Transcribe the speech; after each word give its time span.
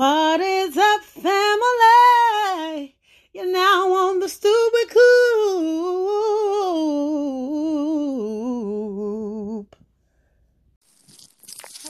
What 0.00 0.40
is 0.40 0.76
up, 0.78 1.02
family? 1.02 1.26
You're 3.34 3.52
now 3.52 3.92
on 3.92 4.20
the 4.20 4.30
Stoop 4.30 4.72
with 4.72 4.88
Coop. 4.88 4.96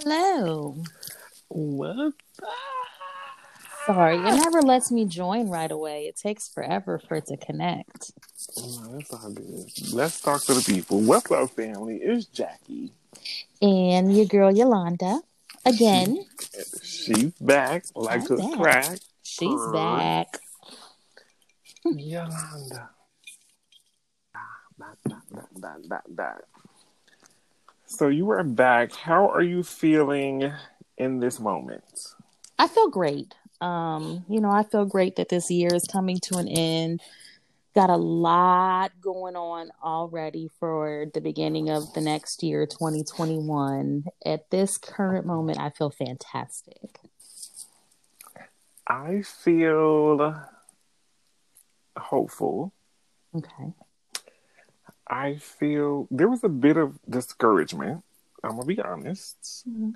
Hello. 0.03 0.75
What? 1.51 2.15
Sorry, 3.87 4.17
it 4.17 4.23
never 4.23 4.63
lets 4.63 4.91
me 4.91 5.05
join 5.05 5.49
right 5.49 5.71
away. 5.71 6.09
It 6.09 6.17
takes 6.17 6.49
forever 6.49 6.99
for 6.99 7.15
it 7.15 7.27
to 7.27 7.37
connect. 7.37 8.11
No, 8.57 8.99
that's 8.99 9.13
all 9.13 9.31
good. 9.31 9.71
Let's 9.93 10.21
talk 10.21 10.45
to 10.47 10.55
the 10.55 10.65
people. 10.67 11.01
What's 11.01 11.31
up, 11.31 11.51
family? 11.51 12.01
It's 12.03 12.25
Jackie. 12.25 12.91
And 13.63 14.17
your 14.17 14.27
girl 14.27 14.51
Yolanda, 14.51 15.21
again, 15.65 16.25
She's 16.83 17.33
back, 17.41 17.85
like 17.95 18.21
I'm 18.23 18.27
to 18.27 18.37
back. 18.37 18.59
crack. 18.59 18.99
she's 19.23 19.49
Purr. 19.49 19.73
back. 19.73 20.39
Yolanda. 21.85 22.91
So 27.87 28.09
you 28.09 28.31
are 28.31 28.43
back. 28.45 28.95
How 28.95 29.29
are 29.31 29.43
you 29.43 29.63
feeling 29.63 30.53
in 30.99 31.19
this 31.21 31.41
moment? 31.41 31.85
I 32.59 32.69
feel 32.69 32.89
great. 32.89 33.35
Um, 33.61 34.25
you 34.29 34.41
know, 34.41 34.51
I 34.51 34.63
feel 34.63 34.85
great 34.85 35.17
that 35.17 35.29
this 35.29 35.51
year 35.51 35.75
is 35.75 35.85
coming 35.85 36.19
to 36.25 36.39
an 36.39 36.49
end. 36.49 37.01
Got 37.75 37.91
a 37.91 37.97
lot 37.97 38.93
going 39.01 39.37
on 39.37 39.71
already 39.83 40.51
for 40.59 41.07
the 41.15 41.21
beginning 41.21 41.71
of 41.71 41.93
the 41.95 42.01
next 42.01 42.43
year, 42.43 42.67
2021. 42.67 44.05
At 44.27 44.51
this 44.51 44.77
current 44.77 45.25
moment, 45.25 45.59
I 45.61 45.71
feel 45.71 45.91
fantastic. 45.91 46.99
I 48.89 49.23
feel 49.23 50.35
hopeful. 51.97 52.73
Okay. 53.37 53.73
I 55.07 55.37
feel 55.37 56.09
there 56.11 56.29
was 56.29 56.43
a 56.43 56.49
bit 56.49 56.77
of 56.77 56.99
discouragement. 57.09 58.03
I'm 58.43 58.57
gonna 58.57 58.65
be 58.65 58.81
honest. 58.81 59.65
Mhm. 59.69 59.95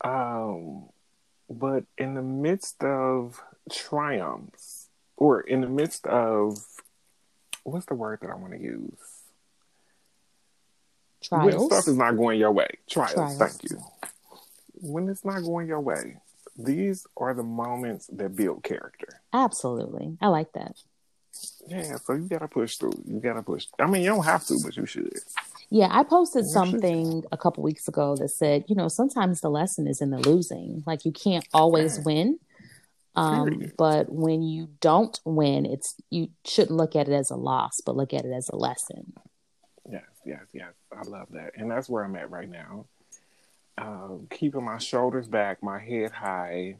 Um, 0.00 0.88
but 1.48 1.84
in 1.96 2.14
the 2.14 2.22
midst 2.22 2.82
of 2.82 3.40
triumphs, 3.70 4.75
or 5.16 5.40
in 5.40 5.60
the 5.60 5.68
midst 5.68 6.06
of 6.06 6.58
what's 7.64 7.86
the 7.86 7.94
word 7.94 8.20
that 8.22 8.30
I 8.30 8.34
want 8.36 8.52
to 8.52 8.60
use? 8.60 8.92
Trials. 11.22 11.46
When 11.54 11.66
stuff 11.66 11.88
is 11.88 11.96
not 11.96 12.16
going 12.16 12.38
your 12.38 12.52
way. 12.52 12.68
Trials. 12.88 13.14
Trials. 13.14 13.38
Thank 13.38 13.70
you. 13.70 13.78
When 14.74 15.08
it's 15.08 15.24
not 15.24 15.42
going 15.42 15.66
your 15.66 15.80
way, 15.80 16.18
these 16.56 17.06
are 17.16 17.34
the 17.34 17.42
moments 17.42 18.06
that 18.12 18.36
build 18.36 18.62
character. 18.62 19.20
Absolutely. 19.32 20.16
I 20.20 20.28
like 20.28 20.52
that. 20.52 20.76
Yeah, 21.66 21.96
so 21.96 22.14
you 22.14 22.28
gotta 22.28 22.48
push 22.48 22.76
through. 22.76 22.92
You 23.06 23.20
gotta 23.20 23.42
push. 23.42 23.66
I 23.78 23.86
mean, 23.86 24.02
you 24.02 24.08
don't 24.08 24.24
have 24.24 24.44
to, 24.46 24.58
but 24.64 24.76
you 24.76 24.86
should. 24.86 25.18
Yeah, 25.68 25.88
I 25.90 26.02
posted 26.04 26.44
You 26.44 26.48
should. 26.48 26.52
something 26.52 27.24
a 27.32 27.36
couple 27.36 27.62
weeks 27.62 27.88
ago 27.88 28.16
that 28.16 28.28
said, 28.30 28.64
you 28.68 28.76
know, 28.76 28.88
sometimes 28.88 29.40
the 29.40 29.50
lesson 29.50 29.86
is 29.86 30.00
in 30.00 30.10
the 30.10 30.18
losing. 30.18 30.82
Like 30.86 31.04
you 31.04 31.12
can't 31.12 31.46
always 31.52 31.98
Yeah. 31.98 32.04
win. 32.04 32.38
Um, 33.16 33.72
but 33.78 34.12
when 34.12 34.42
you 34.42 34.68
don't 34.80 35.18
win, 35.24 35.64
it's 35.66 35.94
you 36.10 36.28
shouldn't 36.44 36.76
look 36.76 36.94
at 36.94 37.08
it 37.08 37.12
as 37.12 37.30
a 37.30 37.36
loss, 37.36 37.80
but 37.84 37.96
look 37.96 38.12
at 38.12 38.24
it 38.24 38.32
as 38.32 38.48
a 38.50 38.56
lesson. 38.56 39.14
Yes, 39.90 40.02
yes, 40.24 40.42
yes. 40.52 40.72
I 40.92 41.02
love 41.08 41.28
that. 41.30 41.52
And 41.56 41.70
that's 41.70 41.88
where 41.88 42.04
I'm 42.04 42.16
at 42.16 42.30
right 42.30 42.48
now. 42.50 42.86
Um, 43.78 44.26
keeping 44.30 44.64
my 44.64 44.78
shoulders 44.78 45.28
back, 45.28 45.62
my 45.62 45.78
head 45.78 46.10
high, 46.10 46.76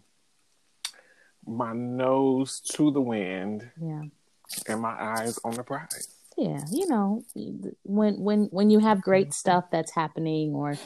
my 1.47 1.73
nose 1.73 2.61
to 2.73 2.91
the 2.91 3.01
wind, 3.01 3.71
Yeah. 3.81 4.03
and 4.69 4.81
my 4.81 4.95
eyes 5.01 5.39
on 5.45 5.55
the 5.55 5.63
prize. 5.63 6.09
Yeah, 6.37 6.61
you 6.71 6.87
know, 6.87 7.25
when 7.85 8.21
when 8.21 8.45
when 8.47 8.69
you 8.69 8.79
have 8.81 9.01
great 9.01 9.33
stuff 9.33 9.71
that's 9.71 9.93
happening 9.95 10.55
or 10.55 10.77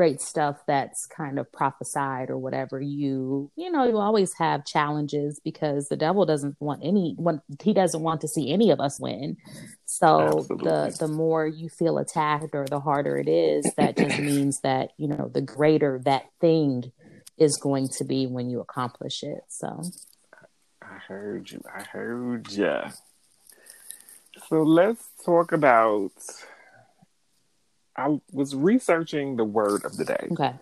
great 0.00 0.22
stuff 0.22 0.56
that's 0.66 1.04
kind 1.04 1.38
of 1.38 1.52
prophesied 1.52 2.30
or 2.30 2.38
whatever, 2.38 2.80
you 2.80 3.50
you 3.54 3.70
know, 3.70 3.84
you 3.84 3.98
always 3.98 4.32
have 4.38 4.64
challenges 4.64 5.38
because 5.44 5.90
the 5.90 5.96
devil 5.96 6.24
doesn't 6.24 6.56
want 6.58 6.80
any 6.82 7.14
want 7.18 7.42
he 7.62 7.74
doesn't 7.74 8.00
want 8.00 8.22
to 8.22 8.26
see 8.26 8.50
any 8.50 8.70
of 8.70 8.80
us 8.80 8.98
win. 8.98 9.36
So 9.84 10.38
Absolutely. 10.38 10.70
the 10.70 10.96
the 11.00 11.08
more 11.08 11.46
you 11.46 11.68
feel 11.68 11.98
attacked 11.98 12.54
or 12.54 12.66
the 12.66 12.80
harder 12.80 13.18
it 13.18 13.28
is, 13.28 13.70
that 13.76 13.98
just 13.98 14.18
means 14.32 14.60
that, 14.60 14.92
you 14.96 15.06
know, 15.06 15.30
the 15.34 15.42
greater 15.42 16.00
that 16.06 16.24
thing 16.40 16.92
is 17.36 17.58
going 17.58 17.88
to 17.98 18.04
be 18.04 18.26
when 18.26 18.48
you 18.48 18.60
accomplish 18.60 19.22
it. 19.22 19.42
So 19.48 19.82
I 20.80 20.96
heard 21.08 21.50
you. 21.50 21.60
I 21.76 21.82
heard 21.82 22.50
ya. 22.50 22.92
So 24.48 24.62
let's 24.62 25.06
talk 25.26 25.52
about. 25.52 26.12
I 28.00 28.18
was 28.32 28.54
researching 28.54 29.36
the 29.36 29.44
word 29.44 29.84
of 29.84 29.96
the 29.96 30.04
day. 30.04 30.28
okay. 30.32 30.54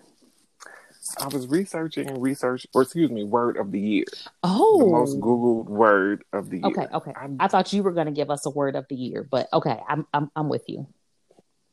I 1.21 1.29
was 1.29 1.47
researching 1.47 2.21
research, 2.21 2.67
or 2.75 2.83
excuse 2.83 3.11
me, 3.11 3.25
word 3.25 3.57
of 3.57 3.71
the 3.73 3.81
year. 3.81 4.05
Oh 4.43 4.79
The 4.81 4.87
most 4.91 5.21
Googled 5.21 5.67
word 5.67 6.25
of 6.33 6.51
the 6.51 6.59
year. 6.59 6.67
Okay, 6.67 6.87
okay. 6.93 7.13
I, 7.17 7.29
I 7.41 7.49
thought 7.49 7.73
you 7.73 7.83
were 7.83 7.93
going 7.93 8.07
to 8.07 8.13
give 8.13 8.31
us 8.31 8.45
a 8.45 8.51
word 8.51 8.77
of 8.77 8.87
the 8.89 8.97
year, 8.97 9.27
but 9.29 9.49
okay, 9.53 9.81
I'm 9.89 10.07
I'm 10.13 10.31
I'm 10.37 10.49
with 10.49 10.65
you. 10.67 10.87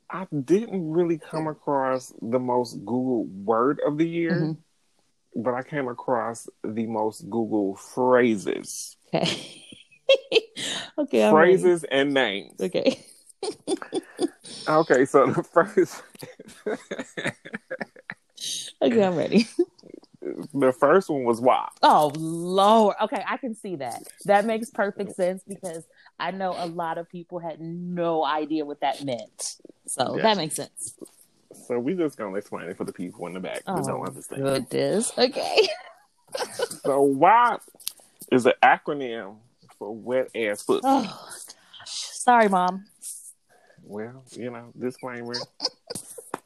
I 0.09 0.28
didn't 0.31 0.92
really 0.92 1.18
come 1.18 1.48
across 1.48 2.14
the 2.22 2.40
most 2.40 2.86
Googled 2.86 3.28
word 3.44 3.82
of 3.86 3.97
the 3.97 4.08
year, 4.08 4.36
Mhm. 4.36 4.58
but 5.44 5.53
I 5.56 5.64
came 5.64 5.88
across 5.88 6.47
the 6.64 6.86
most 6.86 7.28
Googled 7.30 7.80
phrases, 7.80 8.96
Okay. 9.08 9.28
okay. 11.00 11.30
Phrases 11.30 11.84
and 11.86 12.14
names. 12.14 12.62
Okay. 12.62 13.03
Okay, 14.68 15.06
so 15.06 15.28
the 15.32 15.44
first, 15.44 16.02
Okay, 18.82 19.04
I'm 19.04 19.16
ready. 19.16 19.48
the 20.54 20.72
first 20.74 21.10
one 21.10 21.24
was 21.24 21.40
WAP. 21.40 21.72
Oh 21.84 22.12
Lord. 22.16 22.96
Okay, 23.02 23.24
I 23.28 23.38
can 23.38 23.54
see 23.56 23.76
that. 23.78 24.02
That 24.26 24.46
makes 24.46 24.70
perfect 24.72 25.16
sense 25.16 25.44
because 25.48 25.84
I 26.20 26.32
know 26.32 26.56
a 26.58 26.66
lot 26.66 26.98
of 26.98 27.08
people 27.10 27.38
had 27.40 27.60
no 27.62 28.26
idea 28.26 28.66
what 28.66 28.80
that 28.82 29.04
meant. 29.04 29.58
So 29.88 30.16
Yeah. 30.18 30.24
that 30.24 30.38
makes 30.38 30.56
sense. 30.56 30.96
So 31.68 31.78
we 31.80 31.94
just 31.94 32.18
gonna 32.18 32.36
explain 32.38 32.68
it 32.70 32.78
for 32.78 32.86
the 32.86 32.94
people 32.94 33.28
in 33.28 33.34
the 33.34 33.40
back 33.40 33.64
that 33.66 33.72
Oh, 33.84 33.86
don't 33.88 34.08
understand. 34.08 34.42
goodness. 34.42 35.12
Okay. 35.18 35.68
So 36.84 37.02
WAP 37.02 37.62
is 38.32 38.46
an 38.48 38.54
acronym 38.64 39.38
for 39.78 39.96
wet 39.96 40.30
ass 40.36 40.64
pussy. 40.64 40.82
Oh 40.84 41.04
gosh. 41.04 41.56
Sorry, 41.86 42.50
mom. 42.50 42.86
Well, 43.88 44.23
you 44.31 44.50
know, 44.50 44.72
disclaimer. 44.79 45.34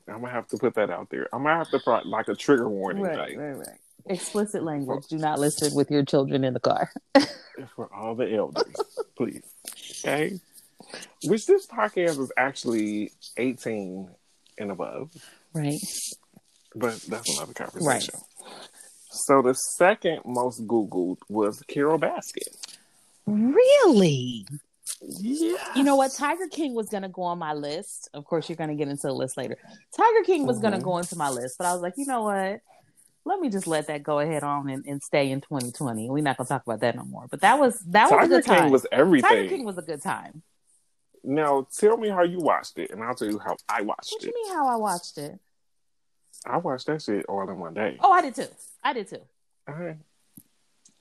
I'm 0.08 0.22
gonna 0.22 0.30
have 0.32 0.48
to 0.50 0.58
put 0.58 0.76
that 0.76 0.90
out 0.90 1.10
there. 1.10 1.28
I'm 1.34 1.44
gonna 1.44 1.58
have 1.58 1.70
to 1.72 1.80
put 1.80 2.06
like 2.06 2.28
a 2.28 2.36
trigger 2.36 2.68
warning 2.70 3.04
Right, 3.04 3.18
like, 3.18 3.38
right, 3.38 3.58
right. 3.58 3.78
Explicit 4.08 4.64
language. 4.64 5.06
Do 5.10 5.18
not 5.18 5.40
listen 5.40 5.74
with 5.76 5.90
your 5.92 6.04
children 6.04 6.44
in 6.44 6.54
the 6.54 6.60
car. 6.60 6.92
for 7.76 7.94
all 7.94 8.16
the 8.16 8.34
elders, 8.34 8.74
please. 9.16 9.44
Okay. 10.04 10.40
Which 11.26 11.46
this 11.46 11.68
podcast 11.68 12.20
is 12.20 12.32
actually 12.38 13.12
18 13.38 14.10
and 14.58 14.72
above, 14.72 15.12
Right. 15.54 15.80
but 16.76 17.00
that's 17.02 17.38
another 17.38 17.54
conversation. 17.54 17.86
Right. 17.86 18.10
So 19.12 19.42
the 19.42 19.54
second 19.54 20.22
most 20.26 20.66
Googled 20.66 21.18
was 21.30 21.62
Carole 21.68 22.00
Baskin. 22.00 22.48
Really? 23.28 24.46
Yeah. 25.02 25.58
You 25.76 25.84
know 25.84 25.96
what? 25.96 26.12
Tiger 26.12 26.48
King 26.50 26.74
was 26.74 26.90
gonna 26.90 27.10
go 27.10 27.24
on 27.24 27.40
my 27.40 27.54
list. 27.54 28.10
Of 28.14 28.26
course, 28.26 28.50
you're 28.50 28.56
gonna 28.58 28.76
get 28.76 28.88
into 28.90 29.08
the 29.08 29.14
list 29.14 29.38
later. 29.38 29.58
Tiger 29.96 30.24
King 30.26 30.46
was 30.46 30.60
gonna 30.60 30.80
Mhm. 30.80 30.84
go 30.84 30.98
into 30.98 31.16
my 31.16 31.30
list, 31.30 31.58
but 31.58 31.68
I 31.68 31.74
was 31.74 31.82
like, 31.82 31.94
you 31.98 32.06
know 32.06 32.24
what? 32.24 32.62
Let 33.26 33.40
me 33.40 33.50
just 33.50 33.68
let 33.68 33.88
that 33.88 34.04
go 34.04 34.20
ahead 34.20 34.44
on 34.44 34.70
and, 34.70 34.86
and 34.86 35.02
stay 35.04 35.30
in 35.32 35.40
2020. 35.42 36.10
We're 36.10 36.24
not 36.24 36.38
gonna 36.38 36.48
talk 36.48 36.64
about 36.66 36.80
that 36.82 36.96
no 36.96 37.04
more. 37.04 37.28
But 37.30 37.42
that 37.42 37.60
was 37.60 37.80
that 37.82 38.06
was 38.06 38.12
a 38.12 38.16
Tiger 38.16 38.28
good 38.28 38.46
time. 38.46 38.62
King 38.64 38.72
was 38.72 38.86
everything. 38.92 39.30
Tiger 39.30 39.50
King 39.50 39.66
was 39.66 39.78
a 39.78 39.82
good 39.84 40.02
time. 40.02 40.42
Now 41.24 41.68
tell 41.76 41.98
me 41.98 42.10
how 42.10 42.24
you 42.24 42.40
watched 42.40 42.78
it, 42.78 42.92
and 42.92 43.04
I'll 43.04 43.14
tell 43.16 43.30
you 43.30 43.40
how 43.40 43.56
I 43.68 43.82
watched 43.82 44.12
What 44.14 44.24
it. 44.24 44.28
you 44.28 44.34
mean 44.34 44.54
how 44.56 44.68
I 44.68 44.76
watched 44.78 45.18
it? 45.18 45.38
I 46.46 46.58
watched 46.58 46.88
that 46.88 47.02
shit 47.02 47.26
all 47.28 47.50
in 47.50 47.60
one 47.60 47.74
day. 47.74 47.98
Oh, 48.02 48.12
I 48.12 48.22
did 48.22 48.36
too. 48.36 48.48
I 48.84 48.94
did 48.94 49.08
too. 49.10 49.22
I- 49.68 49.98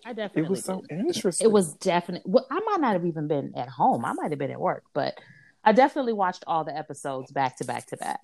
I 0.04 0.12
definitely 0.12 0.42
it 0.42 0.50
was 0.50 0.64
so 0.64 0.82
did. 0.88 0.98
interesting. 1.00 1.46
It 1.46 1.52
was 1.52 1.74
definite. 1.74 2.22
Well, 2.24 2.46
I 2.50 2.60
might 2.60 2.80
not 2.80 2.92
have 2.92 3.04
even 3.04 3.28
been 3.28 3.52
at 3.56 3.68
home. 3.68 4.04
I 4.04 4.12
might 4.12 4.30
have 4.30 4.38
been 4.38 4.50
at 4.50 4.60
work, 4.60 4.84
but 4.94 5.18
I 5.64 5.72
definitely 5.72 6.12
watched 6.12 6.44
all 6.46 6.64
the 6.64 6.76
episodes 6.76 7.30
back 7.32 7.56
to 7.58 7.64
back 7.64 7.86
to 7.86 7.96
back. 7.96 8.20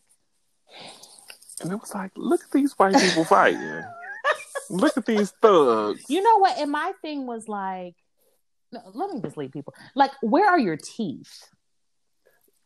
and 1.61 1.73
it 1.73 1.77
was 1.77 1.95
like, 1.95 2.13
look 2.17 2.43
at 2.43 2.51
these 2.53 2.73
white 2.75 2.97
people 2.97 3.25
fighting. 3.25 3.83
look 4.71 4.97
at 4.97 5.07
these 5.07 5.33
thugs. 5.43 6.05
You 6.09 6.23
know 6.23 6.39
what? 6.39 6.59
And 6.59 6.71
my 6.71 6.93
thing 7.03 7.27
was 7.27 7.49
like, 7.49 7.95
no, 8.73 8.81
let 8.93 9.11
me 9.11 9.21
just 9.21 9.37
leave 9.37 9.53
people. 9.53 9.75
Like, 9.95 10.13
where 10.21 10.49
are 10.49 10.59
your 10.59 10.77
teeth? 10.77 11.49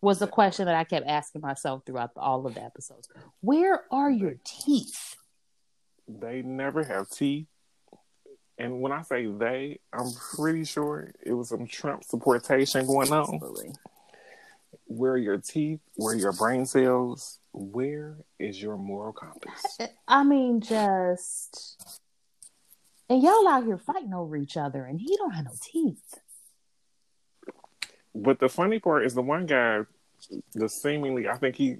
Was 0.01 0.21
the 0.21 0.29
question 0.29 0.67
that 0.67 0.77
I 0.77 0.85
kept 0.85 1.09
asking 1.09 1.41
myself 1.41 1.83
throughout 1.85 2.13
all 2.17 2.47
of 2.47 2.55
the 2.55 2.63
episodes. 2.63 3.09
Where 3.41 3.83
are 3.91 4.11
your 4.11 4.37
teeth? 4.45 5.17
They 6.07 6.43
never 6.43 6.85
have 6.85 7.11
teeth. 7.11 7.49
And 8.59 8.81
when 8.81 8.93
I 8.93 9.03
say 9.03 9.27
they, 9.27 9.79
I'm 9.93 10.11
pretty 10.35 10.65
sure 10.65 11.13
it 11.23 11.33
was 11.33 11.51
some 11.51 11.67
Trump 11.67 12.03
supportation 12.05 12.87
going 12.87 13.13
on. 13.13 13.21
Absolutely. 13.21 13.71
Where 14.87 15.13
are 15.13 15.19
your 15.19 15.39
teeth? 15.39 15.81
Where 15.95 16.15
are 16.15 16.19
your 16.19 16.33
brain 16.33 16.67
cells? 16.67 17.39
Where 17.53 18.17
is 18.39 18.61
your 18.61 18.77
moral 18.77 19.13
compass? 19.13 19.79
I 20.09 20.25
mean, 20.25 20.61
just 20.61 21.79
and 23.09 23.23
y'all 23.23 23.49
out 23.49 23.65
here 23.65 23.79
fighting 23.79 24.13
over 24.13 24.37
each 24.37 24.57
other, 24.57 24.85
and 24.85 25.01
he 25.01 25.17
don't 25.17 25.31
have 25.31 25.47
no 25.47 25.53
teeth. 25.63 26.19
But 28.15 28.41
the 28.41 28.49
funny 28.49 28.81
part 28.81 29.07
is 29.07 29.15
the 29.15 29.23
one 29.23 29.47
guy, 29.47 29.81
the 30.53 30.69
seemingly, 30.69 31.29
I 31.29 31.37
think 31.37 31.57
he 31.57 31.77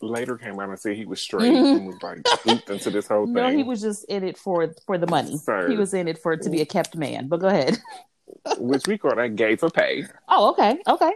later 0.00 0.36
came 0.36 0.58
out 0.58 0.68
and 0.68 0.78
said 0.78 0.96
he 0.96 1.04
was 1.04 1.20
straight 1.20 1.52
and 1.54 1.86
was 1.86 2.02
like 2.02 2.26
looped 2.46 2.70
into 2.70 2.90
this 2.90 3.06
whole 3.06 3.26
thing. 3.26 3.34
No, 3.34 3.50
he 3.50 3.62
was 3.62 3.80
just 3.80 4.04
in 4.04 4.24
it 4.24 4.38
for 4.38 4.74
for 4.86 4.98
the 4.98 5.06
money. 5.06 5.36
Sir. 5.36 5.68
He 5.68 5.76
was 5.76 5.94
in 5.94 6.08
it 6.08 6.18
for 6.18 6.32
it 6.32 6.42
to 6.42 6.50
be 6.50 6.60
a 6.60 6.66
kept 6.66 6.96
man. 6.96 7.28
But 7.28 7.40
go 7.40 7.48
ahead. 7.48 7.78
which 8.58 8.86
we 8.86 8.98
call 8.98 9.14
that 9.16 9.36
gay 9.36 9.56
for 9.56 9.70
pay. 9.70 10.04
Oh, 10.28 10.50
okay, 10.50 10.78
okay. 10.86 11.12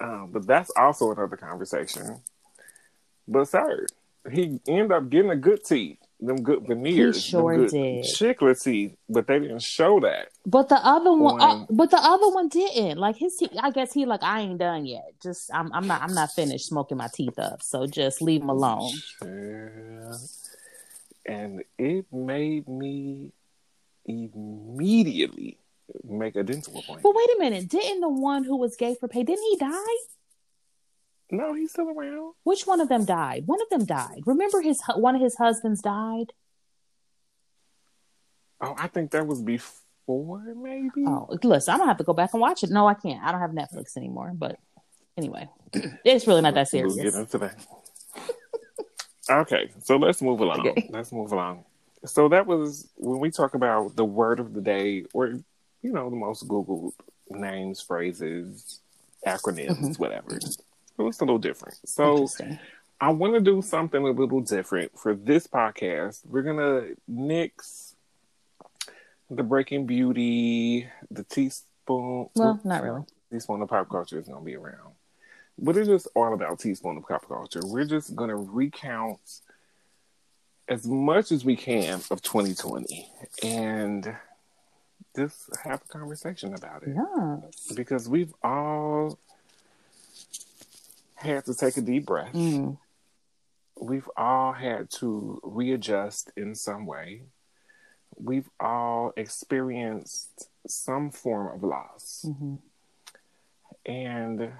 Um, 0.00 0.30
but 0.32 0.46
that's 0.46 0.70
also 0.76 1.12
another 1.12 1.36
conversation. 1.36 2.20
But 3.28 3.48
sir, 3.48 3.86
he 4.30 4.60
ended 4.66 4.92
up 4.92 5.10
getting 5.10 5.30
a 5.30 5.36
good 5.36 5.64
teeth, 5.64 5.98
them 6.20 6.42
good 6.42 6.66
veneers, 6.66 7.16
them 7.16 7.40
sure 7.40 7.56
good 7.56 7.70
did. 7.70 8.04
chiclet 8.04 8.62
teeth, 8.62 8.96
but 9.08 9.26
they 9.26 9.38
didn't 9.38 9.62
show 9.62 10.00
that. 10.00 10.28
But 10.44 10.68
the 10.68 10.76
other 10.76 11.12
one, 11.12 11.40
uh, 11.40 11.66
but 11.70 11.90
the 11.90 11.98
other 11.98 12.28
one 12.28 12.48
didn't. 12.48 12.98
Like 12.98 13.16
his, 13.16 13.36
teeth, 13.36 13.52
I 13.60 13.70
guess 13.70 13.92
he 13.92 14.06
like 14.06 14.22
I 14.22 14.40
ain't 14.40 14.58
done 14.58 14.86
yet. 14.86 15.12
Just 15.22 15.54
I'm, 15.54 15.72
I'm 15.72 15.86
not, 15.86 16.02
I'm 16.02 16.14
not 16.14 16.32
finished 16.32 16.66
smoking 16.66 16.98
my 16.98 17.08
teeth 17.12 17.38
up. 17.38 17.62
So 17.62 17.86
just 17.86 18.20
leave 18.20 18.42
him 18.42 18.48
alone. 18.48 18.90
And 21.24 21.62
it 21.78 22.06
made 22.12 22.66
me 22.68 23.30
immediately 24.04 25.58
make 26.02 26.34
a 26.34 26.42
dental 26.42 26.72
appointment. 26.72 27.02
But 27.02 27.14
wait 27.14 27.28
a 27.36 27.38
minute, 27.38 27.68
didn't 27.68 28.00
the 28.00 28.08
one 28.08 28.42
who 28.42 28.56
was 28.56 28.76
gay 28.76 28.96
for 28.98 29.06
pay 29.06 29.22
didn't 29.22 29.44
he 29.44 29.56
die? 29.58 29.76
No, 31.30 31.54
he's 31.54 31.70
still 31.70 31.88
around. 31.88 32.34
Which 32.42 32.66
one 32.66 32.80
of 32.80 32.88
them 32.88 33.04
died? 33.04 33.44
One 33.46 33.62
of 33.62 33.68
them 33.70 33.86
died. 33.86 34.22
Remember 34.26 34.60
his 34.60 34.82
one 34.96 35.14
of 35.14 35.22
his 35.22 35.36
husbands 35.36 35.80
died. 35.80 36.32
Oh, 38.60 38.74
I 38.76 38.88
think 38.88 39.12
that 39.12 39.26
was 39.26 39.40
before, 39.40 39.81
maybe. 40.08 41.04
Oh, 41.06 41.28
listen, 41.42 41.72
I'm 41.72 41.78
gonna 41.78 41.90
have 41.90 41.98
to 41.98 42.04
go 42.04 42.12
back 42.12 42.32
and 42.34 42.40
watch 42.40 42.62
it. 42.64 42.70
No, 42.70 42.86
I 42.86 42.94
can't. 42.94 43.22
I 43.22 43.32
don't 43.32 43.40
have 43.40 43.50
Netflix 43.50 43.96
anymore. 43.96 44.32
But 44.34 44.58
anyway, 45.16 45.48
it's 46.04 46.26
really 46.26 46.42
not 46.42 46.54
that 46.54 46.68
We'll 46.72 46.90
serious. 46.90 46.96
get 46.96 47.14
into 47.20 47.38
that. 47.38 47.66
okay, 49.30 49.70
so 49.82 49.96
let's 49.96 50.20
move 50.22 50.40
along. 50.40 50.66
Okay. 50.66 50.88
Let's 50.90 51.12
move 51.12 51.32
along. 51.32 51.64
So 52.04 52.28
that 52.30 52.46
was 52.46 52.88
when 52.96 53.20
we 53.20 53.30
talk 53.30 53.54
about 53.54 53.94
the 53.96 54.04
word 54.04 54.40
of 54.40 54.54
the 54.54 54.60
day, 54.60 55.04
or 55.12 55.26
you 55.82 55.92
know, 55.92 56.10
the 56.10 56.16
most 56.16 56.46
Googled 56.48 56.92
names, 57.30 57.80
phrases, 57.80 58.80
acronyms, 59.26 59.98
whatever. 59.98 60.38
So 60.96 61.06
it's 61.08 61.20
a 61.20 61.24
little 61.24 61.38
different. 61.38 61.76
So 61.88 62.24
Mm-hmm. 62.24 62.54
I 63.00 63.10
want 63.10 63.34
to 63.34 63.40
do 63.40 63.60
something 63.62 64.00
a 64.00 64.10
little 64.12 64.40
different 64.42 64.96
for 64.96 65.16
this 65.16 65.48
podcast. 65.48 66.24
We're 66.24 66.42
gonna 66.42 66.90
nix 67.08 67.91
the 69.36 69.42
Breaking 69.42 69.86
Beauty, 69.86 70.88
the 71.10 71.24
teaspoon. 71.24 72.28
Well, 72.34 72.60
not 72.64 72.82
really. 72.82 73.02
Teaspoon 73.30 73.62
of 73.62 73.68
pop 73.68 73.88
culture 73.88 74.18
is 74.18 74.28
gonna 74.28 74.40
be 74.44 74.56
around, 74.56 74.94
but 75.58 75.76
it's 75.76 75.88
just 75.88 76.06
all 76.14 76.34
about 76.34 76.58
teaspoon 76.58 76.98
of 76.98 77.06
pop 77.08 77.26
culture. 77.26 77.60
We're 77.64 77.86
just 77.86 78.14
gonna 78.14 78.36
recount 78.36 79.20
as 80.68 80.86
much 80.86 81.32
as 81.32 81.44
we 81.44 81.56
can 81.56 82.00
of 82.10 82.20
2020 82.22 83.10
and 83.42 84.14
just 85.16 85.50
have 85.64 85.82
a 85.82 85.88
conversation 85.88 86.54
about 86.54 86.82
it 86.84 86.94
Yes. 86.94 87.72
because 87.74 88.08
we've 88.08 88.32
all 88.42 89.18
had 91.16 91.44
to 91.46 91.54
take 91.54 91.76
a 91.76 91.80
deep 91.80 92.06
breath 92.06 92.32
Mm. 92.32 92.78
we've 93.80 94.08
all 94.16 94.52
had 94.52 94.90
to 94.90 95.40
readjust 95.42 96.30
in 96.36 96.54
some 96.54 96.86
way. 96.86 97.22
We've 98.16 98.48
all 98.60 99.12
experienced 99.16 100.48
some 100.66 101.10
form 101.10 101.54
of 101.54 101.62
loss. 101.62 102.24
hmm 102.24 102.56
And 103.84 104.52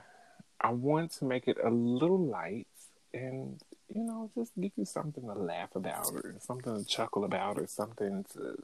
I 0.60 0.70
want 0.70 1.12
to 1.12 1.24
make 1.24 1.48
it 1.48 1.58
a 1.62 1.70
little 1.70 2.20
light 2.20 2.66
and, 3.12 3.60
you 3.88 4.02
know, 4.04 4.30
just 4.34 4.52
give 4.58 4.72
you 4.76 4.84
something 4.84 5.24
to 5.24 5.34
laugh 5.34 5.74
about 5.74 6.12
or 6.12 6.36
something 6.40 6.76
to 6.76 6.84
chuckle 6.84 7.24
about 7.24 7.58
or 7.58 7.66
something 7.66 8.24
to 8.34 8.62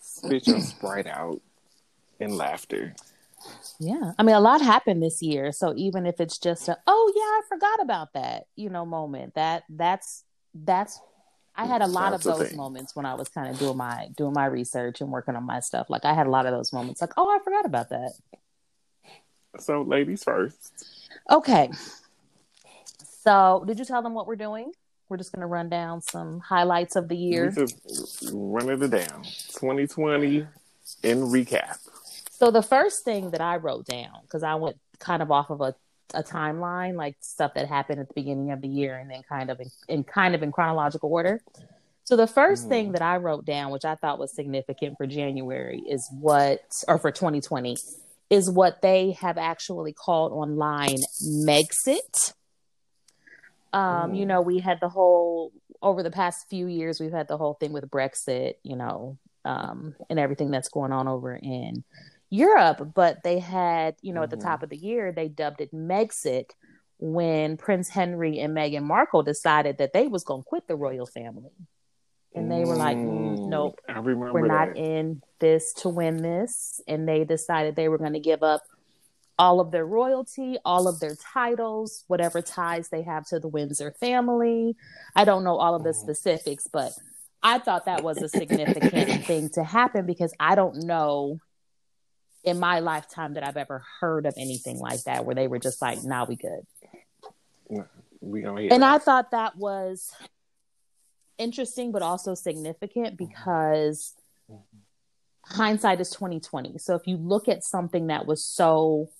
spit 0.00 0.46
your 0.46 0.60
sprite 0.72 1.06
out 1.06 1.40
in 2.20 2.36
laughter. 2.36 2.94
Yeah. 3.78 4.12
I 4.18 4.22
mean, 4.22 4.34
a 4.34 4.40
lot 4.40 4.60
happened 4.60 5.02
this 5.02 5.22
year. 5.22 5.52
So 5.52 5.74
even 5.76 6.06
if 6.06 6.20
it's 6.20 6.38
just 6.38 6.68
a, 6.68 6.78
oh 6.86 7.12
yeah, 7.14 7.22
I 7.22 7.40
forgot 7.48 7.82
about 7.82 8.12
that, 8.14 8.46
you 8.56 8.68
know, 8.68 8.84
moment 8.84 9.34
that 9.34 9.64
that's, 9.68 10.24
that's, 10.54 11.00
I 11.56 11.66
had 11.66 11.82
a 11.82 11.86
lot 11.86 12.10
That's 12.10 12.26
of 12.26 12.38
those 12.38 12.54
moments 12.54 12.94
when 12.94 13.06
I 13.06 13.14
was 13.14 13.28
kind 13.28 13.48
of 13.48 13.58
doing 13.58 13.76
my, 13.76 14.08
doing 14.16 14.32
my 14.32 14.46
research 14.46 15.00
and 15.00 15.10
working 15.10 15.36
on 15.36 15.44
my 15.44 15.60
stuff. 15.60 15.88
Like 15.88 16.04
I 16.04 16.12
had 16.12 16.26
a 16.26 16.30
lot 16.30 16.46
of 16.46 16.52
those 16.52 16.72
moments 16.72 17.00
like, 17.00 17.12
oh, 17.16 17.28
I 17.28 17.42
forgot 17.42 17.64
about 17.64 17.88
that. 17.90 18.12
So, 19.58 19.82
ladies 19.82 20.22
first. 20.22 20.74
Okay. 21.30 21.70
So 23.22 23.64
did 23.66 23.78
you 23.78 23.84
tell 23.84 24.02
them 24.02 24.14
what 24.14 24.26
we're 24.26 24.36
doing? 24.36 24.72
We're 25.08 25.16
just 25.16 25.32
going 25.32 25.40
to 25.40 25.46
run 25.46 25.68
down 25.68 26.00
some 26.02 26.40
highlights 26.40 26.96
of 26.96 27.08
the 27.08 27.16
year. 27.16 27.54
Running 28.32 28.82
it 28.82 28.90
down. 28.90 29.22
2020 29.22 30.46
in 31.02 31.18
recap. 31.22 31.78
So 32.30 32.50
the 32.50 32.62
first 32.62 33.04
thing 33.04 33.30
that 33.30 33.40
I 33.40 33.56
wrote 33.56 33.86
down, 33.86 34.18
because 34.22 34.42
I 34.42 34.56
went 34.56 34.76
kind 34.98 35.22
of 35.22 35.30
off 35.30 35.50
of 35.50 35.60
a, 35.60 35.74
a 36.14 36.22
timeline, 36.22 36.94
like 36.96 37.16
stuff 37.20 37.54
that 37.54 37.68
happened 37.68 38.00
at 38.00 38.08
the 38.08 38.14
beginning 38.14 38.52
of 38.52 38.60
the 38.60 38.68
year, 38.68 38.96
and 38.98 39.10
then 39.10 39.22
kind 39.28 39.50
of 39.50 39.60
in, 39.60 39.70
in 39.88 40.04
kind 40.04 40.34
of 40.34 40.42
in 40.42 40.52
chronological 40.52 41.12
order. 41.12 41.40
So 42.04 42.16
the 42.16 42.26
1st 42.26 42.66
Mhm. 42.66 42.68
thing 42.68 42.92
that 42.92 43.02
I 43.02 43.16
wrote 43.16 43.44
down, 43.44 43.72
which 43.72 43.84
I 43.84 43.96
thought 43.96 44.18
was 44.18 44.34
significant 44.34 44.96
for 44.96 45.06
January, 45.06 45.80
is 45.88 46.08
what, 46.20 46.60
or 46.86 46.98
for 46.98 47.10
2020, 47.10 47.76
is 48.30 48.50
what 48.50 48.80
they 48.82 49.12
have 49.20 49.38
actually 49.38 49.92
called 49.92 50.32
online 50.32 50.98
Megxit. 51.22 52.34
Um, 53.72 54.12
Mm. 54.12 54.16
you 54.18 54.26
know, 54.26 54.40
we 54.40 54.60
had 54.60 54.80
the 54.80 54.88
whole 54.88 55.52
over 55.82 56.02
the 56.02 56.10
past 56.10 56.48
few 56.48 56.66
years, 56.66 57.00
we've 57.00 57.12
had 57.12 57.28
the 57.28 57.36
whole 57.36 57.54
thing 57.54 57.72
with 57.72 57.84
Brexit, 57.90 58.54
you 58.62 58.76
know, 58.76 59.18
um, 59.44 59.94
and 60.08 60.18
everything 60.18 60.50
that's 60.50 60.68
going 60.68 60.90
on 60.92 61.06
over 61.06 61.36
in 61.36 61.84
Europe. 62.30 62.92
But 62.94 63.22
they 63.24 63.38
had, 63.38 63.96
you 64.02 64.12
know, 64.12 64.22
at 64.22 64.30
the 64.30 64.36
Mhm. 64.36 64.42
top 64.42 64.62
of 64.62 64.70
the 64.70 64.76
year, 64.76 65.12
they 65.12 65.28
dubbed 65.28 65.60
it 65.60 65.72
Megxit 65.72 66.50
when 66.98 67.56
Prince 67.56 67.88
Henry 67.90 68.38
and 68.38 68.56
Meghan 68.56 68.82
Markle 68.84 69.22
decided 69.22 69.78
that 69.78 69.92
they 69.92 70.08
was 70.08 70.24
going 70.24 70.42
to 70.42 70.48
quit 70.48 70.66
the 70.68 70.76
royal 70.76 71.06
family, 71.06 71.50
and 72.34 72.50
they 72.50 72.64
were 72.64 72.76
like, 72.76 72.98
mm, 72.98 73.38
Mm, 73.38 73.46
"Nope, 73.46 73.80
we're 74.32 74.46
not 74.48 74.74
that. 74.74 74.76
in 74.76 75.22
this 75.40 75.72
to 75.74 75.88
win 75.88 76.22
this," 76.22 76.80
and 76.88 77.08
they 77.08 77.24
decided 77.24 77.76
they 77.76 77.88
were 77.88 77.98
going 77.98 78.14
to 78.14 78.20
give 78.20 78.42
up 78.42 78.62
all 79.38 79.60
of 79.60 79.70
their 79.70 79.86
royalty, 79.86 80.58
all 80.64 80.88
of 80.88 81.00
their 81.00 81.16
titles, 81.16 82.04
whatever 82.08 82.40
ties 82.42 82.88
they 82.88 83.02
have 83.02 83.26
to 83.26 83.38
the 83.38 83.48
Windsor 83.48 83.92
family. 84.00 84.76
I 85.14 85.24
don't 85.24 85.44
know 85.44 85.56
all 85.58 85.74
of 85.74 85.82
the 85.84 85.90
Mhm. 85.90 85.94
specifics, 85.94 86.66
but 86.72 86.94
I 87.42 87.58
thought 87.58 87.86
that 87.86 88.02
was 88.02 88.22
a 88.22 88.28
significant 88.28 89.12
thing 89.26 89.50
to 89.50 89.62
happen 89.64 90.06
because 90.06 90.34
I 90.40 90.54
don't 90.54 90.86
know 90.86 91.40
in 92.46 92.58
my 92.58 92.78
lifetime 92.78 93.34
that 93.34 93.44
I've 93.44 93.56
ever 93.56 93.84
heard 94.00 94.24
of 94.24 94.34
anything 94.38 94.78
like 94.78 95.02
that 95.04 95.26
where 95.26 95.34
they 95.34 95.48
were 95.48 95.58
just 95.58 95.82
like, 95.82 96.02
"Nah, 96.02 96.24
we 96.24 96.36
good." 96.36 96.66
We 98.20 98.40
hear 98.40 98.56
And 98.56 98.82
that. 98.82 98.94
I 98.94 98.98
thought 98.98 99.32
that 99.32 99.56
was 99.56 100.12
interesting, 101.36 101.92
but 101.92 102.00
also 102.00 102.34
significant 102.34 103.18
mm-hmm. 103.18 103.26
because 103.26 104.14
hindsight 105.44 106.00
is 106.00 106.10
twenty 106.10 106.40
twenty. 106.40 106.78
So 106.78 106.94
if 106.94 107.06
you 107.06 107.16
look 107.16 107.48
at 107.48 107.64
something 107.64 108.06
that 108.06 108.26
was 108.26 108.42
so 108.44 109.10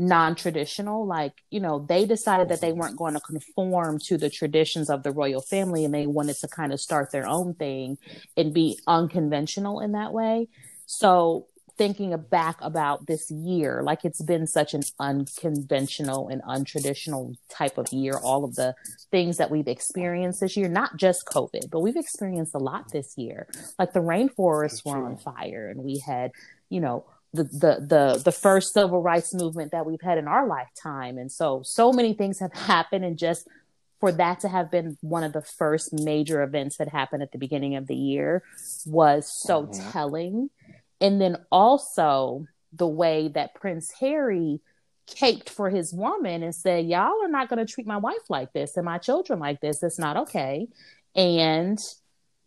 non-traditional 0.00 1.04
like 1.04 1.32
you 1.50 1.58
know 1.58 1.84
they 1.88 2.06
decided 2.06 2.48
that 2.48 2.60
they 2.60 2.70
weren't 2.70 2.96
going 2.96 3.14
to 3.14 3.20
conform 3.20 3.98
to 3.98 4.16
the 4.16 4.30
traditions 4.30 4.88
of 4.88 5.02
the 5.02 5.10
royal 5.10 5.40
family 5.40 5.84
and 5.84 5.92
they 5.92 6.06
wanted 6.06 6.36
to 6.36 6.46
kind 6.46 6.72
of 6.72 6.80
start 6.80 7.10
their 7.10 7.26
own 7.26 7.52
thing 7.52 7.98
and 8.36 8.54
be 8.54 8.78
unconventional 8.86 9.80
in 9.80 9.90
that 9.90 10.12
way 10.12 10.46
so 10.86 11.47
thinking 11.78 12.14
back 12.30 12.56
about 12.60 13.06
this 13.06 13.30
year 13.30 13.82
like 13.84 14.04
it's 14.04 14.20
been 14.22 14.46
such 14.46 14.74
an 14.74 14.82
unconventional 14.98 16.28
and 16.28 16.42
untraditional 16.42 17.34
type 17.48 17.78
of 17.78 17.92
year 17.92 18.14
all 18.22 18.44
of 18.44 18.54
the 18.56 18.74
things 19.10 19.36
that 19.36 19.50
we've 19.50 19.68
experienced 19.68 20.40
this 20.40 20.56
year 20.56 20.68
not 20.68 20.96
just 20.96 21.24
covid 21.26 21.70
but 21.70 21.80
we've 21.80 21.96
experienced 21.96 22.54
a 22.54 22.58
lot 22.58 22.90
this 22.92 23.16
year 23.16 23.46
like 23.78 23.92
the 23.92 24.00
rainforests 24.00 24.84
were 24.84 24.96
on 25.04 25.16
fire 25.16 25.68
and 25.70 25.82
we 25.82 25.98
had 25.98 26.32
you 26.68 26.80
know 26.80 27.04
the, 27.32 27.44
the 27.44 27.86
the 27.86 28.22
the 28.24 28.32
first 28.32 28.72
civil 28.74 29.00
rights 29.02 29.32
movement 29.34 29.70
that 29.72 29.86
we've 29.86 30.00
had 30.00 30.18
in 30.18 30.26
our 30.26 30.46
lifetime 30.46 31.16
and 31.18 31.30
so 31.30 31.62
so 31.64 31.92
many 31.92 32.12
things 32.12 32.40
have 32.40 32.52
happened 32.72 33.04
and 33.04 33.18
just 33.18 33.46
for 34.00 34.12
that 34.12 34.38
to 34.40 34.48
have 34.48 34.70
been 34.70 34.96
one 35.00 35.24
of 35.24 35.32
the 35.32 35.42
first 35.42 35.92
major 35.92 36.42
events 36.42 36.76
that 36.76 36.88
happened 36.88 37.20
at 37.22 37.32
the 37.32 37.38
beginning 37.38 37.74
of 37.74 37.86
the 37.88 37.96
year 37.96 38.44
was 38.86 39.28
so 39.42 39.66
Mhm. 39.66 39.92
telling. 39.92 40.50
And 41.00 41.20
then 41.20 41.38
also 41.50 42.46
the 42.72 42.86
way 42.86 43.28
that 43.28 43.54
Prince 43.54 43.92
Harry 44.00 44.60
caped 45.06 45.48
for 45.48 45.70
his 45.70 45.92
woman 45.92 46.42
and 46.42 46.54
said, 46.54 46.86
Y'all 46.86 47.22
are 47.22 47.28
not 47.28 47.48
going 47.48 47.64
to 47.64 47.72
treat 47.72 47.86
my 47.86 47.96
wife 47.96 48.28
like 48.28 48.52
this 48.52 48.76
and 48.76 48.84
my 48.84 48.98
children 48.98 49.38
like 49.38 49.60
this. 49.60 49.82
It's 49.82 49.98
not 49.98 50.16
okay. 50.16 50.68
And, 51.14 51.78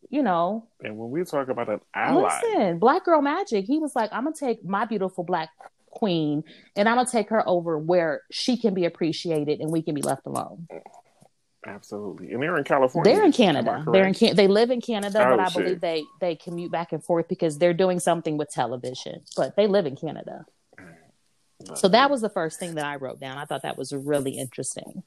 you 0.10 0.24
know, 0.24 0.68
And 0.82 0.98
when 0.98 1.10
we 1.10 1.24
talk 1.24 1.50
about 1.50 1.70
an 1.70 1.80
ally, 1.94 2.42
listen, 2.44 2.80
Black 2.80 3.06
Girl 3.06 3.22
Magic, 3.22 3.66
he 3.66 3.80
was 3.80 3.96
like, 3.96 4.10
I'm 4.14 4.24
going 4.24 4.34
to 4.34 4.40
take 4.40 4.64
my 4.64 4.86
beautiful 4.86 5.24
black 5.24 5.50
queen 5.90 6.44
and 6.76 6.88
I'm 6.88 6.96
going 6.96 7.06
to 7.06 7.12
take 7.12 7.30
her 7.30 7.48
over 7.48 7.78
where 7.78 8.22
she 8.32 8.58
can 8.58 8.74
be 8.74 8.86
appreciated 8.86 9.60
and 9.60 9.72
we 9.72 9.82
can 9.82 9.94
be 9.94 10.02
left 10.02 10.26
alone. 10.26 10.68
Absolutely. 11.66 12.32
And 12.34 12.42
they're 12.42 12.58
in 12.58 12.64
California. 12.64 13.14
They're 13.14 13.24
in 13.26 13.32
Canada. 13.32 13.84
They're 13.92 14.08
in? 14.08 14.14
Can- 14.14 14.36
they 14.36 14.48
live 14.48 14.72
in 14.72 14.82
Canada, 14.82 15.20
oh, 15.26 15.30
but 15.38 15.40
Oh, 15.40 15.44
I 15.44 15.50
shit. 15.50 15.64
believe 15.64 15.82
they 15.82 16.04
they 16.20 16.36
commute 16.36 16.72
back 16.72 16.92
and 16.94 17.04
forth 17.04 17.28
because 17.28 17.58
they're 17.58 17.74
doing 17.74 18.00
something 18.00 18.38
with 18.38 18.50
television. 18.50 19.22
But 19.38 19.56
they 19.56 19.68
live 19.68 19.86
in 19.86 19.96
Canada. 19.96 20.46
So 21.76 21.88
that 21.90 22.10
was 22.10 22.22
the 22.22 22.30
first 22.30 22.60
thing 22.60 22.74
that 22.76 22.86
I 22.86 22.96
wrote 22.96 23.20
down. 23.20 23.38
I 23.38 23.46
thought 23.46 23.62
that 23.62 23.78
was 23.78 23.94
really 23.94 24.32
interesting. 24.40 25.04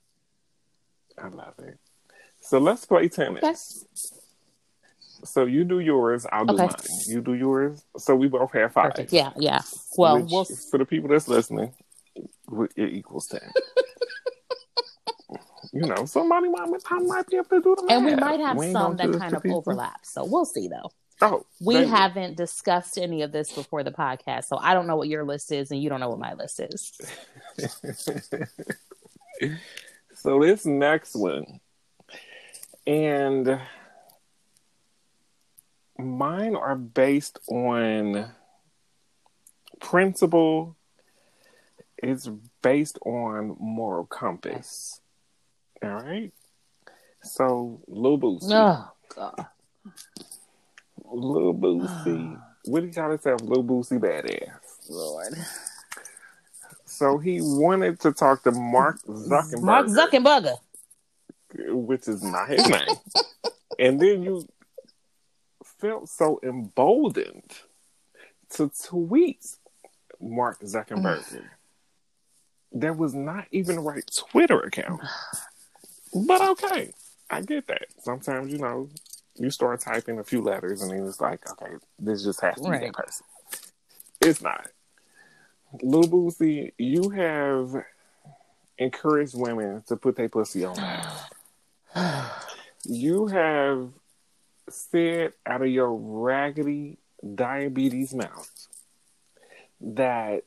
I 1.21 1.27
love 1.27 1.55
it. 1.59 1.79
So 2.41 2.59
let's 2.59 2.85
play 2.85 3.09
tennis. 3.09 3.43
Okay. 3.43 3.55
So 5.25 5.47
you 5.47 5.65
do 5.65 5.81
yours, 5.81 6.27
I'll 6.31 6.45
do 6.45 6.55
Okay. 6.55 6.65
mine. 6.67 6.75
You 7.07 7.23
do 7.23 7.33
yours. 7.35 7.83
So 7.97 8.15
we 8.15 8.29
both 8.29 8.53
have 8.53 8.73
five. 8.73 8.91
Perfect. 8.93 9.13
Yeah, 9.13 9.33
yeah. 9.37 9.63
Well, 9.97 10.21
which, 10.21 10.31
we'll 10.31 10.45
for 10.45 10.79
the 10.79 10.85
people 10.85 11.09
that's 11.09 11.27
listening, 11.27 11.73
it 12.77 12.93
equals 12.93 13.27
ten. 13.27 13.41
you 15.75 15.87
know, 15.87 16.05
somebody 16.05 16.49
might, 16.49 16.69
might 16.69 17.27
be 17.27 17.37
able 17.37 17.47
to 17.47 17.61
do 17.61 17.75
the 17.77 17.83
math. 17.83 17.91
and 17.91 18.07
we 18.07 18.15
might 18.15 18.39
have 18.39 18.63
ain't 18.63 18.73
some 18.73 18.97
that 18.97 19.13
kind 19.19 19.35
of 19.35 19.45
overlap. 19.45 20.07
So 20.07 20.25
we'll 20.25 20.45
see 20.45 20.69
though. 20.69 20.93
Oh, 21.21 21.45
We 21.61 21.87
haven't 21.87 22.37
discussed 22.37 22.99
any 22.99 23.23
of 23.23 23.33
this 23.33 23.53
before 23.53 23.83
the 23.83 23.91
podcast, 23.91 24.45
so 24.45 24.57
I 24.57 24.75
don't 24.75 24.87
know 24.87 24.97
what 24.97 25.09
your 25.09 25.25
list 25.25 25.53
is, 25.53 25.71
and 25.71 25.83
you 25.83 25.89
don't 25.89 26.01
know 26.01 26.11
what 26.11 26.19
my 26.19 26.35
list 26.35 26.61
is. 26.61 26.93
so 30.15 30.41
this 30.41 30.67
next 30.67 31.15
one, 31.15 31.61
and 32.87 33.61
mine 35.99 36.57
are 36.57 36.77
based 36.77 37.39
on 37.49 38.31
principle. 39.81 40.77
It's 41.97 42.29
based 42.61 42.99
on 43.05 43.57
moral 43.59 44.05
compass. 44.05 45.01
All 45.85 46.03
right. 46.03 46.33
So 47.23 47.81
Lil 47.87 48.19
Boosie, 48.19 48.51
Oh 48.53 48.91
God. 49.15 49.47
Lil 51.11 51.55
Boosie, 51.55 52.41
what 52.67 52.81
do 52.81 52.87
you 52.87 52.93
gotta 52.93 53.19
say, 53.21 53.35
Lil 53.43 53.65
Boosie 53.65 53.99
badass? 53.99 54.51
Lord. 54.91 55.35
So 56.85 57.19
he 57.19 57.41
wanted 57.41 57.99
to 58.01 58.13
talk 58.13 58.43
to 58.45 58.53
Mark 58.53 59.01
Zuckerberg. 59.03 59.63
Mark 59.63 59.87
Zuckerberg. 59.87 60.57
which 61.57 62.09
is 62.09 62.23
not 62.23 62.49
his 62.49 62.69
name. 62.69 62.87
and 63.79 64.01
then 64.01 64.23
you 64.23 64.47
felt 65.65 66.09
so 66.09 66.41
emboldened 66.43 67.53
to 68.51 68.71
tweet 68.89 69.45
Mark 70.21 70.61
Zuckerberg. 70.61 71.43
there 72.73 72.93
was 72.93 73.15
not 73.15 73.47
even 73.51 73.77
the 73.77 73.83
right 73.83 74.09
Twitter 74.31 74.61
account. 74.61 75.01
But 76.15 76.41
okay, 76.43 76.93
I 77.31 77.41
get 77.43 77.67
that. 77.67 77.87
Sometimes, 77.99 78.53
you 78.53 78.59
know, 78.59 78.89
you 79.37 79.51
start 79.51 79.81
typing 79.81 80.19
a 80.19 80.25
few 80.25 80.41
letters 80.43 80.81
and 80.83 80.91
then 80.91 81.07
it's 81.07 81.21
like, 81.21 81.51
okay, 81.51 81.75
this 81.99 82.23
just 82.23 82.41
has 82.41 82.55
to 82.57 82.63
be 82.63 82.69
Right. 82.69 82.81
that 82.83 82.93
person. 82.95 83.27
It's 84.21 84.41
not. 84.41 84.69
Lil 85.83 86.05
Boosie, 86.05 86.73
you 86.79 87.11
have 87.11 87.75
encouraged 88.79 89.37
women 89.37 89.83
to 89.89 89.97
put 89.97 90.17
their 90.17 90.29
pussy 90.29 90.65
on 90.65 90.77
you 92.85 93.27
have 93.27 93.91
said 94.69 95.33
out 95.47 95.63
of 95.63 95.69
your 95.69 95.95
raggedy 95.95 96.99
diabetes 97.35 98.15
mouth 98.15 98.51
that 99.81 100.43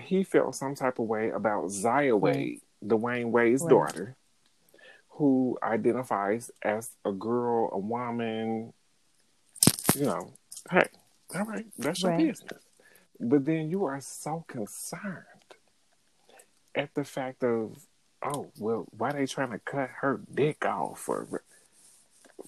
he 0.00 0.22
felt 0.22 0.54
some 0.54 0.74
type 0.74 0.98
of 0.98 1.06
way 1.06 1.30
about 1.30 1.70
Zaya 1.70 2.16
Wade, 2.16 2.60
Dwyane 2.84 3.30
Wade's 3.30 3.62
Right. 3.62 3.70
daughter, 3.70 4.16
who 5.20 5.58
identifies 5.62 6.50
as 6.62 6.92
a 7.04 7.12
girl, 7.12 7.68
a 7.72 7.78
woman. 7.78 8.72
You 9.94 10.06
know, 10.06 10.32
hey, 10.70 10.88
all 11.34 11.44
right, 11.44 11.66
that's 11.78 12.02
your 12.02 12.12
Right. 12.12 12.16
business. 12.16 12.62
But 13.20 13.44
then 13.44 13.68
you 13.68 13.84
are 13.84 14.00
so 14.00 14.46
concerned 14.48 15.26
at 16.74 16.94
the 16.94 17.04
fact 17.04 17.44
of, 17.44 17.86
oh, 18.24 18.50
well, 18.56 18.86
why 18.96 19.12
they 19.12 19.26
trying 19.26 19.50
to 19.50 19.58
cut 19.58 19.90
her 20.00 20.22
dick 20.34 20.64
off? 20.64 21.06
Or 21.06 21.42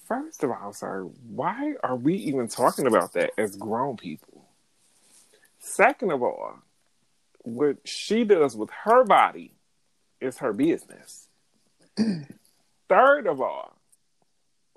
first 0.07 0.43
of 0.43 0.49
all, 0.49 0.73
sir, 0.73 1.03
why 1.29 1.75
are 1.83 1.95
we 1.95 2.15
even 2.15 2.47
talking 2.47 2.87
about 2.87 3.13
that 3.13 3.33
as 3.37 3.55
grown 3.55 3.97
people? 3.97 4.47
Second 5.59 6.11
of 6.11 6.23
all, 6.23 6.55
what 7.43 7.87
she 7.87 8.23
does 8.23 8.57
with 8.57 8.71
her 8.85 9.03
body 9.03 9.53
is 10.19 10.39
her 10.39 10.53
business. 10.53 11.27
Third 12.93 13.25
of 13.25 13.41
all, 13.41 13.79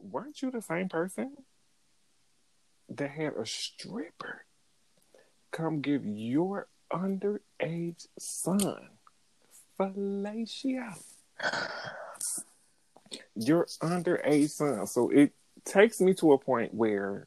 weren't 0.01 0.41
you 0.41 0.51
the 0.51 0.63
same 0.63 0.89
person 0.89 1.37
that 2.89 3.11
had 3.11 3.35
a 3.35 3.45
stripper 3.45 4.47
come 5.51 5.83
give 5.83 6.07
your 6.07 6.67
underage 6.91 8.07
son 8.19 8.89
fellatio? 9.79 10.95
Your 13.35 13.67
underage 13.83 14.49
son. 14.49 14.87
So 14.87 15.11
it 15.11 15.33
takes 15.67 16.01
me 16.01 16.15
to 16.15 16.33
a 16.33 16.39
point 16.39 16.73
where, 16.73 17.27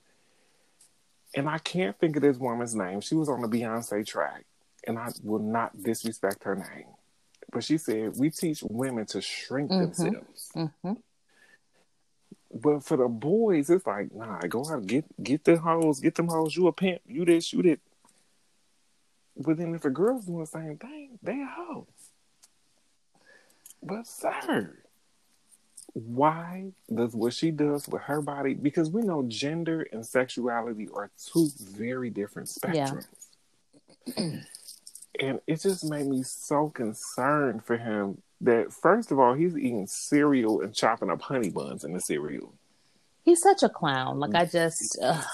and 1.35 1.47
I 1.47 1.59
can't 1.59 1.99
think 1.99 2.15
of 2.15 2.23
this 2.23 2.37
woman's 2.37 2.73
name. 2.73 3.01
She 3.01 3.13
was 3.13 3.29
on 3.29 3.41
the 3.41 3.47
Beyonce 3.47 4.07
track, 4.07 4.45
and 4.87 4.97
I 4.97 5.09
will 5.23 5.37
not 5.37 5.83
disrespect 5.83 6.45
her 6.45 6.55
name. 6.55 6.87
But 7.51 7.63
she 7.63 7.77
said, 7.77 8.17
We 8.17 8.29
teach 8.29 8.63
women 8.63 9.05
to 9.07 9.21
shrink 9.21 9.71
Mhm. 9.71 9.79
themselves. 9.79 10.51
hmm 10.53 10.93
But 12.53 12.83
for 12.83 12.97
the 12.97 13.07
boys, 13.07 13.69
it's 13.69 13.85
like, 13.85 14.13
nah, 14.13 14.39
go 14.41 14.65
out, 14.69 14.85
get 14.87 15.05
get 15.23 15.43
the 15.43 15.57
hoes, 15.57 15.99
get 15.99 16.15
them 16.15 16.27
hoes. 16.27 16.55
You 16.55 16.67
a 16.67 16.73
pimp, 16.73 17.01
you 17.07 17.25
this, 17.25 17.53
you 17.53 17.61
that. 17.63 17.79
But 19.37 19.57
then 19.57 19.73
if 19.73 19.85
a 19.85 19.89
girl's 19.89 20.25
doing 20.25 20.39
the 20.39 20.45
same 20.47 20.77
thing, 20.77 21.17
they 21.23 21.41
a 21.41 21.45
hoe. 21.45 21.87
But 23.81 24.05
sir, 24.07 24.75
why 25.93 26.73
does 26.93 27.15
what 27.15 27.33
she 27.33 27.51
does 27.51 27.87
with 27.87 28.01
her 28.03 28.21
body? 28.21 28.53
Because 28.53 28.89
we 28.91 29.01
know 29.01 29.23
gender 29.27 29.87
and 29.93 30.05
sexuality 30.05 30.89
are 30.93 31.09
two 31.31 31.49
very 31.57 32.09
different 32.09 32.49
Yeah. 32.49 32.93
and 35.19 35.39
it 35.47 35.61
just 35.61 35.83
made 35.89 36.07
me 36.07 36.23
so 36.23 36.69
concerned 36.69 37.63
for 37.63 37.77
him 37.77 38.21
that 38.41 38.71
first 38.71 39.11
of 39.11 39.19
all, 39.19 39.33
he's 39.33 39.57
eating 39.57 39.87
cereal 39.87 40.61
and 40.61 40.73
chopping 40.73 41.09
up 41.09 41.21
honey 41.21 41.49
buns 41.49 41.83
in 41.83 41.93
the 41.93 41.99
cereal. 41.99 42.53
He's 43.23 43.41
such 43.41 43.63
a 43.63 43.69
clown. 43.69 44.19
Like 44.19 44.35
I 44.35 44.45
just, 44.45 44.97
ugh. 45.03 45.25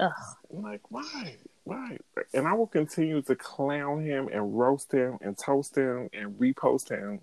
Ugh. 0.00 0.12
Like, 0.50 0.82
why? 0.90 1.36
Why? 1.64 1.98
And 2.32 2.46
I 2.46 2.52
will 2.52 2.66
continue 2.66 3.20
to 3.22 3.34
clown 3.34 4.04
him 4.04 4.28
and 4.32 4.58
roast 4.58 4.92
him 4.92 5.18
and 5.20 5.36
toast 5.36 5.76
him 5.76 6.08
and 6.12 6.38
repost 6.38 6.88
him 6.88 7.20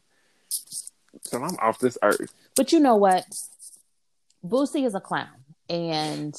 till 1.23 1.43
I'm 1.43 1.57
off 1.61 1.79
this 1.79 1.97
earth. 2.03 2.33
But 2.55 2.71
you 2.71 2.79
know 2.79 2.95
what? 2.95 3.25
Boosie 4.45 4.85
is 4.85 4.93
a 4.93 4.99
clown, 4.99 5.27
and 5.69 6.35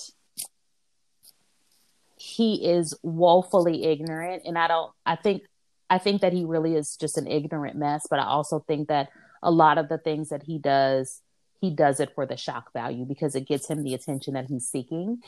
he 2.26 2.68
is 2.68 2.94
woefully 3.02 3.84
ignorant. 3.84 4.42
And 4.44 4.58
I 4.58 4.68
don't. 4.68 4.92
I 5.04 5.16
think. 5.16 5.42
I 5.88 5.98
think 5.98 6.22
that 6.22 6.32
he 6.32 6.44
really 6.44 6.74
is 6.74 6.96
just 6.96 7.16
an 7.16 7.28
ignorant 7.28 7.76
mess. 7.76 8.08
But 8.10 8.18
I 8.18 8.24
also 8.24 8.58
think 8.66 8.88
that 8.88 9.08
a 9.40 9.52
lot 9.52 9.78
of 9.78 9.88
the 9.88 9.98
things 9.98 10.30
that 10.30 10.42
he 10.42 10.58
does, 10.58 11.22
he 11.60 11.70
does 11.70 12.00
it 12.00 12.12
for 12.16 12.26
the 12.26 12.36
shock 12.36 12.72
value 12.72 13.04
because 13.04 13.36
it 13.36 13.46
gets 13.46 13.68
him 13.70 13.84
the 13.84 13.94
attention 13.94 14.34
that 14.34 14.46
he's 14.46 14.66
seeking. 14.66 15.20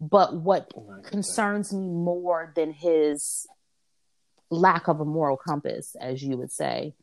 But 0.00 0.36
what 0.36 0.70
Like, 0.76 1.04
concerns 1.04 1.72
me 1.72 1.88
more 1.88 2.52
than 2.54 2.74
his 2.74 3.46
lack 4.50 4.88
of 4.88 5.00
a 5.00 5.06
moral 5.06 5.38
compass, 5.38 5.96
as 5.98 6.22
you 6.22 6.36
would 6.36 6.52
say. 6.52 6.94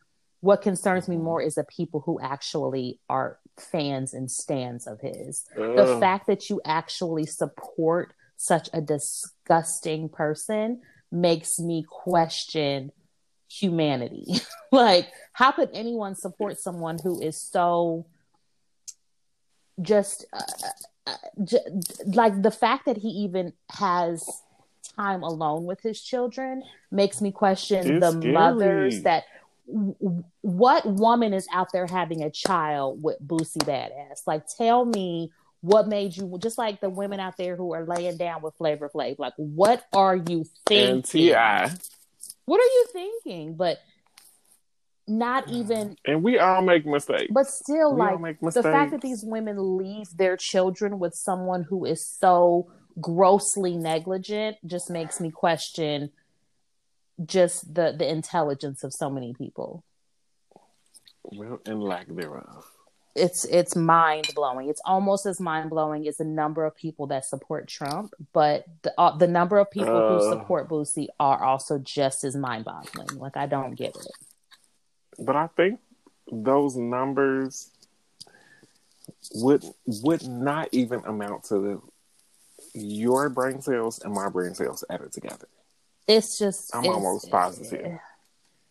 What 0.42 0.62
concerns 0.62 1.08
me 1.08 1.18
more 1.18 1.42
is 1.42 1.56
the 1.56 1.64
people 1.64 2.02
who 2.02 2.20
actually 2.20 3.00
are 3.10 3.40
fans 3.58 4.14
and 4.14 4.30
stands 4.30 4.86
of 4.86 5.00
his. 5.02 5.44
The 5.56 5.98
fact 6.00 6.28
that 6.28 6.50
you 6.50 6.62
actually 6.66 7.26
support 7.26 8.14
such 8.42 8.70
a 8.74 8.82
disgusting 8.82 10.10
person 10.10 10.82
makes 11.12 11.60
me 11.60 11.86
question 11.88 12.92
humanity. 13.48 14.26
like, 14.72 15.08
how 15.34 15.52
could 15.52 15.70
anyone 15.74 16.16
support 16.16 16.60
someone 16.60 16.98
who 17.04 17.22
is 17.22 17.40
so 17.40 18.08
just 19.80 20.26
uh, 20.34 20.42
uh, 21.08 21.58
like 22.06 22.42
the 22.42 22.52
fact 22.52 22.86
that 22.86 22.98
he 22.98 23.10
even 23.10 23.54
has 23.70 24.28
time 24.96 25.22
alone 25.22 25.66
with 25.66 25.82
his 25.82 26.02
children 26.02 26.64
makes 26.92 27.22
me 27.22 27.32
question 27.32 27.98
It's 27.98 28.06
the 28.06 28.12
scary. 28.12 28.34
mothers 28.34 29.04
that 29.04 29.24
w- 29.68 30.24
what 30.42 30.86
woman 30.86 31.34
is 31.34 31.48
out 31.54 31.68
there 31.74 31.88
having 31.88 32.24
a 32.24 32.32
child 32.32 33.04
with 33.04 33.18
Boosie 33.26 33.58
Badass? 33.60 34.22
Like, 34.26 34.44
tell 34.58 34.84
me 34.84 35.32
what 35.62 35.88
made 35.88 36.18
you 36.18 36.38
just 36.42 36.58
like 36.58 36.82
the 36.82 36.90
women 36.90 37.20
out 37.20 37.38
there 37.38 37.56
who 37.56 37.74
are 37.74 37.86
laying 37.86 38.18
down 38.18 38.42
with 38.42 38.56
Flavor 38.56 38.90
Flav. 38.94 39.20
Like, 39.20 39.34
what 39.38 39.86
are 39.94 40.16
you 40.16 40.46
thinking? 40.66 40.96
And 40.96 41.06
T.I., 41.06 41.72
What 42.46 42.60
are 42.60 42.64
you 42.64 42.86
thinking? 42.92 43.56
But 43.56 43.78
not 45.08 45.50
even. 45.50 45.98
and 46.06 46.24
we 46.24 46.40
all 46.40 46.62
make 46.62 46.86
mistakes. 46.86 47.32
But 47.32 47.48
still, 47.48 47.96
we 47.96 48.02
like 48.02 48.40
the 48.40 48.64
fact 48.64 48.92
that 48.92 49.02
these 49.02 49.24
women 49.24 49.78
leave 49.78 50.08
their 50.16 50.38
children 50.38 51.00
with 51.00 51.14
someone 51.14 51.64
who 51.64 51.86
is 51.86 52.06
so 52.06 52.72
grossly 53.00 53.78
negligent 53.78 54.58
just 54.66 54.90
makes 54.90 55.20
me 55.20 55.32
question 55.32 56.12
just 57.24 57.74
the 57.74 57.94
the 57.98 58.10
intelligence 58.10 58.84
of 58.84 58.92
so 58.94 59.10
many 59.10 59.34
people 59.34 59.84
well, 61.24 61.60
and 61.66 61.82
lack 61.82 62.08
thereof. 62.08 62.66
It's 63.16 63.44
it's 63.46 63.76
mind 63.76 64.28
blowing 64.36 64.70
it's 64.70 64.82
almost 64.86 65.26
as 65.26 65.40
mind 65.40 65.70
blowing 65.70 66.08
as 66.08 66.18
the 66.18 66.24
number 66.24 66.64
of 66.66 66.74
people 66.76 67.08
that 67.08 67.26
support 67.26 67.68
trump 67.68 68.14
but 68.32 68.64
the 68.84 68.94
uh, 68.98 69.16
the 69.18 69.28
number 69.28 69.58
of 69.58 69.70
people 69.70 69.94
who 69.94 70.16
Uh. 70.28 70.32
support 70.32 70.70
boosie 70.70 71.08
are 71.20 71.44
also 71.44 71.78
just 71.78 72.24
as 72.24 72.36
mind 72.38 72.64
boggling 72.64 73.18
like 73.20 73.36
i 73.36 73.46
don't 73.46 73.76
get 73.76 73.96
it 73.96 74.12
But 75.20 75.36
I 75.36 75.48
think 75.48 75.80
those 76.32 76.78
numbers 76.78 77.70
would 79.36 79.64
would 79.86 80.24
not 80.28 80.70
even 80.72 81.02
amount 81.06 81.44
to 81.46 81.60
the, 81.60 81.82
your 82.80 83.30
brain 83.30 83.62
cells 83.62 84.00
and 84.00 84.14
my 84.14 84.30
brain 84.30 84.54
cells 84.56 84.84
added 84.90 85.12
together. 85.12 85.48
it's 86.08 86.40
just 86.40 86.74
I'm 86.74 86.84
it's- 86.86 86.96
almost 86.96 87.30
positive. 87.30 88.00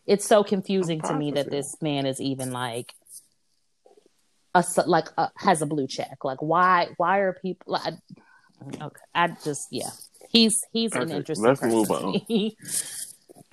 it's 0.07 0.25
so 0.25 0.43
confusing 0.43 0.99
to 1.01 1.13
me 1.13 1.31
that 1.33 1.49
this 1.51 1.79
man 1.81 2.05
is 2.07 2.19
even 2.19 2.51
like 2.51 2.93
a 4.53 4.63
like 4.85 5.07
a, 5.17 5.29
has 5.37 5.61
a 5.61 5.65
blue 5.65 5.87
check 5.87 6.23
like 6.23 6.41
why 6.41 6.89
why 6.97 7.19
are 7.19 7.33
people 7.33 7.73
like, 7.73 7.93
okay 8.81 9.01
i 9.15 9.27
just 9.43 9.67
yeah 9.71 9.89
he's 10.29 10.61
he's 10.71 10.93
an 10.93 11.11
interesting 11.11 11.47
let's 11.47 11.59
person 11.59 11.75
move 11.75 11.91
on. 11.91 12.21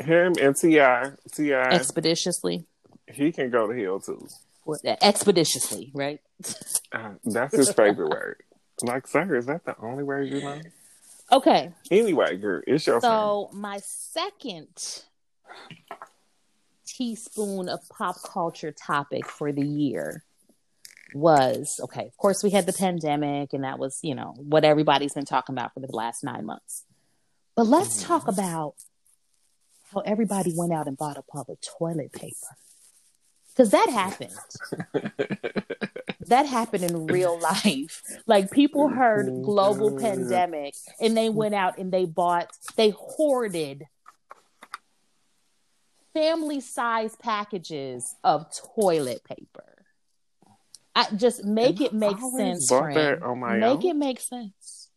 Him 0.01 0.35
and 0.41 0.55
T.I., 0.55 1.11
T.I., 1.35 1.61
expeditiously 1.71 2.67
he 3.09 3.33
can 3.33 3.51
go 3.51 3.67
to 3.67 3.83
hell 3.83 3.99
too. 3.99 4.29
Well, 4.65 4.79
expeditiously 5.01 5.91
right 5.95 6.21
Uh, 6.93 7.15
that's 7.25 7.57
his 7.57 7.73
favorite 7.73 8.11
word. 8.11 8.37
Like, 8.83 9.07
sir, 9.07 9.35
is 9.37 9.47
that 9.47 9.65
the 9.65 9.75
only 9.81 10.05
word 10.05 10.29
you 10.29 10.41
know? 10.41 10.61
okay 11.33 11.73
Anyway, 11.91 12.37
girl, 12.37 12.63
it's 12.67 12.87
your 12.87 13.01
turn. 13.01 13.11
So 13.11 13.51
my 13.53 13.79
second 13.83 14.69
teaspoon 16.87 17.69
of 17.69 17.81
pop 17.89 18.17
culture 18.25 18.73
topic 18.73 19.27
for 19.27 19.53
the 19.53 19.67
year 19.67 20.25
was 21.15 21.81
okay. 21.85 22.07
Of 22.07 22.17
course, 22.17 22.43
we 22.43 22.51
had 22.51 22.67
the 22.67 22.73
pandemic, 22.73 23.53
and 23.53 23.65
that 23.65 23.79
was 23.79 23.99
you 24.03 24.15
know 24.15 24.35
what 24.37 24.65
everybody's 24.65 25.15
been 25.15 25.25
talking 25.25 25.55
about 25.55 25.75
for 25.75 25.81
the 25.81 25.95
last 25.95 26.25
nine 26.25 26.47
months. 26.47 26.85
But 27.57 27.67
let's 27.67 27.99
mm-hmm. 27.99 28.09
talk 28.09 28.29
about 28.29 28.75
how 29.93 30.01
everybody 30.01 30.53
went 30.57 30.73
out 30.73 30.87
and 30.87 30.97
bought 30.97 31.17
a 31.17 31.23
pub 31.23 31.49
of 31.49 31.59
toilet 31.61 32.13
paper 32.13 32.57
because 33.59 33.73
that 33.73 33.89
happened. 33.91 34.31
that 36.29 36.47
happened 36.47 36.85
in 36.85 37.07
real 37.07 37.41
life. 37.41 38.03
Like 38.25 38.53
people 38.53 38.89
heard 38.89 39.27
global 39.43 39.99
pandemic 39.99 40.75
and 41.01 41.17
they 41.17 41.29
went 41.29 41.57
out 41.57 41.77
and 41.77 41.93
they 41.93 42.05
bought, 42.05 42.51
they 42.77 42.91
hoarded 42.91 43.83
family 46.15 46.61
size 46.61 47.17
packages 47.17 48.15
of 48.23 48.47
toilet 48.77 49.25
paper. 49.25 49.78
I 50.99 51.15
just 51.15 51.45
make 51.45 51.81
it 51.81 51.93
make 51.93 52.19
sense. 52.19 52.69
bought 52.69 52.93
friend. 52.93 52.97
that 52.97 53.23
on 53.23 53.39
my 53.39 53.57
make 53.57 53.85
own. 53.85 53.87
it 53.87 53.97
make 53.97 54.19
sense. 54.19 54.89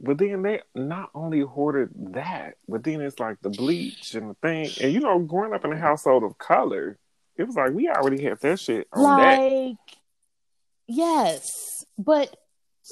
But 0.00 0.18
then 0.18 0.42
they 0.42 0.60
not 0.74 1.10
only 1.14 1.40
hoarded 1.40 1.90
that, 2.14 2.54
but 2.68 2.82
then 2.82 3.00
it's 3.00 3.20
like 3.20 3.36
the 3.40 3.50
bleach 3.50 4.14
and 4.14 4.30
the 4.30 4.34
thing. 4.34 4.70
And 4.82 4.92
you 4.92 4.98
know, 4.98 5.20
growing 5.20 5.54
up 5.54 5.64
in 5.64 5.72
a 5.72 5.78
household 5.78 6.24
of 6.24 6.36
color, 6.36 6.98
it 7.36 7.44
was 7.44 7.54
like 7.54 7.72
we 7.72 7.88
already 7.88 8.24
had 8.24 8.40
that 8.40 8.58
shit 8.58 8.88
on 8.92 9.20
that. 9.20 9.76
Yes, 10.88 11.84
but 11.96 12.36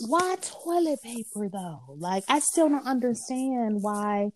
why 0.07 0.37
toilet 0.40 1.03
paper 1.03 1.49
though? 1.49 1.97
Like, 1.97 2.23
I 2.29 2.38
still 2.38 2.69
don't 2.69 2.87
understand 2.87 3.83
why. 3.83 4.31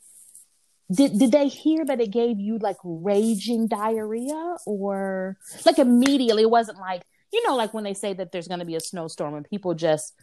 Did 0.90 1.20
did 1.20 1.30
they 1.30 1.46
hear 1.46 1.85
that 1.85 2.00
it 2.00 2.11
gave 2.11 2.40
you 2.40 2.59
like 2.59 2.78
raging 2.83 3.68
diarrhea 3.68 4.56
or 4.66 5.37
like 5.64 5.78
immediately? 5.78 6.42
It 6.42 6.50
wasn't 6.50 6.78
like 6.78 7.02
you 7.32 7.46
know, 7.46 7.56
like 7.56 7.72
when 7.72 7.84
they 7.84 7.94
say 7.94 8.12
that 8.14 8.32
there's 8.32 8.48
going 8.48 8.60
to 8.60 8.66
be 8.66 8.74
a 8.74 8.80
snowstorm 8.80 9.34
and 9.34 9.48
people 9.48 9.74
just 9.74 10.14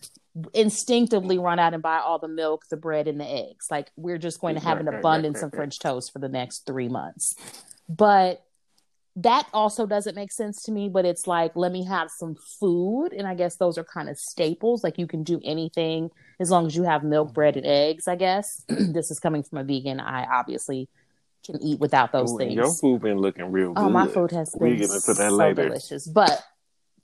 instinctively 0.54 1.38
run 1.38 1.60
out 1.60 1.74
and 1.74 1.82
buy 1.82 1.98
all 2.00 2.20
the 2.20 2.28
milk, 2.28 2.66
the 2.70 2.78
bread, 2.78 3.08
and 3.08 3.20
the 3.20 3.26
eggs. 3.26 3.68
Like 3.72 3.92
we're 3.96 4.18
just 4.18 4.42
going 4.42 4.56
to 4.56 4.62
have 4.62 4.80
an 4.80 4.88
abundance 4.88 5.42
of. 5.42 5.52
French 5.52 5.80
toast 5.80 6.12
for 6.12 6.20
the 6.20 6.30
next 6.30 6.66
three 6.68 6.90
months. 6.90 7.36
But 7.90 8.44
that 9.16 9.48
also 9.52 9.88
doesn't 9.88 10.16
make 10.16 10.32
sense 10.32 10.62
to 10.64 10.72
me. 10.72 10.90
But 10.90 11.06
it's 11.06 11.26
like, 11.26 11.56
let 11.56 11.72
me 11.72 11.86
have 11.86 12.10
some 12.12 12.36
food, 12.60 13.10
and 13.14 13.28
I 13.28 13.36
guess 13.36 13.56
those 13.56 13.78
are 13.78 13.84
kind 13.84 14.10
of 14.10 14.18
staples. 14.20 14.84
Like 14.84 14.98
you 14.98 15.08
can 15.08 15.24
do 15.24 15.40
anything 15.44 16.12
as 16.40 16.52
long 16.52 16.68
as 16.68 16.76
you 16.76 16.84
have 16.84 17.04
milk, 17.04 17.34
bread, 17.34 17.58
and 17.58 17.66
eggs. 17.66 18.08
I 18.08 18.16
guess 18.16 18.64
this 18.68 19.10
is 19.10 19.20
coming 19.20 19.44
from 19.44 19.60
a 19.60 19.64
vegan. 19.64 20.00
I 20.00 20.26
obviously 20.26 20.90
can 21.46 21.62
eat 21.64 21.80
without 21.80 22.12
those 22.12 22.34
Ooh, 22.34 22.38
things. 22.38 22.54
Your 22.54 22.74
food 22.74 23.02
been 23.02 23.18
looking 23.18 23.52
real 23.52 23.74
good. 23.74 23.82
Oh, 23.82 23.90
my 23.90 24.08
food 24.08 24.32
has 24.32 24.54
We 24.60 24.72
been 24.72 24.80
get 24.80 24.90
into 24.92 25.14
that 25.14 25.30
so 25.30 25.36
later. 25.36 25.70
delicious. 25.70 26.06
But 26.06 26.44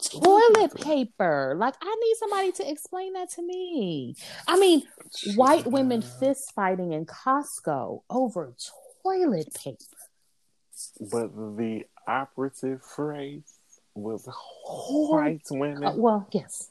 toilet 0.02 0.74
paper, 0.76 1.56
like 1.58 1.76
I 1.82 1.96
need 1.96 2.16
somebody 2.18 2.52
to 2.54 2.70
explain 2.70 3.14
that 3.14 3.30
to 3.32 3.42
me. 3.42 4.16
I 4.48 4.58
mean, 4.60 4.84
white 5.36 5.68
women 5.68 6.02
fist 6.02 6.52
fighting 6.56 6.94
in 6.94 7.06
Costco 7.06 8.02
over 8.10 8.54
toilet 9.04 9.54
paper. 9.54 9.78
But 11.00 11.36
the 11.58 11.84
operative 12.08 12.82
phrase 12.84 13.44
was 13.96 14.28
white 14.66 15.42
women. 15.52 15.84
Uh, 15.84 15.94
well, 15.96 16.28
yes. 16.32 16.70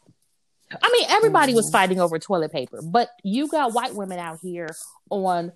I 0.82 0.90
mean, 0.90 1.06
everybody 1.10 1.54
was 1.54 1.68
Mhm. 1.68 1.72
fighting 1.72 2.00
over 2.00 2.18
toilet 2.18 2.50
paper, 2.50 2.80
but 2.82 3.10
you 3.22 3.46
got 3.48 3.72
white 3.74 3.94
women 3.94 4.18
out 4.18 4.38
here 4.42 4.68
on 5.10 5.52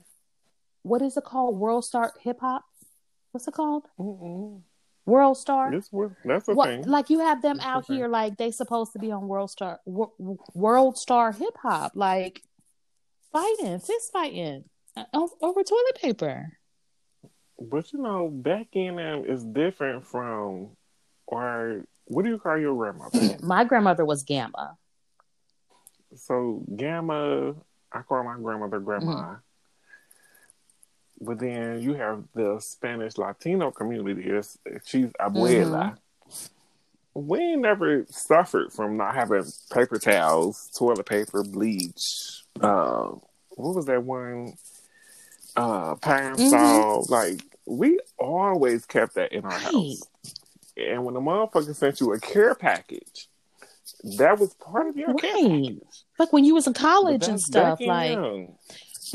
what 0.83 1.03
is 1.03 1.17
it 1.17 1.25
called? 1.25 1.59
World 1.59 1.85
Star 1.85 2.13
Hip 2.21 2.39
Hop? 2.41 2.65
What's 3.33 3.49
it 3.49 3.55
called? 3.55 3.85
Mm-mm. 3.99 4.63
World 5.07 5.39
Star? 5.39 5.71
Was, 5.93 6.11
that's 6.25 6.49
a 6.49 6.55
What, 6.55 6.69
thing. 6.69 6.83
like 6.85 7.09
you 7.11 7.21
have 7.21 7.41
them 7.41 7.57
That's 7.59 7.67
out 7.67 7.83
the 7.83 7.87
thing. 7.89 7.97
here, 7.97 8.09
like 8.09 8.37
they 8.37 8.51
supposed 8.51 8.93
to 8.93 8.99
be 8.99 9.11
on 9.13 9.29
World 9.29 9.51
Star, 9.51 9.81
Wo- 9.85 10.13
Wo- 10.19 10.39
World 10.53 10.99
Star 10.99 11.33
Hip 11.33 11.57
Hop, 11.63 11.93
like 11.95 12.43
fighting, 13.33 13.79
fist 13.79 14.13
fighting 14.13 14.65
uh, 14.97 15.05
over 15.15 15.63
toilet 15.63 15.97
paper. 16.01 16.59
But 17.59 17.93
you 17.93 18.01
know, 18.03 18.29
back 18.29 18.67
in 18.73 18.97
them 18.97 19.25
is 19.27 19.43
different 19.45 20.05
from, 20.05 20.71
or 21.27 21.85
what 22.07 22.25
do 22.25 22.31
you 22.31 22.39
call 22.39 22.59
your 22.59 22.75
grandmother? 22.77 23.39
My 23.43 23.65
grandmother 23.65 24.05
was 24.05 24.23
Gamma. 24.25 24.77
so 26.17 26.63
Gamma, 26.77 27.55
I 27.93 28.03
call 28.03 28.25
my 28.25 28.37
grandmother 28.41 28.81
Grandma. 28.81 29.13
Mm-hmm. 29.13 29.35
But 31.21 31.39
then 31.39 31.81
you 31.81 31.95
have 31.95 32.25
the 32.35 32.59
Spanish 32.61 33.17
Latino 33.17 33.71
community. 33.71 34.29
It's, 34.29 34.59
she's 34.85 35.09
abuela. 35.21 35.97
Mm-hmm. 36.29 37.27
We 37.27 37.57
never 37.57 38.05
suffered 38.11 38.73
from 38.73 38.99
not 38.99 39.15
having 39.15 39.45
paper 39.73 39.99
towels, 39.99 40.71
toilet 40.79 41.07
paper, 41.07 41.43
bleach. 41.43 42.43
Uh, 42.61 43.13
what 43.51 43.75
was 43.75 43.87
that 43.87 44.03
one? 44.03 44.53
Uh, 45.57 45.95
Pine 45.95 46.37
Mhm. 46.37 46.51
Sol. 46.51 47.07
Like 47.09 47.41
we 47.65 47.99
always 48.19 48.85
kept 48.85 49.15
that 49.15 49.33
in 49.33 49.45
our 49.45 49.51
Right. 49.51 49.61
house. 49.63 50.03
And 50.77 51.07
when 51.07 51.15
the 51.15 51.21
motherfucker 51.21 51.75
sent 51.75 52.01
you 52.01 52.13
a 52.13 52.21
care 52.21 52.55
package, 52.55 53.29
that 54.19 54.39
was 54.39 54.53
part 54.55 54.87
of 54.89 54.97
your 54.99 55.15
care 55.15 55.31
package. 55.33 56.05
Like 56.19 56.35
when 56.35 56.45
you 56.45 56.55
was 56.55 56.67
in 56.67 56.75
college 56.75 57.27
and 57.29 57.41
stuff, 57.41 57.81
like 57.81 58.11
young. 58.13 58.59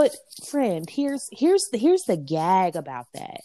But 0.02 0.16
friend, 0.48 0.90
here's 0.90 1.30
here's 1.32 1.68
the 1.72 1.78
here's 1.78 2.04
the 2.04 2.18
gag 2.18 2.76
about 2.76 3.06
that. 3.14 3.42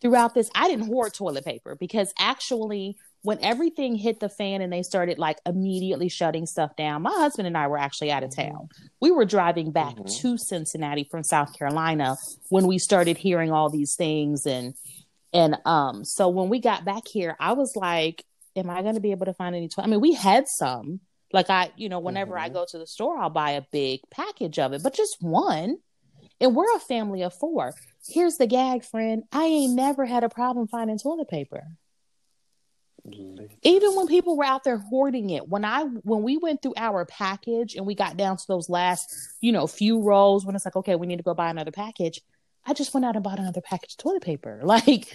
Throughout 0.00 0.34
this, 0.34 0.50
I 0.54 0.68
didn't 0.68 0.86
hoard 0.86 1.14
toilet 1.14 1.44
paper 1.44 1.76
because 1.76 2.12
actually, 2.18 2.96
when 3.22 3.38
everything 3.42 3.94
hit 3.94 4.18
the 4.20 4.28
fan 4.28 4.60
and 4.60 4.72
they 4.72 4.82
started 4.82 5.18
like 5.18 5.38
immediately 5.46 6.08
shutting 6.08 6.46
stuff 6.46 6.74
down, 6.76 7.02
my 7.02 7.12
husband 7.12 7.46
and 7.46 7.56
I 7.56 7.66
were 7.68 7.78
actually 7.78 8.10
out 8.10 8.22
of 8.24 8.30
Mm-hmm. 8.30 8.50
town. 8.52 8.68
We 9.00 9.10
were 9.12 9.24
driving 9.24 9.70
back 9.72 9.94
Mhm. 9.96 10.20
to 10.20 10.36
Cincinnati 10.36 11.04
from 11.04 11.22
South 11.22 11.56
Carolina 11.56 12.16
when 12.48 12.66
we 12.66 12.78
started 12.78 13.16
hearing 13.16 13.52
all 13.52 13.70
these 13.70 13.94
things 13.94 14.46
and 14.46 14.74
and 15.32 15.58
um 15.64 16.04
so 16.04 16.28
when 16.28 16.48
we 16.48 16.58
got 16.60 16.84
back 16.84 17.06
here, 17.06 17.36
I 17.38 17.52
was 17.52 17.76
like, 17.76 18.24
am 18.56 18.68
I 18.70 18.82
going 18.82 18.94
to 18.94 19.00
be 19.00 19.12
able 19.12 19.26
to 19.26 19.34
find 19.34 19.54
any 19.54 19.68
toilet? 19.68 19.86
I 19.86 19.90
mean, 19.90 20.00
we 20.00 20.14
had 20.14 20.48
some. 20.48 21.00
Like 21.32 21.50
I, 21.50 21.72
you 21.76 21.88
know, 21.88 21.98
whenever 21.98 22.38
I 22.38 22.48
Mhm. 22.48 22.54
go 22.54 22.66
to 22.68 22.78
the 22.78 22.86
store, 22.86 23.18
I'll 23.18 23.30
buy 23.30 23.52
a 23.52 23.62
big 23.70 24.00
package 24.10 24.58
of 24.58 24.72
it, 24.72 24.82
but 24.82 24.94
just 24.94 25.22
one. 25.22 25.78
And 26.40 26.54
we're 26.54 26.74
a 26.76 26.80
family 26.80 27.22
of 27.22 27.34
four. 27.34 27.74
Here's 28.06 28.36
the 28.36 28.46
gag, 28.46 28.84
friend. 28.84 29.24
I 29.32 29.44
ain't 29.44 29.74
never 29.74 30.06
had 30.06 30.24
a 30.24 30.28
problem 30.28 30.68
finding 30.68 30.98
toilet 30.98 31.28
paper 31.28 31.66
even 33.62 33.94
when 33.94 34.06
people 34.06 34.36
were 34.36 34.44
out 34.44 34.64
there 34.64 34.78
hoarding 34.78 35.30
it 35.30 35.48
when 35.48 35.64
i 35.64 35.82
when 35.82 36.22
we 36.22 36.36
went 36.36 36.60
through 36.60 36.74
our 36.76 37.04
package 37.06 37.74
and 37.74 37.86
we 37.86 37.94
got 37.94 38.16
down 38.16 38.36
to 38.36 38.44
those 38.48 38.68
last 38.68 39.14
you 39.40 39.52
know 39.52 39.66
few 39.66 40.02
rolls 40.02 40.44
when 40.44 40.54
it's 40.54 40.64
like 40.64 40.76
okay 40.76 40.94
we 40.94 41.06
need 41.06 41.16
to 41.16 41.22
go 41.22 41.32
buy 41.32 41.48
another 41.48 41.70
package 41.70 42.20
i 42.66 42.74
just 42.74 42.92
went 42.92 43.06
out 43.06 43.14
and 43.14 43.24
bought 43.24 43.38
another 43.38 43.60
package 43.60 43.92
of 43.92 43.96
toilet 43.98 44.22
paper 44.22 44.60
like 44.64 45.14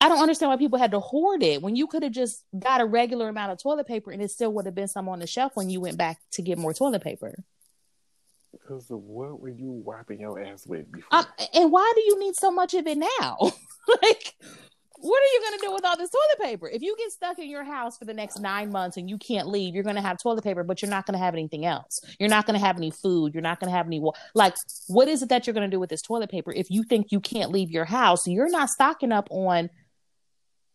i 0.00 0.08
don't 0.08 0.20
understand 0.20 0.50
why 0.50 0.56
people 0.56 0.78
had 0.78 0.90
to 0.90 1.00
hoard 1.00 1.42
it 1.42 1.62
when 1.62 1.74
you 1.76 1.86
could 1.86 2.02
have 2.02 2.12
just 2.12 2.44
got 2.58 2.80
a 2.80 2.84
regular 2.84 3.28
amount 3.28 3.52
of 3.52 3.62
toilet 3.62 3.86
paper 3.86 4.10
and 4.10 4.22
it 4.22 4.30
still 4.30 4.52
would 4.52 4.66
have 4.66 4.74
been 4.74 4.88
some 4.88 5.08
on 5.08 5.18
the 5.18 5.26
shelf 5.26 5.52
when 5.54 5.70
you 5.70 5.80
went 5.80 5.96
back 5.96 6.18
to 6.32 6.42
get 6.42 6.58
more 6.58 6.74
toilet 6.74 7.02
paper 7.02 7.34
Because 8.52 8.86
what 8.88 9.40
were 9.40 9.48
you 9.48 9.70
wiping 9.70 10.20
your 10.20 10.40
ass 10.40 10.66
with 10.66 10.90
before? 10.92 11.18
um, 11.18 11.26
and 11.54 11.70
why 11.72 11.92
do 11.94 12.00
you 12.02 12.18
need 12.18 12.34
so 12.36 12.50
much 12.50 12.74
of 12.74 12.86
it 12.86 12.98
now 12.98 13.36
like 14.02 14.34
what 14.98 15.22
are 15.22 15.26
you 15.34 15.40
going 15.42 15.58
to 15.60 15.66
do 15.66 15.72
with 15.74 15.84
all 15.84 15.96
this 15.98 16.08
toilet 16.08 16.50
paper? 16.50 16.68
If 16.70 16.80
you 16.80 16.96
get 16.96 17.12
stuck 17.12 17.38
in 17.38 17.50
your 17.50 17.64
house 17.64 17.98
for 17.98 18.06
the 18.06 18.14
next 18.14 18.40
nine 18.40 18.72
months 18.72 18.96
and 18.96 19.10
you 19.10 19.18
can't 19.18 19.46
leave, 19.46 19.74
you're 19.74 19.84
going 19.84 19.96
to 19.96 20.02
have 20.02 20.16
toilet 20.16 20.42
paper, 20.42 20.64
but 20.64 20.80
you're 20.80 20.90
not 20.90 21.04
going 21.04 21.18
to 21.18 21.22
have 21.22 21.34
anything 21.34 21.66
else. 21.66 22.00
You're 22.18 22.30
not 22.30 22.46
going 22.46 22.58
to 22.58 22.64
have 22.64 22.78
any 22.78 22.90
food. 22.90 23.34
You're 23.34 23.42
not 23.42 23.60
going 23.60 23.70
to 23.70 23.76
have 23.76 23.86
any, 23.86 24.00
wa- 24.00 24.14
like, 24.34 24.56
what 24.88 25.06
is 25.06 25.22
it 25.22 25.28
that 25.28 25.46
you're 25.46 25.52
going 25.52 25.70
to 25.70 25.74
do 25.74 25.78
with 25.78 25.90
this 25.90 26.00
toilet 26.00 26.30
paper? 26.30 26.50
If 26.50 26.70
you 26.70 26.82
think 26.82 27.08
you 27.12 27.20
can't 27.20 27.52
leave 27.52 27.70
your 27.70 27.84
house, 27.84 28.26
you're 28.26 28.48
not 28.50 28.70
stocking 28.70 29.12
up 29.12 29.28
on 29.30 29.68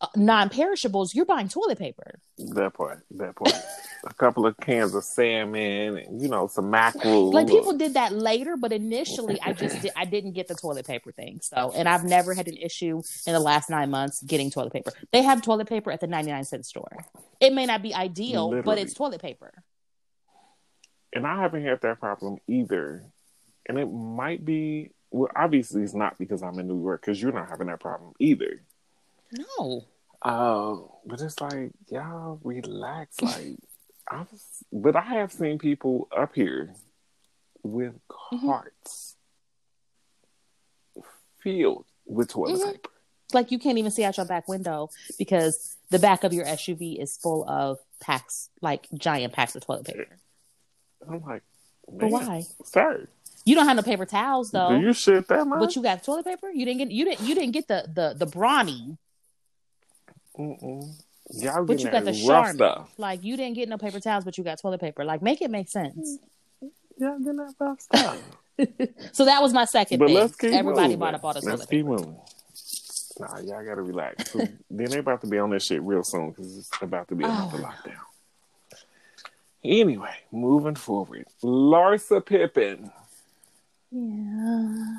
uh, 0.02 0.08
non 0.16 0.50
perishables, 0.50 1.14
you're 1.16 1.26
buying 1.26 1.48
toilet 1.48 1.78
paper. 1.78 2.20
that 2.38 2.74
part, 2.74 3.04
that 3.12 3.36
part. 3.36 3.54
a 4.04 4.14
couple 4.16 4.46
of 4.46 4.58
cans 4.58 4.96
of 4.96 5.04
salmon, 5.04 5.98
and 5.98 6.22
you 6.22 6.28
know, 6.28 6.48
some 6.48 6.70
mackerel. 6.70 7.32
Like 7.32 7.48
people 7.48 7.78
did 7.78 7.94
that 7.94 8.12
later, 8.14 8.58
but 8.58 8.74
initially 8.74 9.40
I 9.42 9.54
just 9.54 9.82
did, 9.82 9.92
I 9.96 10.06
didn't 10.06 10.34
get 10.34 10.48
the 10.48 10.56
toilet 10.56 10.88
paper 10.88 11.12
thing. 11.12 11.40
So, 11.42 11.72
and 11.76 11.88
I've 11.88 12.04
never 12.04 12.34
had 12.34 12.48
an 12.48 12.58
issue 12.58 13.02
in 13.28 13.34
the 13.34 13.40
last 13.40 13.70
nine 13.70 13.92
months 13.92 14.22
getting 14.24 14.50
toilet 14.50 14.74
paper. 14.74 14.92
They 15.12 15.22
have 15.22 15.42
toilet 15.42 15.70
paper 15.70 15.92
at 15.92 16.00
the 16.02 16.08
99 16.08 16.44
cent 16.46 16.66
store. 16.66 17.06
It 17.40 17.54
may 17.54 17.66
not 17.66 17.82
be 17.82 17.94
ideal, 17.94 18.62
but 18.64 18.78
it's 18.78 18.94
toilet 18.94 19.22
paper. 19.22 19.54
and 21.14 21.28
I 21.28 21.42
haven't 21.42 21.64
had 21.64 21.82
that 21.82 22.00
problem 22.00 22.38
either. 22.48 23.06
And 23.68 23.78
it 23.78 23.86
might 23.86 24.44
be 24.44 24.92
well, 25.12 25.30
obviously 25.36 25.84
it's 25.84 25.94
not 25.94 26.18
because 26.18 26.42
I'm 26.42 26.58
in 26.60 26.68
New 26.68 26.82
York 26.82 27.02
because 27.02 27.22
you're 27.22 27.34
not 27.34 27.50
having 27.50 27.68
that 27.68 27.80
problem 27.80 28.14
either. 28.20 28.64
No. 29.60 29.86
Uh, 30.22 30.78
but 31.06 31.20
it's 31.22 31.40
like 31.42 31.72
y'all 31.90 32.40
relax. 32.44 33.20
Like 33.22 33.58
I 34.08 34.26
was, 34.32 34.44
but 34.72 34.96
I 34.96 35.02
have 35.02 35.32
seen 35.32 35.58
people 35.60 36.08
up 36.16 36.36
here 36.36 36.74
with 37.64 37.94
Mm-hmm. 38.34 38.46
carts 38.48 39.16
filled 41.40 41.86
with 42.06 42.30
toilet 42.30 42.60
Mhm. 42.62 42.72
paper. 42.74 42.90
Like 43.34 43.52
you 43.52 43.60
can't 43.60 43.78
even 43.78 43.92
see 43.92 44.04
out 44.04 44.18
your 44.18 44.26
back 44.26 44.48
window 44.48 44.90
because 45.18 45.76
the 45.90 46.00
back 46.00 46.24
of 46.24 46.34
your 46.34 46.46
SUV 46.46 46.98
is 47.02 47.18
full 47.18 47.48
of 47.50 47.80
packs, 48.00 48.50
like 48.62 48.88
giant 48.94 49.34
packs 49.34 49.56
of 49.56 49.66
toilet 49.66 49.86
paper. 49.86 50.20
I'm 51.10 51.22
like, 51.24 51.44
But 51.92 52.12
why? 52.12 52.46
sir? 52.66 53.08
You 53.46 53.56
don't 53.56 53.66
have 53.68 53.76
no 53.76 53.82
paper 53.84 54.06
towels 54.06 54.52
though. 54.52 54.70
Do 54.70 54.80
you 54.86 54.94
shit 54.94 55.28
that 55.30 55.46
much? 55.46 55.60
but 55.60 55.76
you 55.76 55.82
got 55.82 56.04
toilet 56.04 56.26
paper? 56.26 56.50
You 56.52 56.66
didn't 56.66 56.78
get 56.80 56.92
you 56.92 57.06
didn't 57.06 57.28
you 57.28 57.34
didn't 57.36 57.52
get 57.54 57.68
the 57.68 57.90
the 57.94 58.14
the 58.18 58.26
brawny, 58.26 58.98
Mm-mm. 60.38 60.94
Y'all 61.34 61.64
but 61.66 61.80
you 61.80 61.90
got 61.90 62.04
the 62.06 62.14
Charmin. 62.14 62.56
stuff. 62.56 62.90
Like 62.98 63.24
you 63.24 63.38
didn't 63.38 63.56
get 63.56 63.70
no 63.70 63.78
paper 63.78 64.00
towels, 64.00 64.26
but 64.26 64.38
you 64.38 64.44
got 64.44 64.60
toilet 64.60 64.82
paper. 64.82 65.06
Like 65.06 65.22
make 65.22 65.42
it 65.42 65.52
make 65.52 65.70
sense. 65.70 66.18
Mm-hmm. 66.64 67.04
Y'all 67.04 67.20
getting 67.20 67.36
that 67.38 67.54
rough 67.60 67.80
stuff. 67.82 68.18
So 69.14 69.26
that 69.26 69.42
was 69.42 69.54
my 69.54 69.66
second 69.66 69.98
But 69.98 70.08
thing. 70.10 70.16
let's 70.18 70.36
keep 70.36 70.52
Everybody 70.54 70.84
moving. 70.90 71.00
bought 71.00 71.16
up 71.16 71.24
all 71.24 71.34
the 71.34 71.40
Let's 71.40 71.66
toilet 71.66 71.70
keep 71.70 71.80
paper. 71.80 71.90
moving. 71.90 72.16
Nah, 73.20 73.40
y'all 73.40 73.66
gotta 73.66 73.82
relax. 73.82 74.32
then 74.34 74.56
they're 74.70 75.00
about 75.00 75.22
to 75.22 75.28
be 75.28 75.40
on 75.40 75.50
this 75.50 75.66
shit 75.66 75.82
real 75.82 76.04
soon 76.04 76.30
because 76.30 76.58
it's 76.60 76.70
about 76.80 77.08
to 77.08 77.16
be 77.16 77.24
another 77.24 77.58
Oh. 77.58 77.64
lockdown. 77.88 78.78
Anyway, 79.64 80.14
moving 80.32 80.76
forward, 80.76 81.26
Larsa 81.44 82.24
Pippen. 82.24 82.92
Yeah. 83.92 84.98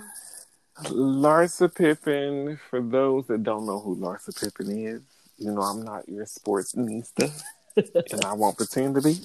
Larsa 0.84 1.72
Pippen. 1.72 2.58
For 2.68 2.80
those 2.80 3.26
that 3.28 3.42
don't 3.44 3.66
know 3.66 3.78
who 3.78 3.94
Larsa 3.96 4.38
Pippen 4.40 4.70
is, 4.76 5.02
you 5.42 5.50
know 5.52 5.62
I'm 5.62 5.82
not 5.82 6.08
your 6.08 6.26
sports 6.26 6.74
nista, 6.74 7.30
and 7.76 8.24
I 8.24 8.32
won't 8.34 8.56
pretend 8.56 8.94
to 8.96 9.00
be. 9.02 9.16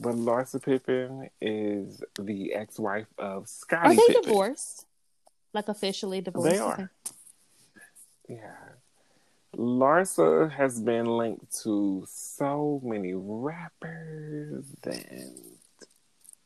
But 0.00 0.14
Larsa 0.14 0.62
Pippen 0.62 1.28
is 1.40 2.02
the 2.20 2.52
ex-wife 2.54 3.08
of 3.18 3.48
Scottie 3.48 3.88
Are 3.88 3.94
they 3.96 4.06
Pippen. 4.06 4.22
divorced? 4.22 4.86
Like 5.52 5.68
officially 5.68 6.20
divorced? 6.20 6.50
They 6.50 6.58
are. 6.58 6.90
Yeah. 8.28 8.54
Larsa 9.56 10.50
has 10.52 10.78
been 10.80 11.06
linked 11.06 11.62
to 11.62 12.04
so 12.08 12.80
many 12.84 13.14
rappers 13.14 14.66
and 14.84 15.34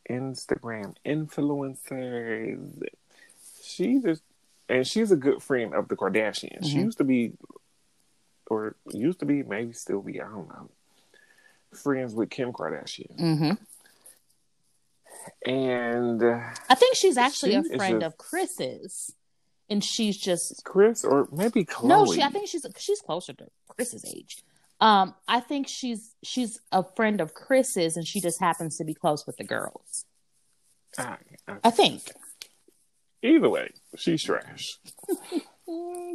Instagram 0.09 0.95
influencers. 1.05 2.81
She 3.61 3.99
just, 3.99 4.23
and 4.69 4.87
she's 4.87 5.11
a 5.11 5.15
good 5.17 5.43
friend 5.43 5.73
of 5.75 5.89
the 5.89 5.95
Kardashians. 5.95 6.65
She 6.65 6.77
Mhm. 6.77 6.83
used 6.85 6.97
to 6.99 7.03
be, 7.03 7.33
or 8.47 8.75
used 8.91 9.19
to 9.19 9.25
be, 9.25 9.43
maybe 9.43 9.73
still 9.73 10.01
be, 10.01 10.21
I 10.21 10.25
don't 10.25 10.47
know, 10.49 10.69
friends 11.73 12.13
with 12.13 12.29
Kim 12.29 12.51
Kardashian. 12.53 13.17
Mm-hmm. 13.19 13.51
And 15.49 16.21
uh, 16.21 16.39
I 16.69 16.75
think 16.75 16.95
she's 16.95 17.17
actually 17.17 17.51
She 17.51 17.57
a 17.57 17.77
friend 17.77 18.01
just- 18.01 18.05
of 18.13 18.17
Kris's, 18.17 19.13
and 19.69 19.83
she's 19.83 20.17
just 20.17 20.63
Kris, 20.65 21.03
or 21.05 21.27
maybe 21.31 21.63
Khloé. 21.65 21.87
no. 21.87 22.05
She, 22.13 22.21
I 22.21 22.29
think 22.29 22.47
she's 22.49 22.65
she's 22.77 22.99
closer 23.01 23.33
to 23.33 23.47
Kris's 23.69 24.05
age. 24.05 24.37
Um, 24.81 25.15
I 25.27 25.39
think 25.39 25.67
she's 25.69 26.13
she's 26.23 26.59
a 26.71 26.83
friend 26.83 27.21
of 27.21 27.33
Kris's, 27.33 27.95
and 27.95 28.05
she 28.05 28.19
just 28.19 28.39
happens 28.39 28.77
to 28.77 28.83
be 28.83 28.93
close 28.93 29.25
with 29.25 29.37
the 29.37 29.43
girls. 29.45 30.05
Ah, 30.97 31.17
ah, 31.47 31.57
I 31.63 31.71
think. 31.71 32.01
Either 33.21 33.49
way, 33.49 33.69
she's 33.95 34.21
trash. 34.21 34.77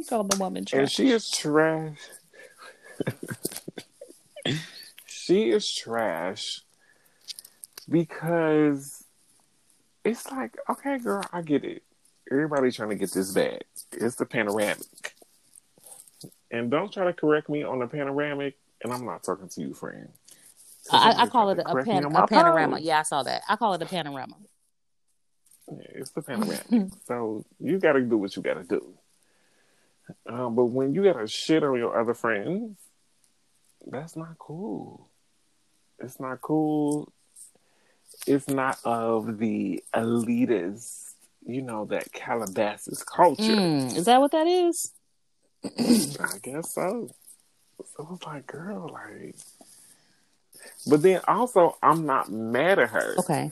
Call 0.07 0.23
the 0.25 0.37
woman 0.37 0.63
trash. 0.65 0.79
And 0.79 0.87
trash. 0.87 0.93
she 0.95 1.09
is 1.11 1.31
trash. 1.31 1.97
She 5.05 5.49
is 5.51 5.73
trash 5.73 6.61
because 7.87 9.03
it's 10.03 10.29
like, 10.31 10.57
okay, 10.69 10.97
girl, 10.97 11.23
I 11.31 11.41
get 11.41 11.63
it. 11.63 11.83
Everybody 12.31 12.71
trying 12.71 12.89
to 12.89 12.95
get 12.95 13.11
this 13.11 13.31
bag. 13.31 13.63
It's 13.91 14.15
the 14.15 14.25
panoramic. 14.25 15.15
And 16.51 16.71
don't 16.71 16.91
try 16.91 17.05
to 17.05 17.13
correct 17.13 17.49
me 17.49 17.63
on 17.63 17.79
the 17.79 17.87
panoramic, 17.87 18.55
and 18.83 18.93
I'm 18.93 19.05
not 19.05 19.23
talking 19.23 19.49
to 19.49 19.61
you, 19.61 19.73
friend. 19.73 20.09
So 20.81 20.97
I, 20.97 21.23
I 21.23 21.27
call 21.27 21.49
it 21.51 21.55
to 21.55 21.69
a, 21.69 21.83
pan, 21.83 22.05
a 22.05 22.27
panorama. 22.27 22.77
post. 22.77 22.85
Yeah, 22.85 22.99
I 22.99 23.03
saw 23.03 23.23
that. 23.23 23.43
I 23.47 23.55
call 23.55 23.73
it 23.73 23.81
a 23.81 23.85
panorama. 23.85 24.35
Yeah, 25.71 25.77
it's 25.93 26.11
the 26.11 26.21
panoramic. 26.21 26.91
so 27.05 27.45
you 27.59 27.79
got 27.79 27.93
to 27.93 28.01
do 28.01 28.17
what 28.17 28.35
you 28.35 28.41
got 28.41 28.55
to 28.55 28.63
do. 28.63 28.93
Um, 30.27 30.55
but 30.55 30.65
when 30.65 30.95
you 30.95 31.03
got 31.03 31.19
to 31.19 31.27
shit 31.27 31.63
on 31.63 31.77
your 31.77 31.99
other 31.99 32.15
friends, 32.15 32.77
that's 33.89 34.15
not 34.15 34.37
cool. 34.37 35.09
It's 35.99 36.19
not 36.19 36.41
cool. 36.41 37.11
It's 38.27 38.47
not 38.47 38.79
of 38.85 39.37
the 39.37 39.83
elitist, 39.93 41.13
you 41.45 41.61
know, 41.61 41.85
that 41.85 42.11
Calabasas 42.11 43.03
culture. 43.03 43.43
Mm, 43.43 43.95
is 43.95 44.05
that 44.05 44.19
what 44.19 44.31
that 44.31 44.47
is? 44.47 44.91
I 45.63 46.37
guess 46.41 46.73
so. 46.73 47.09
So 47.95 48.09
it's 48.13 48.25
like, 48.25 48.47
girl, 48.47 48.89
like. 48.91 49.35
But 50.87 51.01
then 51.01 51.21
also, 51.27 51.77
I'm 51.81 52.05
not 52.05 52.31
mad 52.31 52.79
at 52.79 52.89
her 52.89 53.15
Okay. 53.19 53.51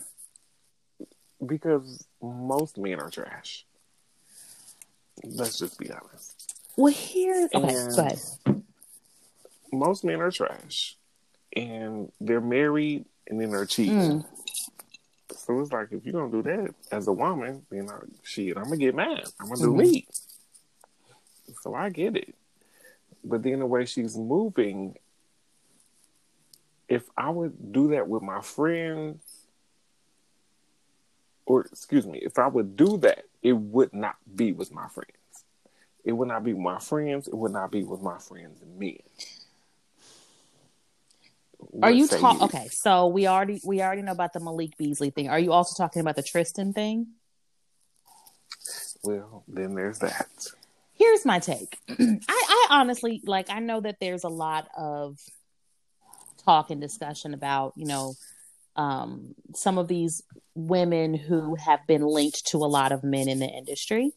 because 1.45 2.05
most 2.21 2.77
men 2.77 2.99
are 2.99 3.09
trash. 3.09 3.65
Let's 5.23 5.57
just 5.57 5.79
be 5.79 5.89
honest. 5.91 6.55
Well, 6.75 6.93
here. 6.93 7.49
Okay, 7.53 7.75
And- 7.75 7.95
go 7.95 8.01
ahead. 8.01 8.63
Most 9.71 10.03
men 10.03 10.21
are 10.21 10.31
trash, 10.31 10.97
and 11.55 12.11
they're 12.21 12.41
married 12.41 13.05
and 13.27 13.39
then 13.41 13.51
they're 13.51 13.65
cheating. 13.65 14.23
Mm. 14.23 14.25
So 15.35 15.59
it's 15.59 15.71
like 15.71 15.91
if 15.91 16.05
you're 16.05 16.13
gonna 16.13 16.31
do 16.31 16.43
that 16.43 16.73
as 16.91 17.07
a 17.07 17.13
woman, 17.13 17.65
then 17.69 17.89
I, 17.89 17.99
shit, 18.23 18.57
I'm 18.57 18.63
gonna 18.65 18.77
get 18.77 18.95
mad. 18.95 19.25
I'm 19.39 19.49
gonna 19.49 19.61
do 19.61 19.73
Mhm. 19.73 19.77
me. 19.77 20.07
So 21.61 21.73
I 21.73 21.89
get 21.89 22.15
it, 22.15 22.35
but 23.23 23.43
then 23.43 23.59
the 23.59 23.65
way 23.65 23.85
she's 23.85 24.17
moving, 24.17 24.97
if 26.87 27.09
I 27.17 27.29
would 27.29 27.71
do 27.73 27.89
that 27.89 28.07
with 28.07 28.23
my 28.23 28.41
friends, 28.41 29.47
or 31.45 31.61
excuse 31.65 32.05
me, 32.05 32.19
if 32.19 32.37
I 32.37 32.47
would 32.47 32.75
do 32.75 32.97
that, 32.99 33.25
it 33.41 33.53
would 33.53 33.93
not 33.93 34.17
be 34.35 34.51
with 34.51 34.71
my 34.71 34.87
friends. 34.89 35.11
It 36.03 36.11
would 36.13 36.27
not 36.27 36.43
be 36.43 36.53
my 36.53 36.79
friends. 36.79 37.27
It 37.27 37.35
would 37.35 37.51
not 37.51 37.71
be 37.71 37.83
with 37.83 38.01
my 38.01 38.17
friends 38.17 38.61
and 38.61 38.77
men. 38.79 38.99
Are 41.81 41.91
you 41.91 42.07
talking? 42.07 42.43
Okay, 42.43 42.67
so 42.69 43.07
we 43.07 43.27
already 43.27 43.61
we 43.63 43.81
already 43.81 44.01
know 44.01 44.11
about 44.11 44.33
the 44.33 44.39
Malik 44.39 44.77
Beasley 44.77 45.09
thing. 45.09 45.29
Are 45.29 45.39
you 45.39 45.51
also 45.51 45.81
talking 45.81 46.01
about 46.01 46.15
the 46.15 46.23
Tristan 46.23 46.73
thing? 46.73 47.07
Well, 49.03 49.43
then 49.47 49.75
there's 49.75 49.99
that. 49.99 50.47
Here's 50.93 51.25
my 51.25 51.39
take. 51.39 51.77
I, 51.89 52.19
I 52.29 52.67
honestly 52.71 53.21
like. 53.25 53.49
I 53.49 53.59
know 53.59 53.81
that 53.81 53.97
there's 53.99 54.23
a 54.23 54.29
lot 54.29 54.67
of 54.77 55.17
talk 56.45 56.69
and 56.69 56.81
discussion 56.81 57.33
about 57.33 57.73
you 57.75 57.85
know 57.85 58.13
um, 58.75 59.35
some 59.55 59.77
of 59.77 59.87
these 59.87 60.21
women 60.55 61.13
who 61.13 61.55
have 61.55 61.85
been 61.87 62.03
linked 62.03 62.45
to 62.47 62.57
a 62.57 62.67
lot 62.67 62.91
of 62.91 63.03
men 63.03 63.27
in 63.27 63.39
the 63.39 63.47
industry. 63.47 64.11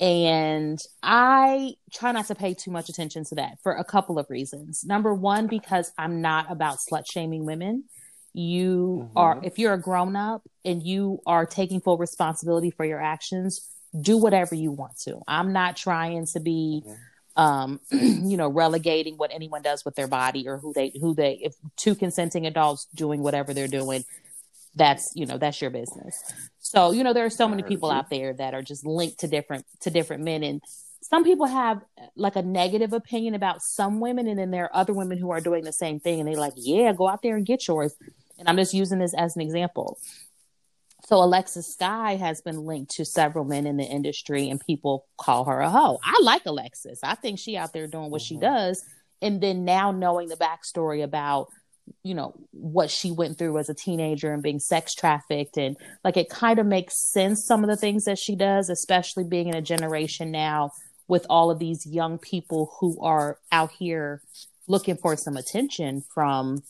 And 0.00 0.80
I 1.02 1.74
try 1.92 2.12
not 2.12 2.26
to 2.26 2.34
pay 2.34 2.54
too 2.54 2.70
much 2.70 2.88
attention 2.88 3.24
to 3.26 3.34
that 3.36 3.58
for 3.62 3.72
a 3.72 3.84
couple 3.84 4.18
of 4.18 4.30
reasons. 4.30 4.84
Number 4.84 5.12
one, 5.12 5.48
because 5.48 5.92
I'm 5.98 6.20
not 6.20 6.50
about 6.50 6.78
slut 6.78 7.04
shaming 7.10 7.44
women. 7.44 7.84
You 8.32 9.08
mm-hmm. 9.08 9.18
are, 9.18 9.40
if 9.42 9.58
you're 9.58 9.74
a 9.74 9.80
grown 9.80 10.14
up 10.14 10.42
and 10.64 10.82
you 10.82 11.20
are 11.26 11.46
taking 11.46 11.80
full 11.80 11.98
responsibility 11.98 12.70
for 12.70 12.84
your 12.84 13.00
actions, 13.00 13.68
do 14.00 14.16
whatever 14.16 14.54
you 14.54 14.70
want 14.70 14.98
to. 15.00 15.20
I'm 15.26 15.52
not 15.52 15.76
trying 15.76 16.26
to 16.26 16.40
be, 16.40 16.84
mm-hmm. 16.86 17.42
um, 17.42 17.80
you 17.90 18.36
know, 18.36 18.48
relegating 18.48 19.16
what 19.16 19.32
anyone 19.34 19.62
does 19.62 19.84
with 19.84 19.96
their 19.96 20.06
body 20.06 20.46
or 20.46 20.58
who 20.58 20.72
they, 20.72 20.92
who 21.00 21.12
they, 21.14 21.40
if 21.42 21.56
two 21.76 21.96
consenting 21.96 22.46
adults 22.46 22.86
doing 22.94 23.20
whatever 23.20 23.52
they're 23.52 23.66
doing, 23.66 24.04
that's, 24.76 25.10
you 25.16 25.26
know, 25.26 25.38
that's 25.38 25.60
your 25.60 25.70
business. 25.70 26.22
So, 26.68 26.92
you 26.92 27.02
know, 27.02 27.14
there 27.14 27.24
are 27.24 27.30
so 27.30 27.48
many 27.48 27.62
people 27.62 27.90
out 27.90 28.10
there 28.10 28.34
that 28.34 28.52
are 28.52 28.60
just 28.60 28.84
linked 28.84 29.20
to 29.20 29.26
different 29.26 29.64
to 29.80 29.90
different 29.90 30.22
men 30.22 30.42
and 30.42 30.60
some 31.00 31.24
people 31.24 31.46
have 31.46 31.80
like 32.14 32.36
a 32.36 32.42
negative 32.42 32.92
opinion 32.92 33.34
about 33.34 33.62
some 33.62 34.00
women 34.00 34.26
and 34.26 34.38
then 34.38 34.50
there 34.50 34.64
are 34.64 34.76
other 34.76 34.92
women 34.92 35.16
who 35.16 35.30
are 35.30 35.40
doing 35.40 35.64
the 35.64 35.72
same 35.72 35.98
thing 35.98 36.20
and 36.20 36.28
they're 36.28 36.36
like, 36.36 36.52
"Yeah, 36.56 36.92
go 36.92 37.08
out 37.08 37.22
there 37.22 37.36
and 37.36 37.46
get 37.46 37.66
yours." 37.66 37.94
And 38.38 38.48
I'm 38.48 38.56
just 38.58 38.74
using 38.74 38.98
this 38.98 39.14
as 39.14 39.34
an 39.34 39.40
example. 39.40 39.98
So 41.06 41.22
Alexis 41.22 41.74
Skyy 41.74 42.18
has 42.18 42.42
been 42.42 42.66
linked 42.66 42.90
to 42.96 43.04
several 43.06 43.46
men 43.46 43.66
in 43.66 43.78
the 43.78 43.84
industry 43.84 44.50
and 44.50 44.60
people 44.60 45.06
call 45.16 45.44
her 45.44 45.60
a 45.60 45.70
hoe. 45.70 45.98
I 46.04 46.18
like 46.22 46.44
Alexis. 46.44 47.00
I 47.02 47.14
think 47.14 47.38
she 47.38 47.56
out 47.56 47.72
there 47.72 47.86
doing 47.86 48.10
what 48.10 48.20
mm-hmm. 48.20 48.34
she 48.34 48.40
does. 48.40 48.84
And 49.22 49.40
then 49.40 49.64
now 49.64 49.90
knowing 49.90 50.28
the 50.28 50.36
backstory 50.36 51.02
about 51.02 51.48
you 52.02 52.14
know 52.14 52.34
what 52.52 52.90
she 52.90 53.10
went 53.10 53.38
through 53.38 53.58
as 53.58 53.68
a 53.68 53.74
teenager 53.74 54.32
and 54.32 54.42
being 54.42 54.58
sex 54.58 54.94
trafficked 54.94 55.56
and 55.56 55.76
like 56.04 56.16
it 56.16 56.28
kind 56.28 56.58
of 56.58 56.66
makes 56.66 56.94
sense 56.96 57.44
some 57.44 57.62
of 57.62 57.70
the 57.70 57.76
things 57.76 58.04
that 58.04 58.18
she 58.18 58.34
does 58.34 58.68
especially 58.68 59.24
being 59.24 59.48
in 59.48 59.54
a 59.54 59.62
generation 59.62 60.30
now 60.30 60.70
with 61.06 61.26
all 61.30 61.50
of 61.50 61.58
these 61.58 61.86
young 61.86 62.18
people 62.18 62.72
who 62.80 63.00
are 63.00 63.38
out 63.50 63.70
here 63.72 64.22
looking 64.66 64.96
for 64.96 65.16
some 65.16 65.36
attention 65.36 66.04
from 66.14 66.62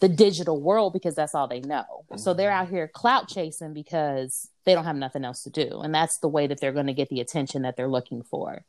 the 0.00 0.08
digital 0.08 0.60
world 0.60 0.92
because 0.92 1.14
that's 1.14 1.34
all 1.34 1.48
they 1.48 1.60
know. 1.60 1.84
Mm-hmm. 1.88 2.18
So 2.18 2.34
they're 2.34 2.50
out 2.50 2.68
here 2.68 2.88
clout 2.88 3.28
chasing 3.28 3.72
because 3.72 4.48
they 4.64 4.74
don't 4.74 4.84
have 4.84 4.96
nothing 4.96 5.24
else 5.24 5.42
to 5.44 5.50
do. 5.50 5.80
And 5.80 5.94
that's 5.94 6.18
the 6.18 6.28
way 6.28 6.46
that 6.46 6.60
they're 6.60 6.72
going 6.72 6.86
to 6.86 6.92
get 6.92 7.08
the 7.08 7.20
attention 7.20 7.62
that 7.62 7.76
they're 7.76 7.88
looking 7.88 8.22
for. 8.22 8.64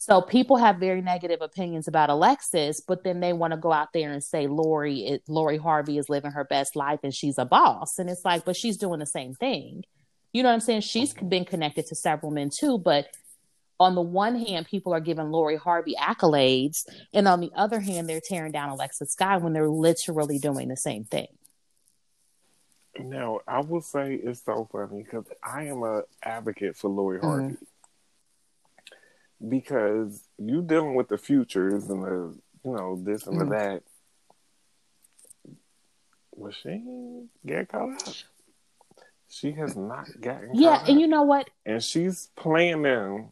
So 0.00 0.22
people 0.22 0.56
have 0.56 0.76
very 0.76 1.02
negative 1.02 1.42
opinions 1.42 1.86
about 1.86 2.08
Alexis, 2.08 2.80
but 2.80 3.04
then 3.04 3.20
they 3.20 3.34
want 3.34 3.50
to 3.52 3.58
go 3.58 3.70
out 3.70 3.92
there 3.92 4.10
and 4.10 4.24
say 4.24 4.46
Lori, 4.46 5.00
it, 5.00 5.22
Lori 5.28 5.58
Harvey 5.58 5.98
is 5.98 6.08
living 6.08 6.30
her 6.30 6.42
best 6.42 6.74
life 6.74 7.00
and 7.02 7.14
she's 7.14 7.36
a 7.36 7.44
boss. 7.44 7.98
And 7.98 8.08
it's 8.08 8.24
like, 8.24 8.46
but 8.46 8.56
she's 8.56 8.78
doing 8.78 8.98
the 8.98 9.04
same 9.04 9.34
thing. 9.34 9.84
You 10.32 10.42
know 10.42 10.48
what 10.48 10.54
I'm 10.54 10.60
saying? 10.60 10.80
She's 10.80 11.12
been 11.12 11.44
connected 11.44 11.86
to 11.88 11.94
several 11.94 12.32
men 12.32 12.48
too, 12.48 12.78
but 12.78 13.08
on 13.78 13.94
the 13.94 14.00
one 14.00 14.36
hand, 14.36 14.66
people 14.66 14.94
are 14.94 15.00
giving 15.00 15.30
Lori 15.30 15.56
Harvey 15.56 15.94
accolades, 16.00 16.86
and 17.12 17.28
on 17.28 17.40
the 17.40 17.50
other 17.54 17.80
hand, 17.80 18.08
they're 18.08 18.20
tearing 18.20 18.52
down 18.52 18.68
Alexis 18.68 19.14
Skyy 19.14 19.40
when 19.40 19.52
they're 19.54 19.68
literally 19.68 20.38
doing 20.38 20.68
the 20.68 20.76
same 20.76 21.04
thing. 21.04 21.28
Now, 22.98 23.40
I 23.48 23.60
will 23.60 23.80
say 23.80 24.14
it's 24.14 24.44
so 24.44 24.68
funny 24.70 25.02
because 25.02 25.24
I 25.42 25.64
am 25.64 25.82
a 25.82 26.02
advocate 26.22 26.76
for 26.76 26.88
Lori 26.88 27.18
mm-hmm. 27.18 27.26
Harvey. 27.26 27.44
Mm-hmm 27.54 27.64
because 29.46 30.26
you 30.38 30.62
dealing 30.62 30.94
with 30.94 31.08
the 31.08 31.18
futures 31.18 31.88
and 31.88 32.02
the 32.02 32.38
you 32.64 32.72
know 32.72 33.00
this 33.02 33.26
and 33.26 33.36
mm. 33.36 33.40
the 33.40 33.56
that. 33.56 33.82
Was 36.32 36.54
she 36.54 36.82
get 37.44 37.68
caught 37.68 37.90
out? 37.90 38.24
She 39.28 39.52
has 39.52 39.76
not 39.76 40.08
gotten. 40.20 40.50
Yeah, 40.54 40.82
and 40.88 41.00
you 41.00 41.06
know 41.06 41.22
what? 41.22 41.48
And 41.64 41.82
she's 41.82 42.30
playing 42.34 42.82
them. 42.82 43.30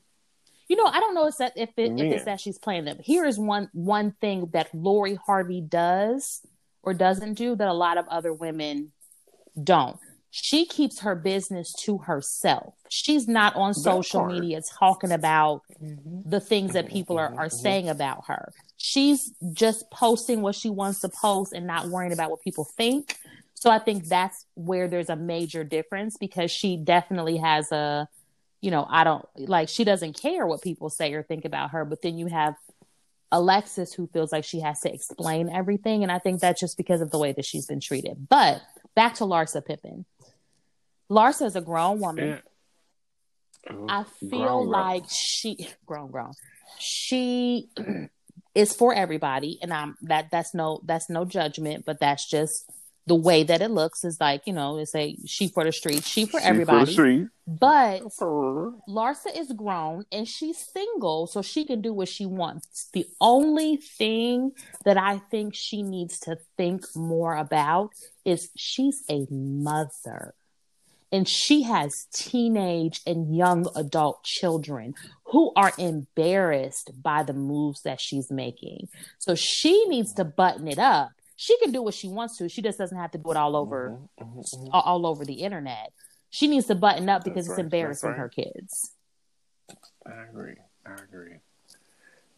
You 0.68 0.76
know, 0.76 0.84
I 0.84 1.00
don't 1.00 1.14
know 1.14 1.26
if 1.26 1.38
that 1.38 1.54
if, 1.56 1.70
it, 1.76 1.98
if 1.98 2.12
it's 2.12 2.24
that 2.26 2.40
she's 2.40 2.58
playing 2.58 2.84
them. 2.84 2.98
Here 3.00 3.24
is 3.24 3.38
one 3.38 3.70
one 3.72 4.14
thing 4.20 4.50
that 4.52 4.74
Lori 4.74 5.14
Harvey 5.14 5.60
does 5.60 6.46
or 6.82 6.92
doesn't 6.94 7.34
do 7.34 7.56
that 7.56 7.68
a 7.68 7.72
lot 7.72 7.98
of 7.98 8.06
other 8.08 8.32
women 8.32 8.92
don't 9.62 9.98
she 10.30 10.66
keeps 10.66 11.00
her 11.00 11.14
business 11.14 11.72
to 11.84 11.98
herself. 11.98 12.74
She's 12.88 13.26
not 13.26 13.56
on 13.56 13.74
social 13.74 14.26
media 14.26 14.60
talking 14.78 15.10
about 15.10 15.62
mm-hmm. 15.82 16.28
the 16.28 16.40
things 16.40 16.74
that 16.74 16.88
people 16.88 17.18
are, 17.18 17.34
are 17.34 17.46
mm-hmm. 17.46 17.56
saying 17.56 17.88
about 17.88 18.24
her. 18.26 18.52
She's 18.76 19.32
just 19.52 19.90
posting 19.90 20.42
what 20.42 20.54
she 20.54 20.70
wants 20.70 21.00
to 21.00 21.08
post 21.08 21.52
and 21.52 21.66
not 21.66 21.88
worrying 21.88 22.12
about 22.12 22.30
what 22.30 22.42
people 22.42 22.64
think. 22.64 23.16
So 23.54 23.70
I 23.70 23.78
think 23.78 24.04
that's 24.04 24.44
where 24.54 24.86
there's 24.86 25.08
a 25.08 25.16
major 25.16 25.64
difference 25.64 26.16
because 26.16 26.50
she 26.50 26.76
definitely 26.76 27.38
has 27.38 27.72
a, 27.72 28.08
you 28.60 28.70
know, 28.70 28.86
I 28.88 29.04
don't 29.04 29.26
like, 29.36 29.68
she 29.68 29.84
doesn't 29.84 30.20
care 30.20 30.46
what 30.46 30.62
people 30.62 30.90
say 30.90 31.12
or 31.14 31.22
think 31.22 31.44
about 31.44 31.70
her. 31.70 31.84
But 31.84 32.02
then 32.02 32.18
you 32.18 32.26
have 32.26 32.54
Alexis 33.32 33.92
who 33.92 34.06
feels 34.08 34.30
like 34.30 34.44
she 34.44 34.60
has 34.60 34.80
to 34.80 34.92
explain 34.92 35.48
everything. 35.48 36.02
And 36.02 36.12
I 36.12 36.18
think 36.18 36.40
that's 36.40 36.60
just 36.60 36.76
because 36.76 37.00
of 37.00 37.10
the 37.10 37.18
way 37.18 37.32
that 37.32 37.44
she's 37.44 37.66
been 37.66 37.80
treated. 37.80 38.28
But 38.28 38.62
back 38.94 39.14
to 39.16 39.24
Larsa 39.24 39.64
Pippen 39.64 40.04
Larsa 41.10 41.46
is 41.46 41.56
a 41.56 41.60
grown 41.60 42.00
woman. 42.00 42.28
Yeah. 42.28 42.40
I 43.88 44.04
feel 44.04 44.64
grown, 44.64 44.68
like 44.68 45.02
grown. 45.02 45.08
she 45.10 45.68
grown 45.86 46.10
grown. 46.10 46.32
She 46.78 47.68
is 48.54 48.74
for 48.74 48.94
everybody, 48.94 49.58
and 49.62 49.72
I'm 49.72 49.96
that 50.02 50.30
that's 50.30 50.54
no 50.54 50.80
that's 50.84 51.10
no 51.10 51.24
judgment, 51.24 51.84
but 51.84 52.00
that's 52.00 52.28
just 52.28 52.70
the 53.06 53.14
way 53.14 53.42
that 53.42 53.62
it 53.62 53.70
looks 53.70 54.04
is 54.04 54.18
like 54.20 54.42
you 54.46 54.52
know 54.52 54.78
it's 54.78 54.94
a 54.94 55.16
she 55.26 55.48
for 55.48 55.64
the 55.64 55.72
street, 55.72 56.04
she 56.04 56.26
for 56.26 56.40
she 56.40 56.46
everybody. 56.46 56.94
For 56.94 57.30
but 57.46 58.02
Larsa 58.88 59.36
is 59.36 59.52
grown 59.52 60.04
and 60.12 60.28
she's 60.28 60.58
single, 60.58 61.26
so 61.26 61.42
she 61.42 61.64
can 61.64 61.80
do 61.80 61.92
what 61.92 62.08
she 62.08 62.26
wants. 62.26 62.88
The 62.92 63.06
only 63.20 63.76
thing 63.76 64.52
that 64.84 64.98
I 64.98 65.18
think 65.30 65.54
she 65.54 65.82
needs 65.82 66.20
to 66.20 66.38
think 66.56 66.84
more 66.94 67.36
about 67.36 67.90
is 68.24 68.50
she's 68.56 69.02
a 69.10 69.26
mother 69.30 70.34
and 71.10 71.28
she 71.28 71.62
has 71.62 72.06
teenage 72.12 73.00
and 73.06 73.34
young 73.34 73.66
adult 73.76 74.22
children 74.24 74.94
who 75.24 75.52
are 75.56 75.72
embarrassed 75.78 76.90
by 77.02 77.22
the 77.22 77.32
moves 77.32 77.82
that 77.82 78.00
she's 78.00 78.30
making. 78.30 78.88
So 79.18 79.34
she 79.34 79.86
needs 79.86 80.12
to 80.14 80.24
button 80.24 80.68
it 80.68 80.78
up. 80.78 81.10
She 81.36 81.56
can 81.58 81.70
do 81.70 81.82
what 81.82 81.94
she 81.94 82.08
wants 82.08 82.36
to. 82.38 82.48
She 82.48 82.62
just 82.62 82.78
doesn't 82.78 82.98
have 82.98 83.12
to 83.12 83.18
do 83.18 83.30
it 83.30 83.36
all 83.36 83.56
over 83.56 83.90
mm-hmm, 84.18 84.24
mm-hmm. 84.24 84.40
mm-hmm. 84.40 84.68
all, 84.72 85.06
over 85.06 85.24
the 85.24 85.34
internet. 85.34 85.92
She 86.30 86.48
needs 86.48 86.66
to 86.66 86.74
button 86.74 87.08
up 87.08 87.24
because 87.24 87.46
That's 87.46 87.58
it's 87.58 87.58
right. 87.58 87.64
embarrassing 87.64 88.10
right. 88.10 88.18
her 88.18 88.28
kids. 88.28 88.92
I 90.04 90.24
agree. 90.28 90.56
I 90.84 90.94
agree. 90.94 91.36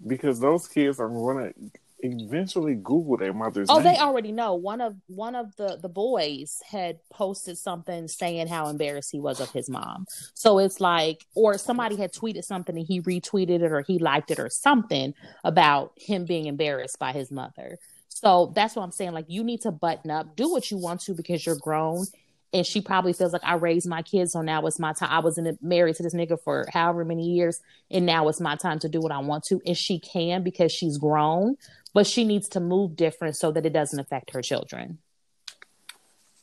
Because 0.06 0.38
those 0.38 0.66
kids 0.66 1.00
are 1.00 1.08
going 1.08 1.52
to 1.52 1.79
eventually 2.02 2.74
Google 2.74 3.16
their 3.16 3.32
mother's. 3.32 3.68
Oh, 3.70 3.78
name. 3.78 3.84
they 3.84 3.98
already 3.98 4.32
know. 4.32 4.54
One 4.54 4.80
of 4.80 4.96
one 5.06 5.34
of 5.34 5.54
the 5.56 5.78
the 5.80 5.88
boys 5.88 6.60
had 6.68 6.98
posted 7.12 7.58
something 7.58 8.08
saying 8.08 8.48
how 8.48 8.68
embarrassed 8.68 9.10
he 9.12 9.20
was 9.20 9.40
of 9.40 9.50
his 9.50 9.68
mom. 9.68 10.06
So 10.34 10.58
it's 10.58 10.80
like, 10.80 11.26
or 11.34 11.58
somebody 11.58 11.96
had 11.96 12.12
tweeted 12.12 12.44
something 12.44 12.76
and 12.76 12.86
he 12.86 13.00
retweeted 13.00 13.62
it 13.62 13.72
or 13.72 13.82
he 13.82 13.98
liked 13.98 14.30
it 14.30 14.38
or 14.38 14.50
something 14.50 15.14
about 15.44 15.92
him 15.96 16.24
being 16.24 16.46
embarrassed 16.46 16.98
by 16.98 17.12
his 17.12 17.30
mother. 17.30 17.78
So 18.08 18.52
that's 18.54 18.76
what 18.76 18.82
I'm 18.82 18.92
saying. 18.92 19.12
Like, 19.12 19.26
you 19.28 19.42
need 19.42 19.62
to 19.62 19.70
button 19.70 20.10
up, 20.10 20.36
do 20.36 20.50
what 20.50 20.70
you 20.70 20.76
want 20.76 21.00
to 21.02 21.14
because 21.14 21.46
you're 21.46 21.56
grown. 21.56 22.06
And 22.52 22.66
she 22.66 22.80
probably 22.80 23.12
feels 23.12 23.32
like 23.32 23.44
I 23.44 23.54
raised 23.54 23.86
my 23.86 24.02
kids, 24.02 24.32
so 24.32 24.42
now 24.42 24.66
it's 24.66 24.80
my 24.80 24.92
time. 24.92 25.08
I 25.12 25.20
was 25.20 25.38
in 25.38 25.46
a, 25.46 25.52
married 25.62 25.94
to 25.96 26.02
this 26.02 26.14
nigga 26.14 26.36
for 26.42 26.66
however 26.72 27.04
many 27.04 27.22
years, 27.22 27.60
and 27.92 28.04
now 28.04 28.26
it's 28.26 28.40
my 28.40 28.56
time 28.56 28.80
to 28.80 28.88
do 28.88 29.00
what 29.00 29.12
I 29.12 29.18
want 29.18 29.44
to. 29.44 29.62
And 29.64 29.78
she 29.78 30.00
can 30.00 30.42
because 30.42 30.72
she's 30.72 30.98
grown 30.98 31.56
but 31.92 32.06
she 32.06 32.24
needs 32.24 32.48
to 32.50 32.60
move 32.60 32.96
different 32.96 33.36
so 33.36 33.52
that 33.52 33.66
it 33.66 33.72
doesn't 33.72 33.98
affect 33.98 34.30
her 34.32 34.42
children. 34.42 34.98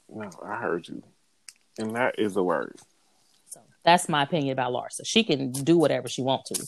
No, 0.09 0.29
I 0.43 0.55
heard 0.55 0.87
you. 0.87 1.03
And 1.77 1.95
that 1.95 2.17
is 2.17 2.35
a 2.35 2.43
word. 2.43 2.75
So 3.49 3.61
that's 3.83 4.09
my 4.09 4.23
opinion 4.23 4.53
about 4.53 4.73
Larsa. 4.73 5.01
She 5.05 5.23
can 5.23 5.51
do 5.51 5.77
whatever 5.77 6.07
she 6.07 6.21
wants 6.21 6.49
to. 6.51 6.67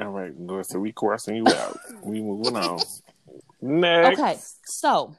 All 0.00 0.10
right, 0.10 0.32
so 0.66 0.78
we 0.78 0.92
crossing 0.92 1.36
you 1.36 1.46
out. 1.48 1.78
we 2.02 2.20
moving 2.20 2.56
on. 2.56 2.80
Next. 3.60 4.18
Okay, 4.18 4.38
so 4.64 5.16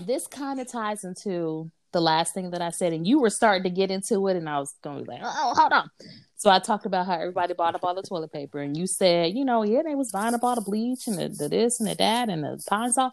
this 0.00 0.26
kind 0.26 0.60
of 0.60 0.70
ties 0.70 1.04
into 1.04 1.70
the 1.92 2.00
last 2.00 2.32
thing 2.34 2.50
that 2.50 2.62
I 2.62 2.70
said, 2.70 2.92
and 2.92 3.06
you 3.06 3.20
were 3.20 3.30
starting 3.30 3.64
to 3.64 3.70
get 3.70 3.90
into 3.90 4.26
it, 4.28 4.36
and 4.36 4.48
I 4.48 4.58
was 4.58 4.74
going 4.82 4.98
to 4.98 5.04
be 5.04 5.10
like, 5.10 5.20
oh, 5.22 5.54
hold 5.56 5.72
on. 5.72 5.90
So 6.42 6.50
I 6.50 6.58
talked 6.58 6.86
about 6.86 7.06
how 7.06 7.12
everybody 7.12 7.54
bought 7.54 7.76
up 7.76 7.84
all 7.84 7.94
the 7.94 8.02
toilet 8.02 8.32
paper, 8.32 8.58
and 8.58 8.76
you 8.76 8.88
said, 8.88 9.32
you 9.36 9.44
know, 9.44 9.62
yeah, 9.62 9.82
they 9.84 9.94
was 9.94 10.10
buying 10.10 10.34
up 10.34 10.42
all 10.42 10.56
the 10.56 10.60
bleach 10.60 11.06
and 11.06 11.16
the, 11.16 11.28
the 11.28 11.48
this 11.48 11.78
and 11.78 11.88
the 11.88 11.94
that 11.94 12.28
and 12.28 12.42
the 12.42 12.60
Pine-Sol. 12.68 13.12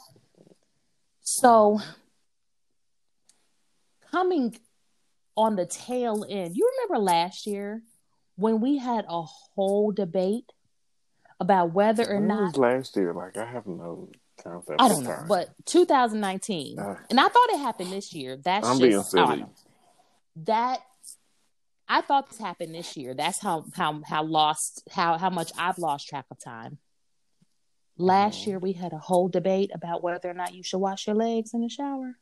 So 1.21 1.79
coming 4.11 4.57
on 5.37 5.57
the 5.57 5.67
tail 5.67 6.25
end, 6.27 6.57
you 6.57 6.71
remember 6.73 7.05
last 7.05 7.45
year 7.45 7.83
when 8.35 8.61
we 8.61 8.79
had 8.79 9.05
a 9.07 9.21
whole 9.21 9.91
debate 9.91 10.51
about 11.39 11.71
whether 11.71 12.09
or 12.09 12.17
When 12.17 12.29
not 12.29 12.41
was 12.45 12.57
last 12.57 12.95
year? 12.95 13.13
Like 13.13 13.37
I 13.37 13.45
have 13.45 13.67
no 13.67 14.09
concept. 14.41 14.81
I 14.81 14.87
don't 14.87 15.03
know, 15.03 15.11
time. 15.11 15.27
but 15.27 15.49
2019, 15.65 16.79
Uh, 16.79 16.95
and 17.11 17.19
I 17.19 17.27
thought 17.27 17.49
it 17.49 17.59
happened 17.59 17.91
this 17.91 18.11
year. 18.11 18.37
That's 18.37 18.65
I'm 18.65 18.79
just 18.79 18.89
being 18.89 19.03
silly. 19.03 19.45
that. 20.47 20.79
I 21.91 22.01
thought 22.01 22.29
this 22.29 22.37
happened 22.37 22.75
this 22.75 22.95
year. 22.95 23.15
That's 23.15 23.39
how 23.39 23.65
how 23.73 24.01
how 24.05 24.23
lost 24.23 24.83
how 24.91 25.17
how 25.17 25.31
much 25.31 25.51
I've 25.57 25.79
lost 25.79 26.07
track 26.07 26.25
of 26.29 26.37
time. 26.39 26.77
Last 27.97 28.43
Mhm. 28.43 28.47
year 28.47 28.59
we 28.59 28.73
had 28.73 28.93
a 28.93 28.99
whole 28.99 29.27
debate 29.27 29.71
about 29.73 30.03
whether 30.03 30.29
or 30.29 30.33
not 30.35 30.53
you 30.53 30.61
should 30.63 30.77
wash 30.77 31.07
your 31.07 31.15
legs 31.15 31.53
in 31.53 31.61
the 31.61 31.69
shower. 31.69 32.17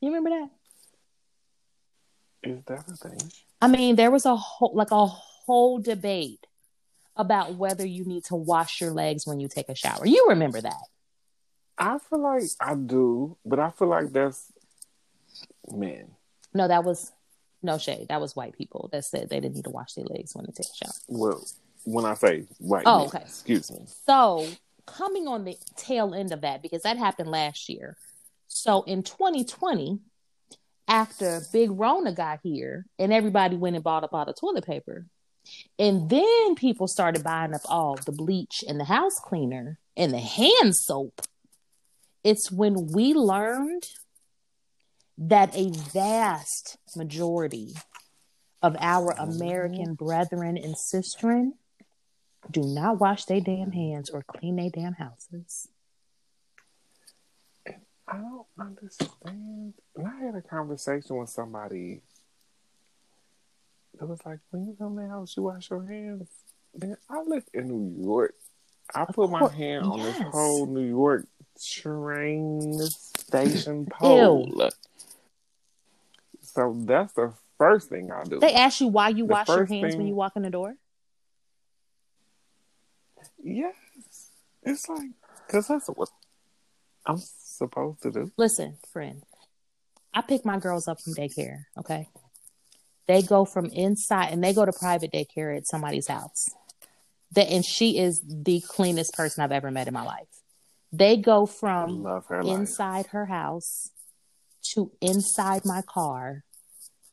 You 0.00 0.08
remember 0.08 0.30
that? 0.30 0.50
Is 2.42 2.62
that 2.66 2.88
a 2.88 2.96
thing? 2.96 3.32
I 3.62 3.68
mean, 3.68 3.96
there 3.96 4.10
was 4.10 4.26
a 4.26 4.36
whole 4.36 4.74
like 4.74 4.90
a 4.90 5.06
whole 5.06 5.78
debate 5.78 6.46
about 7.16 7.54
whether 7.54 7.86
you 7.86 8.04
need 8.04 8.24
to 8.24 8.34
wash 8.34 8.80
your 8.80 8.90
legs 8.90 9.26
when 9.26 9.38
you 9.38 9.46
take 9.48 9.68
a 9.68 9.74
shower. 9.76 10.04
You 10.04 10.26
remember 10.28 10.60
that? 10.60 10.82
I 11.78 11.98
feel 11.98 12.18
like 12.18 12.42
I 12.60 12.74
do, 12.74 13.36
but 13.44 13.60
I 13.60 13.70
feel 13.70 13.88
like 13.88 14.12
that's 14.12 14.52
men. 15.70 16.16
No, 16.52 16.68
that 16.68 16.84
was 16.84 17.12
no 17.64 17.78
shade. 17.78 18.06
That 18.08 18.20
was 18.20 18.36
white 18.36 18.56
people 18.56 18.88
that 18.92 19.04
said 19.04 19.28
they 19.28 19.40
didn't 19.40 19.56
need 19.56 19.64
to 19.64 19.70
wash 19.70 19.94
their 19.94 20.04
legs 20.04 20.34
when 20.34 20.46
they 20.46 20.52
take 20.52 20.66
a 20.72 20.84
shower. 20.84 20.94
Well, 21.08 21.44
when 21.84 22.04
I 22.04 22.14
say 22.14 22.46
white, 22.58 22.84
Oh, 22.86 22.98
men, 22.98 23.06
okay. 23.08 23.22
Excuse 23.22 23.70
me. 23.70 23.86
So, 24.06 24.46
coming 24.86 25.26
on 25.26 25.44
the 25.44 25.56
tail 25.76 26.14
end 26.14 26.32
of 26.32 26.42
that, 26.42 26.62
because 26.62 26.82
that 26.82 26.96
happened 26.96 27.30
last 27.30 27.68
year. 27.68 27.96
So, 28.48 28.82
in 28.82 29.02
2020, 29.02 29.98
after 30.86 31.40
Big 31.52 31.70
Rona 31.70 32.12
got 32.12 32.40
here 32.42 32.86
and 32.98 33.12
everybody 33.12 33.56
went 33.56 33.74
and 33.76 33.84
bought 33.84 34.04
up 34.04 34.12
all 34.12 34.24
the 34.24 34.34
toilet 34.34 34.66
paper, 34.66 35.06
and 35.78 36.08
then 36.08 36.54
people 36.54 36.88
started 36.88 37.22
buying 37.24 37.54
up 37.54 37.62
all 37.66 37.96
the 37.96 38.12
bleach 38.12 38.64
and 38.66 38.78
the 38.80 38.84
house 38.84 39.18
cleaner 39.22 39.78
and 39.96 40.12
the 40.12 40.18
hand 40.18 40.74
soap, 40.74 41.20
it's 42.22 42.50
when 42.50 42.92
we 42.92 43.12
learned 43.14 43.86
that 45.16 45.56
a 45.56 45.70
vast 45.70 46.76
majority 46.96 47.74
of 48.62 48.76
our 48.80 49.10
American 49.12 49.94
brethren 49.94 50.56
and 50.56 50.74
sistren 50.74 51.52
do 52.50 52.62
not 52.62 53.00
wash 53.00 53.24
their 53.26 53.40
damn 53.40 53.72
hands 53.72 54.10
or 54.10 54.22
clean 54.22 54.56
their 54.56 54.70
damn 54.70 54.94
houses. 54.94 55.68
I 58.06 58.18
don't 58.18 58.46
understand. 58.58 59.74
And 59.96 60.06
I 60.06 60.24
had 60.24 60.34
a 60.34 60.42
conversation 60.42 61.16
with 61.16 61.30
somebody 61.30 62.02
that 63.98 64.06
was 64.06 64.20
like, 64.26 64.40
when 64.50 64.66
you 64.66 64.76
come 64.78 64.96
to 64.96 65.02
the 65.02 65.08
house, 65.08 65.36
you 65.36 65.44
wash 65.44 65.70
your 65.70 65.86
hands. 65.86 66.28
Man, 66.78 66.96
I 67.08 67.22
live 67.22 67.44
in 67.54 67.68
New 67.68 68.02
York. 68.02 68.34
I 68.94 69.04
put 69.06 69.30
my 69.30 69.48
hand 69.48 69.84
on 69.84 70.00
this 70.00 70.18
whole 70.18 70.66
New 70.66 70.86
York 70.86 71.26
train 71.62 72.78
station 72.80 73.86
pole. 73.86 74.70
So 76.54 76.74
that's 76.84 77.12
the 77.14 77.32
first 77.58 77.88
thing 77.88 78.10
I 78.12 78.24
do. 78.24 78.38
They 78.38 78.54
ask 78.54 78.80
you 78.80 78.88
why 78.88 79.08
you 79.08 79.26
The 79.26 79.32
wash 79.32 79.48
your 79.48 79.66
hands 79.66 79.96
when 79.96 80.06
you 80.06 80.14
walk 80.14 80.36
in 80.36 80.42
the 80.42 80.50
door. 80.50 80.74
yes. 83.42 83.74
It's 84.62 84.88
like, 84.88 85.10
because 85.46 85.68
that's 85.68 85.88
what 85.88 86.08
I'm 87.04 87.18
supposed 87.18 88.02
to 88.02 88.10
do. 88.10 88.32
Listen, 88.38 88.78
friend, 88.90 89.22
I 90.14 90.22
pick 90.22 90.44
my 90.44 90.58
girls 90.58 90.88
up 90.88 91.00
from 91.02 91.14
daycare. 91.14 91.64
Okay, 91.78 92.08
they 93.06 93.20
go 93.22 93.44
from 93.44 93.66
inside 93.66 94.32
and 94.32 94.42
they 94.42 94.54
go 94.54 94.64
to 94.64 94.72
private 94.72 95.12
daycare 95.12 95.56
at 95.56 95.66
somebody's 95.66 96.06
house. 96.06 96.48
That 97.32 97.50
and 97.50 97.64
she 97.64 97.98
is 97.98 98.22
the 98.24 98.60
cleanest 98.60 99.12
person 99.14 99.42
I've 99.42 99.52
ever 99.52 99.70
met 99.70 99.88
in 99.88 99.94
my 99.94 100.04
life. 100.04 100.28
They 100.92 101.16
go 101.16 101.46
from 101.46 102.04
her 102.28 102.42
life. 102.42 102.60
inside 102.60 103.06
her 103.08 103.26
house 103.26 103.90
to 104.72 104.92
inside 105.00 105.64
my 105.64 105.82
car 105.82 106.44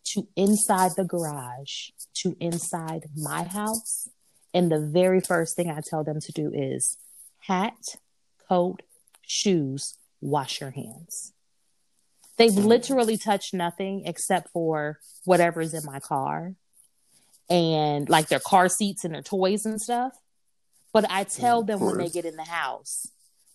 to 0.03 0.27
inside 0.35 0.91
the 0.95 1.03
garage 1.03 1.89
to 2.15 2.35
inside 2.39 3.05
my 3.15 3.43
house. 3.43 4.09
And 4.53 4.71
the 4.71 4.79
very 4.79 5.21
first 5.21 5.55
thing 5.55 5.69
I 5.69 5.81
tell 5.81 6.03
them 6.03 6.19
to 6.19 6.31
do 6.31 6.51
is 6.53 6.97
hat, 7.39 7.95
coat, 8.49 8.81
shoes, 9.25 9.97
wash 10.19 10.59
your 10.59 10.71
hands. 10.71 11.33
They've 12.37 12.51
mm. 12.51 12.65
literally 12.65 13.17
touched 13.17 13.53
nothing 13.53 14.03
except 14.05 14.49
for 14.51 14.99
whatever's 15.25 15.73
in 15.73 15.85
my 15.85 15.99
car 15.99 16.55
and 17.49 18.09
like 18.09 18.27
their 18.27 18.39
car 18.39 18.67
seats 18.67 19.05
and 19.05 19.13
their 19.13 19.21
toys 19.21 19.65
and 19.65 19.79
stuff. 19.79 20.13
But 20.91 21.09
I 21.09 21.23
mm, 21.23 21.39
tell 21.39 21.63
them 21.63 21.79
when 21.79 21.97
they 21.97 22.09
get 22.09 22.25
in 22.25 22.35
the 22.35 22.43
house, 22.43 23.07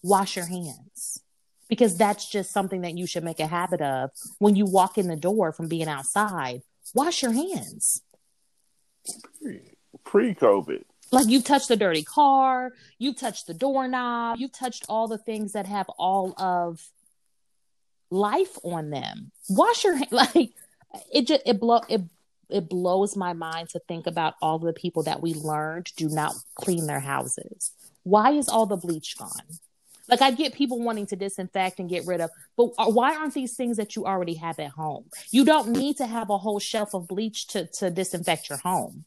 wash 0.03 0.37
your 0.37 0.47
hands 0.47 1.21
because 1.69 1.97
that's 1.97 2.29
just 2.29 2.53
something 2.53 2.83
that 2.83 2.97
you 2.97 3.07
should 3.07 3.25
make 3.25 3.41
a 3.41 3.47
habit 3.47 3.81
of 3.81 4.11
when 4.39 4.57
you 4.57 4.67
walk 4.67 4.99
in 4.99 5.09
the 5.09 5.17
door 5.17 5.53
from 5.53 5.69
being 5.69 5.89
outside. 5.89 6.63
Wash 6.95 7.23
your 7.23 7.33
hands. 7.33 8.03
Pre 10.05 10.35
COVID. 10.35 10.83
Like 11.13 11.29
you've 11.29 11.45
touched 11.45 11.69
the 11.69 11.77
dirty 11.77 12.03
car, 12.03 12.73
you've 12.99 13.17
touched 13.17 13.47
the 13.47 13.55
doorknob, 13.55 14.39
you've 14.39 14.53
touched 14.53 14.87
all 14.89 15.07
the 15.07 15.19
things 15.19 15.53
that 15.53 15.67
have 15.67 15.89
all 15.99 16.35
of 16.37 16.83
life 18.11 18.59
on 18.65 18.91
them. 18.91 19.31
Wash 19.49 19.85
your 19.85 19.97
hand 19.97 20.09
like 20.13 20.51
it 21.13 21.27
just 21.27 21.43
it 21.47 21.61
blow 21.61 21.81
it 21.89 22.03
it 22.49 22.69
blows 22.69 23.17
my 23.17 23.33
mind 23.33 23.69
to 23.71 23.81
think 23.81 24.07
about 24.07 24.35
all 24.41 24.59
the 24.59 24.73
people 24.73 25.03
that 25.05 25.21
we 25.21 25.35
learned 25.35 25.91
do 25.97 26.09
not 26.09 26.35
clean 26.55 26.87
their 26.87 27.01
houses. 27.01 27.73
Why 28.05 28.33
is 28.33 28.49
all 28.49 28.67
the 28.67 28.77
bleach 28.77 29.17
gone? 29.19 29.59
Like 30.09 30.23
I 30.23 30.31
get 30.31 30.55
people 30.55 30.81
wanting 30.81 31.07
to 31.07 31.17
disinfect 31.17 31.81
and 31.81 31.89
get 31.89 32.07
rid 32.07 32.21
of, 32.21 32.31
but 32.57 32.71
uh, 32.79 32.91
why 32.91 33.17
aren't 33.17 33.35
these 33.35 33.55
things 33.57 33.77
that 33.77 33.97
you 33.97 34.07
already 34.07 34.35
have 34.35 34.59
at 34.59 34.71
home? 34.71 35.07
You 35.31 35.45
don't 35.45 35.71
need 35.71 35.97
to 35.97 36.07
have 36.07 36.31
a 36.31 36.39
whole 36.39 36.61
shelf 36.61 36.95
of 36.95 37.09
bleach 37.09 37.49
to 37.49 37.67
to 37.79 37.91
disinfect 37.91 38.49
your 38.49 38.59
home. 38.59 39.05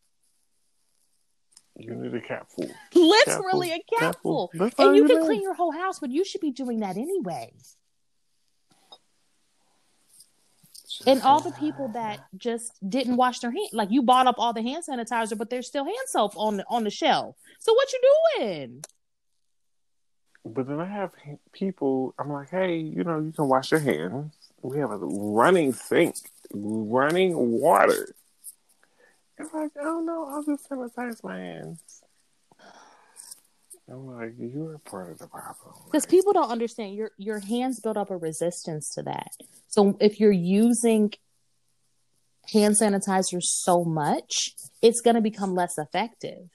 You 1.78 1.96
need 1.96 2.14
a 2.14 2.20
cap 2.20 2.48
full. 2.50 2.70
Literally 2.94 3.72
a 3.72 3.80
Capful. 3.98 4.50
capful. 4.50 4.86
And 4.86 4.98
you 4.98 5.08
can 5.08 5.24
clean 5.24 5.42
your 5.42 5.54
whole 5.54 5.72
house, 5.72 6.00
but 6.00 6.10
you 6.10 6.26
should 6.26 6.42
be 6.42 6.52
doing 6.52 6.82
that 6.82 6.98
anyway. 6.98 7.54
And 11.08 11.22
all 11.22 11.40
the 11.40 11.52
people 11.52 11.88
that 11.90 12.26
just 12.36 12.74
didn't 12.88 13.16
wash 13.16 13.40
their 13.40 13.52
hands, 13.52 13.70
like 13.72 13.90
you 13.92 14.02
bought 14.02 14.28
up 14.28 14.36
all 14.38 14.52
the 14.52 14.62
hand 14.62 14.84
sanitizer, 14.88 15.38
but 15.38 15.50
there's 15.50 15.68
still 15.68 15.86
hand 15.86 15.96
soap 16.08 16.34
on 16.36 16.58
the 16.58 16.66
on 16.68 16.84
the 16.84 16.90
shelf. 16.90 17.38
So 17.60 17.74
what 17.74 17.94
you 17.94 18.02
doing? 18.38 18.84
But 20.46 20.68
then 20.68 20.80
I 20.80 20.86
have 20.86 21.12
people, 21.52 22.14
I'm 22.18 22.32
like, 22.32 22.50
hey, 22.50 22.78
you 22.78 23.04
know, 23.04 23.20
you 23.20 23.32
can 23.32 23.48
wash 23.48 23.72
your 23.72 23.82
hands. 23.82 24.34
We 24.62 24.80
have 24.80 24.92
a 24.92 24.98
running 24.98 25.74
sink, 25.74 26.16
running 26.52 27.36
water. 27.36 28.14
It's 29.38 29.54
like, 29.54 29.72
oh 29.80 30.02
no, 30.02 30.28
I'll 30.28 30.44
just 30.44 30.70
sanitize 30.70 31.24
my 31.24 31.38
hands. 31.38 32.04
I'm 33.90 34.06
like, 34.06 34.34
you're 34.38 34.78
part 34.80 35.12
of 35.12 35.18
the 35.18 35.28
problem. 35.28 35.76
Because 35.86 36.06
people 36.06 36.34
don't 36.34 36.52
understand 36.52 36.96
your 36.96 37.12
your 37.18 37.40
hands 37.40 37.80
build 37.80 37.98
up 37.98 38.12
a 38.12 38.18
resistance 38.18 38.94
to 38.96 39.04
that. 39.04 39.32
So 39.68 39.98
if 40.00 40.20
you're 40.20 40.32
using 40.32 41.14
hand 42.52 42.76
sanitizer 42.80 43.42
so 43.42 43.84
much, 43.84 44.54
it's 44.82 45.02
going 45.02 45.16
to 45.16 45.22
become 45.22 45.56
less 45.56 45.78
effective. 45.78 46.50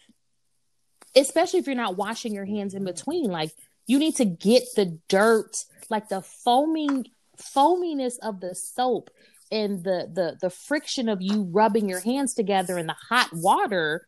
Especially 1.16 1.60
if 1.60 1.66
you're 1.66 1.76
not 1.76 1.96
washing 1.96 2.34
your 2.34 2.44
hands 2.44 2.74
in 2.74 2.80
mm-hmm. 2.80 2.92
between. 2.92 3.30
Like 3.30 3.50
you 3.86 3.98
need 3.98 4.16
to 4.16 4.24
get 4.24 4.64
the 4.76 4.98
dirt, 5.08 5.56
like 5.90 6.08
the 6.08 6.22
foaming 6.22 7.06
foaminess 7.36 8.18
of 8.22 8.40
the 8.40 8.54
soap 8.54 9.10
and 9.50 9.84
the 9.84 10.10
the 10.12 10.36
the 10.40 10.50
friction 10.50 11.08
of 11.08 11.20
you 11.20 11.42
rubbing 11.42 11.88
your 11.88 12.00
hands 12.00 12.34
together 12.34 12.78
in 12.78 12.86
the 12.86 12.96
hot 13.08 13.28
water 13.32 14.06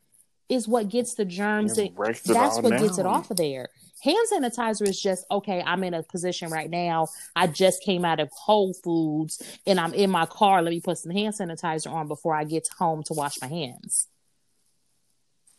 is 0.48 0.68
what 0.68 0.88
gets 0.88 1.14
the 1.14 1.24
germs. 1.24 1.78
It 1.78 1.88
in- 1.88 1.94
breaks 1.94 2.28
it 2.28 2.32
that's 2.32 2.58
what 2.60 2.78
gets 2.78 2.98
it 2.98 3.06
off 3.06 3.30
of 3.30 3.36
there. 3.36 3.68
Hand 4.02 4.26
sanitizer 4.32 4.86
is 4.86 5.00
just 5.00 5.24
okay. 5.30 5.62
I'm 5.64 5.82
in 5.82 5.94
a 5.94 6.02
position 6.02 6.50
right 6.50 6.70
now. 6.70 7.08
I 7.34 7.46
just 7.46 7.82
came 7.82 8.04
out 8.04 8.20
of 8.20 8.30
Whole 8.30 8.74
Foods 8.74 9.42
and 9.66 9.80
I'm 9.80 9.94
in 9.94 10.10
my 10.10 10.26
car. 10.26 10.62
Let 10.62 10.70
me 10.70 10.80
put 10.80 10.98
some 10.98 11.12
hand 11.12 11.34
sanitizer 11.34 11.90
on 11.90 12.06
before 12.06 12.34
I 12.34 12.44
get 12.44 12.68
home 12.78 13.02
to 13.04 13.14
wash 13.14 13.40
my 13.40 13.48
hands. 13.48 14.06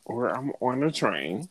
Or 0.05 0.30
I'm 0.30 0.51
on 0.61 0.84
a 0.84 0.91
train. 0.91 1.49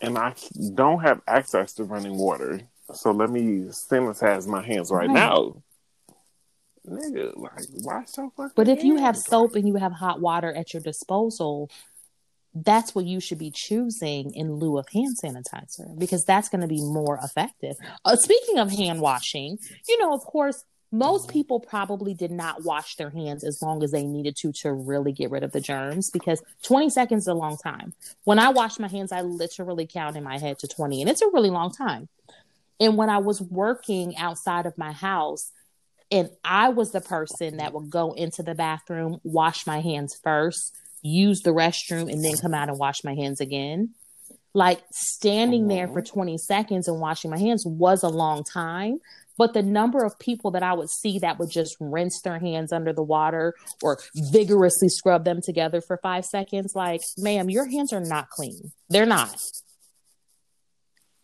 And 0.00 0.18
I 0.18 0.34
don't 0.74 1.00
have 1.00 1.20
access 1.26 1.72
to 1.74 1.84
running 1.84 2.16
water. 2.16 2.60
So 2.94 3.10
let 3.10 3.30
me 3.30 3.66
sanitize 3.70 4.46
my 4.46 4.62
hands 4.62 4.90
right, 4.90 5.08
Right. 5.08 5.14
now. 5.14 5.62
Nigga, 6.88 7.36
like, 7.36 7.64
wash 7.82 8.16
your 8.16 8.30
fucking 8.36 8.52
But 8.54 8.68
if 8.68 8.84
you 8.84 8.96
have 8.96 9.16
soap 9.16 9.56
and 9.56 9.66
you 9.66 9.74
have 9.74 9.92
hot 9.92 10.20
water 10.20 10.54
at 10.54 10.72
your 10.72 10.80
disposal, 10.80 11.68
that's 12.54 12.94
what 12.94 13.04
you 13.04 13.18
should 13.20 13.38
be 13.38 13.50
choosing 13.50 14.32
in 14.34 14.54
lieu 14.54 14.78
of 14.78 14.88
hand 14.90 15.16
sanitizer 15.22 15.98
because 15.98 16.24
that's 16.24 16.48
going 16.48 16.60
to 16.60 16.68
be 16.68 16.80
more 16.80 17.18
effective. 17.22 17.76
Uh, 18.04 18.16
speaking 18.16 18.58
of 18.58 18.70
hand 18.70 19.00
washing, 19.00 19.58
you 19.88 19.98
know, 19.98 20.14
of 20.14 20.20
course, 20.20 20.64
most 20.98 21.28
people 21.28 21.60
probably 21.60 22.14
did 22.14 22.30
not 22.30 22.64
wash 22.64 22.96
their 22.96 23.10
hands 23.10 23.44
as 23.44 23.60
long 23.62 23.82
as 23.82 23.90
they 23.90 24.04
needed 24.04 24.36
to 24.36 24.52
to 24.52 24.72
really 24.72 25.12
get 25.12 25.30
rid 25.30 25.42
of 25.42 25.52
the 25.52 25.60
germs 25.60 26.10
because 26.10 26.42
20 26.62 26.90
seconds 26.90 27.24
is 27.24 27.28
a 27.28 27.34
long 27.34 27.56
time. 27.56 27.94
When 28.24 28.38
I 28.38 28.50
wash 28.50 28.78
my 28.78 28.88
hands, 28.88 29.12
I 29.12 29.22
literally 29.22 29.86
count 29.86 30.16
in 30.16 30.24
my 30.24 30.38
head 30.38 30.58
to 30.60 30.68
20, 30.68 31.00
and 31.00 31.10
it's 31.10 31.22
a 31.22 31.30
really 31.32 31.50
long 31.50 31.72
time. 31.72 32.08
And 32.78 32.96
when 32.96 33.08
I 33.08 33.18
was 33.18 33.40
working 33.40 34.16
outside 34.16 34.66
of 34.66 34.76
my 34.76 34.92
house, 34.92 35.50
and 36.10 36.30
I 36.44 36.68
was 36.68 36.92
the 36.92 37.00
person 37.00 37.56
that 37.56 37.72
would 37.72 37.90
go 37.90 38.12
into 38.12 38.42
the 38.42 38.54
bathroom, 38.54 39.20
wash 39.24 39.66
my 39.66 39.80
hands 39.80 40.18
first, 40.22 40.74
use 41.02 41.40
the 41.40 41.50
restroom, 41.50 42.10
and 42.10 42.24
then 42.24 42.36
come 42.36 42.54
out 42.54 42.68
and 42.68 42.78
wash 42.78 43.02
my 43.02 43.14
hands 43.14 43.40
again. 43.40 43.90
Like 44.54 44.80
standing 44.90 45.68
there 45.68 45.88
for 45.88 46.00
20 46.00 46.38
seconds 46.38 46.88
and 46.88 47.00
washing 47.00 47.30
my 47.30 47.38
hands 47.38 47.66
was 47.66 48.02
a 48.02 48.08
long 48.08 48.44
time. 48.44 49.00
But 49.38 49.52
the 49.54 49.62
number 49.62 50.04
of 50.04 50.18
people 50.18 50.50
that 50.52 50.62
I 50.62 50.72
would 50.72 50.88
see 50.90 51.18
that 51.18 51.38
would 51.38 51.50
just 51.50 51.76
rinse 51.80 52.20
their 52.22 52.38
hands 52.38 52.72
under 52.72 52.92
the 52.92 53.02
water 53.02 53.54
or 53.82 53.98
vigorously 54.14 54.88
scrub 54.88 55.24
them 55.24 55.40
together 55.42 55.80
for 55.80 55.98
five 56.02 56.24
seconds, 56.24 56.72
like, 56.74 57.00
ma'am, 57.18 57.50
your 57.50 57.66
hands 57.68 57.92
are 57.92 58.00
not 58.00 58.30
clean. 58.30 58.72
They're 58.88 59.04
not. 59.06 59.36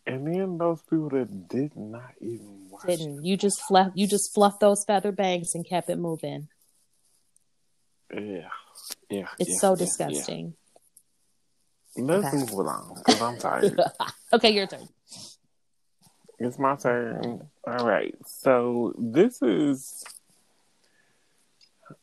And 0.07 0.27
then 0.27 0.59
those 0.59 0.83
people 0.83 1.09
that 1.11 1.49
did 1.49 1.77
not 1.77 2.11
even 2.21 2.69
wash. 2.69 2.83
Didn't 2.87 3.25
you 3.25 3.37
just 3.37 3.61
fluff 3.69 3.93
you 3.95 4.07
just 4.09 4.35
fluffed 4.35 4.59
those 4.61 4.85
feather 4.85 5.13
bangs 5.13 5.55
and 5.55 5.65
kept 5.67 5.89
it 5.89 5.97
moving. 5.99 6.49
Yeah. 8.13 8.49
Yeah. 9.09 9.29
It's 9.39 9.51
yeah, 9.51 9.57
so 9.59 9.71
yeah, 9.71 9.77
disgusting. 9.77 10.55
yeah. 11.97 12.03
Let's 12.05 12.27
Okay. 12.27 12.37
move 12.39 12.51
along 12.51 13.03
because 13.07 13.23
I'm 13.23 13.39
tired. 13.39 13.81
okay, 14.33 14.51
your 14.51 14.67
turn. 14.67 14.89
It's 16.45 16.59
my 16.59 16.75
turn. 16.75 17.49
All 17.69 17.87
right. 17.87 18.17
So 18.27 18.95
this 18.99 19.41
is 19.43 20.03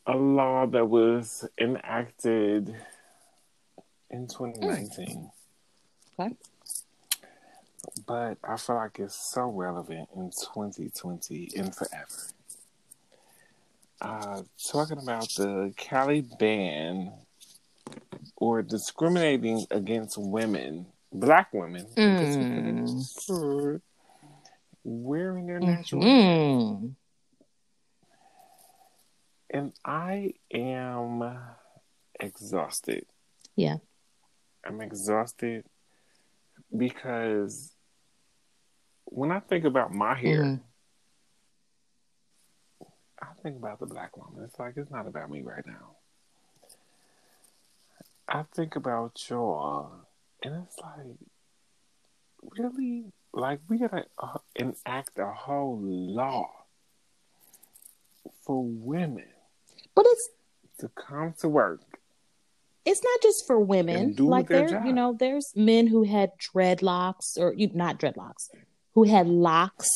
a 0.06 0.16
law 0.16 0.66
that 0.66 0.86
was 0.88 1.46
enacted 1.60 2.74
in 4.08 4.26
2019, 4.28 5.30
Okay. 6.18 6.34
but 8.06 8.38
I 8.42 8.56
feel 8.56 8.76
like 8.76 8.98
it's 8.98 9.14
so 9.14 9.50
relevant 9.50 10.08
in 10.16 10.30
2020 10.30 11.50
and 11.56 11.74
forever. 11.74 12.06
Uh, 14.00 14.42
talking 14.72 14.96
about 14.98 15.28
the 15.36 15.74
Cali 15.76 16.22
ban 16.38 17.12
or 18.36 18.62
discriminating 18.62 19.66
against 19.70 20.16
women, 20.16 20.86
black 21.12 21.52
women, 21.52 21.84
Mm. 21.94 23.80
Wearing 24.84 25.46
their 25.46 25.60
natural 25.60 26.02
Mm. 26.02 26.94
And 29.52 29.72
I 29.84 30.34
am 30.52 31.38
exhausted. 32.20 33.04
Yeah. 33.56 33.78
I'm 34.64 34.80
exhausted 34.80 35.64
because 36.76 37.74
when 39.06 39.32
I 39.32 39.40
think 39.40 39.64
about 39.64 39.92
my 39.92 40.14
hair, 40.14 40.44
Mhm. 40.44 40.62
I 43.22 43.34
think 43.42 43.56
about 43.56 43.80
the 43.80 43.86
black 43.86 44.16
woman. 44.16 44.44
It's 44.44 44.58
like 44.58 44.76
it's 44.76 44.90
not 44.90 45.06
about 45.06 45.30
me 45.30 45.42
right 45.42 45.66
now. 45.66 45.96
I 48.28 48.44
think 48.44 48.76
about 48.76 49.28
y'all, 49.28 50.06
and 50.42 50.64
it's 50.64 50.78
like, 50.78 51.16
really? 52.42 53.12
Like, 53.32 53.60
we 53.68 53.78
gotta 53.78 54.06
uh, 54.18 54.38
enact 54.56 55.18
a 55.18 55.26
whole 55.30 55.78
law 55.80 56.48
for 58.44 58.64
women 58.64 59.28
But 59.94 60.06
it's 60.08 60.28
to 60.80 60.88
come 60.88 61.34
to 61.40 61.48
work 61.48 61.80
it's 62.84 63.02
not 63.04 63.22
just 63.22 63.46
for 63.46 63.60
women. 63.60 64.14
Like 64.18 64.48
there, 64.48 64.84
you 64.86 64.92
know, 64.92 65.14
there's 65.18 65.52
men 65.54 65.86
who 65.86 66.04
had 66.04 66.32
dreadlocks 66.38 67.36
or 67.36 67.52
you 67.54 67.70
not 67.74 67.98
dreadlocks, 67.98 68.48
who 68.94 69.04
had 69.04 69.28
locks, 69.28 69.88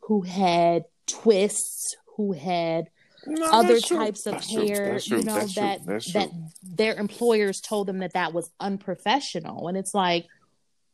who 0.00 0.22
had 0.22 0.84
twists, 1.06 1.96
who 2.16 2.32
had 2.32 2.90
No, 3.26 3.50
other 3.50 3.80
true. 3.80 3.98
types 3.98 4.26
of 4.26 4.34
That's 4.34 4.50
hair, 4.50 4.98
true. 5.00 5.18
you 5.18 5.24
know, 5.24 5.34
That's 5.34 5.54
that 5.56 5.80
that 6.12 6.28
their 6.62 6.94
employers 6.94 7.60
told 7.60 7.88
them 7.88 7.98
that 7.98 8.14
that 8.14 8.32
was 8.32 8.50
unprofessional. 8.60 9.68
And 9.68 9.76
it's 9.76 9.94
like, 9.94 10.26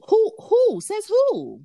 who 0.08 0.32
who 0.38 0.80
says 0.80 1.06
who? 1.08 1.64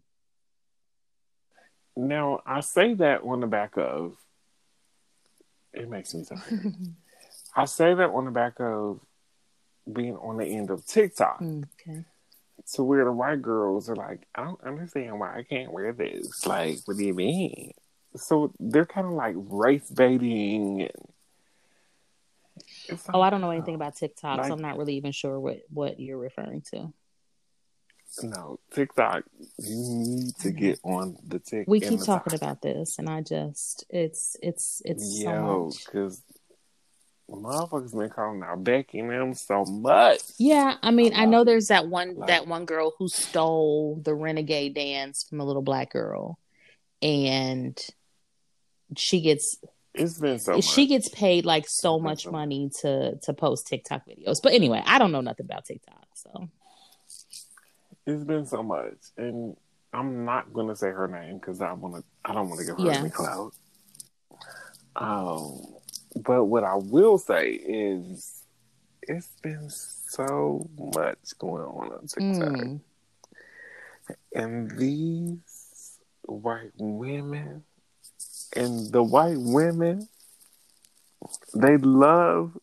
Now 1.96 2.42
I 2.46 2.62
say 2.62 2.94
that 2.96 3.22
on 3.24 3.40
the 3.40 3.48
back 3.48 3.78
of 3.78 4.16
it 5.74 5.90
makes 5.90 6.14
me 6.14 6.24
tired. 6.26 6.76
I 7.56 7.66
say 7.66 7.94
that 7.94 8.10
on 8.10 8.26
the 8.26 8.32
back 8.32 8.60
of 8.60 9.00
being 9.92 10.16
on 10.18 10.38
the 10.38 10.46
end 10.46 10.70
of 10.70 10.86
TikTok 10.86 11.42
okay. 11.42 12.06
to 12.74 12.84
where 12.84 13.06
the 13.06 13.12
white 13.12 13.42
girls 13.42 13.90
are 13.90 13.96
like, 13.96 14.28
I 14.34 14.44
don't 14.44 14.62
understand 14.64 15.20
why 15.20 15.38
I 15.38 15.44
can't 15.44 15.72
wear 15.72 15.94
this. 15.94 16.46
Like, 16.46 16.80
what 16.86 16.98
do 16.98 17.06
you 17.06 17.14
mean? 17.14 17.74
So 18.16 18.54
they're 18.60 18.86
kind 18.86 19.08
of 19.08 19.14
like 19.14 19.36
race 19.38 19.90
baiting. 19.90 20.90
And 22.90 23.00
Oh, 23.14 23.22
I 23.22 23.30
don't 23.30 23.42
know 23.42 23.48
uh, 23.50 23.54
anything 23.54 23.76
about 23.76 23.96
TikTok, 23.96 24.38
Like- 24.38 24.48
so 24.48 24.54
I'm 24.54 24.62
not 24.62 24.78
really 24.78 24.96
even 24.96 25.12
sure 25.12 25.40
what 25.40 25.62
what 25.70 26.00
you're 26.00 26.18
referring 26.18 26.62
to. 26.74 26.94
No, 28.22 28.60
TikTok, 28.74 29.24
you 29.58 29.76
need 29.76 30.36
to 30.42 30.50
mm-hmm. 30.50 30.58
get 30.58 30.80
on 30.84 31.18
the 31.26 31.40
TikTok. 31.40 31.68
We 31.68 31.80
keep 31.80 32.04
talking 32.04 32.36
about 32.36 32.62
this, 32.62 33.00
and 33.00 33.10
I 33.10 33.22
just 33.22 33.86
it's 33.90 34.36
it's 34.42 34.82
it's 34.86 35.22
so 35.22 35.32
Yo, 35.32 35.72
because 35.86 36.22
motherfuckers 37.30 37.98
been 37.98 38.10
calling 38.10 38.44
out 38.44 38.64
Becky 38.64 39.00
and 39.00 39.10
them 39.10 39.34
so 39.34 39.66
much. 39.66 40.22
Yeah, 40.38 40.76
I 40.84 40.92
mean, 40.92 41.14
I 41.16 41.26
know 41.26 41.44
there's 41.44 41.68
that 41.68 41.88
one 41.88 42.16
like- 42.16 42.28
that 42.28 42.48
one 42.48 42.66
girl 42.66 42.94
who 43.00 43.08
stole 43.08 44.00
the 44.04 44.14
renegade 44.14 44.76
dance 44.76 45.26
from 45.28 45.40
a 45.40 45.46
little 45.46 45.64
black 45.64 45.92
girl, 45.92 46.38
and 47.02 47.80
she 48.96 49.22
gets 49.22 49.58
It's 49.96 50.20
been 50.20 50.40
so 50.40 50.54
much. 50.54 50.66
she 50.66 50.86
gets 50.88 51.10
paid 51.10 51.46
like 51.46 51.66
so 51.68 52.00
much 52.00 52.24
so 52.24 52.32
money 52.32 52.70
to 52.82 53.18
to 53.24 53.34
post 53.34 53.68
TikTok 53.68 54.04
videos. 54.08 54.38
But 54.44 54.54
anyway, 54.54 54.84
I 54.86 55.00
don't 55.00 55.12
know 55.12 55.22
nothing 55.22 55.46
about 55.46 55.66
TikTok, 55.66 56.06
so 56.16 56.50
It's 58.06 58.24
been 58.24 58.46
so 58.46 58.62
much, 58.64 58.98
and 59.18 59.56
I'm 59.94 60.26
not 60.26 60.52
gonna 60.54 60.76
say 60.76 60.90
her 60.90 61.08
name 61.08 61.38
because 61.38 61.62
I 61.62 61.72
want 61.74 61.96
to. 61.96 62.04
I 62.26 62.34
don't 62.34 62.50
want 62.50 62.60
to 62.60 62.66
give 62.66 62.78
her 62.78 62.86
Yeah. 62.86 63.00
any 63.00 63.10
clout. 63.10 63.54
Um, 64.96 65.76
but 66.24 66.46
what 66.46 66.64
I 66.64 66.76
will 66.76 67.18
say 67.18 67.52
is, 67.52 68.44
it's 69.04 69.30
been 69.42 69.70
so 69.70 70.70
much 70.78 71.18
going 71.40 71.64
on 71.64 71.94
on 71.94 72.08
TikTok, 72.08 72.22
mm, 72.22 72.82
and 74.36 74.72
these 74.78 76.00
white 76.24 76.72
women, 76.78 77.64
and 78.56 78.92
the 78.92 79.04
white 79.04 79.40
women, 79.40 80.08
they 81.56 81.78
love. 81.78 82.58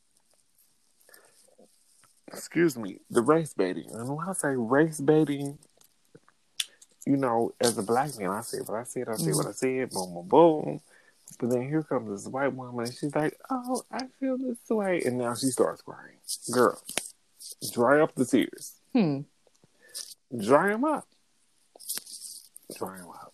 Excuse 2.32 2.76
me, 2.76 2.98
the 3.10 3.22
race 3.22 3.54
baiting. 3.54 3.90
And 3.92 4.08
when 4.08 4.28
I 4.28 4.32
say 4.32 4.54
race 4.56 5.00
baiting, 5.00 5.58
you 7.06 7.16
know, 7.16 7.52
as 7.60 7.76
a 7.78 7.82
black 7.82 8.16
man, 8.18 8.30
I 8.30 8.40
said 8.42 8.60
what 8.66 8.78
I 8.78 8.84
said, 8.84 9.08
I 9.08 9.16
said 9.16 9.34
what 9.34 9.46
I 9.46 9.52
said, 9.52 9.90
boom, 9.90 10.14
boom, 10.14 10.28
boom. 10.28 10.80
But 11.38 11.50
then 11.50 11.62
here 11.68 11.82
comes 11.82 12.10
this 12.24 12.30
white 12.30 12.52
woman, 12.54 12.86
and 12.86 12.94
she's 12.94 13.14
like, 13.14 13.36
"Oh, 13.50 13.82
I 13.90 14.06
feel 14.18 14.36
this 14.36 14.58
way," 14.68 15.00
and 15.06 15.16
now 15.16 15.34
she 15.34 15.46
starts 15.46 15.80
crying. 15.80 16.16
Girl, 16.50 16.82
dry 17.72 18.00
up 18.00 18.14
the 18.16 18.24
tears. 18.24 18.72
hmm. 18.92 19.20
Dry 20.36 20.68
them 20.68 20.84
up. 20.84 21.06
Dry 22.76 22.96
them 22.98 23.08
up. 23.10 23.32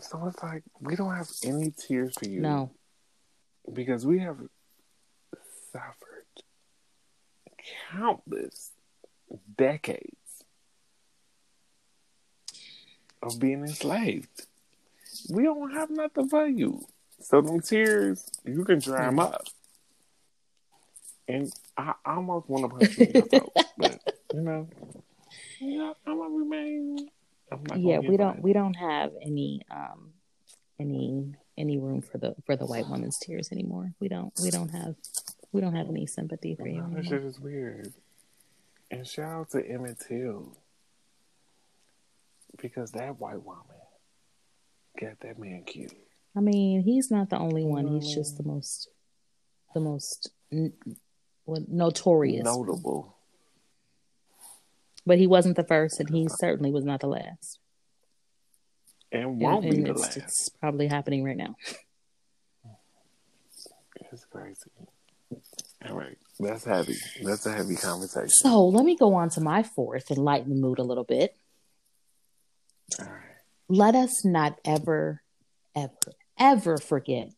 So 0.00 0.26
it's 0.28 0.40
like 0.42 0.62
we 0.80 0.94
don't 0.94 1.14
have 1.14 1.28
any 1.44 1.72
tears 1.72 2.14
for 2.16 2.28
you, 2.28 2.40
no, 2.40 2.70
because 3.72 4.06
we 4.06 4.20
have 4.20 4.38
suffered 5.72 6.05
countless 7.90 8.72
decades 9.56 10.44
of 13.22 13.38
being 13.38 13.62
enslaved. 13.62 14.46
We 15.30 15.44
don't 15.44 15.72
have 15.72 15.90
nothing 15.90 16.28
for 16.28 16.46
you. 16.46 16.86
So 17.20 17.40
them 17.40 17.60
tears, 17.60 18.24
you 18.44 18.64
can 18.64 18.78
dry 18.78 19.06
them 19.06 19.18
up. 19.18 19.44
And 21.28 21.52
I, 21.76 21.94
almost 22.04 22.48
want 22.48 22.70
to 22.70 22.76
punch 22.76 22.98
you 22.98 23.06
in 23.06 23.12
your 23.12 23.22
throat, 23.22 23.52
but 23.76 24.00
you 24.32 24.40
know, 24.40 24.68
Yeah, 25.60 25.92
I'm 26.06 26.18
gonna 26.18 26.34
remain. 26.34 27.08
I'm 27.50 27.64
yeah, 27.76 27.98
we 27.98 28.16
don't 28.16 28.42
we 28.42 28.52
don't 28.52 28.74
have 28.74 29.10
any 29.22 29.62
um 29.70 30.12
any 30.78 31.34
any 31.56 31.78
room 31.78 32.02
for 32.02 32.18
the 32.18 32.34
for 32.44 32.54
the 32.56 32.66
white 32.66 32.88
woman's 32.88 33.18
tears 33.18 33.50
anymore. 33.50 33.92
We 33.98 34.08
don't 34.08 34.32
we 34.40 34.50
don't 34.50 34.68
have 34.68 34.94
we 35.56 35.62
don't 35.62 35.74
have 35.74 35.88
any 35.88 36.06
sympathy 36.06 36.54
for 36.54 36.68
you 36.68 36.86
that 36.94 37.06
shit 37.06 37.24
is 37.24 37.40
weird. 37.40 37.92
And 38.90 39.06
shout 39.06 39.32
out 39.32 39.50
to 39.50 39.66
Emmett 39.66 39.98
Till. 40.06 40.56
Because 42.60 42.92
that 42.92 43.18
white 43.18 43.42
woman 43.42 43.64
got 45.00 45.18
that 45.20 45.38
man 45.38 45.64
killed. 45.64 45.94
I 46.36 46.40
mean, 46.40 46.82
he's 46.82 47.10
not 47.10 47.30
the 47.30 47.38
only 47.38 47.64
one. 47.64 47.86
He's 47.88 48.14
just 48.14 48.36
the 48.36 48.42
mm. 48.42 48.54
most 48.54 48.88
the 49.74 49.80
most 49.80 50.30
n- 50.52 50.72
notorious. 51.46 52.44
Notable. 52.44 53.16
But 55.04 55.18
he 55.18 55.26
wasn't 55.26 55.56
the 55.56 55.64
first, 55.64 56.00
and 56.00 56.10
he 56.10 56.28
certainly 56.28 56.70
was 56.70 56.84
not 56.84 57.00
the 57.00 57.06
last. 57.06 57.58
And 59.12 59.22
And, 59.22 59.40
won't 59.40 59.62
be 59.62 59.68
and 59.70 59.86
the 59.86 59.90
it's, 59.92 60.00
last. 60.00 60.16
it's 60.16 60.48
probably 60.48 60.88
happening 60.88 61.24
right 61.24 61.36
now. 61.36 61.56
It's 64.12 64.24
crazy. 64.26 64.70
All 65.90 65.96
right. 65.98 66.18
That's 66.38 66.64
heavy. 66.64 66.96
That's 67.22 67.46
a 67.46 67.52
heavy 67.52 67.76
conversation. 67.76 68.28
So 68.28 68.66
let 68.66 68.84
me 68.84 68.96
go 68.96 69.14
on 69.14 69.30
to 69.30 69.40
my 69.40 69.62
fourth 69.62 70.10
and 70.10 70.18
lighten 70.18 70.50
the 70.50 70.56
mood 70.56 70.78
a 70.78 70.82
little 70.82 71.04
bit. 71.04 71.36
All 73.00 73.06
right. 73.06 73.12
Let 73.68 73.94
us 73.94 74.24
not 74.24 74.60
ever, 74.64 75.22
ever, 75.74 75.92
ever 76.38 76.76
forget 76.78 77.32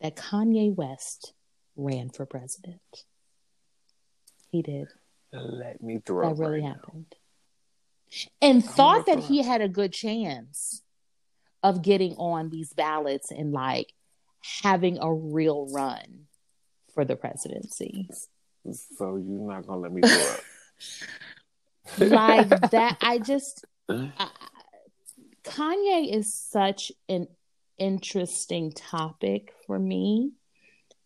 that 0.00 0.16
Kanye 0.16 0.74
West 0.74 1.32
ran 1.76 2.10
for 2.10 2.26
president. 2.26 2.80
He 4.50 4.62
did. 4.62 4.88
Let 5.32 5.82
me 5.82 6.00
throw 6.04 6.28
That 6.28 6.38
really 6.40 6.60
right 6.60 6.68
now. 6.68 6.74
happened. 6.74 7.14
And 8.40 8.64
thought 8.64 9.06
that 9.06 9.18
he 9.20 9.42
had 9.42 9.60
a 9.60 9.68
good 9.68 9.92
chance 9.92 10.82
of 11.64 11.82
getting 11.82 12.14
on 12.14 12.50
these 12.50 12.72
ballots 12.72 13.32
and 13.32 13.52
like 13.52 13.92
having 14.62 14.98
a 15.00 15.12
real 15.12 15.66
run 15.72 16.26
for 16.94 17.04
the 17.04 17.16
presidency. 17.16 18.08
So 18.96 19.16
you're 19.16 19.46
not 19.46 19.66
gonna 19.66 19.80
let 19.80 19.92
me 19.92 20.00
throw 20.02 20.32
up. 20.32 20.40
like 21.98 22.48
that 22.70 22.96
i 23.02 23.18
just 23.18 23.66
I, 23.88 24.28
kanye 25.44 26.16
is 26.16 26.34
such 26.34 26.90
an 27.10 27.28
interesting 27.78 28.72
topic 28.72 29.52
for 29.66 29.78
me 29.78 30.32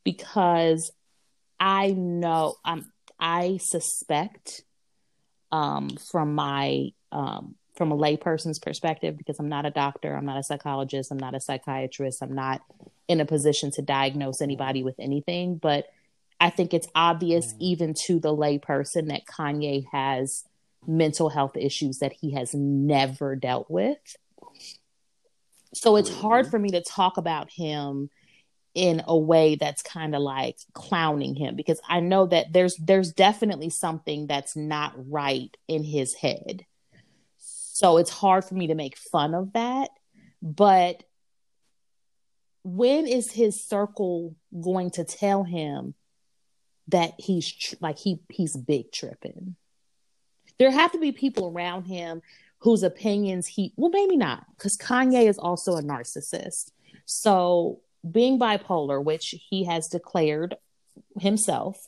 because 0.05 0.93
i 1.59 1.91
know 1.91 2.55
um, 2.65 2.93
i 3.19 3.59
suspect 3.61 4.63
um, 5.51 5.89
from 6.11 6.35
my 6.35 6.91
um, 7.11 7.57
from 7.79 7.93
a 7.93 7.97
layperson's 7.97 8.59
perspective 8.59 9.17
because 9.17 9.39
i'm 9.39 9.49
not 9.49 9.65
a 9.65 9.71
doctor 9.71 10.15
i'm 10.15 10.27
not 10.27 10.39
a 10.39 10.43
psychologist 10.43 11.11
i'm 11.11 11.19
not 11.19 11.35
a 11.35 11.41
psychiatrist 11.41 12.23
i'm 12.23 12.35
not 12.35 12.61
in 13.09 13.21
a 13.21 13.25
position 13.25 13.71
to 13.71 13.81
diagnose 13.81 14.43
anybody 14.43 14.83
with 14.83 14.97
anything 14.99 15.57
but 15.57 15.87
i 16.41 16.51
think 16.51 16.75
it's 16.75 16.89
obvious 16.95 17.55
mm. 17.55 17.57
even 17.61 17.95
to 17.95 18.21
the 18.21 18.35
layperson 18.35 19.09
that 19.09 19.25
kanye 19.25 19.87
has 19.91 20.45
mental 20.87 21.29
health 21.29 21.57
issues 21.57 21.99
that 21.99 22.13
he 22.13 22.33
has 22.33 22.55
never 22.55 23.37
dealt 23.37 23.71
with. 23.71 23.99
So 25.75 25.97
it's 25.97 26.13
hard 26.13 26.49
for 26.51 26.59
me 26.59 26.71
to 26.71 26.81
talk 26.81 27.19
about 27.19 27.51
him 27.51 28.11
in 28.75 29.03
a 29.07 29.17
way 29.17 29.57
that's 29.57 29.83
kind 29.83 30.15
of 30.15 30.23
like 30.23 30.57
clowning 30.73 31.35
him 31.35 31.57
because 31.57 31.81
I 31.89 32.01
know 32.01 32.27
that 32.27 32.53
there's 32.53 32.77
there's 32.77 33.13
definitely 33.13 33.71
something 33.71 34.27
that's 34.27 34.57
not 34.57 34.93
right 34.97 35.55
in 35.67 35.85
his 35.85 36.15
head. 36.15 36.65
So 37.79 37.99
it's 37.99 38.11
hard 38.11 38.45
for 38.45 38.57
me 38.57 38.67
to 38.67 38.75
make 38.75 38.99
fun 38.99 39.35
of 39.37 39.53
that, 39.53 39.91
but 40.43 41.05
when 42.65 43.07
is 43.07 43.31
his 43.31 43.63
circle 43.65 44.35
going 44.61 44.91
to 44.91 45.05
tell 45.05 45.45
him 45.45 45.95
that 46.89 47.13
he's 47.19 47.47
tr- 47.53 47.77
like 47.81 47.97
he 47.97 48.19
he's 48.31 48.57
big 48.57 48.91
tripping? 48.91 49.55
there 50.59 50.73
have 50.73 50.91
to 50.91 50.99
be 50.99 51.13
people 51.13 51.53
around 51.55 51.85
him 51.85 52.21
whose 52.59 52.83
opinions 52.83 53.47
he 53.47 53.73
well 53.77 53.93
maybe 53.93 54.17
not 54.17 54.45
because 54.57 54.77
kanye 54.77 55.29
is 55.29 55.39
also 55.39 55.77
a 55.77 55.83
narcissist. 55.83 56.73
So 57.07 57.79
being 58.11 58.41
bipolar 58.41 59.01
which 59.01 59.37
he 59.51 59.67
has 59.67 59.87
declared 59.87 60.57
himself 61.21 61.87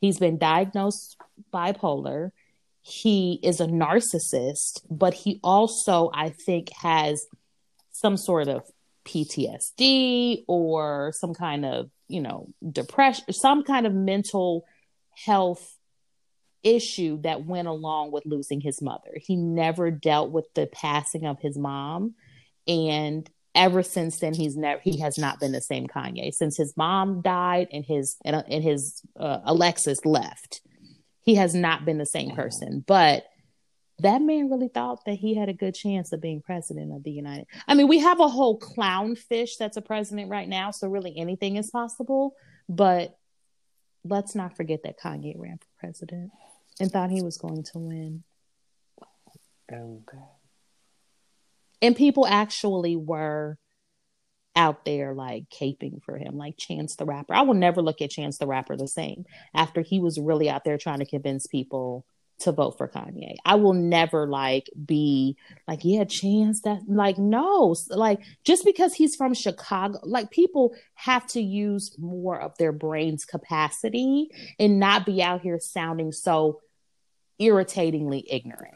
he's 0.00 0.18
been 0.18 0.38
diagnosed 0.38 1.18
bipolar 1.52 2.30
he 2.82 3.38
is 3.42 3.60
a 3.60 3.66
narcissist 3.66 4.80
but 4.90 5.14
he 5.14 5.38
also 5.42 6.10
i 6.14 6.30
think 6.30 6.70
has 6.72 7.26
some 7.92 8.16
sort 8.16 8.48
of 8.48 8.62
ptsd 9.04 10.44
or 10.48 11.12
some 11.14 11.34
kind 11.34 11.64
of 11.64 11.90
you 12.08 12.20
know 12.20 12.48
depression 12.72 13.24
some 13.32 13.62
kind 13.64 13.86
of 13.86 13.94
mental 13.94 14.64
health 15.24 15.76
issue 16.62 17.20
that 17.22 17.44
went 17.44 17.68
along 17.68 18.12
with 18.12 18.26
losing 18.26 18.60
his 18.60 18.82
mother. 18.82 19.12
He 19.16 19.36
never 19.36 19.90
dealt 19.90 20.30
with 20.30 20.46
the 20.54 20.66
passing 20.66 21.26
of 21.26 21.40
his 21.40 21.56
mom 21.56 22.14
and 22.66 23.28
ever 23.54 23.82
since 23.82 24.20
then 24.20 24.32
he's 24.32 24.56
never 24.56 24.80
he 24.80 25.00
has 25.00 25.18
not 25.18 25.40
been 25.40 25.52
the 25.52 25.60
same 25.60 25.86
Kanye. 25.86 26.32
Since 26.32 26.56
his 26.56 26.74
mom 26.76 27.22
died 27.22 27.68
and 27.72 27.84
his 27.84 28.16
and, 28.24 28.44
and 28.48 28.62
his 28.62 29.02
uh, 29.18 29.38
Alexis 29.44 30.04
left. 30.04 30.60
He 31.22 31.34
has 31.36 31.54
not 31.54 31.84
been 31.84 31.98
the 31.98 32.06
same 32.06 32.32
uh-huh. 32.32 32.42
person. 32.42 32.84
But 32.86 33.24
that 34.00 34.22
man 34.22 34.50
really 34.50 34.68
thought 34.68 35.04
that 35.04 35.14
he 35.14 35.34
had 35.34 35.48
a 35.48 35.54
good 35.54 35.74
chance 35.74 36.12
of 36.12 36.20
being 36.20 36.40
president 36.40 36.92
of 36.92 37.02
the 37.02 37.10
United. 37.10 37.46
I 37.68 37.74
mean, 37.74 37.88
we 37.88 37.98
have 37.98 38.20
a 38.20 38.28
whole 38.28 38.58
clownfish 38.58 39.56
that's 39.58 39.76
a 39.76 39.82
president 39.82 40.30
right 40.30 40.48
now, 40.48 40.70
so 40.70 40.88
really 40.88 41.16
anything 41.16 41.56
is 41.56 41.70
possible, 41.70 42.34
but 42.68 43.18
let's 44.04 44.34
not 44.34 44.56
forget 44.56 44.82
that 44.84 44.98
Kanye 44.98 45.34
ran 45.36 45.58
for 45.58 45.66
president 45.78 46.30
and 46.78 46.90
thought 46.90 47.10
he 47.10 47.22
was 47.22 47.36
going 47.36 47.62
to 47.62 47.78
win. 47.78 48.24
That, 49.68 50.00
And 51.82 51.96
people 51.96 52.26
actually 52.26 52.96
were 52.96 53.58
out 54.56 54.84
there 54.84 55.14
like 55.14 55.48
caping 55.50 56.02
for 56.02 56.16
him, 56.16 56.36
like 56.36 56.56
Chance 56.56 56.96
the 56.96 57.04
Rapper. 57.04 57.34
I 57.34 57.42
will 57.42 57.54
never 57.54 57.82
look 57.82 58.02
at 58.02 58.10
Chance 58.10 58.38
the 58.38 58.46
Rapper 58.46 58.76
the 58.76 58.88
same 58.88 59.24
after 59.54 59.80
he 59.80 60.00
was 60.00 60.18
really 60.18 60.50
out 60.50 60.64
there 60.64 60.78
trying 60.78 60.98
to 60.98 61.06
convince 61.06 61.46
people 61.46 62.04
to 62.40 62.52
vote 62.52 62.76
for 62.76 62.88
Kanye. 62.88 63.36
I 63.44 63.54
will 63.56 63.74
never 63.74 64.26
like 64.26 64.68
be 64.84 65.36
like, 65.68 65.80
yeah, 65.84 66.04
Chance 66.04 66.62
that 66.62 66.80
like 66.88 67.18
no, 67.18 67.74
like 67.90 68.20
just 68.44 68.64
because 68.64 68.94
he's 68.94 69.14
from 69.14 69.34
Chicago, 69.34 69.98
like 70.02 70.30
people 70.30 70.74
have 70.94 71.26
to 71.28 71.40
use 71.40 71.94
more 71.98 72.40
of 72.40 72.56
their 72.58 72.72
brain's 72.72 73.24
capacity 73.24 74.30
and 74.58 74.80
not 74.80 75.06
be 75.06 75.22
out 75.22 75.42
here 75.42 75.60
sounding 75.60 76.12
so 76.12 76.60
irritatingly 77.38 78.26
ignorant. 78.30 78.74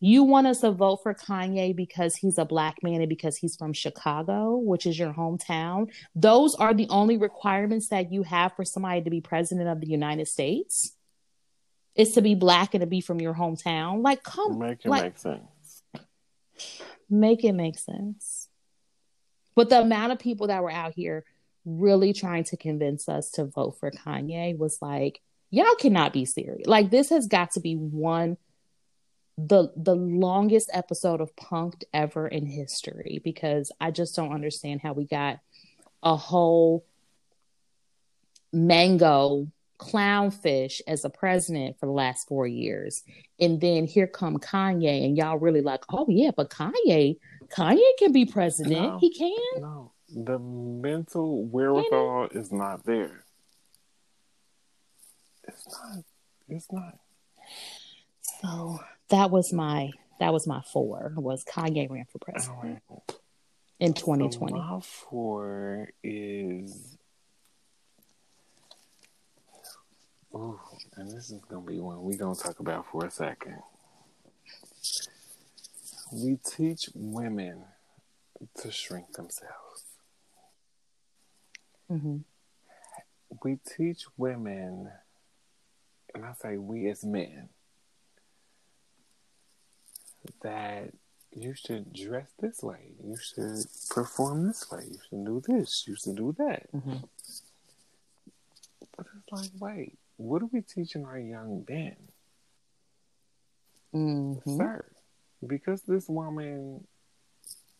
You 0.00 0.22
want 0.22 0.46
us 0.46 0.60
to 0.60 0.70
vote 0.70 1.02
for 1.02 1.12
Kanye 1.12 1.74
because 1.74 2.14
he's 2.14 2.38
a 2.38 2.44
black 2.44 2.82
man 2.82 3.00
and 3.00 3.08
because 3.08 3.36
he's 3.36 3.56
from 3.56 3.72
Chicago, 3.72 4.56
which 4.56 4.86
is 4.86 4.98
your 4.98 5.12
hometown. 5.12 5.90
Those 6.14 6.54
are 6.54 6.72
the 6.72 6.88
only 6.88 7.16
requirements 7.16 7.88
that 7.88 8.12
you 8.12 8.22
have 8.22 8.54
for 8.54 8.64
somebody 8.64 9.02
to 9.02 9.10
be 9.10 9.20
president 9.20 9.68
of 9.68 9.80
the 9.80 9.88
United 9.88 10.28
States. 10.28 10.92
Is 11.96 12.12
to 12.12 12.22
be 12.22 12.36
black 12.36 12.74
and 12.74 12.80
to 12.80 12.86
be 12.86 13.00
from 13.00 13.20
your 13.20 13.34
hometown. 13.34 14.04
Like, 14.04 14.22
come, 14.22 14.60
Make 14.60 14.84
it 14.84 14.88
like, 14.88 15.02
make 15.02 15.18
sense. 15.18 15.82
make 17.10 17.44
it 17.44 17.52
make 17.54 17.76
sense. 17.76 18.48
But 19.56 19.68
the 19.68 19.80
amount 19.80 20.12
of 20.12 20.20
people 20.20 20.46
that 20.46 20.62
were 20.62 20.70
out 20.70 20.94
here 20.94 21.24
really 21.64 22.12
trying 22.12 22.44
to 22.44 22.56
convince 22.56 23.08
us 23.08 23.32
to 23.32 23.46
vote 23.46 23.78
for 23.80 23.90
Kanye 23.90 24.56
was 24.56 24.78
like, 24.80 25.20
y'all 25.50 25.74
cannot 25.74 26.12
be 26.12 26.24
serious. 26.24 26.68
Like 26.68 26.90
this 26.90 27.10
has 27.10 27.26
got 27.26 27.50
to 27.52 27.60
be 27.60 27.74
one 27.74 28.36
the 29.38 29.72
the 29.76 29.94
longest 29.94 30.68
episode 30.72 31.20
of 31.20 31.34
Punk'd 31.36 31.84
ever 31.94 32.26
in 32.26 32.44
history 32.44 33.20
because 33.22 33.70
I 33.80 33.92
just 33.92 34.16
don't 34.16 34.32
understand 34.32 34.80
how 34.82 34.92
we 34.94 35.04
got 35.04 35.38
a 36.02 36.16
whole 36.16 36.84
mango 38.52 39.46
clownfish 39.78 40.80
as 40.88 41.04
a 41.04 41.10
president 41.10 41.78
for 41.78 41.86
the 41.86 41.92
last 41.92 42.26
four 42.26 42.48
years. 42.48 43.04
And 43.38 43.60
then 43.60 43.86
here 43.86 44.08
come 44.08 44.38
Kanye, 44.38 45.04
and 45.04 45.16
y'all 45.16 45.38
really 45.38 45.60
like, 45.60 45.84
oh 45.88 46.06
yeah, 46.08 46.32
but 46.36 46.50
Kanye, 46.50 47.18
Kanye 47.46 47.90
can 48.00 48.10
be 48.10 48.24
president. 48.24 48.82
No. 48.82 48.98
He 48.98 49.14
can. 49.14 49.62
No, 49.62 49.92
the 50.08 50.40
mental 50.40 51.44
wherewithal 51.44 52.30
is 52.32 52.50
not 52.50 52.84
there. 52.84 53.24
It's 55.46 55.66
not. 55.68 56.04
It's 56.48 56.72
not. 56.72 56.98
So 58.40 58.80
that 59.10 59.30
was 59.30 59.52
my 59.52 59.90
that 60.20 60.32
was 60.32 60.46
my 60.46 60.60
four 60.72 61.12
was 61.16 61.44
Kanye 61.44 61.88
ran 61.90 62.04
for 62.10 62.18
president 62.18 62.58
right. 62.90 63.16
in 63.80 63.94
So 63.94 64.04
2020. 64.06 64.52
my 64.52 64.80
four 64.80 65.88
is 66.02 66.96
Ooh, 70.34 70.60
and 70.96 71.10
this 71.10 71.30
is 71.30 71.40
gonna 71.48 71.64
be 71.64 71.78
one 71.80 72.02
we're 72.02 72.18
gonna 72.18 72.34
talk 72.34 72.60
about 72.60 72.86
for 72.90 73.06
a 73.06 73.10
second. 73.10 73.58
We 76.12 76.36
teach 76.36 76.90
women 76.94 77.64
to 78.60 78.70
shrink 78.70 79.12
themselves. 79.12 79.84
Mm-hmm. 81.90 82.18
We 83.42 83.58
teach 83.76 84.04
women, 84.16 84.90
and 86.14 86.24
I 86.24 86.32
say 86.34 86.56
we 86.56 86.88
as 86.88 87.04
men, 87.04 87.48
that 90.42 90.92
you 91.32 91.54
should 91.54 91.92
dress 91.92 92.28
this 92.40 92.62
way, 92.62 92.92
you 93.04 93.16
should 93.16 93.66
perform 93.90 94.46
this 94.46 94.70
way, 94.70 94.84
you 94.90 94.98
should 95.08 95.24
do 95.24 95.42
this, 95.46 95.84
you 95.86 95.96
should 95.96 96.16
do 96.16 96.34
that. 96.38 96.72
Mm-hmm. 96.72 96.96
But 98.96 99.06
it's 99.16 99.32
like, 99.32 99.50
wait, 99.60 99.98
what 100.16 100.42
are 100.42 100.48
we 100.52 100.62
teaching 100.62 101.04
our 101.04 101.18
young 101.18 101.64
men? 101.68 101.96
Mm-hmm. 103.94 104.56
Sir, 104.56 104.84
because 105.46 105.82
this 105.82 106.08
woman, 106.08 106.86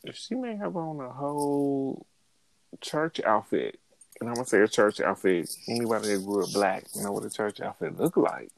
if 0.05 0.17
she 0.17 0.35
may 0.35 0.57
have 0.57 0.77
on 0.77 1.01
a 1.01 1.11
whole 1.11 2.07
church 2.81 3.21
outfit. 3.25 3.79
And 4.21 4.29
I'm 4.29 4.35
going 4.35 4.45
to 4.45 4.51
say 4.51 4.61
a 4.61 4.69
church 4.69 5.01
outfit. 5.01 5.51
Anybody 5.69 6.15
that 6.15 6.25
grew 6.25 6.43
up 6.45 6.53
black 6.53 6.85
you 6.95 7.03
know 7.03 7.13
what 7.13 7.25
a 7.25 7.31
church 7.31 7.61
outfit 7.61 7.99
look 7.99 8.17
like. 8.17 8.51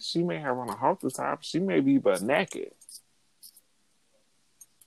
She 0.00 0.22
may 0.22 0.38
have 0.38 0.56
on 0.56 0.68
a 0.68 0.74
halter 0.76 1.10
top. 1.10 1.42
She 1.42 1.58
may 1.58 1.80
be 1.80 1.98
butt 1.98 2.22
naked. 2.22 2.72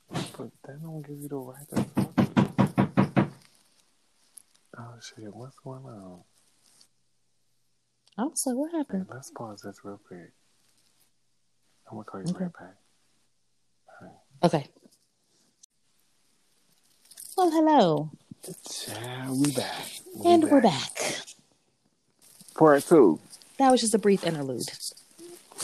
But 0.10 0.50
that 0.66 0.82
don't 0.82 1.02
give 1.06 1.20
you 1.20 1.28
the 1.28 1.36
right 1.38 1.70
to 1.70 1.76
talk. 1.76 3.28
Oh, 4.78 4.96
shit. 5.02 5.34
What's 5.34 5.58
going 5.60 5.86
on? 5.86 6.22
I 8.18 8.24
was 8.24 8.44
like, 8.46 8.56
what 8.56 8.72
happened? 8.72 9.06
Let's 9.12 9.30
pause 9.32 9.62
this 9.62 9.80
real 9.84 10.00
quick. 10.08 10.32
I'm 11.90 11.98
gonna 11.98 12.04
call 12.06 12.22
you 12.22 12.28
Okay. 12.30 12.44
right 12.46 12.54
back. 12.54 12.76
Okay. 14.44 14.68
Well, 17.38 17.52
hello. 17.52 18.12
Child, 18.70 19.46
we 19.46 19.52
back. 19.54 19.86
We 20.16 20.34
And 20.34 20.44
we're 20.44 20.62
back. 20.62 20.92
Part 22.56 22.84
two. 22.84 23.20
That 23.58 23.72
was 23.72 23.82
just 23.82 23.94
a 23.94 24.00
brief 24.00 24.24
interlude. 24.26 24.70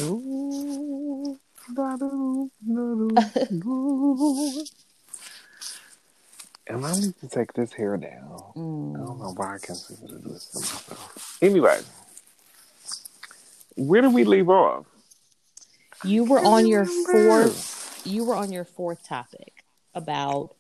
Ooh, 0.02 1.38
da-doo, 1.74 2.50
da-doo, 2.66 3.10
and 6.68 6.86
I 6.86 6.94
need 6.96 7.14
to 7.20 7.28
take 7.28 7.52
this 7.54 7.74
hair 7.74 7.98
down. 7.98 8.44
I 8.56 8.60
Mm. 8.60 8.94
don't 8.94 9.20
know 9.20 9.34
why 9.36 9.56
I 9.56 9.58
can't 9.58 9.78
seem 9.78 9.98
to 9.98 10.08
do 10.08 10.30
this 10.30 10.46
to 10.52 10.60
myself. 10.60 11.38
Anyway, 11.42 11.82
where 13.76 14.02
did 14.02 14.14
we 14.14 14.24
leave 14.24 14.50
off? 14.50 14.86
You 16.06 16.24
were 16.24 16.40
on 16.40 16.66
your 16.66 16.86
fourth. 16.86 18.06
You 18.06 18.24
were 18.24 18.36
on 18.36 18.52
your 18.54 18.64
fourth 18.66 19.06
topic 19.06 19.66
about 19.94 20.56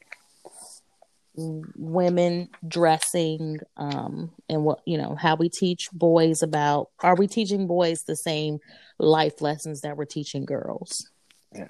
women 1.35 2.49
dressing, 2.67 3.59
um, 3.77 4.31
and 4.49 4.65
what 4.65 4.81
you 4.85 4.97
know 4.97 5.15
how 5.15 5.35
we 5.35 5.47
teach 5.47 5.89
boys 5.93 6.43
about. 6.43 6.89
Are 7.01 7.15
we 7.15 7.27
teaching 7.27 7.67
boys 7.67 8.03
the 8.03 8.17
same 8.17 8.59
life 8.99 9.41
lessons 9.41 9.81
that 9.81 9.97
we're 9.97 10.05
teaching 10.05 10.45
girls? 10.45 11.09
Yes, 11.55 11.69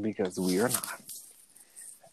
because 0.00 0.38
we 0.38 0.60
are 0.60 0.68
not. 0.68 1.00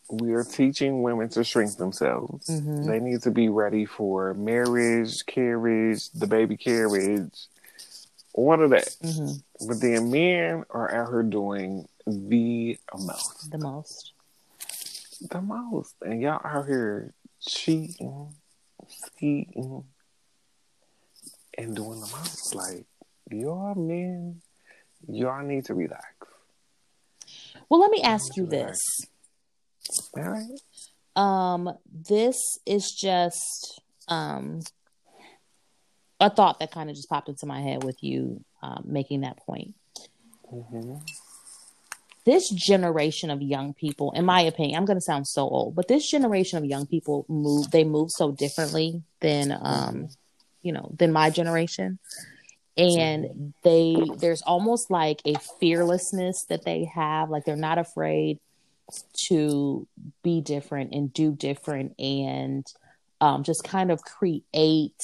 We 0.09 0.33
are 0.33 0.43
teaching 0.43 1.01
women 1.01 1.29
to 1.29 1.43
shrink 1.43 1.77
themselves. 1.77 2.47
Mhm. 2.47 2.85
They 2.85 2.99
need 2.99 3.21
to 3.23 3.31
be 3.31 3.49
ready 3.49 3.85
for 3.85 4.33
marriage, 4.33 5.25
carriage, 5.25 6.09
the 6.11 6.27
baby 6.27 6.57
carriage, 6.57 7.47
all 8.33 8.61
of 8.61 8.69
that. 8.71 8.95
Mm-hmm. 9.01 9.67
But 9.67 9.79
then 9.79 10.11
men 10.11 10.65
are 10.69 10.93
out 10.93 11.09
here 11.09 11.23
doing 11.23 11.87
the 12.05 12.77
most. 12.93 13.49
The 13.49 13.57
most. 13.57 14.13
The 15.29 15.41
most. 15.41 15.95
And 16.01 16.21
y'all 16.21 16.41
out 16.43 16.67
here 16.67 17.13
cheating, 17.39 18.35
skeeting, 18.87 19.85
and 21.57 21.75
doing 21.75 22.01
the 22.01 22.07
most. 22.07 22.53
Like, 22.53 22.85
y'all 23.31 23.73
men, 23.75 24.41
y'all 25.07 25.43
need 25.43 25.65
to 25.65 25.73
relax. 25.73 26.03
Well, 27.69 27.79
let 27.79 27.91
me 27.91 28.01
ask 28.01 28.35
you 28.35 28.45
this. 28.45 28.79
All 30.15 30.23
right? 30.23 30.59
Um, 31.15 31.77
this 31.91 32.37
is 32.65 32.91
just 32.91 33.81
um 34.07 34.61
a 36.19 36.29
thought 36.29 36.59
that 36.59 36.71
kind 36.71 36.89
of 36.89 36.95
just 36.95 37.09
popped 37.09 37.29
into 37.29 37.45
my 37.45 37.61
head 37.61 37.83
with 37.83 38.01
you 38.01 38.43
um, 38.61 38.83
making 38.85 39.21
that 39.21 39.37
point. 39.37 39.73
hmm 40.49 40.95
This 42.25 42.49
generation 42.49 43.29
of 43.29 43.41
young 43.41 43.73
people, 43.73 44.11
in 44.11 44.23
my 44.25 44.41
opinion, 44.41 44.77
I'm 44.77 44.85
going 44.85 44.97
to 44.97 45.01
sound 45.01 45.27
so 45.27 45.41
old, 45.41 45.75
but 45.75 45.87
this 45.87 46.09
generation 46.09 46.57
of 46.57 46.65
young 46.65 46.85
people 46.85 47.25
move. 47.27 47.71
They 47.71 47.83
move 47.83 48.09
so 48.11 48.31
differently 48.31 49.03
than, 49.19 49.57
um, 49.61 50.07
you 50.61 50.71
know, 50.71 50.91
than 50.97 51.11
my 51.11 51.29
generation, 51.29 51.99
and 52.77 53.53
they 53.63 53.95
there's 54.17 54.41
almost 54.41 54.89
like 54.89 55.21
a 55.25 55.35
fearlessness 55.59 56.45
that 56.49 56.65
they 56.65 56.85
have. 56.93 57.29
Like 57.29 57.45
they're 57.45 57.55
not 57.55 57.77
afraid 57.77 58.39
to 59.27 59.87
be 60.23 60.41
different 60.41 60.93
and 60.93 61.13
do 61.13 61.31
different 61.31 61.99
and 61.99 62.65
um, 63.21 63.43
just 63.43 63.63
kind 63.63 63.91
of 63.91 64.01
create 64.03 65.01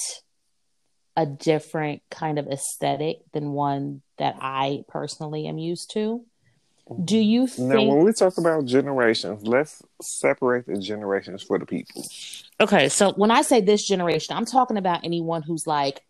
a 1.16 1.26
different 1.26 2.02
kind 2.10 2.40
of 2.40 2.48
aesthetic 2.48 3.18
than 3.34 3.52
one 3.52 4.02
that 4.18 4.36
I 4.40 4.84
personally 4.88 5.48
am 5.48 5.58
used 5.58 5.92
to. 5.94 6.26
Do 7.04 7.18
you 7.18 7.48
Now, 7.58 7.84
when 7.84 8.04
we 8.04 8.14
talk 8.14 8.38
about 8.38 8.66
generations, 8.66 9.44
let's 9.44 9.84
separate 10.02 10.66
the 10.66 10.80
generations 10.80 11.44
for 11.44 11.60
the 11.60 11.66
people. 11.66 12.04
okay, 12.60 12.90
so 12.90 13.14
when 13.14 13.30
I 13.30 13.44
say 13.44 13.62
this 13.62 13.86
generation, 13.86 14.36
I'm 14.36 14.46
talking 14.46 14.78
about 14.78 15.02
anyone 15.04 15.44
who's 15.44 15.68
like 15.68 16.02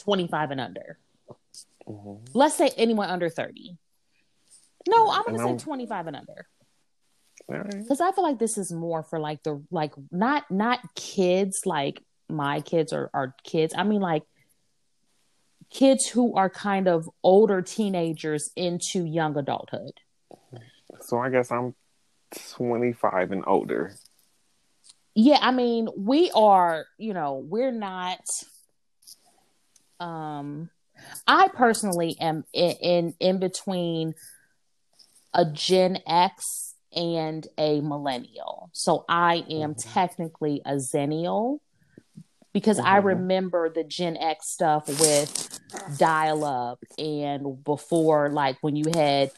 25 0.00 0.50
and 0.50 0.60
under. 0.60 0.98
hmm 1.86 2.14
Let's 2.34 2.56
say 2.56 2.70
anyone 2.76 3.10
under 3.10 3.28
30. 3.28 3.76
No, 4.88 5.10
I'm 5.10 5.22
going 5.24 5.36
to 5.38 5.42
I'm- 5.44 5.58
say 5.58 5.64
25 5.64 6.06
and 6.08 6.16
under. 6.16 6.46
All 7.48 7.56
right. 7.56 7.70
because 7.70 8.00
I 8.00 8.12
feel 8.12 8.22
like 8.22 8.38
this 8.38 8.56
is 8.58 8.70
more 8.70 9.02
for 9.02 9.18
like 9.18 9.42
the 9.42 9.60
like 9.72 9.92
not 10.12 10.48
not 10.50 10.78
kids 10.94 11.62
like 11.66 12.00
my 12.28 12.60
kids 12.60 12.92
or 12.92 13.10
are 13.12 13.34
kids. 13.42 13.74
I 13.76 13.82
mean 13.82 14.00
like 14.00 14.22
kids 15.70 16.06
who 16.06 16.36
are 16.36 16.48
kind 16.50 16.86
of 16.86 17.08
older 17.24 17.60
teenagers 17.62 18.50
into 18.54 19.04
young 19.04 19.36
adulthood. 19.36 19.92
So 21.00 21.18
I 21.18 21.30
guess 21.30 21.50
I'm 21.50 21.74
25 22.52 23.32
and 23.32 23.42
older. 23.46 23.94
Yeah, 25.16 25.38
I 25.40 25.50
mean 25.50 25.88
we 25.96 26.30
are, 26.32 26.84
you 26.98 27.14
know, 27.14 27.44
we're 27.44 27.72
not. 27.72 28.20
Um, 30.00 30.70
I 31.26 31.48
personally 31.48 32.16
am 32.20 32.44
in 32.52 32.70
in, 32.80 33.14
in 33.20 33.38
between 33.38 34.14
a 35.32 35.44
Gen 35.44 35.98
X 36.06 36.74
and 36.94 37.46
a 37.56 37.80
millennial. 37.80 38.70
So 38.72 39.04
I 39.08 39.44
am 39.50 39.74
Mhm. 39.74 39.92
technically 39.92 40.60
a 40.64 40.74
Xennial 40.74 41.60
because 42.52 42.78
I 42.80 42.98
Mhm. 42.98 43.04
remember 43.04 43.68
the 43.70 43.84
Gen 43.84 44.16
X 44.16 44.48
stuff 44.48 44.88
with 45.00 45.48
dial 45.96 46.44
up 46.44 46.82
and 46.98 47.62
before 47.62 48.28
like 48.30 48.58
when 48.60 48.74
you 48.74 48.84
had 48.92 49.30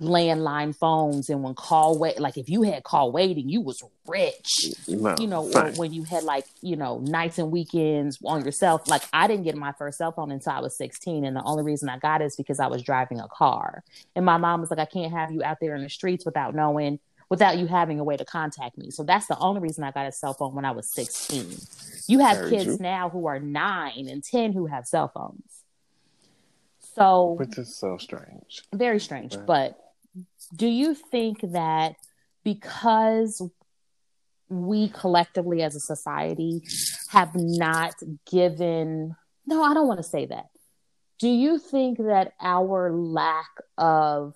landline 0.00 0.74
phones 0.74 1.28
and 1.28 1.42
when 1.42 1.54
call 1.54 1.98
wait 1.98 2.20
like 2.20 2.36
if 2.38 2.48
you 2.48 2.62
had 2.62 2.84
call 2.84 3.10
waiting 3.10 3.48
you 3.48 3.60
was 3.60 3.82
rich 4.06 4.74
No, 4.86 5.16
you 5.18 5.26
know, 5.26 5.50
or 5.52 5.72
when 5.72 5.92
you 5.92 6.04
had 6.04 6.22
like, 6.24 6.46
you 6.62 6.76
know, 6.76 6.98
nights 7.00 7.38
and 7.38 7.50
weekends 7.50 8.18
on 8.24 8.44
yourself. 8.44 8.88
Like 8.88 9.02
I 9.12 9.26
didn't 9.26 9.44
get 9.44 9.54
my 9.56 9.72
first 9.72 9.98
cell 9.98 10.12
phone 10.12 10.30
until 10.30 10.52
I 10.52 10.60
was 10.60 10.76
16. 10.76 11.24
And 11.24 11.36
the 11.36 11.42
only 11.42 11.62
reason 11.62 11.88
I 11.88 11.98
got 11.98 12.22
it 12.22 12.26
is 12.26 12.36
because 12.36 12.58
I 12.58 12.68
was 12.68 12.82
driving 12.82 13.20
a 13.20 13.28
car. 13.28 13.82
And 14.16 14.24
my 14.24 14.36
mom 14.38 14.60
was 14.60 14.70
like, 14.70 14.78
I 14.78 14.86
can't 14.86 15.12
have 15.12 15.30
you 15.30 15.42
out 15.42 15.58
there 15.60 15.74
in 15.74 15.82
the 15.82 15.90
streets 15.90 16.24
without 16.24 16.54
knowing, 16.54 17.00
without 17.28 17.58
you 17.58 17.66
having 17.66 18.00
a 18.00 18.04
way 18.04 18.16
to 18.16 18.24
contact 18.24 18.78
me. 18.78 18.90
So 18.90 19.02
that's 19.02 19.26
the 19.26 19.38
only 19.38 19.60
reason 19.60 19.84
I 19.84 19.90
got 19.90 20.06
a 20.06 20.12
cell 20.12 20.32
phone 20.32 20.54
when 20.54 20.64
I 20.64 20.70
was 20.70 20.90
16. 20.94 21.56
You 22.06 22.20
have 22.20 22.38
Very 22.38 22.50
kids 22.50 22.64
true. 22.64 22.76
now 22.80 23.10
who 23.10 23.26
are 23.26 23.38
nine 23.38 24.08
and 24.08 24.24
10 24.24 24.52
who 24.54 24.66
have 24.66 24.86
cell 24.86 25.08
phones. 25.08 25.42
So 26.94 27.32
Which 27.38 27.58
is 27.58 27.76
so 27.76 27.98
strange. 27.98 28.62
very 28.72 28.98
strange. 29.00 29.36
But 29.46 29.78
do 30.54 30.66
you 30.66 30.94
think 30.94 31.40
that 31.52 31.96
because 32.44 33.42
we 34.48 34.88
collectively 34.88 35.62
as 35.62 35.74
a 35.76 35.80
society 35.80 36.62
have 37.10 37.34
not 37.34 37.94
given, 38.30 39.14
no, 39.46 39.62
I 39.62 39.74
don't 39.74 39.86
want 39.86 39.98
to 39.98 40.08
say 40.08 40.26
that. 40.26 40.46
Do 41.18 41.28
you 41.28 41.58
think 41.58 41.98
that 41.98 42.32
our 42.40 42.92
lack 42.92 43.50
of, 43.76 44.34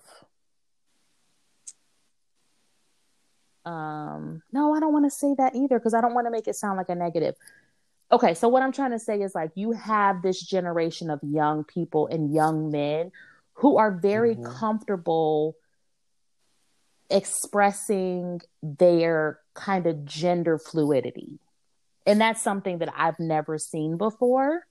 um, 3.65 4.41
no, 4.51 4.73
I 4.75 4.79
don't 4.79 4.93
want 4.93 5.05
to 5.05 5.11
say 5.11 5.33
that 5.37 5.55
either 5.55 5.79
because 5.79 5.93
I 5.93 6.01
don't 6.01 6.13
want 6.13 6.27
to 6.27 6.31
make 6.31 6.47
it 6.47 6.55
sound 6.55 6.77
like 6.77 6.89
a 6.89 6.95
negative. 6.95 7.35
okay, 8.11 8.35
so 8.35 8.47
what 8.47 8.61
I'm 8.61 8.71
trying 8.71 8.91
to 8.91 8.99
say 8.99 9.21
is 9.21 9.33
like 9.33 9.49
you 9.55 9.71
have 9.71 10.21
this 10.21 10.39
generation 10.39 11.09
of 11.09 11.19
young 11.23 11.63
people 11.63 12.05
and 12.07 12.31
young 12.31 12.69
men 12.69 13.11
who 13.53 13.77
are 13.77 13.91
very 13.91 14.35
Mhm. 14.35 14.45
comfortable 14.45 15.55
expressing 17.13 18.41
their 18.63 19.39
kind 19.53 19.85
of 19.85 20.03
gender 20.03 20.57
fluidity. 20.57 21.39
And 22.07 22.19
that's 22.19 22.41
something 22.41 22.79
that 22.79 22.91
I've 22.97 23.19
never 23.19 23.57
seen 23.59 23.97
before. 23.97 24.65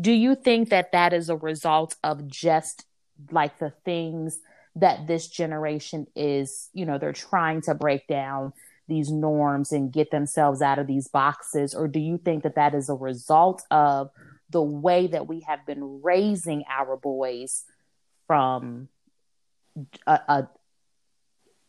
Do 0.00 0.12
you 0.12 0.36
think 0.36 0.68
that 0.68 0.92
that 0.92 1.12
is 1.12 1.30
a 1.30 1.36
result 1.36 1.96
of 2.04 2.28
just 2.28 2.84
like 3.32 3.58
the 3.58 3.72
things 3.84 4.38
that 4.76 5.08
this 5.08 5.26
generation 5.28 6.06
is, 6.14 6.68
you 6.72 6.84
know, 6.84 6.98
they're 6.98 7.12
trying 7.12 7.62
to 7.62 7.74
break 7.74 8.06
down 8.06 8.52
these 8.86 9.10
norms 9.10 9.72
and 9.72 9.92
get 9.92 10.10
themselves 10.10 10.60
out 10.60 10.78
of 10.78 10.86
these 10.86 11.08
boxes? 11.08 11.74
Or 11.74 11.88
do 11.88 11.98
you 11.98 12.18
think 12.18 12.42
that 12.42 12.54
that 12.54 12.74
is 12.74 12.90
a 12.90 12.94
result 12.94 13.62
of 13.70 14.10
the 14.50 14.62
way 14.62 15.06
that 15.06 15.26
we 15.26 15.40
have 15.48 15.64
been 15.66 16.02
raising 16.02 16.64
our 16.68 16.96
boys 16.96 17.64
from 18.26 18.88
a, 20.06 20.20
a 20.28 20.48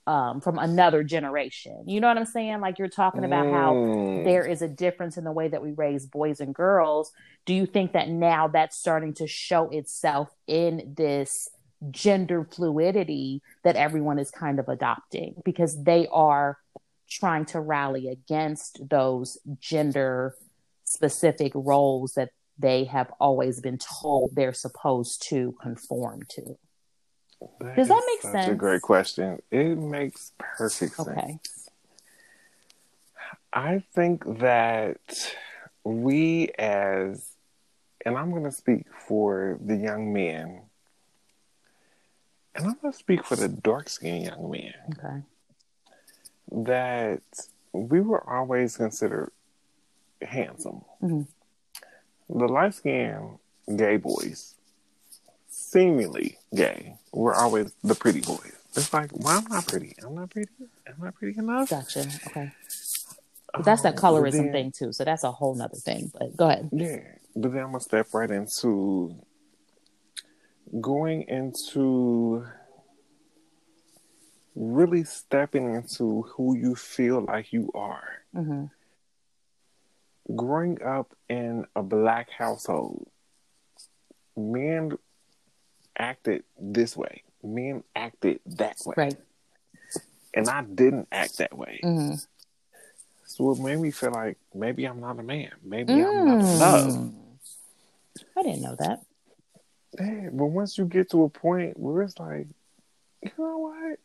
um, 0.09 0.41
from 0.41 0.57
another 0.57 1.03
generation? 1.03 1.83
You 1.85 2.01
know 2.01 2.07
what 2.07 2.17
I'm 2.17 2.25
saying? 2.25 2.61
Like 2.61 2.79
you're 2.79 2.87
talking 2.87 3.23
about 3.23 3.45
how 3.45 3.75
Mm. 3.75 4.23
there 4.23 4.43
is 4.43 4.63
a 4.63 4.67
difference 4.67 5.17
in 5.17 5.23
the 5.23 5.31
way 5.31 5.47
that 5.47 5.61
we 5.61 5.71
raise 5.71 6.07
boys 6.07 6.39
and 6.39 6.53
girls. 6.53 7.11
Do 7.45 7.53
you 7.53 7.67
think 7.67 7.93
that 7.93 8.09
now 8.09 8.47
that's 8.47 8.75
starting 8.75 9.13
to 9.15 9.27
show 9.27 9.69
itself 9.69 10.29
in 10.47 10.95
this 10.97 11.47
gender 11.91 12.43
fluidity 12.43 13.43
that 13.63 13.75
everyone 13.75 14.17
is 14.17 14.31
kind 14.31 14.59
of 14.59 14.67
adopting 14.67 15.35
because 15.45 15.83
they 15.83 16.07
are 16.11 16.57
trying 17.07 17.45
to 17.45 17.59
rally 17.59 18.09
against 18.09 18.89
those 18.89 19.37
gender 19.59 20.35
specific 20.85 21.51
roles 21.53 22.13
that 22.15 22.29
they 22.57 22.83
have 22.85 23.11
always 23.19 23.61
been 23.61 23.77
told 23.77 24.31
they're 24.33 24.53
supposed 24.53 25.21
to 25.29 25.55
conform 25.61 26.23
to? 26.29 26.57
Does 27.75 27.87
that 27.87 28.03
make 28.07 28.21
such 28.21 28.47
A 28.49 28.55
great 28.55 28.81
question. 28.81 29.41
It 29.51 29.77
makes 29.77 30.33
perfect 30.37 30.95
sense. 30.95 31.07
Okay. 31.07 31.39
I 33.53 33.79
think 33.93 34.23
that 34.39 35.35
we 35.83 36.49
as 36.57 37.31
and 38.05 38.17
I'm 38.17 38.31
going 38.31 38.43
to 38.43 38.51
speak 38.51 38.85
for 39.07 39.57
the 39.61 39.75
young 39.75 40.13
men, 40.13 40.61
and 42.55 42.65
I'm 42.65 42.75
going 42.81 42.93
to 42.93 42.97
speak 42.97 43.25
for 43.25 43.35
the 43.35 43.49
dark 43.49 43.89
skinned 43.89 44.23
young 44.25 44.49
men, 44.49 44.73
Okay. 44.97 45.21
that 46.63 47.21
we 47.73 47.99
were 48.01 48.27
always 48.29 48.77
considered 48.77 49.31
handsome. 50.21 50.81
Mhm. 51.01 51.27
The 52.29 52.47
light 52.47 52.73
skinned 52.73 53.39
gay 53.75 53.97
boys, 53.97 54.55
seemingly 55.71 56.37
gay, 56.55 56.95
were 57.11 57.35
always 57.35 57.71
the 57.83 57.95
pretty 57.95 58.21
boys. 58.21 58.53
It's 58.75 58.93
like, 58.93 59.11
well, 59.13 59.37
I'm 59.39 59.45
not 59.51 59.67
pretty. 59.67 59.95
I'm 60.03 60.15
not 60.15 60.29
pretty. 60.29 60.49
I'm 60.87 61.03
not 61.03 61.15
pretty 61.15 61.37
enough. 61.39 61.69
Gotcha. 61.69 62.05
Okay. 62.27 62.51
But 63.53 63.65
that's 63.65 63.81
that 63.81 63.95
Um, 63.95 63.99
colorism 63.99 64.31
then- 64.31 64.51
thing 64.51 64.71
too. 64.71 64.93
So 64.93 65.03
that's 65.03 65.23
a 65.23 65.31
whole 65.31 65.55
nother 65.55 65.75
thing. 65.77 66.11
But 66.13 66.35
go 66.37 66.47
ahead. 66.49 66.69
Yeah, 66.71 67.01
but 67.35 67.51
then 67.51 67.61
I'm 67.63 67.71
gonna 67.71 67.79
step 67.81 68.13
right 68.13 68.29
into 68.29 69.15
going 70.79 71.23
into 71.23 72.45
really 74.55 75.03
stepping 75.03 75.73
into 75.73 76.23
who 76.23 76.55
you 76.55 76.75
feel 76.75 77.21
like 77.21 77.51
you 77.53 77.71
are. 77.73 78.21
hmm 78.33 78.65
Growing 80.35 80.79
up 80.83 81.15
in 81.27 81.65
a 81.75 81.81
black 81.81 82.29
household, 82.29 83.07
men 84.37 84.91
acted 85.99 86.43
this 86.59 86.95
way, 86.97 87.23
men 87.43 87.83
acted 87.95 88.39
that 88.45 88.77
way, 88.85 88.93
Right. 88.97 89.17
and 90.33 90.49
I 90.49 90.63
didn't 90.63 91.07
act 91.11 91.37
that 91.39 91.55
way. 91.57 91.79
hmm 91.83 92.13
So 93.25 93.51
it 93.51 93.59
made 93.59 93.77
me 93.79 93.91
feel 93.91 94.11
like 94.11 94.37
maybe 94.53 94.85
I'm 94.85 94.99
not 95.01 95.19
a 95.19 95.23
man, 95.23 95.51
maybe 95.63 96.01
I'm 96.03 96.25
not 96.25 96.39
enough. 96.39 96.83
Mm. 96.85 97.13
I 98.37 98.43
didn't 98.43 98.61
know 98.61 98.75
that. 98.75 99.01
Yeah, 99.99 100.29
but 100.31 100.45
once 100.45 100.77
you 100.77 100.85
get 100.85 101.09
to 101.11 101.23
a 101.23 101.29
point 101.29 101.77
where 101.77 102.01
it's 102.03 102.17
like, 102.19 102.47
you 103.21 103.31
know 103.37 103.57
what? 103.57 103.99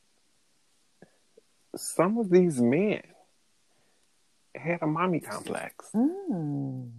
Some 1.77 2.19
of 2.19 2.31
these 2.31 2.61
men 2.61 3.03
had 4.55 4.83
a 4.83 4.87
mommy 4.87 5.21
complex 5.21 5.91
Mm. 5.95 6.91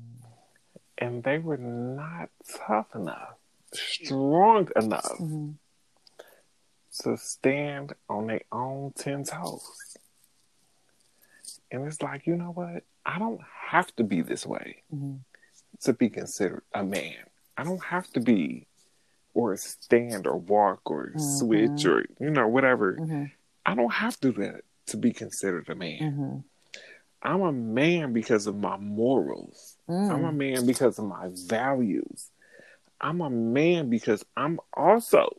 and 0.98 1.24
they 1.24 1.38
were 1.40 1.58
not 1.58 2.30
tough 2.68 2.88
enough, 2.96 3.36
strong 3.74 4.70
enough 4.76 5.18
hmm 5.18 5.52
to 7.02 7.18
stand 7.18 7.94
on 8.10 8.28
their 8.28 8.42
own 8.54 8.94
10 8.96 9.26
toes. 9.26 9.98
And 11.70 11.86
it's 11.86 12.02
like, 12.02 12.26
you 12.26 12.38
know 12.38 12.52
what? 12.52 12.84
I 13.06 13.20
don't 13.20 13.42
have 13.68 13.94
to 13.98 14.04
be 14.04 14.22
this 14.22 14.46
way 14.46 14.84
hmm 14.90 15.16
to 15.82 15.92
be 15.94 16.10
considered 16.10 16.64
a 16.74 16.84
man. 16.84 17.16
I 17.58 17.64
don't 17.64 17.84
have 17.84 18.08
to 18.12 18.22
be 18.22 18.68
or 19.34 19.58
stand 19.58 20.26
or 20.26 20.38
walk 20.38 20.90
or 20.90 21.12
switch 21.18 21.86
or, 21.86 22.06
you 22.20 22.30
know, 22.30 22.48
whatever. 22.48 22.96
hmm 22.96 23.26
I 23.66 23.76
don't 23.76 23.92
have 23.94 24.18
to 24.22 24.32
do 24.32 24.44
that 24.44 24.62
to 24.88 24.98
be 24.98 25.12
considered 25.12 25.68
a 25.70 25.76
man. 25.76 26.14
hmm 26.14 26.38
I'm 27.28 27.42
a 27.42 27.52
man 27.52 28.14
because 28.14 28.46
of 28.48 28.56
my 28.56 28.78
morals. 28.78 29.76
I'm 29.90 30.24
a 30.24 30.32
Mm. 30.32 30.36
man 30.36 30.66
because 30.68 31.00
of 31.00 31.06
my 31.06 31.30
values. 31.34 32.30
I'm 33.06 33.22
a 33.22 33.30
man 33.30 33.92
because 33.92 34.26
I'm 34.36 34.60
also 34.74 35.30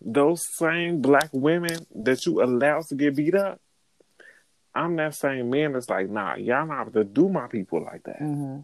those 0.00 0.44
same 0.52 1.00
black 1.00 1.28
women 1.32 1.86
that 1.94 2.26
you 2.26 2.42
allow 2.42 2.80
to 2.82 2.96
get 2.96 3.14
beat 3.14 3.36
up. 3.36 3.60
I'm 4.74 4.96
that 4.96 5.14
same 5.14 5.48
man 5.50 5.74
that's 5.74 5.88
like, 5.88 6.10
nah, 6.10 6.34
y'all 6.34 6.66
not 6.66 6.92
to 6.94 7.04
do 7.04 7.28
my 7.28 7.46
people 7.46 7.84
like 7.84 8.02
that. 8.02 8.18
hmm 8.18 8.58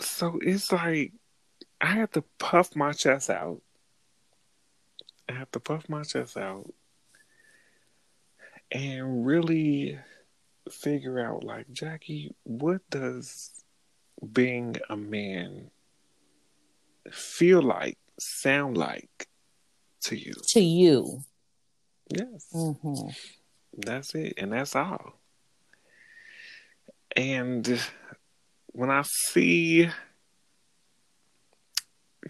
So 0.00 0.38
it's 0.40 0.72
like 0.72 1.12
I 1.82 1.88
have 1.88 2.12
to 2.12 2.24
puff 2.38 2.74
my 2.74 2.92
chest 2.92 3.28
out. 3.28 3.60
I 5.28 5.34
have 5.34 5.50
to 5.50 5.60
puff 5.60 5.86
my 5.90 6.02
chest 6.02 6.38
out 6.38 6.72
and 8.72 9.26
really 9.26 9.98
figure 10.70 11.20
out 11.20 11.44
like 11.44 11.70
Jackie, 11.72 12.34
what 12.44 12.80
does 12.88 13.55
being 14.32 14.76
a 14.88 14.96
man 14.96 15.70
feel 17.10 17.62
like, 17.62 17.98
sound 18.18 18.76
like 18.76 19.28
to 20.02 20.16
you? 20.16 20.32
To 20.50 20.60
you. 20.60 21.22
Yes. 22.08 22.46
hmm 22.52 23.08
That's 23.76 24.14
it, 24.14 24.34
and 24.38 24.52
that's 24.52 24.74
all. 24.76 25.18
And 27.14 27.80
when 28.68 28.90
I 28.90 29.02
see, 29.02 29.88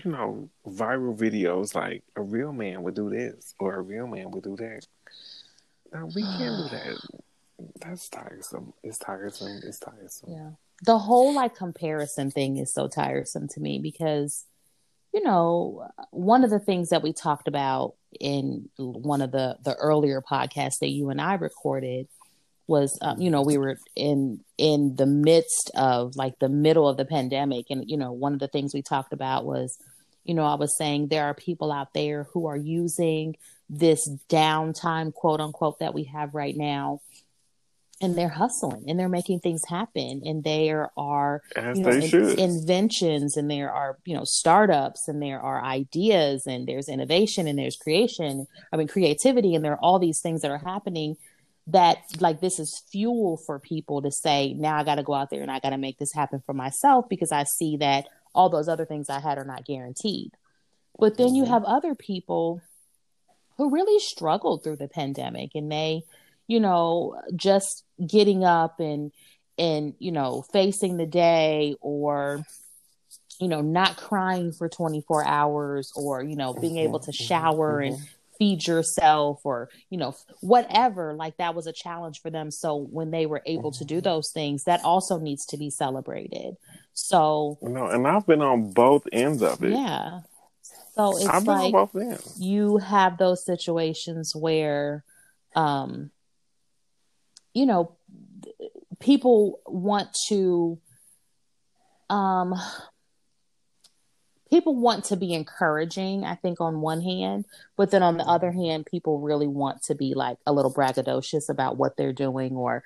you 0.04 0.10
know, 0.10 0.48
viral 0.66 1.16
videos 1.18 1.74
like 1.74 2.04
a 2.14 2.22
real 2.22 2.52
man 2.52 2.82
would 2.82 2.94
do 2.94 3.10
this 3.10 3.54
or 3.58 3.74
a 3.74 3.80
real 3.80 4.06
man 4.06 4.30
would 4.30 4.44
do 4.44 4.56
that, 4.56 4.86
now 5.92 6.06
we 6.06 6.22
can't 6.22 6.38
do 6.38 6.68
that. 6.70 6.96
That's 7.80 8.08
tiresome. 8.08 8.74
It's 8.82 8.98
tiresome. 8.98 9.60
It's 9.64 9.78
tiresome. 9.78 10.32
Yeah. 10.32 10.50
The 10.82 10.98
whole 10.98 11.34
like 11.34 11.54
comparison 11.54 12.30
thing 12.30 12.58
is 12.58 12.72
so 12.72 12.88
tiresome 12.88 13.48
to 13.48 13.60
me 13.60 13.78
because, 13.78 14.44
you 15.12 15.22
know, 15.22 15.88
one 16.10 16.44
of 16.44 16.50
the 16.50 16.58
things 16.58 16.90
that 16.90 17.02
we 17.02 17.12
talked 17.12 17.48
about 17.48 17.94
in 18.20 18.68
one 18.76 19.22
of 19.22 19.32
the 19.32 19.56
the 19.64 19.74
earlier 19.74 20.20
podcasts 20.20 20.78
that 20.80 20.90
you 20.90 21.10
and 21.10 21.20
I 21.20 21.34
recorded 21.34 22.08
was, 22.66 22.98
um, 23.00 23.20
you 23.20 23.30
know, 23.30 23.42
we 23.42 23.58
were 23.58 23.78
in 23.94 24.40
in 24.58 24.96
the 24.96 25.06
midst 25.06 25.70
of 25.74 26.16
like 26.16 26.38
the 26.38 26.48
middle 26.48 26.88
of 26.88 26.96
the 26.96 27.04
pandemic, 27.04 27.66
and 27.70 27.88
you 27.88 27.96
know, 27.96 28.12
one 28.12 28.32
of 28.32 28.40
the 28.40 28.48
things 28.48 28.74
we 28.74 28.82
talked 28.82 29.12
about 29.12 29.44
was, 29.44 29.78
you 30.24 30.34
know, 30.34 30.44
I 30.44 30.54
was 30.56 30.76
saying 30.76 31.08
there 31.08 31.24
are 31.24 31.34
people 31.34 31.72
out 31.72 31.94
there 31.94 32.24
who 32.32 32.46
are 32.46 32.56
using 32.56 33.36
this 33.68 34.08
downtime, 34.28 35.12
quote 35.12 35.40
unquote, 35.40 35.78
that 35.78 35.94
we 35.94 36.04
have 36.04 36.34
right 36.34 36.56
now 36.56 37.00
and 38.02 38.14
they're 38.14 38.28
hustling 38.28 38.84
and 38.88 38.98
they're 38.98 39.08
making 39.08 39.40
things 39.40 39.62
happen 39.66 40.20
and 40.24 40.44
there 40.44 40.90
are 40.98 41.40
you 41.74 41.82
know 41.82 41.90
in- 41.90 42.00
inventions 42.38 43.36
and 43.36 43.50
there 43.50 43.72
are 43.72 43.96
you 44.04 44.14
know 44.14 44.24
startups 44.24 45.08
and 45.08 45.22
there 45.22 45.40
are 45.40 45.62
ideas 45.64 46.46
and 46.46 46.66
there's 46.68 46.88
innovation 46.88 47.46
and 47.46 47.58
there's 47.58 47.76
creation 47.76 48.46
i 48.72 48.76
mean 48.76 48.86
creativity 48.88 49.54
and 49.54 49.64
there 49.64 49.72
are 49.72 49.80
all 49.80 49.98
these 49.98 50.20
things 50.20 50.42
that 50.42 50.50
are 50.50 50.58
happening 50.58 51.16
that 51.68 51.98
like 52.20 52.40
this 52.40 52.58
is 52.58 52.82
fuel 52.92 53.36
for 53.46 53.58
people 53.58 54.02
to 54.02 54.10
say 54.10 54.52
now 54.54 54.76
i 54.76 54.84
got 54.84 54.96
to 54.96 55.02
go 55.02 55.14
out 55.14 55.30
there 55.30 55.42
and 55.42 55.50
i 55.50 55.58
got 55.60 55.70
to 55.70 55.78
make 55.78 55.98
this 55.98 56.12
happen 56.12 56.42
for 56.44 56.52
myself 56.52 57.08
because 57.08 57.32
i 57.32 57.44
see 57.44 57.76
that 57.78 58.04
all 58.34 58.50
those 58.50 58.68
other 58.68 58.84
things 58.84 59.08
i 59.08 59.18
had 59.20 59.38
are 59.38 59.44
not 59.44 59.64
guaranteed 59.64 60.32
but 60.98 61.16
then 61.16 61.34
you 61.34 61.44
Mhm. 61.44 61.48
have 61.48 61.64
other 61.64 61.94
people 61.94 62.60
who 63.56 63.70
really 63.70 63.98
struggled 64.00 64.62
through 64.62 64.76
the 64.76 64.88
pandemic 64.88 65.50
and 65.54 65.72
they 65.72 66.02
you 66.46 66.60
know 66.60 67.20
just 67.34 67.84
getting 68.06 68.44
up 68.44 68.80
and 68.80 69.12
and 69.58 69.94
you 69.98 70.12
know 70.12 70.44
facing 70.52 70.96
the 70.96 71.06
day 71.06 71.74
or 71.80 72.44
you 73.40 73.48
know 73.48 73.60
not 73.60 73.96
crying 73.96 74.52
for 74.52 74.68
24 74.68 75.24
hours 75.24 75.92
or 75.96 76.22
you 76.22 76.36
know 76.36 76.54
being 76.54 76.78
able 76.78 77.00
to 77.00 77.12
shower 77.12 77.80
and 77.80 77.98
feed 78.38 78.66
yourself 78.66 79.40
or 79.44 79.68
you 79.90 79.98
know 79.98 80.14
whatever 80.40 81.14
like 81.14 81.36
that 81.38 81.54
was 81.54 81.66
a 81.66 81.72
challenge 81.72 82.20
for 82.20 82.30
them. 82.30 82.50
So 82.50 82.76
when 82.76 83.10
they 83.10 83.26
were 83.26 83.42
able 83.46 83.72
to 83.72 83.84
do 83.84 84.00
those 84.00 84.30
things 84.32 84.64
that 84.64 84.84
also 84.84 85.18
needs 85.18 85.46
to 85.46 85.56
be 85.56 85.70
celebrated. 85.70 86.56
So 86.92 87.58
No, 87.62 87.86
and 87.86 88.06
I've 88.06 88.26
been 88.26 88.42
on 88.42 88.72
both 88.72 89.06
ends 89.12 89.42
of 89.42 89.62
it. 89.62 89.72
yeah. 89.72 90.20
So 90.94 91.16
it's 91.16 91.26
I've 91.26 91.44
been 91.44 91.54
like 91.54 91.74
on 91.74 91.86
both 91.86 91.96
ends. 91.96 92.40
you 92.40 92.78
have 92.78 93.18
those 93.18 93.44
situations 93.44 94.34
where 94.34 95.04
um 95.54 96.10
you 97.56 97.64
know 97.64 97.96
people 99.00 99.60
want 99.66 100.08
to 100.28 100.78
um 102.10 102.54
people 104.50 104.76
want 104.76 105.04
to 105.04 105.16
be 105.16 105.32
encouraging 105.32 106.22
i 106.22 106.34
think 106.34 106.60
on 106.60 106.82
one 106.82 107.00
hand 107.00 107.46
but 107.76 107.90
then 107.90 108.02
on 108.02 108.18
the 108.18 108.24
other 108.24 108.52
hand 108.52 108.84
people 108.84 109.20
really 109.20 109.46
want 109.46 109.82
to 109.82 109.94
be 109.94 110.12
like 110.14 110.36
a 110.46 110.52
little 110.52 110.72
braggadocious 110.72 111.48
about 111.48 111.78
what 111.78 111.96
they're 111.96 112.12
doing 112.12 112.52
or 112.52 112.84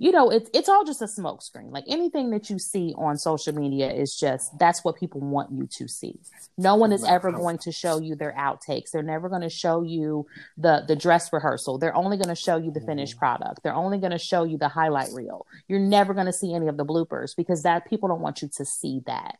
you 0.00 0.10
know 0.10 0.30
it's 0.30 0.48
it's 0.54 0.68
all 0.68 0.82
just 0.82 1.02
a 1.02 1.04
smokescreen 1.04 1.70
like 1.70 1.84
anything 1.86 2.30
that 2.30 2.48
you 2.48 2.58
see 2.58 2.94
on 2.96 3.18
social 3.18 3.54
media 3.54 3.92
is 3.92 4.16
just 4.16 4.58
that's 4.58 4.82
what 4.82 4.96
people 4.96 5.20
want 5.20 5.52
you 5.52 5.66
to 5.66 5.86
see. 5.86 6.18
No 6.56 6.74
one 6.74 6.90
is 6.90 7.04
ever 7.04 7.30
going 7.30 7.58
to 7.58 7.70
show 7.70 8.00
you 8.00 8.14
their 8.14 8.32
outtakes. 8.32 8.90
They're 8.90 9.02
never 9.02 9.28
going 9.28 9.42
to 9.42 9.50
show 9.50 9.82
you 9.82 10.26
the 10.56 10.84
the 10.88 10.96
dress 10.96 11.30
rehearsal. 11.34 11.76
They're 11.76 11.94
only 11.94 12.16
going 12.16 12.30
to 12.30 12.34
show 12.34 12.56
you 12.56 12.70
the 12.70 12.80
finished 12.80 13.16
mm-hmm. 13.16 13.26
product. 13.26 13.62
They're 13.62 13.74
only 13.74 13.98
going 13.98 14.12
to 14.12 14.18
show 14.18 14.44
you 14.44 14.56
the 14.56 14.68
highlight 14.68 15.10
reel. 15.12 15.46
You're 15.68 15.78
never 15.78 16.14
going 16.14 16.26
to 16.26 16.32
see 16.32 16.54
any 16.54 16.68
of 16.68 16.78
the 16.78 16.86
bloopers 16.86 17.36
because 17.36 17.62
that 17.64 17.88
people 17.88 18.08
don't 18.08 18.22
want 18.22 18.40
you 18.40 18.48
to 18.56 18.64
see 18.64 19.02
that. 19.06 19.38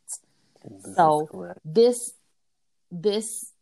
This 0.63 0.95
So- 0.95 1.55
this 1.65 2.13
this 2.93 3.53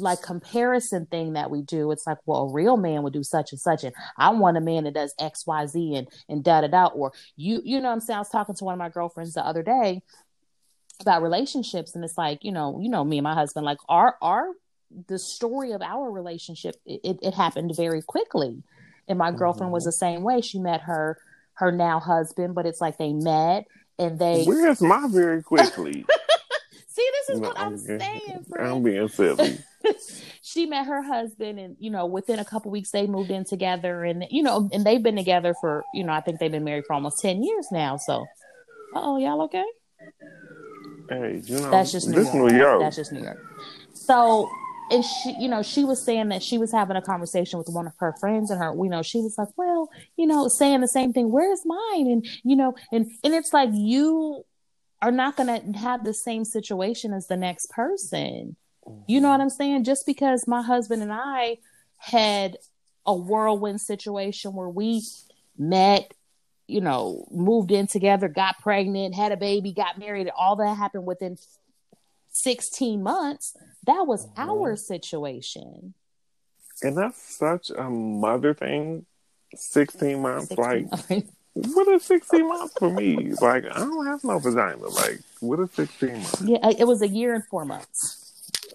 like 0.00 0.22
comparison 0.22 1.06
thing 1.06 1.34
that 1.34 1.50
we 1.50 1.62
do 1.62 1.90
it's 1.90 2.06
like 2.06 2.18
well 2.26 2.48
a 2.48 2.52
real 2.52 2.76
man 2.76 3.02
would 3.02 3.12
do 3.12 3.22
such 3.22 3.52
and 3.52 3.60
such 3.60 3.84
and 3.84 3.94
i 4.16 4.30
want 4.30 4.56
a 4.56 4.60
man 4.60 4.84
that 4.84 4.94
does 4.94 5.14
xyz 5.20 5.96
and 5.96 6.08
and 6.28 6.44
da 6.44 6.60
da 6.60 6.66
da 6.66 6.86
or 6.86 7.12
you 7.36 7.60
you 7.64 7.80
know 7.80 7.90
i'm 7.90 8.00
saying 8.00 8.16
i 8.16 8.20
was 8.20 8.28
talking 8.28 8.54
to 8.54 8.64
one 8.64 8.74
of 8.74 8.78
my 8.78 8.88
girlfriends 8.88 9.34
the 9.34 9.44
other 9.44 9.62
day 9.62 10.02
about 11.00 11.22
relationships 11.22 11.94
and 11.94 12.04
it's 12.04 12.18
like 12.18 12.44
you 12.44 12.52
know 12.52 12.78
you 12.80 12.88
know 12.88 13.04
me 13.04 13.18
and 13.18 13.24
my 13.24 13.34
husband 13.34 13.66
like 13.66 13.78
our 13.88 14.16
our 14.22 14.48
the 15.08 15.18
story 15.18 15.72
of 15.72 15.82
our 15.82 16.10
relationship 16.10 16.76
it, 16.86 17.00
it, 17.04 17.18
it 17.22 17.34
happened 17.34 17.72
very 17.76 18.02
quickly 18.02 18.62
and 19.08 19.18
my 19.18 19.30
girlfriend 19.30 19.72
was 19.72 19.82
mm-hmm. 19.82 19.88
the 19.88 19.92
same 19.92 20.22
way 20.22 20.40
she 20.40 20.58
met 20.58 20.82
her 20.82 21.18
her 21.54 21.72
now 21.72 21.98
husband 21.98 22.54
but 22.54 22.66
it's 22.66 22.80
like 22.80 22.96
they 22.98 23.12
met 23.12 23.66
and 23.98 24.18
they 24.18 24.44
Where's 24.44 24.80
my 24.80 25.06
very 25.08 25.42
quickly? 25.42 26.04
see 26.88 27.10
this 27.12 27.30
is 27.30 27.40
No, 27.40 27.48
what 27.48 27.58
i'm 27.58 27.74
okay. 27.74 27.98
saying 27.98 28.44
friend. 28.48 28.70
I'm 28.70 28.82
being 28.82 29.08
silly. 29.08 29.58
she 30.42 30.66
met 30.66 30.86
her 30.86 31.02
husband 31.02 31.58
and 31.58 31.76
you 31.78 31.90
know 31.90 32.06
within 32.06 32.38
a 32.38 32.44
couple 32.44 32.70
weeks 32.70 32.90
they 32.90 33.06
moved 33.06 33.30
in 33.30 33.44
together 33.44 34.04
and 34.04 34.26
you 34.30 34.42
know 34.42 34.68
and 34.72 34.84
they've 34.84 35.02
been 35.02 35.16
together 35.16 35.54
for 35.60 35.84
you 35.92 36.04
know 36.04 36.12
i 36.12 36.20
think 36.20 36.38
they've 36.38 36.52
been 36.52 36.64
married 36.64 36.84
for 36.86 36.94
almost 36.94 37.20
10 37.20 37.42
years 37.42 37.66
now 37.70 37.96
so. 37.96 38.26
Oh 38.94 39.18
y'all 39.18 39.42
okay? 39.42 39.64
Hey, 41.08 41.42
you 41.44 41.60
know, 41.60 41.70
that's 41.70 41.92
just 41.92 42.08
new 42.08 42.16
this 42.16 42.32
york. 42.32 42.52
New 42.52 42.58
York. 42.58 42.80
that's 42.80 42.96
just 42.96 43.12
new 43.12 43.22
york. 43.22 43.44
So 43.92 44.48
and 44.90 45.04
she 45.04 45.34
you 45.40 45.48
know 45.48 45.62
she 45.62 45.84
was 45.84 46.04
saying 46.04 46.28
that 46.28 46.42
she 46.42 46.58
was 46.58 46.70
having 46.70 46.96
a 46.96 47.02
conversation 47.02 47.58
with 47.58 47.68
one 47.68 47.86
of 47.86 47.92
her 47.98 48.14
friends 48.20 48.50
and 48.50 48.60
her 48.60 48.74
you 48.76 48.88
know 48.88 49.02
she 49.02 49.18
was 49.18 49.34
like 49.36 49.48
well 49.56 49.88
you 50.16 50.26
know 50.26 50.46
saying 50.48 50.80
the 50.80 50.88
same 50.88 51.12
thing 51.12 51.30
where's 51.30 51.62
mine? 51.64 52.06
And 52.06 52.26
you 52.44 52.56
know 52.56 52.74
and 52.92 53.10
and 53.24 53.34
it's 53.34 53.52
like 53.52 53.70
you 53.72 54.44
are 55.02 55.10
not 55.10 55.36
going 55.36 55.72
to 55.72 55.78
have 55.78 56.04
the 56.04 56.14
same 56.14 56.44
situation 56.44 57.12
as 57.12 57.26
the 57.26 57.36
next 57.36 57.70
person 57.70 58.56
you 59.06 59.20
know 59.20 59.30
what 59.30 59.40
I'm 59.40 59.50
saying? 59.50 59.84
Just 59.84 60.06
because 60.06 60.46
my 60.46 60.62
husband 60.62 61.02
and 61.02 61.12
I 61.12 61.58
had 61.96 62.58
a 63.06 63.14
whirlwind 63.14 63.80
situation 63.80 64.54
where 64.54 64.68
we 64.68 65.02
met, 65.58 66.12
you 66.66 66.80
know, 66.80 67.26
moved 67.30 67.70
in 67.70 67.86
together, 67.86 68.28
got 68.28 68.58
pregnant, 68.60 69.14
had 69.14 69.32
a 69.32 69.36
baby, 69.36 69.72
got 69.72 69.98
married, 69.98 70.30
all 70.36 70.56
that 70.56 70.76
happened 70.76 71.04
within 71.06 71.36
16 72.32 73.02
months. 73.02 73.56
That 73.86 74.06
was 74.06 74.26
Mhm. 74.28 74.32
our 74.38 74.76
situation. 74.76 75.94
and 76.82 76.96
that's 76.98 77.36
such 77.36 77.70
a 77.70 77.88
mother 77.88 78.52
thing. 78.52 79.06
Sixteen 79.54 80.20
months, 80.22 80.48
16 80.48 80.88
like 81.08 81.26
what 81.52 81.86
is 81.86 82.02
sixteen 82.02 82.48
months 82.48 82.74
for 82.76 82.90
me? 82.90 83.30
Like 83.40 83.64
I 83.64 83.78
don't 83.78 84.06
have 84.06 84.24
no 84.24 84.40
vagina. 84.40 84.88
Like 84.88 85.20
what 85.38 85.60
is 85.60 85.70
sixteen 85.70 86.14
months? 86.14 86.42
yeah, 86.42 86.68
it 86.76 86.84
was 86.88 87.00
a 87.00 87.06
year 87.06 87.32
and 87.34 87.44
four 87.46 87.64
months. 87.64 88.23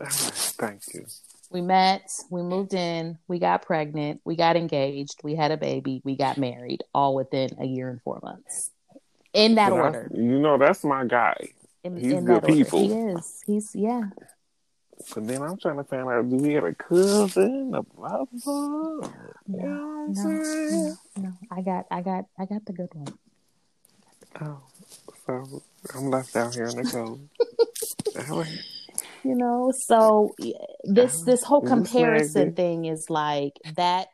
Thank 0.08 0.82
you. 0.94 1.06
We 1.52 1.62
met, 1.62 2.12
we 2.30 2.42
moved 2.44 2.74
in, 2.76 3.18
we 3.28 3.40
got 3.40 3.64
pregnant, 3.64 4.22
we 4.24 4.36
got 4.36 4.56
engaged, 4.56 5.16
we 5.24 5.36
had 5.36 5.52
a 5.52 5.58
baby, 5.58 6.00
we 6.06 6.16
got 6.16 6.38
married, 6.38 6.84
all 6.94 7.16
within 7.16 7.50
a 7.60 7.66
year 7.66 7.90
and 7.90 8.00
four 8.04 8.20
months. 8.22 8.70
In 9.34 9.56
that 9.56 9.74
I- 9.74 9.76
order. 9.80 10.12
you 10.14 10.40
know, 10.40 10.58
that's 10.58 10.84
my 10.84 11.06
guy. 11.06 11.36
In, 11.84 11.96
He's 11.98 12.12
in 12.14 12.26
good 12.26 12.44
that 12.44 12.50
order. 12.50 12.54
people. 12.56 12.80
He 12.82 12.94
is. 12.94 13.44
He's 13.48 13.76
yeah. 13.76 14.04
But 15.16 15.28
then 15.28 15.42
I'm 15.42 15.58
trying 15.58 15.78
to 15.78 15.84
find 15.86 16.08
out: 16.10 16.30
do 16.30 16.36
we 16.36 16.54
have 16.54 16.66
a 16.66 16.74
cousin, 16.74 17.72
a 17.74 17.82
brother? 17.84 18.28
You 18.34 19.02
know 19.48 20.06
No, 20.08 20.08
no, 20.08 20.98
no. 21.18 21.32
I 21.50 21.62
got, 21.62 21.86
I 21.90 22.02
got, 22.02 22.26
I 22.38 22.46
got 22.46 22.66
the 22.66 22.74
good 22.74 22.90
one. 22.94 23.14
Oh, 24.42 24.60
so 25.26 25.62
I'm 25.96 26.10
left 26.10 26.36
out 26.36 26.54
here 26.54 26.66
in 26.66 26.76
the 26.76 26.84
cold. 26.92 27.30
You 29.24 29.36
know, 29.36 29.72
so 29.76 30.36
this 30.84 31.24
this 31.24 31.44
whole 31.44 31.62
comparison 31.62 32.54
thing 32.54 32.86
is 32.86 33.10
like 33.10 33.54
that 33.76 34.08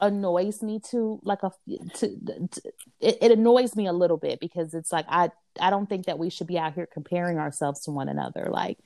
annoys 0.00 0.62
me 0.62 0.80
to 0.90 1.20
like 1.22 1.42
a 1.42 1.50
to, 1.94 2.08
to 2.50 2.62
it, 3.00 3.18
it 3.22 3.30
annoys 3.30 3.76
me 3.76 3.86
a 3.86 3.92
little 3.92 4.16
bit 4.16 4.40
because 4.40 4.74
it's 4.74 4.92
like 4.92 5.06
I 5.08 5.30
I 5.60 5.70
don't 5.70 5.88
think 5.88 6.06
that 6.06 6.18
we 6.18 6.28
should 6.30 6.46
be 6.46 6.58
out 6.58 6.74
here 6.74 6.88
comparing 6.92 7.38
ourselves 7.38 7.82
to 7.84 7.90
one 7.90 8.08
another. 8.08 8.48
Like, 8.50 8.78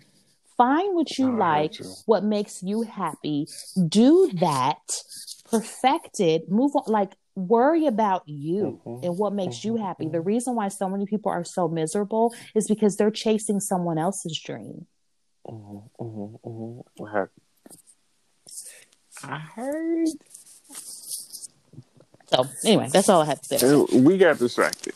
find 0.57 0.95
what 0.95 1.18
you 1.18 1.31
No, 1.33 1.39
like, 1.39 1.79
you. 1.79 1.87
what 2.07 2.24
makes 2.24 2.62
you 2.62 2.83
happy, 2.83 3.47
do 3.89 4.31
that, 4.35 4.79
perfect 5.51 6.20
it, 6.20 6.51
move 6.51 6.72
on. 6.77 6.85
Like, 6.87 7.16
worry 7.35 7.87
about 7.87 8.22
you 8.27 8.81
Mhm. 8.85 9.05
and 9.05 9.18
what 9.18 9.33
makes 9.33 9.64
you 9.64 9.74
Mhm. 9.74 9.81
happy. 9.81 10.09
The 10.09 10.20
reason 10.20 10.55
why 10.55 10.68
so 10.68 10.89
many 10.89 11.07
people 11.07 11.31
are 11.31 11.45
so 11.45 11.68
miserable 11.68 12.35
is 12.55 12.66
because 12.66 12.97
they're 12.97 13.11
chasing 13.11 13.61
someone 13.61 13.99
else's 13.99 14.41
dream. 14.41 14.87
Mhm, 15.47 15.90
mhm, 16.01 16.40
mhm. 16.44 16.84
I 16.99 17.09
heard- 17.09 17.30
I 19.22 19.38
heard. 19.38 20.09
So, 22.28 22.44
anyway, 22.64 22.88
that's 22.92 23.09
all 23.09 23.22
I 23.22 23.26
have 23.26 23.40
to 23.40 23.59
say. 23.59 23.99
We 23.99 24.18
got 24.18 24.38
distracted. 24.38 24.94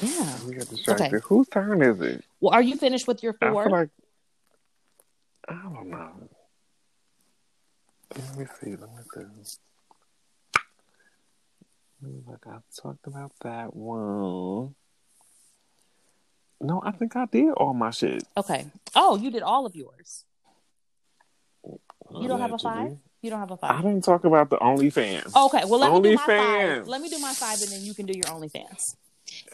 Yeah. 0.00 0.38
We 0.44 0.54
got 0.54 0.68
distracted. 0.68 1.06
Okay. 1.16 1.24
Whose 1.26 1.48
turn 1.48 1.82
is 1.82 2.00
it? 2.00 2.24
Well, 2.40 2.54
are 2.54 2.62
you 2.62 2.76
finished 2.76 3.06
with 3.08 3.22
your 3.22 3.36
I 3.42 3.50
four? 3.50 3.64
feel 3.64 3.72
like 3.72 3.90
I 5.48 5.54
don't 5.54 5.90
know. 5.90 6.28
Let 8.16 8.36
me 8.36 8.46
see. 8.60 8.70
Let 8.76 8.80
me 8.80 9.02
see. 9.14 9.20
Let 12.02 12.12
me 12.12 12.22
Look, 12.26 12.46
I've 12.46 12.62
talked 12.82 13.06
about 13.06 13.32
that 13.42 13.74
one. 13.74 14.74
No, 16.60 16.82
I 16.84 16.90
think 16.90 17.16
I 17.16 17.24
did 17.26 17.50
all 17.52 17.72
my 17.74 17.90
shit. 17.90 18.22
okay. 18.36 18.66
Oh, 18.94 19.16
you 19.16 19.30
did 19.30 19.42
all 19.42 19.64
of 19.66 19.74
yours. 19.74 20.24
You 22.12 22.28
don't 22.28 22.40
have 22.40 22.52
a 22.52 22.58
five? 22.58 22.96
You 23.22 23.30
don't 23.30 23.38
have 23.40 23.50
a 23.50 23.56
five? 23.56 23.78
I 23.78 23.82
didn't 23.82 24.04
talk 24.04 24.24
about 24.24 24.50
the 24.50 24.56
OnlyFans. 24.58 25.34
Okay, 25.46 25.64
well 25.66 25.80
let 25.80 25.92
me 25.92 26.00
do 26.10 26.14
my 26.16 26.22
OnlyFans. 26.22 26.76
five. 26.78 26.88
Let 26.88 27.00
me 27.00 27.08
do 27.08 27.18
my 27.18 27.32
five, 27.32 27.60
and 27.62 27.70
then 27.70 27.82
you 27.82 27.94
can 27.94 28.06
do 28.06 28.12
your 28.14 28.24
OnlyFans. 28.26 28.96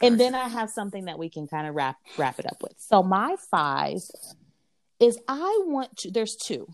And 0.00 0.18
then 0.18 0.34
I 0.34 0.48
have 0.48 0.70
something 0.70 1.04
that 1.04 1.18
we 1.18 1.28
can 1.28 1.46
kind 1.46 1.66
of 1.66 1.74
wrap 1.74 1.96
wrap 2.16 2.38
it 2.38 2.46
up 2.46 2.62
with. 2.62 2.74
So 2.78 3.02
my 3.02 3.36
five 3.50 3.98
is 4.98 5.18
I 5.28 5.62
want 5.66 5.96
to. 5.98 6.10
There's 6.10 6.34
two. 6.36 6.66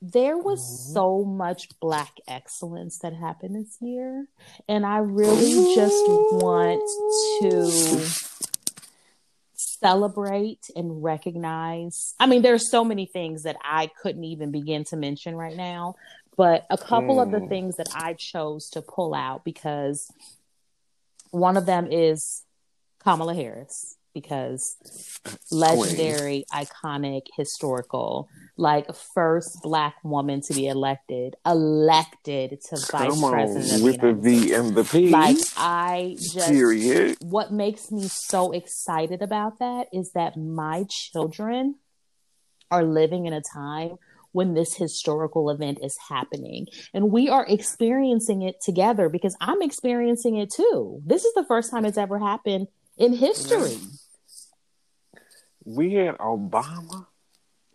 There 0.00 0.36
was 0.38 0.60
Mhm. 0.60 0.92
so 0.94 1.24
much 1.24 1.68
black 1.80 2.16
excellence 2.28 2.98
that 3.00 3.12
happened 3.14 3.56
this 3.56 3.76
year, 3.80 4.28
and 4.68 4.86
I 4.86 4.98
really 4.98 5.74
just 5.74 6.02
want 6.06 6.80
to 7.42 8.08
celebrate 9.80 10.70
and 10.74 11.02
recognize. 11.02 12.14
I 12.18 12.26
mean, 12.26 12.42
there's 12.42 12.70
so 12.70 12.84
many 12.84 13.06
things 13.06 13.42
that 13.42 13.56
I 13.62 13.90
couldn't 14.02 14.24
even 14.24 14.50
begin 14.50 14.84
to 14.84 14.96
mention 14.96 15.34
right 15.36 15.56
now, 15.56 15.94
but 16.36 16.66
a 16.70 16.78
couple 16.78 17.20
of 17.20 17.30
the 17.30 17.38
Mm. 17.40 17.48
things 17.48 17.76
that 17.76 17.88
I 17.94 18.14
chose 18.14 18.68
to 18.70 18.82
pull 18.82 19.14
out 19.14 19.44
because 19.44 20.10
one 21.30 21.56
of 21.56 21.66
them 21.66 21.88
is 21.90 22.44
Kamala 23.00 23.34
Harris 23.34 23.95
because 24.16 24.76
legendary, 25.52 26.46
iconic, 26.50 27.26
historical, 27.36 28.30
like 28.56 28.86
first 29.14 29.58
black 29.62 29.96
woman 30.02 30.40
to 30.40 30.54
be 30.54 30.68
elected, 30.68 31.36
elected 31.44 32.58
to 32.70 32.76
vice 32.90 33.22
on, 33.22 33.30
president 33.30 33.82
with 33.82 34.00
the 34.00 34.14
V 34.14 34.54
and 34.54 34.74
the 34.74 34.84
P. 34.84 35.10
like 35.10 35.36
I 35.58 36.16
just 36.32 36.48
period. 36.48 37.18
what 37.20 37.52
makes 37.52 37.92
me 37.92 38.08
so 38.08 38.52
excited 38.52 39.20
about 39.20 39.58
that 39.58 39.88
is 39.92 40.12
that 40.14 40.38
my 40.38 40.86
children 40.88 41.74
are 42.70 42.84
living 42.84 43.26
in 43.26 43.34
a 43.34 43.42
time 43.54 43.96
when 44.32 44.54
this 44.54 44.76
historical 44.76 45.50
event 45.50 45.78
is 45.82 45.94
happening 46.08 46.66
and 46.94 47.12
we 47.12 47.28
are 47.28 47.44
experiencing 47.46 48.40
it 48.40 48.56
together 48.64 49.10
because 49.10 49.36
I'm 49.42 49.60
experiencing 49.60 50.36
it 50.36 50.50
too. 50.50 51.02
This 51.04 51.26
is 51.26 51.34
the 51.34 51.44
first 51.44 51.70
time 51.70 51.84
it's 51.84 51.98
ever 51.98 52.18
happened 52.18 52.68
in 52.96 53.12
history. 53.12 53.76
Mm. 53.76 54.05
We 55.66 55.94
had 55.94 56.16
Obama 56.18 57.06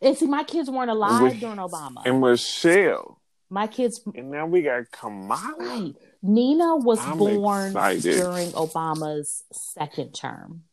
And 0.01 0.17
see, 0.17 0.25
my 0.25 0.43
kids 0.43 0.69
weren't 0.69 0.89
alive 0.89 1.33
We- 1.33 1.39
during 1.39 1.57
Obama. 1.57 2.01
and 2.05 2.21
Michelle, 2.21 3.19
my 3.49 3.67
kids, 3.67 4.01
and 4.15 4.31
now 4.31 4.45
we 4.47 4.61
got 4.63 4.89
Kamala. 4.91 5.55
right? 5.59 5.93
Nina 6.23 6.77
was 6.77 6.99
I'm 6.99 7.17
born 7.17 7.67
excited. 7.67 8.17
during 8.21 8.49
Obama's 8.51 9.43
second 9.51 10.13
term. 10.13 10.63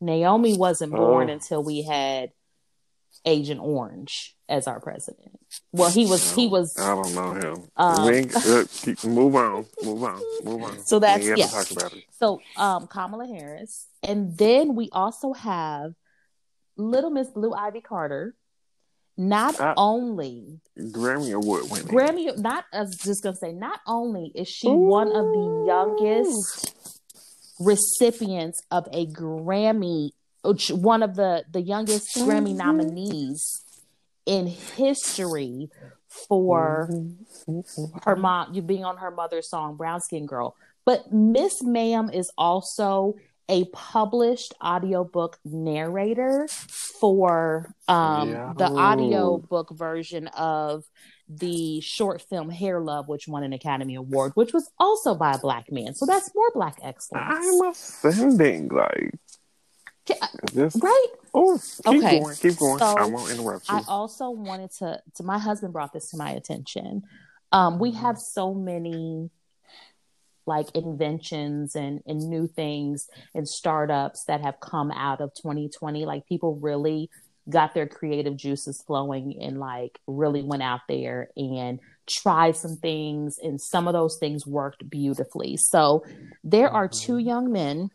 Naomi 0.00 0.56
wasn't 0.56 0.92
born 0.92 1.30
Oh. 1.30 1.32
until 1.32 1.62
we 1.62 1.82
had 1.82 2.32
Agent 3.24 3.60
Orange 3.60 4.36
as 4.48 4.66
our 4.68 4.78
president. 4.80 5.38
Well, 5.72 5.90
he 5.90 6.06
was. 6.06 6.32
He 6.34 6.46
was. 6.46 6.78
I 6.78 6.94
don't 6.94 7.14
know 7.14 7.32
him. 7.32 7.70
Um, 7.76 8.06
we 8.06 8.30
uh, 8.32 8.64
keep, 8.70 9.02
move 9.04 9.34
on, 9.34 9.66
move 9.82 10.02
on, 10.04 10.22
move 10.44 10.62
on. 10.62 10.78
So 10.84 10.98
that's- 11.00 11.26
yeah. 11.26 11.46
talk 11.46 11.70
about 11.72 11.92
it. 11.94 12.04
So, 12.18 12.40
um, 12.56 12.86
Kamala 12.86 13.26
Harris, 13.26 13.86
and 14.02 14.36
then 14.38 14.74
we 14.76 14.88
also 14.92 15.32
have 15.32 15.94
Little 16.78 17.10
Miss 17.10 17.28
Blue 17.28 17.52
Ivy 17.52 17.80
Carter. 17.82 18.34
Not 19.20 19.58
Uh, 19.60 19.74
only 19.76 20.60
Grammy 20.78 21.34
Award 21.34 21.64
winning. 21.70 21.88
Grammy, 21.88 22.38
not 22.38 22.64
I 22.72 22.82
was 22.82 22.96
just 22.96 23.22
gonna 23.24 23.34
say, 23.34 23.52
not 23.52 23.80
only 23.84 24.30
is 24.34 24.46
she 24.48 24.68
one 24.68 25.08
of 25.08 25.24
the 25.24 25.64
youngest 25.66 26.72
recipients 27.58 28.60
of 28.70 28.86
a 28.92 29.06
Grammy, 29.06 30.12
one 30.70 31.02
of 31.02 31.16
the 31.16 31.44
the 31.50 31.60
youngest 31.60 32.14
Grammy 32.16 32.54
nominees 32.54 33.64
in 34.24 34.46
history 34.46 35.68
for 36.28 36.88
her 38.04 38.14
mom, 38.14 38.54
you 38.54 38.62
being 38.62 38.84
on 38.84 38.98
her 38.98 39.10
mother's 39.10 39.50
song 39.50 39.74
Brown 39.74 40.00
Skin 40.00 40.26
Girl. 40.26 40.54
But 40.84 41.12
Miss 41.12 41.60
Ma'am 41.62 42.08
is 42.08 42.30
also 42.38 43.16
a 43.48 43.64
published 43.72 44.54
audiobook 44.62 45.38
narrator 45.44 46.46
for 47.00 47.74
um 47.88 48.28
Yeah. 48.28 48.52
the 48.56 48.70
audiobook 48.70 49.70
version 49.76 50.28
of 50.28 50.84
the 51.28 51.80
short 51.80 52.22
film 52.22 52.48
Hair 52.50 52.80
Love, 52.80 53.06
which 53.08 53.28
won 53.28 53.42
an 53.42 53.52
Academy 53.52 53.94
Award, 53.96 54.32
which 54.34 54.52
was 54.52 54.70
also 54.78 55.14
by 55.14 55.34
a 55.34 55.38
black 55.38 55.70
man. 55.70 55.94
So 55.94 56.06
that's 56.06 56.34
more 56.34 56.50
black 56.54 56.78
excellence. 56.82 57.26
I'm 57.28 57.60
offending. 57.68 58.68
Like, 58.68 59.14
is 60.08 60.52
this? 60.54 60.76
Right? 60.76 61.06
Oh, 61.34 61.58
keep 61.84 62.02
Okay, 62.02 62.18
going, 62.18 62.36
keep 62.36 62.56
going. 62.56 62.78
so 62.78 62.86
I 62.96 63.04
won't 63.04 63.30
interrupt 63.30 63.68
you. 63.70 63.76
I 63.76 63.82
also 63.88 64.30
wanted 64.30 64.70
to 64.78 65.00
to 65.16 65.22
my 65.22 65.38
husband 65.38 65.72
brought 65.72 65.92
this 65.92 66.10
to 66.10 66.16
my 66.16 66.30
attention. 66.30 67.02
Um, 67.52 67.78
we 67.78 67.90
Mm-hmm. 67.92 68.00
have 68.00 68.18
so 68.18 68.54
many 68.54 69.30
like 70.48 70.74
inventions 70.74 71.76
and, 71.76 72.00
and 72.06 72.18
new 72.28 72.48
things 72.48 73.06
and 73.34 73.46
startups 73.46 74.24
that 74.24 74.40
have 74.40 74.58
come 74.60 74.90
out 74.90 75.20
of 75.20 75.32
2020. 75.34 76.04
Like 76.06 76.26
people 76.26 76.56
really 76.56 77.10
got 77.48 77.74
their 77.74 77.86
creative 77.86 78.36
juices 78.36 78.82
flowing 78.86 79.38
and 79.40 79.60
like 79.60 79.98
really 80.06 80.42
went 80.42 80.62
out 80.62 80.80
there 80.88 81.28
and 81.36 81.78
tried 82.06 82.56
some 82.56 82.76
things 82.76 83.38
and 83.42 83.60
some 83.60 83.86
of 83.86 83.92
those 83.92 84.16
things 84.18 84.46
worked 84.46 84.88
beautifully. 84.88 85.56
So 85.56 86.02
there 86.42 86.70
are 86.70 86.88
two 86.88 87.12
Mm-hmm. 87.12 87.28
young 87.28 87.52
men 87.52 87.90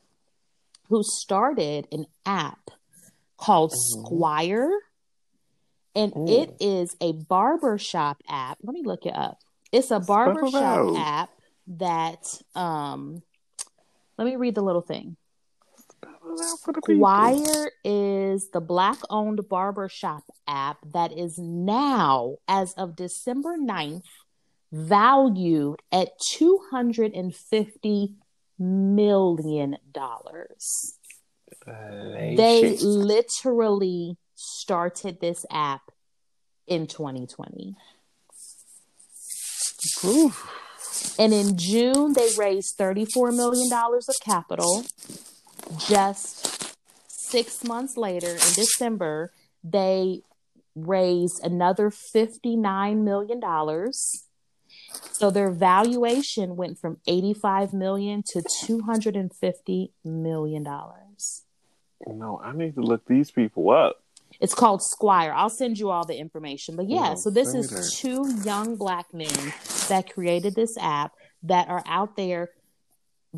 who 0.89 1.01
started 1.03 1.87
an 1.91 2.05
app 2.25 2.69
called 3.37 3.71
Mhm. 3.71 4.05
Squire 4.05 4.69
and 5.95 6.13
Ooh. 6.17 6.25
it 6.27 6.55
is 6.59 6.95
a 7.01 7.13
barbershop 7.13 8.21
app. 8.27 8.57
Let 8.63 8.73
me 8.73 8.81
look 8.83 9.05
it 9.05 9.15
up. 9.15 9.39
It's 9.71 9.91
a 9.91 9.99
barbershop 9.99 10.95
app 10.97 11.29
that 11.67 12.41
um 12.55 13.21
let 14.17 14.25
me 14.25 14.35
read 14.35 14.55
the 14.55 14.61
little 14.61 14.81
thing. 14.81 15.17
For 16.63 16.73
the 16.73 16.81
people. 16.81 17.05
Squire 17.05 17.71
is 17.83 18.49
the 18.51 18.61
black 18.61 18.97
owned 19.09 19.47
barbershop 19.49 20.23
app 20.47 20.77
that 20.93 21.11
is 21.17 21.37
now, 21.37 22.37
as 22.47 22.73
of 22.73 22.95
December 22.95 23.57
9th, 23.57 24.03
valued 24.71 25.81
at 25.91 26.09
$250 26.39 28.13
million. 28.57 29.77
They 32.35 32.77
literally 32.81 34.17
started 34.35 35.19
this 35.19 35.45
app 35.51 35.91
in 36.67 36.87
2020. 36.87 37.75
Oof. 40.05 40.62
And 41.17 41.33
in 41.33 41.57
June, 41.57 42.13
they 42.13 42.29
raised 42.37 42.77
$34 42.77 43.35
million 43.35 43.69
of 43.71 44.15
capital. 44.23 44.85
Just 45.87 46.75
six 47.07 47.63
months 47.63 47.97
later, 47.97 48.29
in 48.29 48.53
December, 48.55 49.31
they 49.63 50.21
raised 50.75 51.39
another 51.43 51.91
$59 52.15 52.97
million. 53.03 53.41
So 55.11 55.31
their 55.31 55.51
valuation 55.51 56.55
went 56.55 56.79
from 56.79 56.97
85 57.07 57.73
million 57.73 58.23
to 58.33 58.43
250 58.65 59.91
million 60.03 60.63
dollars. 60.63 61.43
No, 62.05 62.41
I 62.43 62.51
need 62.51 62.75
to 62.75 62.81
look 62.81 63.05
these 63.07 63.31
people 63.31 63.69
up. 63.71 64.01
It's 64.39 64.53
called 64.53 64.81
Squire. 64.83 65.31
I'll 65.33 65.49
send 65.49 65.77
you 65.77 65.89
all 65.89 66.05
the 66.05 66.17
information. 66.17 66.75
But 66.75 66.89
yeah, 66.89 67.13
so 67.15 67.29
this 67.29 67.53
is 67.53 67.69
that. 67.69 67.89
two 67.93 68.41
young 68.43 68.75
black 68.75 69.13
men 69.13 69.53
that 69.89 70.11
created 70.13 70.55
this 70.55 70.77
app 70.77 71.13
that 71.43 71.67
are 71.69 71.83
out 71.85 72.15
there 72.15 72.49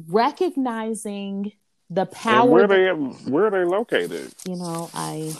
recognizing 0.08 1.52
the 1.90 2.02
And 2.02 2.12
power. 2.12 2.50
where 2.50 2.68
that- 2.68 2.76
they 3.24 3.32
where 3.32 3.46
are 3.48 3.52
they 3.52 3.64
located? 3.64 4.34
you 4.48 4.56
know, 4.56 4.90
I 4.94 5.34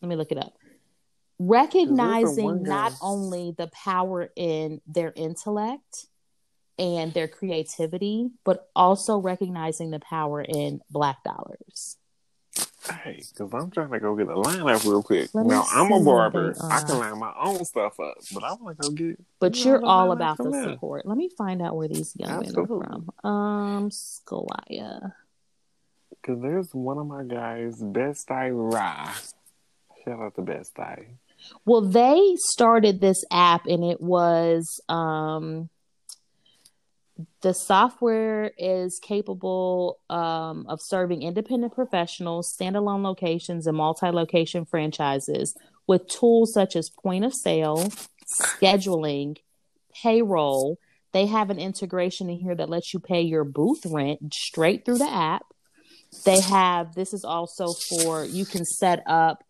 let 0.00 0.08
me 0.08 0.16
look 0.16 0.32
it 0.32 0.38
up. 0.38 0.54
Recognizing 1.38 2.62
not 2.64 2.92
only 3.00 3.52
the 3.56 3.68
power 3.68 4.28
in 4.34 4.80
their 4.86 5.12
intellect 5.14 6.06
and 6.78 7.12
their 7.12 7.28
creativity, 7.28 8.30
but 8.44 8.68
also 8.74 9.18
recognizing 9.18 9.90
the 9.90 10.00
power 10.00 10.40
in 10.42 10.80
black 10.90 11.22
dollars. 11.24 11.96
Hey, 12.90 13.22
because 13.28 13.52
I'm 13.52 13.70
trying 13.70 13.90
to 13.90 14.00
go 14.00 14.16
get 14.16 14.28
a 14.28 14.38
line 14.38 14.60
up 14.60 14.84
real 14.84 15.02
quick. 15.02 15.30
Let 15.34 15.46
now 15.46 15.64
I'm 15.70 15.92
a 15.92 16.02
barber. 16.02 16.54
they 16.54 16.60
I 16.60 16.80
can 16.80 16.98
line 16.98 17.18
my 17.18 17.32
own 17.38 17.64
stuff 17.64 17.98
up, 18.00 18.18
but 18.32 18.44
I 18.44 18.52
want 18.54 18.78
to 18.78 18.82
go 18.82 18.90
get. 18.90 19.18
But 19.40 19.56
you 19.56 19.64
you're 19.64 19.84
all 19.84 20.12
about 20.12 20.38
the 20.38 20.50
there. 20.50 20.64
support. 20.64 21.06
Let 21.06 21.16
me 21.16 21.28
find 21.36 21.62
out 21.62 21.76
where 21.76 21.88
these 21.88 22.14
young 22.16 22.40
men 22.40 22.54
are 22.56 22.66
from. 22.66 23.10
Um, 23.24 23.90
Scolaya. 23.90 25.12
Because 26.10 26.42
there's 26.42 26.74
one 26.74 26.98
of 26.98 27.06
my 27.06 27.24
guys, 27.24 27.80
Best 27.80 28.30
Eye 28.30 28.50
Ra. 28.50 29.12
Shout 30.04 30.20
out 30.20 30.34
to 30.36 30.42
Best 30.42 30.78
Eye. 30.78 31.06
Well, 31.64 31.82
they 31.82 32.34
started 32.36 33.00
this 33.00 33.22
app 33.30 33.66
and 33.66 33.84
it 33.84 34.00
was 34.00 34.80
um 34.88 35.68
the 37.42 37.52
software 37.52 38.52
is 38.58 39.00
capable 39.02 39.98
um, 40.08 40.66
of 40.68 40.80
serving 40.80 41.22
independent 41.22 41.74
professionals, 41.74 42.54
standalone 42.54 43.02
locations, 43.02 43.66
and 43.66 43.76
multi 43.76 44.10
location 44.10 44.64
franchises 44.64 45.56
with 45.86 46.06
tools 46.08 46.52
such 46.52 46.76
as 46.76 46.90
point 46.90 47.24
of 47.24 47.34
sale, 47.34 47.90
scheduling, 48.40 49.36
payroll. 50.02 50.78
They 51.12 51.26
have 51.26 51.50
an 51.50 51.58
integration 51.58 52.28
in 52.28 52.38
here 52.38 52.54
that 52.54 52.68
lets 52.68 52.92
you 52.92 53.00
pay 53.00 53.22
your 53.22 53.44
booth 53.44 53.84
rent 53.86 54.32
straight 54.32 54.84
through 54.84 54.98
the 54.98 55.10
app. 55.10 55.42
They 56.24 56.40
have 56.40 56.94
this 56.94 57.12
is 57.12 57.24
also 57.24 57.72
for 57.72 58.24
you 58.24 58.44
can 58.46 58.64
set 58.64 59.02
up 59.06 59.42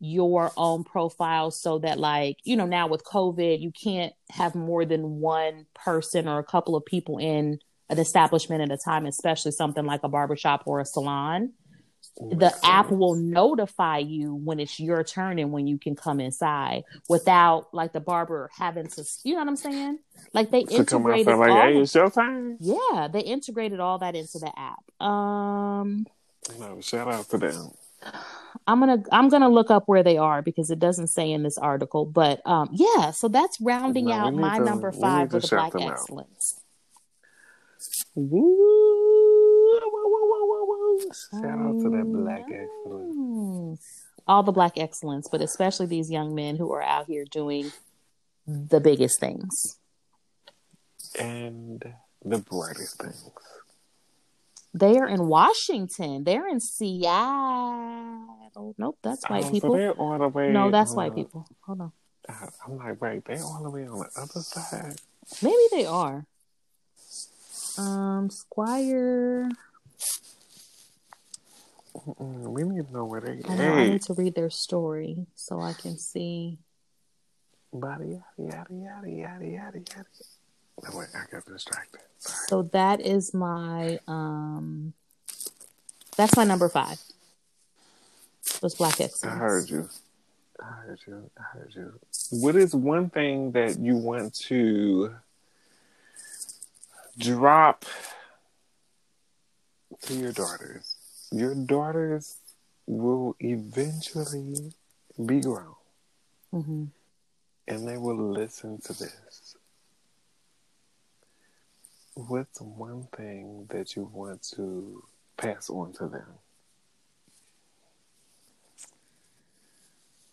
your 0.00 0.50
own 0.56 0.82
profile 0.82 1.50
so 1.50 1.78
that 1.78 1.98
like 1.98 2.38
you 2.42 2.56
know 2.56 2.66
now 2.66 2.86
with 2.86 3.04
covid 3.04 3.60
you 3.60 3.70
can't 3.70 4.12
have 4.30 4.54
more 4.54 4.84
than 4.84 5.20
one 5.20 5.66
person 5.74 6.26
or 6.26 6.38
a 6.38 6.44
couple 6.44 6.74
of 6.74 6.84
people 6.84 7.18
in 7.18 7.58
an 7.90 7.98
establishment 7.98 8.62
at 8.62 8.72
a 8.72 8.78
time 8.82 9.04
especially 9.06 9.52
something 9.52 9.84
like 9.84 10.00
a 10.02 10.08
barbershop 10.08 10.62
or 10.66 10.80
a 10.80 10.84
salon 10.86 11.52
the 12.18 12.36
Makes 12.36 12.60
app 12.64 12.86
sense. 12.88 12.98
will 12.98 13.14
notify 13.14 13.98
you 13.98 14.34
when 14.34 14.58
it's 14.58 14.80
your 14.80 15.04
turn 15.04 15.38
and 15.38 15.52
when 15.52 15.66
you 15.66 15.78
can 15.78 15.94
come 15.94 16.18
inside 16.18 16.82
without 17.08 17.72
like 17.72 17.92
the 17.92 18.00
barber 18.00 18.50
having 18.56 18.88
to 18.88 19.04
you 19.22 19.34
know 19.34 19.40
what 19.40 19.48
i'm 19.48 19.56
saying 19.56 19.98
like 20.32 20.50
they 20.50 20.62
out 20.62 20.72
integrated 20.72 21.26
there 21.26 21.36
like, 21.36 21.50
all 21.50 21.62
hey, 21.62 21.78
it's 21.78 21.94
your 21.94 22.10
time. 22.10 22.56
yeah, 22.60 23.08
they 23.12 23.20
integrated 23.20 23.80
all 23.80 23.98
that 23.98 24.14
into 24.14 24.38
the 24.38 24.52
app. 24.56 25.06
Um, 25.06 26.06
No, 26.58 26.80
shout 26.80 27.08
out 27.08 27.28
to 27.30 27.38
them. 27.38 27.70
I'm 28.70 28.78
gonna 28.80 29.02
I'm 29.10 29.28
gonna 29.28 29.48
look 29.48 29.70
up 29.70 29.84
where 29.86 30.02
they 30.04 30.16
are 30.16 30.42
because 30.42 30.70
it 30.70 30.78
doesn't 30.78 31.08
say 31.08 31.32
in 31.32 31.42
this 31.42 31.58
article. 31.58 32.04
But 32.06 32.40
um, 32.46 32.68
yeah, 32.72 33.10
so 33.10 33.26
that's 33.28 33.60
rounding 33.60 34.04
No, 34.06 34.12
out 34.12 34.34
my 34.34 34.58
to- 34.58 34.64
number 34.64 34.92
five 34.92 35.32
with 35.32 35.42
the 35.42 35.48
Black. 35.56 35.74
Excellence. 35.74 36.60
Woo! 38.14 39.80
Whoa, 39.82 40.64
whoa. 40.66 40.98
Shout 41.32 41.44
out 41.44 41.80
to 41.82 41.90
that 41.90 42.04
black 42.12 42.42
excellence. 42.52 44.04
All 44.26 44.42
the 44.42 44.52
Black 44.52 44.74
Excellence, 44.78 45.28
but 45.30 45.40
especially 45.40 45.86
these 45.86 46.10
young 46.10 46.34
men 46.34 46.56
who 46.56 46.72
are 46.72 46.82
out 46.82 47.06
here 47.06 47.24
doing 47.24 47.72
the 48.46 48.78
biggest 48.80 49.18
things. 49.18 49.78
And 51.18 51.82
the 52.24 52.38
brightest 52.38 53.00
things. 53.00 53.28
They 54.72 54.98
are 54.98 55.08
in 55.08 55.26
Washington. 55.26 56.22
They're 56.24 56.48
in 56.48 56.60
Seattle. 56.60 58.74
Nope, 58.78 58.98
that's 59.02 59.28
white 59.28 59.44
Oh, 59.44 59.46
so 59.46 59.50
people. 59.52 59.72
they're 59.74 59.92
all 59.92 60.18
the 60.18 60.28
way. 60.28 60.52
no, 60.52 60.70
that's 60.70 60.92
on 60.92 60.96
white 60.96 61.14
people. 61.14 61.46
Hold 61.62 61.80
on. 61.80 61.92
I'm 62.28 62.76
like, 62.76 63.00
wait, 63.00 63.24
they're 63.24 63.42
all 63.42 63.62
the 63.64 63.70
way 63.70 63.86
on 63.86 63.98
the 63.98 64.10
other 64.20 64.40
side. 64.40 65.00
Maybe 65.42 65.56
they 65.72 65.86
are. 65.86 66.24
Um, 67.78 68.30
Squire. 68.30 69.48
Mm-mm, 71.96 72.52
we 72.52 72.62
need 72.62 72.86
to 72.86 72.92
know 72.92 73.04
where 73.04 73.20
they. 73.20 73.40
I 73.48 73.54
know 73.56 73.72
I 73.74 73.88
need 73.88 74.02
to 74.02 74.14
read 74.14 74.36
their 74.36 74.50
story 74.50 75.26
so 75.34 75.60
I 75.60 75.72
can 75.72 75.98
see. 75.98 76.58
body 77.72 78.20
yada 78.38 78.66
yada 78.70 79.08
yada 79.08 79.10
yada 79.10 79.46
yada 79.78 80.04
No, 80.82 80.98
wait, 80.98 81.08
I 81.14 81.24
got 81.30 81.44
distracted. 81.44 82.00
Sorry. 82.18 82.46
So 82.48 82.62
that 82.72 83.00
is 83.00 83.34
my 83.34 83.98
um. 84.06 84.94
That's 86.16 86.36
my 86.36 86.44
number 86.44 86.68
five. 86.68 86.98
Was 88.62 88.74
Black 88.74 89.00
I 89.24 89.28
heard 89.28 89.70
you. 89.70 89.88
I 90.60 90.64
heard 90.64 91.00
you. 91.06 91.30
I 91.38 91.42
heard 91.56 91.72
you. 91.74 91.92
What 92.30 92.56
is 92.56 92.74
one 92.74 93.08
thing 93.08 93.52
that 93.52 93.78
you 93.78 93.96
want 93.96 94.34
to 94.48 95.14
drop 97.18 97.84
to 100.02 100.14
your 100.14 100.32
daughters? 100.32 100.94
Your 101.32 101.54
daughters 101.54 102.36
will 102.86 103.36
eventually 103.40 104.72
be 105.24 105.40
grown 105.40 105.74
hmm 106.50 106.84
and 107.70 107.86
they 107.86 107.96
will 107.96 108.16
listen 108.16 108.78
to 108.80 108.92
this. 108.92 109.49
What's 112.14 112.60
one 112.60 113.06
thing 113.16 113.66
that 113.70 113.96
you 113.96 114.10
want 114.12 114.42
to 114.54 115.04
pass 115.36 115.70
on 115.70 115.92
to 115.94 116.08
them? 116.08 116.26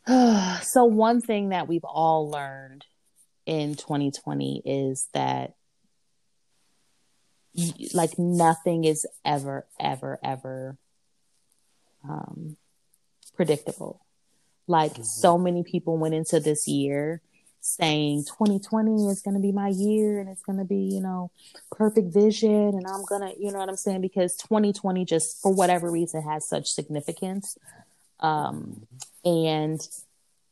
so 0.63 0.85
one 0.85 1.21
thing 1.21 1.49
that 1.49 1.67
we've 1.67 1.83
all 1.83 2.29
learned 2.29 2.85
in 3.45 3.75
2020 3.75 4.61
is 4.65 5.07
that 5.13 5.53
like 7.93 8.19
nothing 8.19 8.83
is 8.83 9.05
ever 9.25 9.65
ever 9.79 10.19
ever 10.23 10.77
um 12.07 12.55
predictable 13.35 14.05
like 14.67 14.91
so 15.01 15.37
many 15.37 15.63
people 15.63 15.97
went 15.97 16.13
into 16.13 16.39
this 16.39 16.67
year 16.67 17.21
saying 17.67 18.23
2020 18.25 19.07
is 19.07 19.21
going 19.21 19.35
to 19.35 19.41
be 19.41 19.51
my 19.51 19.69
year 19.69 20.19
and 20.19 20.29
it's 20.29 20.43
going 20.43 20.57
to 20.57 20.65
be 20.65 20.89
you 20.93 21.01
know 21.01 21.29
perfect 21.71 22.13
vision 22.13 22.49
and 22.49 22.85
i'm 22.87 23.03
going 23.05 23.21
to 23.21 23.39
you 23.39 23.51
know 23.51 23.59
what 23.59 23.69
i'm 23.69 23.75
saying 23.75 24.01
because 24.01 24.35
2020 24.37 25.05
just 25.05 25.41
for 25.41 25.53
whatever 25.53 25.91
reason 25.91 26.21
has 26.21 26.47
such 26.47 26.67
significance 26.67 27.57
um 28.19 28.87
and 29.25 29.81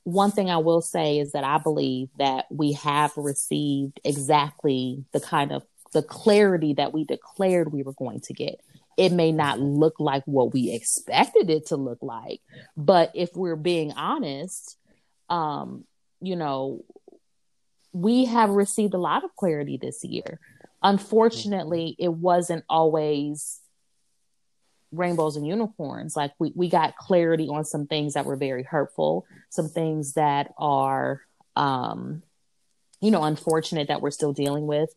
one 0.05 0.29
thing 0.29 0.51
I 0.51 0.57
will 0.57 0.81
say 0.81 1.17
is 1.17 1.31
that 1.31 1.43
I 1.43 1.57
believe 1.57 2.09
that 2.19 2.45
we 2.51 2.73
have 2.73 3.11
received 3.17 3.99
exactly 4.03 5.03
the 5.11 5.19
kind 5.19 5.51
of 5.51 5.63
the 5.93 6.03
clarity 6.03 6.75
that 6.75 6.93
we 6.93 7.03
declared 7.03 7.73
we 7.73 7.81
were 7.81 7.93
going 7.93 8.19
to 8.21 8.33
get. 8.33 8.61
It 8.97 9.11
may 9.11 9.31
not 9.31 9.59
look 9.59 9.99
like 9.99 10.23
what 10.25 10.53
we 10.53 10.71
expected 10.71 11.49
it 11.49 11.67
to 11.67 11.75
look 11.75 11.97
like, 12.01 12.41
but 12.77 13.11
if 13.15 13.35
we're 13.35 13.55
being 13.55 13.93
honest, 13.93 14.77
um, 15.27 15.85
you 16.21 16.35
know, 16.35 16.85
we 17.95 18.25
have 18.25 18.49
received 18.49 18.93
a 18.93 18.97
lot 18.97 19.23
of 19.23 19.33
clarity 19.37 19.77
this 19.77 20.03
year. 20.03 20.39
Unfortunately, 20.83 21.95
it 21.97 22.11
wasn't 22.11 22.65
always 22.69 23.61
rainbows 24.91 25.37
and 25.37 25.47
unicorns. 25.47 26.15
Like 26.15 26.31
we, 26.37 26.51
we 26.55 26.69
got 26.69 26.97
clarity 26.97 27.47
on 27.47 27.63
some 27.63 27.87
things 27.87 28.13
that 28.15 28.25
were 28.25 28.35
very 28.35 28.63
hurtful, 28.63 29.25
some 29.49 29.69
things 29.69 30.13
that 30.13 30.53
are 30.57 31.21
um 31.55 32.21
you 32.99 33.11
know 33.11 33.23
unfortunate 33.23 33.87
that 33.87 34.01
we're 34.01 34.11
still 34.11 34.33
dealing 34.33 34.67
with 34.67 34.89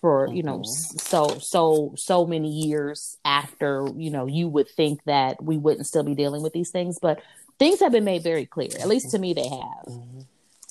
for 0.00 0.28
you 0.32 0.42
know 0.44 0.58
Mhm. 0.60 1.00
so 1.00 1.38
so 1.40 1.94
so 1.96 2.24
many 2.26 2.48
years 2.48 3.16
after 3.24 3.88
you 3.96 4.10
know 4.10 4.26
you 4.26 4.46
would 4.48 4.68
think 4.68 5.02
that 5.04 5.42
we 5.42 5.56
wouldn't 5.58 5.86
still 5.88 6.04
be 6.04 6.14
dealing 6.14 6.42
with 6.42 6.52
these 6.52 6.70
things 6.70 6.98
but 7.00 7.20
things 7.58 7.80
have 7.80 7.90
been 7.90 8.04
made 8.04 8.22
very 8.22 8.46
clear 8.46 8.68
at 8.78 8.86
least 8.86 9.10
to 9.10 9.18
me 9.18 9.32
they 9.32 9.48
have 9.48 9.86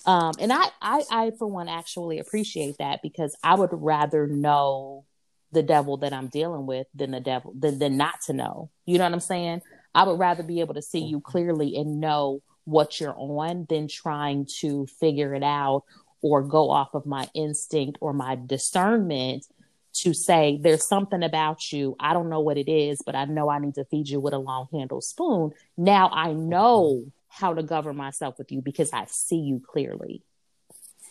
um 0.05 0.33
and 0.39 0.51
I, 0.51 0.65
I 0.81 1.03
i 1.11 1.31
for 1.37 1.47
one 1.47 1.67
actually 1.67 2.19
appreciate 2.19 2.77
that 2.79 3.01
because 3.01 3.35
i 3.43 3.55
would 3.55 3.69
rather 3.71 4.27
know 4.27 5.05
the 5.51 5.63
devil 5.63 5.97
that 5.97 6.13
i'm 6.13 6.27
dealing 6.27 6.65
with 6.65 6.87
than 6.93 7.11
the 7.11 7.19
devil 7.19 7.53
than, 7.57 7.79
than 7.79 7.97
not 7.97 8.21
to 8.27 8.33
know. 8.33 8.69
You 8.85 8.97
know 8.97 9.05
what 9.05 9.13
i'm 9.13 9.19
saying? 9.19 9.61
I 9.95 10.03
would 10.03 10.19
rather 10.19 10.43
be 10.43 10.59
able 10.59 10.73
to 10.75 10.81
see 10.81 10.99
you 10.99 11.21
clearly 11.21 11.75
and 11.77 11.99
know 11.99 12.41
what 12.65 12.99
you're 12.99 13.15
on 13.17 13.65
than 13.69 13.87
trying 13.87 14.47
to 14.59 14.85
figure 14.99 15.33
it 15.33 15.43
out 15.43 15.83
or 16.21 16.41
go 16.41 16.69
off 16.69 16.93
of 16.93 17.05
my 17.05 17.29
instinct 17.33 17.97
or 18.01 18.11
my 18.11 18.35
discernment 18.35 19.45
to 19.93 20.13
say 20.13 20.59
there's 20.61 20.85
something 20.85 21.23
about 21.23 21.71
you. 21.71 21.95
I 21.99 22.13
don't 22.13 22.29
know 22.29 22.41
what 22.41 22.57
it 22.57 22.69
is 22.69 23.01
but 23.05 23.15
i 23.15 23.25
know 23.25 23.49
i 23.49 23.59
need 23.59 23.75
to 23.75 23.85
feed 23.85 24.09
you 24.09 24.19
with 24.19 24.33
a 24.33 24.39
long 24.39 24.67
handled 24.71 25.03
spoon. 25.03 25.51
Now 25.77 26.09
i 26.13 26.33
know 26.33 27.05
how 27.35 27.53
to 27.53 27.63
govern 27.63 27.95
myself 27.97 28.37
with 28.37 28.51
you 28.51 28.61
because 28.61 28.91
i 28.93 29.05
see 29.07 29.37
you 29.37 29.61
clearly. 29.65 30.23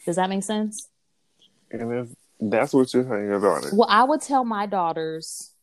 Does 0.06 0.16
that 0.16 0.28
make 0.28 0.42
sense? 0.42 0.88
And 1.70 1.92
if 1.92 2.08
that's 2.40 2.74
what 2.74 2.92
you're 2.92 3.04
telling 3.04 3.24
your 3.26 3.40
daughter. 3.40 3.70
well 3.72 3.88
i 3.88 4.04
would 4.04 4.20
tell 4.20 4.44
my 4.44 4.66
daughters 4.66 5.54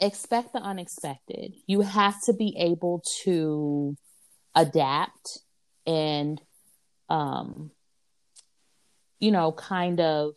expect 0.00 0.52
the 0.52 0.60
unexpected. 0.60 1.54
You 1.66 1.80
have 1.82 2.20
to 2.24 2.32
be 2.32 2.56
able 2.58 3.02
to 3.22 3.96
adapt 4.56 5.38
and 5.86 6.40
um 7.10 7.70
you 9.18 9.32
know 9.32 9.50
kind 9.50 10.00
of 10.00 10.32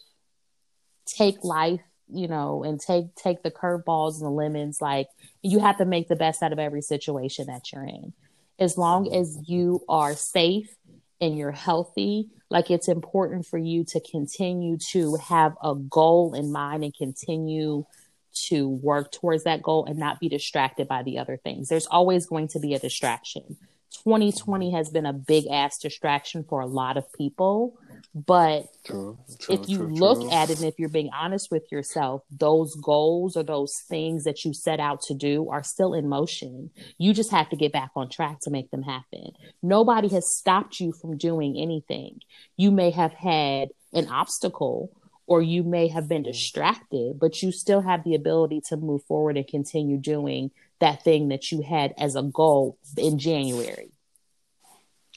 take 1.05 1.43
life 1.43 1.79
you 2.09 2.27
know 2.27 2.63
and 2.63 2.79
take 2.79 3.13
take 3.15 3.43
the 3.43 3.51
curveballs 3.51 4.15
and 4.15 4.25
the 4.25 4.29
lemons. 4.29 4.81
Like 4.81 5.07
you 5.41 5.59
have 5.59 5.77
to 5.77 5.85
make 5.85 6.07
the 6.07 6.15
best 6.15 6.41
out 6.41 6.53
of 6.53 6.59
every 6.59 6.81
situation 6.81 7.47
that 7.47 7.71
you're 7.71 7.83
in 7.85 8.13
as 8.59 8.77
long 8.77 9.13
as 9.13 9.37
you 9.47 9.81
are 9.87 10.15
safe 10.15 10.75
and 11.19 11.37
you're 11.37 11.51
healthy 11.51 12.29
like 12.49 12.71
it's 12.71 12.87
important 12.87 13.45
for 13.45 13.57
you 13.57 13.83
to 13.83 13.99
continue 13.99 14.77
to 14.77 15.15
have 15.15 15.53
a 15.63 15.75
goal 15.75 16.33
in 16.33 16.51
mind 16.51 16.83
and 16.83 16.95
continue 16.95 17.85
to 18.33 18.69
work 18.69 19.11
towards 19.11 19.43
that 19.43 19.61
goal 19.61 19.85
and 19.85 19.97
not 19.97 20.19
be 20.19 20.29
distracted 20.29 20.87
by 20.87 21.03
the 21.03 21.17
other 21.17 21.37
things. 21.37 21.69
There's 21.69 21.87
always 21.87 22.25
going 22.25 22.49
to 22.49 22.59
be 22.59 22.73
a 22.73 22.79
distraction 22.79 23.57
2020 24.03 24.71
has 24.71 24.89
been 24.89 25.05
a 25.05 25.13
big 25.13 25.47
ass 25.47 25.77
distraction 25.77 26.43
for 26.43 26.59
a 26.59 26.65
lot 26.65 26.97
of 26.97 27.11
people 27.13 27.77
but 28.13 28.67
True, 28.85 29.17
true, 29.39 29.55
if 29.55 29.69
you 29.69 29.77
true, 29.77 29.93
look 29.93 30.31
at 30.31 30.49
it 30.49 30.57
and 30.57 30.67
if 30.67 30.79
you're 30.79 30.89
being 30.89 31.09
honest 31.13 31.51
with 31.51 31.71
yourself, 31.71 32.23
those 32.31 32.75
goals 32.75 33.35
or 33.35 33.43
those 33.43 33.77
things 33.87 34.23
that 34.23 34.43
you 34.45 34.53
set 34.53 34.79
out 34.79 35.01
to 35.03 35.13
do 35.13 35.49
are 35.49 35.63
still 35.63 35.93
in 35.93 36.07
motion. 36.07 36.71
You 36.97 37.13
just 37.13 37.31
have 37.31 37.49
to 37.49 37.55
get 37.55 37.73
back 37.73 37.91
on 37.95 38.09
track 38.09 38.39
to 38.41 38.49
make 38.49 38.71
them 38.71 38.83
happen. 38.83 39.31
Nobody 39.61 40.07
has 40.09 40.35
stopped 40.35 40.79
you 40.79 40.93
from 40.93 41.17
doing 41.17 41.57
anything. 41.57 42.21
You 42.55 42.71
may 42.71 42.91
have 42.91 43.13
had 43.13 43.69
an 43.93 44.07
obstacle 44.07 44.91
or 45.27 45.41
you 45.41 45.63
may 45.63 45.89
have 45.89 46.07
been 46.07 46.23
mm-hmm. 46.23 46.31
distracted, 46.31 47.19
but 47.19 47.43
you 47.43 47.51
still 47.51 47.81
have 47.81 48.03
the 48.03 48.15
ability 48.15 48.61
to 48.69 48.77
move 48.77 49.03
forward 49.03 49.37
and 49.37 49.47
continue 49.47 49.97
doing 49.97 50.51
that 50.79 51.03
thing 51.03 51.29
that 51.29 51.51
you 51.51 51.61
had 51.61 51.93
as 51.97 52.15
a 52.15 52.23
goal 52.23 52.77
in 52.97 53.17
January. 53.17 53.91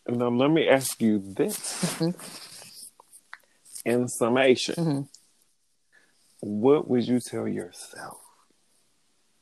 Now 0.08 0.28
let 0.28 0.50
me 0.50 0.68
ask 0.68 1.00
you 1.00 1.18
this. 1.20 1.56
Mhm. 1.82 2.14
In 3.84 4.08
summation, 4.08 4.74
Mhm. 4.74 5.08
what 6.40 6.88
would 6.88 7.06
you 7.06 7.20
tell 7.20 7.46
yourself 7.48 8.20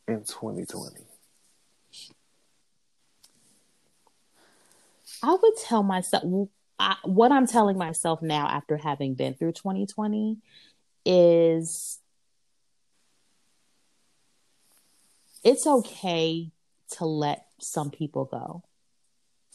in 0.06 0.24
2020? 0.24 1.06
I 5.22 5.34
would 5.34 5.56
tell 5.56 5.82
myself 5.82 6.48
I, 6.80 6.96
what 7.04 7.32
I'm 7.32 7.46
telling 7.48 7.76
myself 7.76 8.22
now 8.22 8.46
after 8.46 8.76
having 8.76 9.14
been 9.14 9.34
through 9.34 9.52
2020 9.52 10.38
is 11.04 11.98
it's 15.48 15.66
okay 15.66 16.50
to 16.90 17.06
let 17.06 17.46
some 17.58 17.90
people 17.90 18.26
go. 18.26 18.62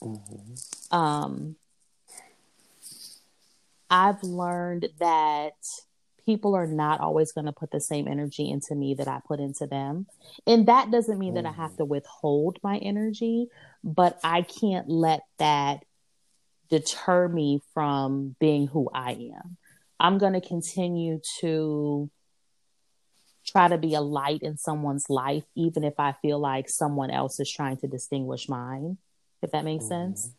Mm-hmm. 0.02 0.96
Um, 0.96 1.56
I've 3.92 4.24
learned 4.24 4.90
that 5.00 5.54
people 6.26 6.56
are 6.56 6.66
not 6.66 7.00
always 7.00 7.32
going 7.32 7.46
to 7.46 7.52
put 7.52 7.70
the 7.70 7.80
same 7.80 8.08
energy 8.08 8.50
into 8.50 8.74
me 8.74 8.96
that 8.96 9.08
I 9.08 9.20
put 9.28 9.40
into 9.40 9.68
them. 9.68 10.08
And 10.48 10.68
that 10.68 10.90
doesn't 10.90 11.20
mean 11.20 11.36
that 11.36 11.46
I 11.46 11.52
have 11.52 11.78
to 11.78 11.86
withhold 11.86 12.58
my 12.64 12.78
energy, 12.78 13.50
but 13.84 14.20
I 14.24 14.42
can't 14.42 14.90
let 14.90 15.22
that 15.38 15.86
deter 16.72 17.28
me 17.28 17.62
from 17.76 18.36
being 18.40 18.66
who 18.66 18.90
I 18.92 19.12
am. 19.12 19.58
I'm 20.00 20.18
going 20.18 20.34
to 20.34 20.42
continue 20.42 21.20
to 21.42 22.10
try 23.46 23.68
to 23.68 23.78
be 23.78 23.94
a 23.94 24.02
light 24.02 24.42
in 24.42 24.58
someone's 24.58 25.10
life, 25.10 25.44
even 25.56 25.84
if 25.84 25.94
I 26.00 26.14
feel 26.22 26.40
like 26.40 26.70
someone 26.70 27.12
else 27.12 27.40
is 27.40 27.52
trying 27.52 27.78
to 27.78 27.88
distinguish 27.88 28.48
mine, 28.50 28.98
if 29.42 29.52
that 29.52 29.66
makes 29.66 29.86
Mm-hmm. 29.86 30.16
sense. 30.16 30.32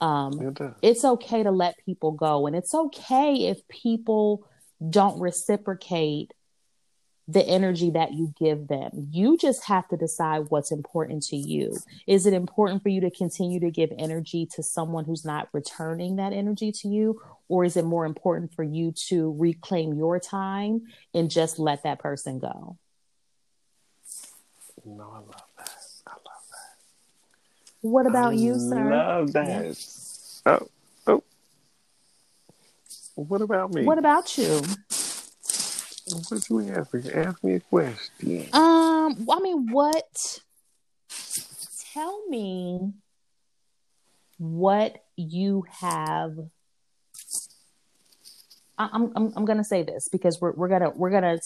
Um, 0.00 0.40
It 0.40 0.54
does. 0.54 0.74
it's 0.82 1.04
okay 1.04 1.42
to 1.42 1.50
let 1.50 1.76
people 1.84 2.12
go, 2.12 2.46
and 2.46 2.56
it's 2.56 2.74
okay 2.74 3.48
if 3.48 3.66
people 3.68 4.46
don't 4.88 5.20
reciprocate 5.20 6.32
the 7.30 7.46
energy 7.46 7.90
that 7.90 8.12
you 8.12 8.34
give 8.38 8.66
them. 8.66 9.08
You 9.10 9.36
just 9.36 9.64
have 9.64 9.86
to 9.88 9.96
decide 9.96 10.46
what's 10.48 10.72
important 10.72 11.22
to 11.24 11.36
you. 11.36 11.78
Is 12.06 12.26
it 12.26 12.34
important 12.34 12.82
for 12.82 12.88
you 12.88 13.00
to 13.02 13.10
continue 13.10 13.60
to 13.60 13.70
give 13.70 13.92
energy 13.96 14.46
to 14.54 14.62
someone 14.62 15.04
who's 15.04 15.24
not 15.24 15.48
returning 15.52 16.16
that 16.16 16.32
energy 16.32 16.72
to 16.72 16.88
you? 16.88 17.22
Or 17.48 17.64
is 17.64 17.76
it 17.76 17.84
more 17.84 18.04
important 18.04 18.52
for 18.54 18.64
you 18.64 18.92
to 19.08 19.34
reclaim 19.38 19.94
your 19.94 20.18
time 20.18 20.88
and 21.14 21.30
just 21.30 21.58
let 21.58 21.84
that 21.84 22.00
person 22.00 22.40
go? 22.40 22.76
No, 24.84 25.10
I 25.10 25.18
love 25.18 25.44
that. 25.58 25.76
I 26.06 26.10
love 26.10 26.42
that. 26.50 26.76
What 27.82 28.06
about 28.06 28.32
I 28.32 28.36
you, 28.36 28.58
sir? 28.58 28.90
Love 28.90 29.32
that. 29.34 29.76
Oh, 30.46 30.68
oh. 31.06 31.22
What 33.14 33.42
about 33.42 33.72
me? 33.72 33.84
What 33.84 33.98
about 33.98 34.36
you? 34.36 34.62
What 36.14 36.48
you 36.50 36.72
ask 36.72 36.92
me? 36.94 37.12
Ask 37.12 37.44
me 37.44 37.54
a 37.54 37.60
question. 37.60 38.48
Um, 38.52 39.26
I 39.30 39.40
mean, 39.40 39.70
what? 39.72 40.40
Tell 41.92 42.26
me 42.28 42.92
what 44.38 45.02
you 45.16 45.64
have. 45.80 46.36
I- 48.78 48.90
I'm 48.92 49.12
I'm 49.16 49.32
I'm 49.36 49.44
gonna 49.44 49.64
say 49.64 49.82
this 49.82 50.08
because 50.08 50.40
we're 50.40 50.52
we're 50.52 50.68
gonna 50.68 50.90
we're 50.90 51.10
gonna 51.10 51.38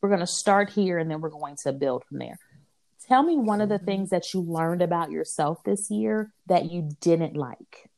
we're 0.00 0.10
gonna 0.10 0.26
start 0.26 0.70
here 0.70 0.98
and 0.98 1.10
then 1.10 1.20
we're 1.20 1.30
going 1.30 1.56
to 1.62 1.72
build 1.72 2.04
from 2.04 2.18
there. 2.18 2.38
Tell 3.08 3.22
me 3.22 3.36
one 3.36 3.60
of 3.60 3.68
the 3.68 3.78
things 3.78 4.10
that 4.10 4.32
you 4.32 4.40
learned 4.40 4.82
about 4.82 5.10
yourself 5.10 5.62
this 5.64 5.90
year 5.90 6.32
that 6.46 6.70
you 6.70 6.90
didn't 7.00 7.36
like. 7.36 7.90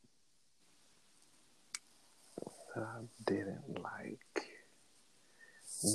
I 2.76 3.00
didn't. 3.26 3.73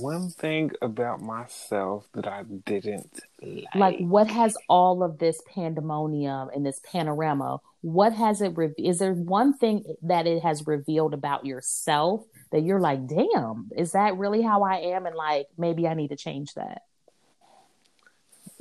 One 0.01 0.29
thing 0.29 0.71
about 0.81 1.21
myself 1.21 2.07
that 2.13 2.27
I 2.27 2.43
didn't 2.43 3.19
like. 3.41 3.65
like 3.75 3.99
what 3.99 4.27
has 4.27 4.55
all 4.67 5.01
of 5.03 5.17
this 5.17 5.41
pandemonium 5.53 6.49
and 6.53 6.65
this 6.65 6.79
panorama 6.91 7.59
what 7.81 8.13
has 8.13 8.41
it 8.41 8.55
re- 8.57 8.73
is 8.77 8.99
there 8.99 9.13
one 9.13 9.57
thing 9.57 9.83
that 10.01 10.27
it 10.27 10.43
has 10.43 10.67
revealed 10.67 11.13
about 11.13 11.45
yourself 11.45 12.23
that 12.51 12.61
you're 12.61 12.79
like 12.79 13.07
damn 13.07 13.69
is 13.77 13.93
that 13.93 14.17
really 14.17 14.41
how 14.41 14.63
i 14.63 14.75
am 14.75 15.05
and 15.05 15.15
like 15.15 15.47
maybe 15.57 15.87
i 15.87 15.93
need 15.93 16.09
to 16.09 16.17
change 16.17 16.53
that 16.55 16.83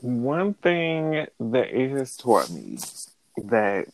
One 0.01 0.55
thing 0.55 1.27
that 1.41 1.69
it 1.77 1.91
has 1.91 2.17
taught 2.17 2.51
me 2.51 2.79
that 3.45 3.87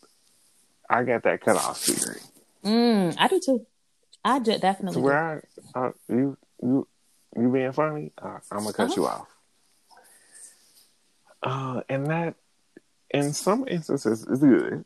I 0.90 1.02
got 1.04 1.22
that 1.22 1.40
cutoff 1.40 1.78
spirit. 1.78 2.22
mm, 2.62 3.14
i 3.18 3.26
do 3.28 3.40
too 3.40 3.66
i 4.24 4.38
do, 4.38 4.58
definitely 4.58 5.00
do. 5.00 5.04
where 5.04 5.42
I, 5.74 5.78
uh, 5.86 5.92
you, 6.08 6.36
you, 6.62 6.86
you 7.36 7.50
being 7.50 7.72
funny, 7.72 8.12
uh, 8.20 8.38
I'm 8.50 8.58
gonna 8.64 8.72
cut 8.72 8.90
Uh-huh. 8.90 8.94
you 8.96 9.06
off. 9.06 9.28
Uh, 11.42 11.82
and 11.88 12.06
that, 12.06 12.34
in 13.10 13.32
some 13.32 13.66
instances, 13.68 14.26
is 14.26 14.38
good. 14.40 14.84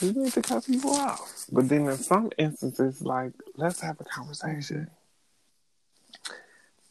You 0.00 0.12
need 0.12 0.32
to 0.32 0.42
cut 0.42 0.64
people 0.66 0.90
off, 0.94 1.46
but 1.52 1.68
then 1.68 1.86
in 1.88 1.98
some 1.98 2.30
instances, 2.38 3.02
like 3.02 3.32
let's 3.56 3.80
have 3.80 4.00
a 4.00 4.04
conversation. 4.04 4.90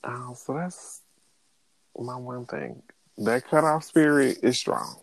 Uh, 0.04 0.34
so 0.34 0.54
that's 0.54 1.02
my 1.98 2.16
one 2.16 2.46
thing. 2.46 2.82
That 3.18 3.46
cut 3.48 3.64
off 3.64 3.84
spirit 3.84 4.40
is 4.44 4.58
strong. 4.58 4.96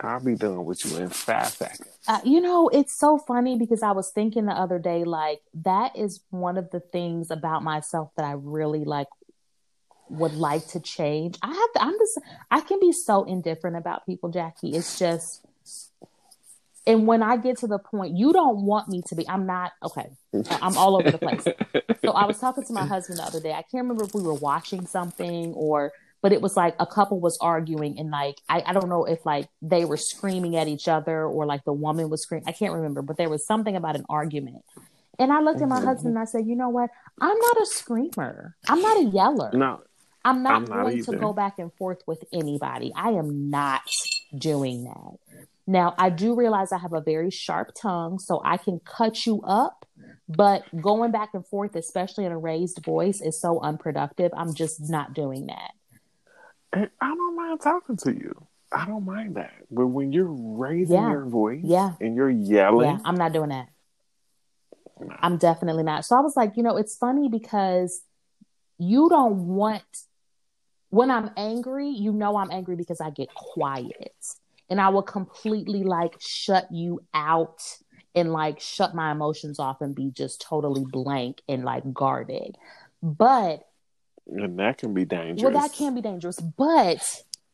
I'll 0.00 0.24
be 0.24 0.34
done 0.34 0.64
with 0.64 0.84
you 0.84 0.98
in 0.98 1.08
five 1.08 1.48
seconds. 1.48 1.88
Uh, 2.06 2.20
you 2.24 2.40
know, 2.40 2.68
it's 2.68 2.96
so 2.96 3.18
funny 3.18 3.58
because 3.58 3.82
I 3.82 3.92
was 3.92 4.10
thinking 4.10 4.46
the 4.46 4.52
other 4.52 4.78
day, 4.78 5.04
like 5.04 5.40
that 5.62 5.96
is 5.96 6.20
one 6.30 6.56
of 6.56 6.70
the 6.70 6.80
things 6.80 7.30
about 7.30 7.62
myself 7.62 8.10
that 8.16 8.24
I 8.24 8.32
really 8.32 8.84
like 8.84 9.08
would 10.08 10.34
like 10.34 10.66
to 10.68 10.80
change. 10.80 11.36
I 11.42 11.48
have 11.48 11.72
to, 11.74 11.82
I'm 11.82 11.98
just, 11.98 12.20
I 12.50 12.60
can 12.60 12.80
be 12.80 12.92
so 12.92 13.24
indifferent 13.24 13.76
about 13.76 14.06
people, 14.06 14.30
Jackie. 14.30 14.70
It's 14.70 14.98
just, 14.98 15.44
and 16.86 17.06
when 17.06 17.22
I 17.22 17.36
get 17.36 17.58
to 17.58 17.66
the 17.66 17.78
point, 17.78 18.16
you 18.16 18.32
don't 18.32 18.62
want 18.64 18.88
me 18.88 19.02
to 19.08 19.14
be, 19.14 19.28
I'm 19.28 19.44
not, 19.46 19.72
okay, 19.84 20.08
I'm 20.50 20.78
all 20.78 20.96
over 20.96 21.10
the 21.10 21.18
place. 21.18 21.44
So 22.04 22.12
I 22.12 22.26
was 22.26 22.38
talking 22.38 22.64
to 22.64 22.72
my 22.72 22.86
husband 22.86 23.18
the 23.18 23.24
other 23.24 23.40
day. 23.40 23.50
I 23.50 23.62
can't 23.62 23.82
remember 23.82 24.04
if 24.04 24.14
we 24.14 24.22
were 24.22 24.32
watching 24.32 24.86
something 24.86 25.52
or, 25.52 25.92
but 26.20 26.32
it 26.32 26.40
was 26.40 26.56
like 26.56 26.74
a 26.78 26.86
couple 26.86 27.20
was 27.20 27.38
arguing 27.40 27.98
and 27.98 28.10
like, 28.10 28.36
I, 28.48 28.62
I 28.66 28.72
don't 28.72 28.88
know 28.88 29.04
if 29.04 29.24
like 29.24 29.48
they 29.62 29.84
were 29.84 29.96
screaming 29.96 30.56
at 30.56 30.68
each 30.68 30.88
other 30.88 31.24
or 31.24 31.46
like 31.46 31.64
the 31.64 31.72
woman 31.72 32.10
was 32.10 32.22
screaming. 32.22 32.48
I 32.48 32.52
can't 32.52 32.72
remember, 32.72 33.02
but 33.02 33.16
there 33.16 33.28
was 33.28 33.46
something 33.46 33.76
about 33.76 33.96
an 33.96 34.04
argument. 34.08 34.64
And 35.18 35.32
I 35.32 35.40
looked 35.40 35.60
at 35.60 35.68
my 35.68 35.80
husband 35.80 36.14
and 36.14 36.18
I 36.18 36.24
said, 36.24 36.46
you 36.46 36.54
know 36.54 36.68
what? 36.68 36.90
I'm 37.20 37.36
not 37.36 37.60
a 37.62 37.66
screamer. 37.66 38.56
I'm 38.68 38.80
not 38.80 38.98
a 38.98 39.04
yeller. 39.04 39.50
No, 39.52 39.80
I'm 40.24 40.42
not 40.42 40.54
I'm 40.54 40.64
not 40.64 40.82
going 40.82 41.04
to 41.04 41.16
go 41.16 41.32
back 41.32 41.58
and 41.58 41.72
forth 41.74 42.02
with 42.06 42.22
anybody. 42.32 42.92
I 42.94 43.10
am 43.10 43.50
not 43.50 43.82
doing 44.36 44.84
that. 44.84 45.46
Now, 45.66 45.94
I 45.98 46.08
do 46.08 46.34
realize 46.34 46.72
I 46.72 46.78
have 46.78 46.94
a 46.94 47.00
very 47.00 47.30
sharp 47.30 47.72
tongue, 47.78 48.18
so 48.18 48.40
I 48.42 48.56
can 48.56 48.80
cut 48.80 49.26
you 49.26 49.42
up, 49.42 49.84
but 50.26 50.64
going 50.80 51.10
back 51.10 51.30
and 51.34 51.46
forth, 51.46 51.76
especially 51.76 52.24
in 52.24 52.32
a 52.32 52.38
raised 52.38 52.82
voice, 52.82 53.20
is 53.20 53.38
so 53.38 53.60
unproductive. 53.60 54.32
I'm 54.34 54.54
just 54.54 54.88
not 54.88 55.12
doing 55.12 55.46
that. 55.46 55.72
And 56.72 56.90
I 57.00 57.08
don't 57.14 57.36
mind 57.36 57.60
talking 57.60 57.96
to 57.98 58.12
you. 58.12 58.46
I 58.70 58.84
don't 58.86 59.04
mind 59.06 59.36
that. 59.36 59.52
But 59.70 59.86
when 59.86 60.12
you're 60.12 60.26
raising 60.30 60.96
Yeah. 60.96 61.10
your 61.10 61.24
voice 61.24 61.64
Yeah. 61.64 61.92
and 62.00 62.14
you're 62.14 62.28
yelling, 62.30 62.90
Yeah, 62.90 62.98
I'm 63.04 63.16
not 63.16 63.32
doing 63.32 63.48
that. 63.50 63.68
no. 65.00 65.14
I'm 65.20 65.38
definitely 65.38 65.84
not. 65.84 66.04
So 66.04 66.16
I 66.16 66.20
was 66.20 66.36
like, 66.36 66.56
you 66.56 66.62
know, 66.62 66.76
it's 66.76 66.96
funny 66.96 67.28
because 67.28 68.02
you 68.78 69.08
don't 69.08 69.46
want 69.48 69.82
when 70.90 71.10
I'm 71.10 71.30
angry, 71.36 71.88
you 71.90 72.12
know 72.12 72.36
I'm 72.38 72.50
angry 72.50 72.74
because 72.74 73.00
I 73.00 73.10
get 73.10 73.32
quiet. 73.34 74.14
And 74.70 74.80
I 74.80 74.88
will 74.88 75.02
completely 75.02 75.82
like 75.82 76.16
shut 76.18 76.66
you 76.72 77.00
out 77.14 77.62
and 78.14 78.32
like 78.32 78.58
shut 78.60 78.94
my 78.94 79.12
emotions 79.12 79.58
off 79.58 79.80
and 79.82 79.94
be 79.94 80.10
just 80.10 80.40
totally 80.42 80.84
blank 80.90 81.42
and 81.48 81.64
like 81.64 81.90
guarded. 81.92 82.56
But 83.02 83.67
and 84.28 84.58
that 84.58 84.78
can 84.78 84.94
be 84.94 85.04
dangerous. 85.04 85.42
well, 85.42 85.62
that 85.62 85.72
can 85.72 85.94
be 85.94 86.00
dangerous. 86.00 86.38
But 86.40 87.02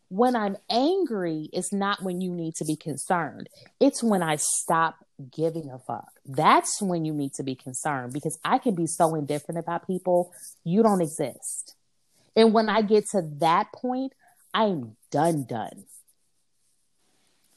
when 0.08 0.36
I'm 0.36 0.56
angry, 0.70 1.48
it's 1.52 1.72
not 1.72 2.02
when 2.02 2.20
you 2.20 2.30
need 2.30 2.54
to 2.56 2.64
be 2.64 2.76
concerned. 2.76 3.48
It's 3.80 4.02
when 4.02 4.22
I 4.22 4.36
stop 4.36 4.96
giving 5.30 5.70
a 5.70 5.78
fuck. 5.78 6.10
That's 6.26 6.82
when 6.82 7.04
you 7.04 7.12
need 7.12 7.34
to 7.34 7.42
be 7.42 7.54
concerned 7.54 8.12
because 8.12 8.38
I 8.44 8.58
can 8.58 8.74
be 8.74 8.86
so 8.86 9.14
indifferent 9.14 9.58
about 9.58 9.86
people. 9.86 10.32
You 10.64 10.82
don't 10.82 11.00
exist. 11.00 11.74
And 12.36 12.52
when 12.52 12.68
I 12.68 12.82
get 12.82 13.08
to 13.10 13.22
that 13.38 13.72
point, 13.72 14.12
I'm 14.52 14.96
done, 15.10 15.44
done. 15.44 15.84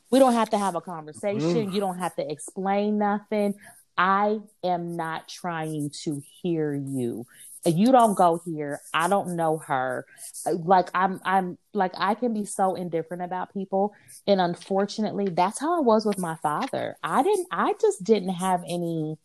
We 0.09 0.19
don't 0.19 0.33
have 0.33 0.49
to 0.51 0.57
have 0.57 0.75
a 0.75 0.81
conversation. 0.81 1.71
You 1.71 1.79
don't 1.79 1.97
have 1.99 2.15
to 2.15 2.31
explain 2.31 2.97
nothing. 2.97 3.55
I 3.97 4.39
am 4.63 4.95
not 4.95 5.27
trying 5.27 5.91
to 6.03 6.21
hear 6.41 6.73
you. 6.73 7.25
You 7.65 7.91
don't 7.91 8.15
go 8.15 8.41
here. 8.45 8.79
I 8.93 9.07
don't 9.09 9.35
know 9.35 9.57
her. 9.57 10.05
Like 10.45 10.89
I'm 10.93 11.19
I'm 11.25 11.57
like 11.73 11.91
I 11.97 12.13
can 12.13 12.33
be 12.33 12.45
so 12.45 12.75
indifferent 12.75 13.23
about 13.23 13.53
people 13.53 13.93
and 14.25 14.39
unfortunately 14.39 15.27
that's 15.29 15.59
how 15.59 15.77
I 15.77 15.81
was 15.81 16.05
with 16.05 16.17
my 16.17 16.35
father. 16.35 16.97
I 17.03 17.23
didn't 17.23 17.47
I 17.51 17.73
just 17.81 18.03
didn't 18.03 18.29
have 18.29 18.63
any 18.67 19.17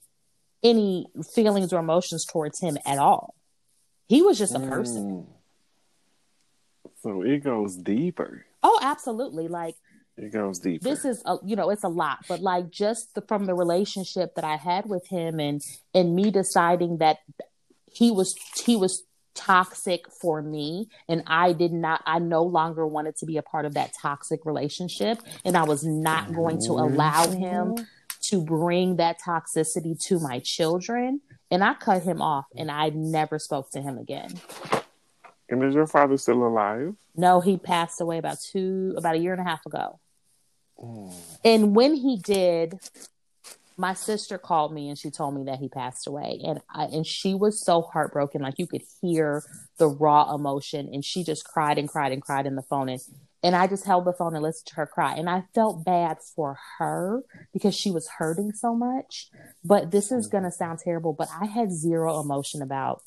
any 0.62 1.06
feelings 1.34 1.72
or 1.72 1.80
emotions 1.80 2.24
towards 2.24 2.60
him 2.60 2.78
at 2.86 2.98
all. 2.98 3.34
He 4.08 4.22
was 4.22 4.38
just 4.38 4.54
a 4.54 4.60
person. 4.60 5.04
Mm. 5.04 5.26
So 7.02 7.22
it 7.22 7.42
goes 7.44 7.76
deeper. 7.76 8.44
Oh, 8.62 8.78
absolutely. 8.82 9.48
Like 9.48 9.74
It 10.16 10.32
goes 10.32 10.58
deeper. 10.58 10.84
this 10.88 11.04
is 11.04 11.22
a, 11.26 11.36
you 11.44 11.56
know 11.56 11.70
it's 11.70 11.84
a 11.84 11.88
lot 11.88 12.18
but 12.28 12.40
like 12.40 12.70
just 12.70 13.14
the, 13.14 13.22
from 13.22 13.46
the 13.46 13.54
relationship 13.54 14.34
that 14.34 14.44
i 14.44 14.56
had 14.56 14.84
with 14.86 15.08
him 15.08 15.40
and 15.40 15.62
and 15.94 16.14
me 16.14 16.30
deciding 16.30 16.98
that 16.98 17.18
he 17.94 18.10
was 18.10 18.34
he 18.64 18.76
was 18.76 19.04
toxic 19.34 20.04
for 20.20 20.42
me 20.42 20.88
and 21.08 21.22
I 21.26 21.52
did 21.52 21.72
not 21.72 22.02
I 22.06 22.18
no 22.18 22.42
longer 22.42 22.86
wanted 22.86 23.16
to 23.16 23.26
be 23.26 23.38
a 23.38 23.42
part 23.42 23.64
of 23.64 23.74
that 23.74 23.92
toxic 24.00 24.44
relationship 24.44 25.18
and 25.44 25.56
I 25.56 25.62
was 25.62 25.84
not 25.84 26.34
going 26.34 26.60
to 26.66 26.72
allow 26.72 27.28
him 27.28 27.76
to 28.24 28.42
bring 28.42 28.96
that 28.96 29.20
toxicity 29.20 29.98
to 30.06 30.18
my 30.20 30.40
children 30.40 31.20
and 31.50 31.64
I 31.64 31.74
cut 31.74 32.02
him 32.02 32.20
off 32.22 32.46
and 32.56 32.70
I 32.70 32.90
never 32.90 33.38
spoke 33.38 33.70
to 33.72 33.80
him 33.80 33.98
again. 33.98 34.40
And 35.48 35.62
is 35.64 35.74
your 35.74 35.86
father 35.86 36.16
still 36.16 36.46
alive? 36.46 36.94
No, 37.14 37.40
he 37.40 37.58
passed 37.58 38.00
away 38.00 38.18
about 38.18 38.38
two 38.40 38.94
about 38.96 39.16
a 39.16 39.18
year 39.18 39.32
and 39.32 39.40
a 39.40 39.44
half 39.44 39.64
ago. 39.66 40.00
Mm. 40.82 41.12
And 41.44 41.76
when 41.76 41.94
he 41.94 42.16
did, 42.16 42.78
my 43.76 43.94
sister 43.94 44.38
called 44.38 44.72
me 44.72 44.88
and 44.88 44.98
she 44.98 45.10
told 45.10 45.34
me 45.34 45.44
that 45.44 45.58
he 45.58 45.68
passed 45.68 46.06
away. 46.06 46.40
And 46.44 46.60
I, 46.68 46.84
and 46.84 47.06
she 47.06 47.34
was 47.34 47.64
so 47.64 47.82
heartbroken 47.82 48.42
like 48.42 48.58
you 48.58 48.66
could 48.66 48.82
hear 49.00 49.42
the 49.78 49.88
raw 49.88 50.34
emotion. 50.34 50.88
And 50.92 51.04
she 51.04 51.24
just 51.24 51.44
cried 51.44 51.78
and 51.78 51.88
cried 51.88 52.12
and 52.12 52.22
cried 52.22 52.46
in 52.46 52.56
the 52.56 52.62
phone. 52.62 52.88
And 52.88 53.00
and 53.44 53.56
I 53.56 53.66
just 53.66 53.84
held 53.84 54.04
the 54.04 54.12
phone 54.12 54.34
and 54.34 54.42
listened 54.42 54.66
to 54.66 54.74
her 54.76 54.86
cry. 54.86 55.14
And 55.14 55.28
I 55.28 55.44
felt 55.52 55.84
bad 55.84 56.18
for 56.36 56.58
her 56.78 57.22
because 57.52 57.74
she 57.74 57.90
was 57.90 58.08
hurting 58.18 58.52
so 58.52 58.74
much. 58.74 59.30
But 59.64 59.90
this 59.90 60.12
is 60.12 60.28
going 60.28 60.44
to 60.44 60.50
mm-hmm. 60.50 60.56
sound 60.56 60.78
terrible 60.78 61.12
but 61.12 61.28
I 61.40 61.46
had 61.46 61.72
zero 61.72 62.20
emotion 62.20 62.62
about 62.62 63.02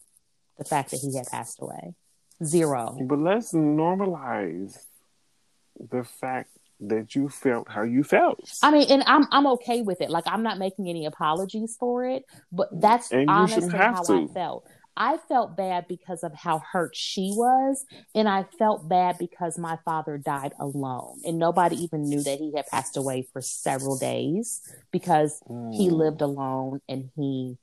the 0.58 0.66
fact 0.66 0.92
that 0.92 1.00
he 1.00 1.16
had 1.16 1.28
passed 1.28 1.62
away. 1.62 1.96
Zero. 2.44 2.98
But 3.02 3.20
let's 3.20 3.54
normalize 3.54 4.78
the 5.80 6.04
fact 6.04 6.50
that 6.82 7.16
you 7.16 7.30
felt 7.30 7.70
how 7.70 7.84
you 7.84 8.04
felt. 8.04 8.40
I 8.62 8.72
mean, 8.72 8.88
and 8.90 9.04
I'm 9.08 9.28
I'm 9.32 9.48
okay 9.48 9.82
with 9.82 10.02
it. 10.02 10.10
Like 10.10 10.26
I'm 10.28 10.44
not 10.44 10.58
making 10.58 10.90
any 10.90 11.06
apologies 11.06 11.76
for 11.80 12.06
it, 12.06 12.24
but 12.52 12.70
that's 12.80 13.12
honestly 13.12 13.70
how 13.70 14.04
to. 14.04 14.30
I 14.30 14.34
felt. 14.34 14.68
I 14.98 15.18
felt 15.28 15.58
bad 15.58 15.88
because 15.90 16.24
of 16.24 16.34
how 16.34 16.60
hurt 16.60 16.96
she 16.96 17.34
was, 17.36 17.86
and 18.14 18.30
I 18.30 18.46
felt 18.58 18.88
bad 18.88 19.18
because 19.18 19.58
my 19.58 19.78
father 19.84 20.18
died 20.18 20.54
alone, 20.60 21.20
and 21.26 21.38
nobody 21.38 21.76
even 21.84 22.04
knew 22.04 22.24
that 22.24 22.40
he 22.40 22.54
had 22.56 22.68
passed 22.68 22.96
away 22.96 23.28
for 23.34 23.42
several 23.42 23.98
days 23.98 24.62
because 24.92 25.42
mm. 25.50 25.76
he 25.76 25.90
lived 25.90 26.22
alone 26.22 26.80
and 26.88 27.10
he 27.16 27.58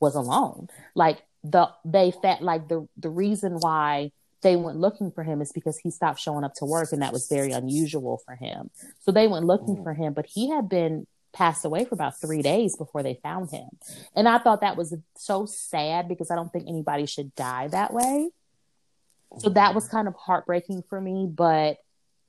was 0.00 0.14
alone. 0.14 0.68
Like 0.94 1.22
the 1.44 1.68
they 1.84 2.10
felt 2.10 2.40
like 2.40 2.68
the 2.68 2.88
the 2.96 3.10
reason 3.10 3.58
why 3.60 4.12
they 4.42 4.56
went 4.56 4.78
looking 4.78 5.10
for 5.10 5.22
him 5.22 5.40
is 5.40 5.52
because 5.52 5.78
he 5.78 5.90
stopped 5.90 6.20
showing 6.20 6.44
up 6.44 6.54
to 6.54 6.64
work 6.64 6.92
and 6.92 7.02
that 7.02 7.12
was 7.12 7.28
very 7.28 7.52
unusual 7.52 8.20
for 8.24 8.34
him. 8.34 8.70
So 9.00 9.12
they 9.12 9.28
went 9.28 9.46
looking 9.46 9.76
mm. 9.76 9.82
for 9.82 9.94
him, 9.94 10.12
but 10.12 10.26
he 10.26 10.50
had 10.50 10.68
been 10.68 11.06
passed 11.32 11.64
away 11.64 11.84
for 11.84 11.94
about 11.94 12.20
three 12.20 12.42
days 12.42 12.76
before 12.76 13.02
they 13.02 13.18
found 13.22 13.50
him. 13.50 13.68
And 14.14 14.28
I 14.28 14.38
thought 14.38 14.60
that 14.60 14.76
was 14.76 14.94
so 15.16 15.46
sad 15.46 16.08
because 16.08 16.30
I 16.30 16.34
don't 16.34 16.52
think 16.52 16.68
anybody 16.68 17.06
should 17.06 17.34
die 17.34 17.68
that 17.68 17.92
way. 17.92 18.30
So 19.38 19.48
that 19.50 19.74
was 19.74 19.88
kind 19.88 20.08
of 20.08 20.14
heartbreaking 20.14 20.84
for 20.90 21.00
me. 21.00 21.26
But 21.26 21.78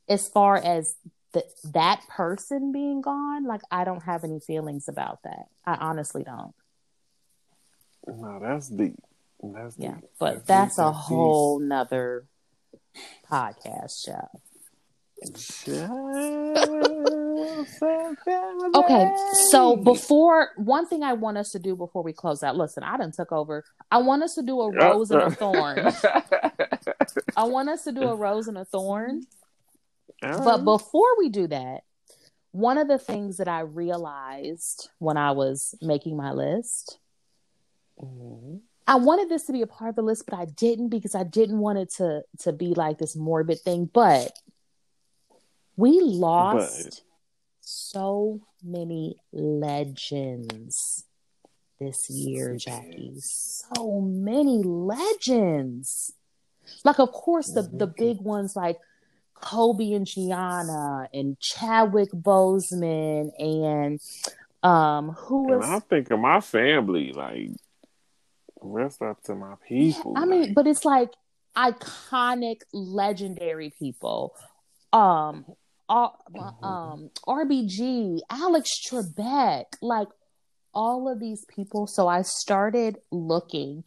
as 0.08 0.30
far 0.30 0.56
as 0.56 0.96
the, 1.34 1.44
that 1.74 2.02
person 2.08 2.72
being 2.72 3.02
gone, 3.02 3.46
like 3.46 3.62
I 3.70 3.84
don't 3.84 4.04
have 4.04 4.24
any 4.24 4.40
feelings 4.40 4.88
about 4.88 5.20
that. 5.24 5.48
I 5.66 5.76
honestly 5.76 6.24
don't. 6.24 6.54
No, 8.08 8.40
that's 8.40 8.70
deep. 8.70 8.96
That's 9.44 9.76
yeah, 9.78 9.96
deep. 9.96 10.10
but 10.20 10.34
that's, 10.46 10.48
that's 10.48 10.78
a 10.78 10.92
whole 10.92 11.60
nother 11.60 12.26
podcast 13.30 14.06
show. 14.06 14.30
okay, 18.76 19.16
so 19.50 19.76
before 19.78 20.50
one 20.58 20.86
thing 20.88 21.04
I 21.04 21.14
want 21.14 21.38
us 21.38 21.52
to 21.52 21.60
do 21.60 21.76
before 21.76 22.04
we 22.04 22.14
close 22.14 22.44
out. 22.44 22.58
Listen, 22.58 22.84
I 22.84 22.98
done 22.98 23.12
took 23.12 23.32
over. 23.32 23.64
I 23.90 24.00
want 24.00 24.24
us 24.24 24.36
to 24.36 24.42
do 24.42 24.60
a 24.60 24.72
rose 24.72 25.12
and 25.12 25.22
a 25.22 25.32
thorn. 25.32 25.80
I 27.38 27.44
want 27.46 27.70
us 27.70 27.84
to 27.86 27.92
do 27.92 28.04
a 28.04 28.16
rose 28.16 28.48
and 28.48 28.58
a 28.58 28.66
thorn. 28.66 29.24
But 30.22 30.64
before 30.64 31.18
we 31.18 31.30
do 31.30 31.48
that, 31.48 31.84
one 32.52 32.78
of 32.78 32.88
the 32.88 33.00
things 33.00 33.38
that 33.38 33.48
I 33.48 33.62
realized 33.62 34.90
when 35.00 35.18
I 35.18 35.32
was 35.32 35.76
making 35.82 36.16
my 36.16 36.32
list 36.32 37.00
mm-hmm. 38.00 38.58
I 38.86 38.96
wanted 38.96 39.30
this 39.30 39.46
to 39.46 39.54
be 39.54 39.62
a 39.62 39.68
part 39.68 39.90
of 39.90 39.96
the 39.96 40.02
list, 40.02 40.26
but 40.28 40.38
I 40.38 40.46
didn't 40.46 40.90
because 40.90 41.16
I 41.16 41.24
didn't 41.24 41.60
want 41.60 41.80
it 41.80 41.90
to 41.98 42.24
to 42.40 42.52
be 42.52 42.74
like 42.74 42.98
this 42.98 43.16
morbid 43.16 43.60
thing. 43.60 43.90
But 43.92 44.38
we 45.76 46.00
lost 46.02 46.86
but... 46.86 47.02
so 47.62 48.42
many 48.64 49.16
legends 49.32 51.06
this 51.80 52.10
year, 52.10 52.56
Jackie. 52.58 53.14
So 53.18 54.02
many 54.02 54.64
legends. 54.64 56.14
Like, 56.84 57.00
of 57.00 57.12
course, 57.12 57.52
the 57.52 57.62
the 57.62 57.88
big 57.88 58.20
ones 58.22 58.56
like 58.56 58.80
Kobe 59.34 59.94
and 59.94 60.06
Gianna 60.06 61.10
and 61.14 61.40
Chadwick 61.40 62.12
Boseman 62.12 63.32
and 63.40 64.00
um 64.64 65.10
who 65.12 65.44
was 65.44 65.66
and 65.66 65.76
I 65.76 65.80
think 65.80 66.10
of 66.10 66.20
my 66.20 66.40
family 66.40 67.12
like 67.12 67.50
rest 68.64 69.02
up 69.02 69.22
to 69.24 69.36
my 69.36 69.56
people. 69.68 70.14
I 70.16 70.26
mean, 70.26 70.54
but 70.54 70.68
it's 70.68 70.86
like 70.86 71.12
iconic, 71.56 72.62
legendary 72.72 73.74
people. 73.78 74.34
Um, 74.92 75.46
R- 75.90 76.14
mm-hmm. 76.34 76.66
um, 76.66 77.10
RBG, 77.28 78.20
Alex 78.30 78.70
Trebek, 78.88 79.66
like 79.82 80.08
all 80.74 81.12
of 81.12 81.20
these 81.20 81.46
people. 81.46 81.88
So 81.88 82.08
I 82.08 82.22
started 82.22 82.98
looking, 83.12 83.84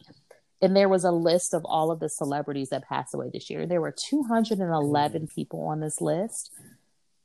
and 0.61 0.75
there 0.75 0.89
was 0.89 1.03
a 1.03 1.11
list 1.11 1.53
of 1.53 1.65
all 1.65 1.91
of 1.91 1.99
the 1.99 2.09
celebrities 2.09 2.69
that 2.69 2.87
passed 2.87 3.13
away 3.13 3.29
this 3.33 3.49
year. 3.49 3.65
There 3.65 3.81
were 3.81 3.95
211 4.09 5.21
mm. 5.21 5.35
people 5.35 5.63
on 5.63 5.79
this 5.79 5.99
list. 5.99 6.51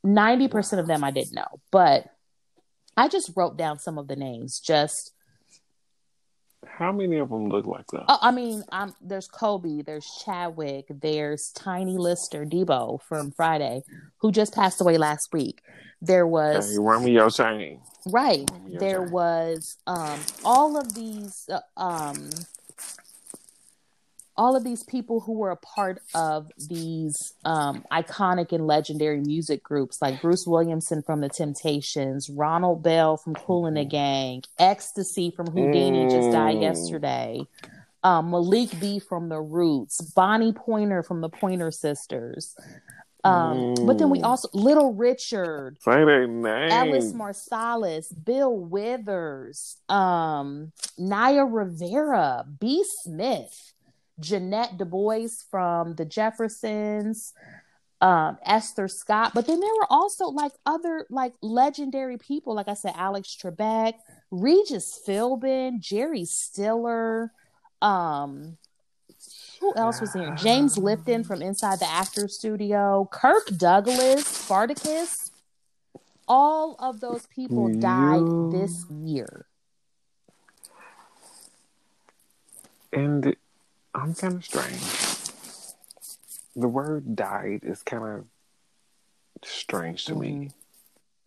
90% 0.05 0.79
of 0.79 0.87
them 0.87 1.03
I 1.03 1.11
didn't 1.11 1.33
know, 1.33 1.61
but 1.71 2.07
I 2.97 3.07
just 3.07 3.31
wrote 3.35 3.57
down 3.57 3.79
some 3.79 3.97
of 3.97 4.07
the 4.07 4.17
names 4.17 4.59
just 4.59 5.12
how 6.67 6.91
many 6.91 7.17
of 7.17 7.29
them 7.29 7.49
look 7.49 7.65
like 7.65 7.87
that? 7.91 8.05
Oh, 8.07 8.17
I 8.21 8.31
mean, 8.31 8.63
um, 8.71 8.95
there's 9.01 9.27
Kobe, 9.27 9.81
there's 9.81 10.07
Chadwick, 10.23 10.85
there's 10.89 11.51
Tiny 11.55 11.97
Lister, 11.97 12.45
Debo 12.45 13.01
from 13.01 13.31
Friday, 13.31 13.81
who 14.17 14.31
just 14.31 14.53
passed 14.53 14.81
away 14.81 14.97
last 14.97 15.29
week. 15.33 15.61
There 16.01 16.27
was 16.27 16.71
hey, 16.71 16.79
run 16.79 17.05
me 17.05 17.11
your 17.11 17.29
chain. 17.29 17.79
Right. 18.05 18.49
Your 18.67 18.79
there 18.79 19.03
chain. 19.03 19.11
was 19.11 19.77
um 19.87 20.19
all 20.43 20.77
of 20.77 20.93
these 20.93 21.49
uh, 21.49 21.59
um 21.77 22.29
all 24.35 24.55
of 24.55 24.63
these 24.63 24.83
people 24.83 25.19
who 25.19 25.33
were 25.33 25.51
a 25.51 25.57
part 25.57 26.01
of 26.15 26.49
these 26.69 27.33
um, 27.45 27.83
iconic 27.91 28.51
and 28.51 28.65
legendary 28.65 29.21
music 29.21 29.63
groups 29.63 30.01
like 30.01 30.21
Bruce 30.21 30.47
Williamson 30.47 31.03
from 31.03 31.21
the 31.21 31.29
Temptations, 31.29 32.29
Ronald 32.29 32.81
Bell 32.81 33.17
from 33.17 33.35
Kool 33.35 33.67
and 33.67 33.77
the 33.77 33.81
mm-hmm. 33.81 33.89
Gang, 33.89 34.43
Ecstasy 34.57 35.31
from 35.31 35.47
Whodini 35.47 36.07
mm. 36.07 36.11
just 36.11 36.31
died 36.31 36.57
mm. 36.57 36.61
yesterday, 36.63 37.41
um, 38.03 38.31
Malik 38.31 38.79
B 38.79 38.99
from 38.99 39.29
The 39.29 39.39
Roots, 39.39 40.01
Bonnie 40.01 40.53
Pointer 40.53 41.03
from 41.03 41.21
the 41.21 41.29
Pointer 41.29 41.71
Sisters. 41.71 42.55
Um, 43.23 43.75
mm. 43.75 43.87
But 43.87 43.99
then 43.99 44.09
we 44.09 44.19
mm. 44.19 44.25
also 44.25 44.49
Little 44.53 44.93
Richard, 44.93 45.77
say 45.79 46.03
their 46.03 46.27
name, 46.27 46.71
Ellis 46.71 47.13
Marsalis, 47.13 48.07
Bill 48.25 48.53
Withers, 48.53 49.77
um, 49.87 50.71
Naya 50.97 51.45
Rivera, 51.45 52.45
B. 52.59 52.83
Smith. 53.03 53.72
Ja'Net 54.21 54.77
DuBois 54.77 55.43
from 55.49 55.95
the 55.95 56.05
Jeffersons, 56.05 57.33
um, 58.01 58.37
Esther 58.45 58.87
Scott. 58.87 59.31
But 59.33 59.47
then 59.47 59.59
there 59.59 59.73
were 59.79 59.87
also 59.89 60.25
like 60.27 60.51
other 60.65 61.05
like 61.09 61.33
legendary 61.41 62.17
people, 62.17 62.53
like 62.53 62.67
I 62.67 62.73
said, 62.73 62.93
Alex 62.95 63.37
Trebek, 63.41 63.93
Regis 64.31 64.99
Philbin, 65.07 65.79
Jerry 65.79 66.25
Stiller. 66.25 67.31
Um, 67.81 68.57
who 69.59 69.73
else 69.75 70.01
was 70.01 70.13
here? 70.13 70.35
James 70.35 70.77
Lipton 70.77 71.23
from 71.23 71.41
Inside 71.41 71.79
the 71.79 71.89
Actors 71.89 72.35
Studio, 72.35 73.07
Kirk 73.11 73.47
Douglas, 73.57 74.27
Spartacus. 74.27 75.31
All 76.27 76.75
of 76.79 76.99
those 76.99 77.25
people 77.27 77.69
died 77.79 78.51
this 78.51 78.85
year. 78.89 79.45
And 82.91 83.35
I'm 83.95 84.15
kind 84.15 84.35
of 84.35 84.45
strange. 84.45 84.81
The 86.55 86.67
word 86.67 87.15
died 87.15 87.61
is 87.63 87.81
kind 87.83 88.03
of 88.03 88.25
strange 89.43 90.05
to 90.05 90.15
me. 90.15 90.31
Mm. 90.31 90.53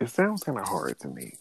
It 0.00 0.10
sounds 0.10 0.42
kind 0.42 0.58
of 0.58 0.68
hard 0.68 0.98
to 1.00 1.08
me. 1.08 1.34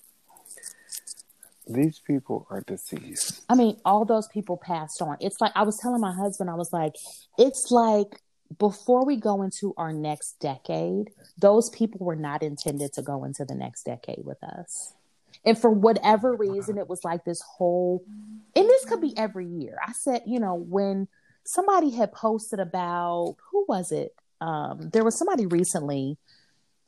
These 1.67 1.99
people 1.99 2.45
are 2.49 2.61
deceased. 2.61 3.43
I 3.49 3.55
mean, 3.55 3.77
all 3.83 4.05
those 4.05 4.27
people 4.27 4.57
passed 4.57 5.01
on. 5.01 5.17
It's 5.19 5.41
like 5.41 5.51
I 5.55 5.63
was 5.63 5.77
telling 5.77 5.99
my 5.99 6.13
husband, 6.13 6.49
I 6.49 6.53
was 6.53 6.71
like, 6.71 6.95
it's 7.39 7.71
like 7.71 8.21
before 8.59 9.03
we 9.03 9.15
go 9.15 9.41
into 9.41 9.73
our 9.75 9.91
next 9.91 10.39
decade, 10.39 11.09
those 11.37 11.69
people 11.71 12.05
were 12.05 12.15
not 12.15 12.43
intended 12.43 12.93
to 12.93 13.01
go 13.01 13.23
into 13.23 13.45
the 13.45 13.55
next 13.55 13.83
decade 13.83 14.23
with 14.23 14.43
us. 14.43 14.93
And 15.45 15.57
for 15.57 15.69
whatever 15.69 16.33
reason, 16.33 16.77
it 16.77 16.89
was 16.89 17.03
like 17.03 17.23
this 17.23 17.41
whole, 17.41 18.03
and 18.55 18.65
this 18.67 18.85
could 18.85 19.01
be 19.01 19.15
every 19.17 19.45
year. 19.45 19.77
I 19.85 19.91
said, 19.91 20.23
you 20.25 20.39
know, 20.39 20.55
when 20.55 21.07
somebody 21.43 21.91
had 21.91 22.11
posted 22.11 22.59
about 22.59 23.35
who 23.51 23.65
was 23.67 23.91
it? 23.91 24.15
Um, 24.41 24.89
there 24.91 25.03
was 25.03 25.17
somebody 25.17 25.45
recently 25.45 26.17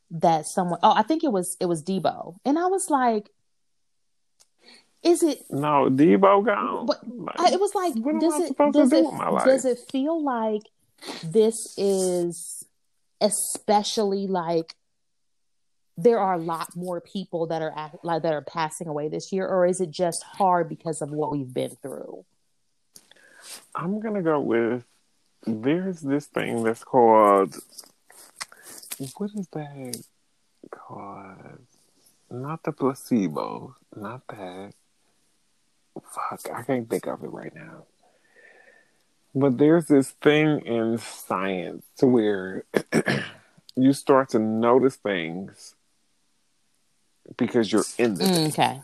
that 0.09 0.45
someone 0.45 0.79
oh 0.83 0.93
I 0.95 1.03
think 1.03 1.23
it 1.23 1.31
was 1.31 1.55
it 1.59 1.65
was 1.65 1.83
Debo. 1.83 2.37
And 2.45 2.57
I 2.57 2.65
was 2.67 2.89
like, 2.89 3.29
is 5.03 5.21
it 5.23 5.43
No, 5.49 5.89
Debo 5.89 6.45
gone. 6.45 6.85
but 6.85 6.99
Like, 7.07 7.53
it 7.53 7.59
was 7.59 7.75
like 7.75 7.93
does 7.93 8.39
it 8.39 8.57
does 8.57 8.89
do 8.89 8.97
it 8.97 9.05
with 9.05 9.13
my 9.13 9.29
life? 9.29 9.45
does 9.45 9.65
it 9.65 9.79
feel 9.91 10.23
like 10.23 10.63
this 11.23 11.55
is 11.77 12.65
especially 13.21 14.27
like 14.27 14.75
there 15.97 16.19
are 16.19 16.33
a 16.33 16.37
lot 16.37 16.75
more 16.75 17.01
people 17.01 17.47
that 17.47 17.61
are 17.61 17.73
act, 17.75 17.97
like 18.03 18.21
that 18.21 18.33
are 18.33 18.41
passing 18.41 18.87
away 18.87 19.07
this 19.07 19.31
year 19.31 19.47
or 19.47 19.65
is 19.65 19.81
it 19.81 19.89
just 19.91 20.23
hard 20.23 20.69
because 20.69 21.01
of 21.01 21.09
what 21.11 21.31
we've 21.31 21.53
been 21.53 21.75
through 21.81 22.23
I'm 23.75 23.99
gonna 23.99 24.21
go 24.21 24.39
with 24.39 24.83
there's 25.45 26.01
this 26.01 26.25
thing 26.25 26.63
that's 26.63 26.83
called 26.83 27.55
what 29.17 29.29
is 29.35 29.47
that 29.49 30.03
called? 30.71 31.59
Not 32.29 32.63
the 32.63 32.71
placebo, 32.71 33.75
not 33.95 34.21
that. 34.27 34.73
Fuck, 35.95 36.53
I 36.53 36.63
can't 36.63 36.89
think 36.89 37.07
of 37.07 37.23
it 37.23 37.31
right 37.31 37.53
now. 37.53 37.85
But 39.33 39.57
there's 39.57 39.85
this 39.85 40.11
thing 40.11 40.61
in 40.61 40.97
science 40.97 41.85
to 41.97 42.07
where 42.07 42.65
you 43.75 43.93
start 43.93 44.29
to 44.29 44.39
notice 44.39 44.95
things 44.95 45.75
because 47.37 47.71
you're 47.71 47.85
in 47.97 48.15
the 48.15 48.23
Mm, 48.25 48.47
okay 48.49 48.81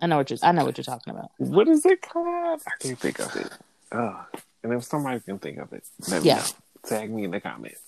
i 0.00 0.06
know 0.06 0.16
what 0.18 0.30
you're 0.30 0.38
i 0.42 0.52
know 0.52 0.64
what 0.64 0.76
you're 0.78 0.84
talking 0.84 1.12
about 1.12 1.30
what 1.38 1.66
is 1.68 1.84
it 1.86 2.00
called? 2.02 2.62
I 2.66 2.70
can't 2.80 2.98
think 2.98 3.18
of 3.18 3.34
it. 3.36 3.50
Ugh. 3.92 4.24
And 4.62 4.72
if 4.74 4.84
somebody 4.84 5.20
can 5.20 5.38
think 5.38 5.58
of 5.58 5.72
it, 5.72 5.84
let 6.08 6.22
me 6.22 6.28
Yeah. 6.28 6.36
know. 6.36 6.44
Tag 6.86 7.10
me 7.10 7.24
in 7.24 7.30
the 7.30 7.40
comments. 7.40 7.80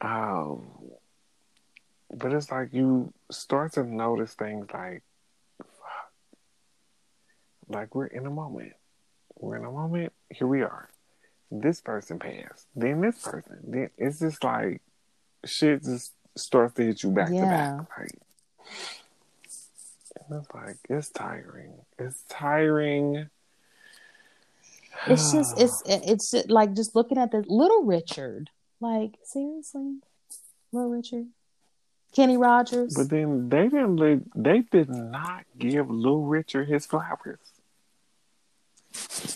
Um, 0.00 0.66
but 2.14 2.32
it's 2.32 2.50
like 2.50 2.72
you 2.72 3.12
start 3.30 3.72
to 3.74 3.82
notice 3.84 4.34
things 4.34 4.66
like, 4.72 5.02
like 7.68 7.94
we're 7.94 8.06
in 8.06 8.26
a 8.26 8.30
moment. 8.30 8.72
We're 9.38 9.56
in 9.56 9.64
a 9.64 9.70
moment. 9.72 10.12
Here 10.30 10.46
we 10.46 10.62
are. 10.62 10.88
This 11.50 11.80
person 11.80 12.18
passed. 12.18 12.66
Then 12.74 13.00
this 13.00 13.22
person. 13.22 13.58
Then 13.66 13.90
it's 13.98 14.18
just 14.20 14.42
like 14.44 14.82
shit 15.44 15.82
just 15.82 16.12
starts 16.36 16.74
to 16.74 16.82
hit 16.84 17.02
you 17.02 17.10
back 17.10 17.30
Yeah. 17.32 17.40
to 17.40 17.46
back. 17.46 17.98
Like, 17.98 18.18
and 20.28 20.40
it's 20.40 20.54
like 20.54 20.76
it's 20.88 21.10
tiring. 21.10 21.74
It's 21.98 22.22
tiring. 22.28 23.28
it's 25.06 25.32
just 25.32 25.54
it's 25.60 25.82
it's 25.86 26.30
just, 26.30 26.50
like 26.50 26.74
just 26.74 26.94
looking 26.94 27.18
at 27.18 27.30
the 27.30 27.44
little 27.46 27.84
richard 27.84 28.50
like 28.80 29.12
seriously 29.24 29.98
little 30.72 30.90
richard 30.90 31.26
kenny 32.16 32.36
rogers 32.36 32.94
But 32.96 33.10
then 33.10 33.48
they 33.48 33.68
didn't. 33.68 34.32
They 34.34 34.60
did 34.60 34.88
not 34.88 35.44
give 35.58 35.90
Lil 35.90 36.22
Richard 36.22 36.68
his 36.68 36.86
flowers. 36.86 37.38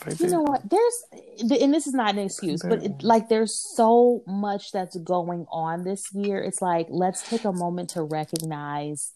They 0.07 0.25
you 0.25 0.31
know 0.31 0.41
what 0.41 0.63
there's 0.69 1.61
and 1.61 1.75
this 1.75 1.87
is 1.87 1.93
not 1.93 2.15
an 2.15 2.21
excuse 2.21 2.63
but 2.63 2.83
it, 2.83 3.03
like 3.03 3.29
there's 3.29 3.55
so 3.77 4.23
much 4.27 4.73
that's 4.73 4.97
going 4.97 5.45
on 5.51 5.85
this 5.85 6.03
year 6.15 6.41
it's 6.41 6.63
like 6.63 6.87
let's 6.89 7.29
take 7.29 7.45
a 7.45 7.53
moment 7.53 7.91
to 7.91 8.03
recognize 8.03 9.13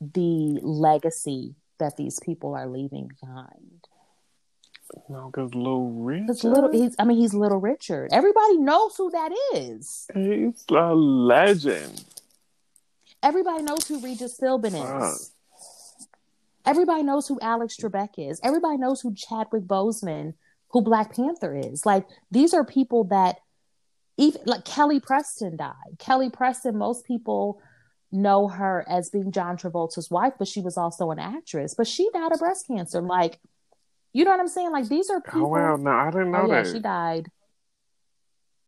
the 0.00 0.58
legacy 0.62 1.54
that 1.78 1.96
these 1.96 2.18
people 2.20 2.54
are 2.54 2.66
leaving 2.66 3.10
behind. 3.20 3.86
No, 5.08 5.26
because 5.30 5.54
Lil 5.54 5.82
Richard, 5.84 6.42
little 6.44 6.72
he's 6.72 6.96
i 6.98 7.04
mean 7.04 7.16
he's 7.18 7.32
little 7.32 7.58
richard. 7.58 8.08
Everybody 8.12 8.58
knows 8.58 8.96
who 8.96 9.10
that 9.10 9.30
is. 9.54 10.08
He's 10.12 10.64
a 10.68 10.94
legend. 10.94 12.04
everybody 13.22 13.62
knows 13.62 13.86
who 13.86 14.00
regis 14.00 14.36
philbin 14.40 14.72
Fuck. 14.72 15.12
is 15.12 15.30
everybody 16.66 17.02
knows 17.04 17.28
who 17.28 17.38
alex 17.40 17.76
trebek 17.76 18.10
is. 18.18 18.40
Everybody 18.42 18.78
knows 18.78 19.00
who 19.00 19.14
chadwick 19.14 19.62
boseman 19.62 20.34
who 20.70 20.82
black 20.82 21.14
panther 21.14 21.56
is. 21.56 21.86
Like 21.86 22.06
these 22.32 22.52
are 22.52 22.64
people 22.64 23.04
that 23.04 23.36
even 24.16 24.40
like 24.44 24.64
kelly 24.64 24.98
preston 24.98 25.56
died. 25.56 25.98
Kelly 26.00 26.30
preston 26.30 26.76
most 26.76 27.04
people 27.06 27.62
know 28.12 28.48
her 28.48 28.84
as 28.88 29.10
being 29.10 29.30
john 29.30 29.56
travolta's 29.56 30.10
wife 30.10 30.32
but 30.38 30.48
she 30.48 30.60
was 30.60 30.76
also 30.76 31.10
an 31.10 31.18
actress 31.18 31.74
but 31.74 31.86
she 31.86 32.08
died 32.12 32.32
of 32.32 32.38
breast 32.38 32.66
cancer 32.66 33.00
like 33.00 33.38
you 34.12 34.24
know 34.24 34.30
what 34.30 34.40
i'm 34.40 34.48
saying 34.48 34.72
like 34.72 34.88
these 34.88 35.10
are 35.10 35.18
oh, 35.18 35.20
people 35.20 35.46
Oh 35.46 35.48
wow, 35.48 35.76
no, 35.76 35.90
I 35.90 36.10
didn't 36.10 36.32
know 36.32 36.42
Oh 36.42 36.46
yeah, 36.46 36.62
that. 36.62 36.72
she 36.72 36.80
died 36.80 37.30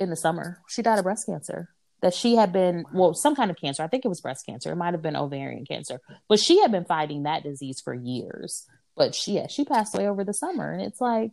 in 0.03 0.11
the 0.11 0.17
summer. 0.17 0.61
She 0.69 0.83
died 0.83 0.99
of 0.99 1.05
breast 1.05 1.27
cancer. 1.27 1.71
That 2.03 2.15
she 2.15 2.35
had 2.35 2.53
been 2.53 2.85
well, 2.93 3.15
some 3.15 3.37
kind 3.37 3.49
of 3.49 3.57
cancer. 3.57 3.85
I 3.85 3.87
think 3.87 4.05
it 4.05 4.09
was 4.09 4.21
breast 4.21 4.45
cancer. 4.45 4.73
It 4.73 4.77
might 4.77 4.93
have 4.93 5.03
been 5.03 5.15
ovarian 5.17 5.65
cancer, 5.65 6.01
but 6.29 6.41
she 6.41 6.61
had 6.61 6.73
been 6.73 6.85
fighting 6.85 7.23
that 7.23 7.45
disease 7.45 7.81
for 7.81 7.95
years. 7.95 8.67
But 8.97 9.15
she, 9.15 9.35
yeah, 9.35 9.47
she 9.47 9.65
passed 9.65 9.95
away 9.95 10.09
over 10.09 10.25
the 10.25 10.35
summer, 10.35 10.73
and 10.73 10.83
it's 10.83 11.01
like 11.01 11.31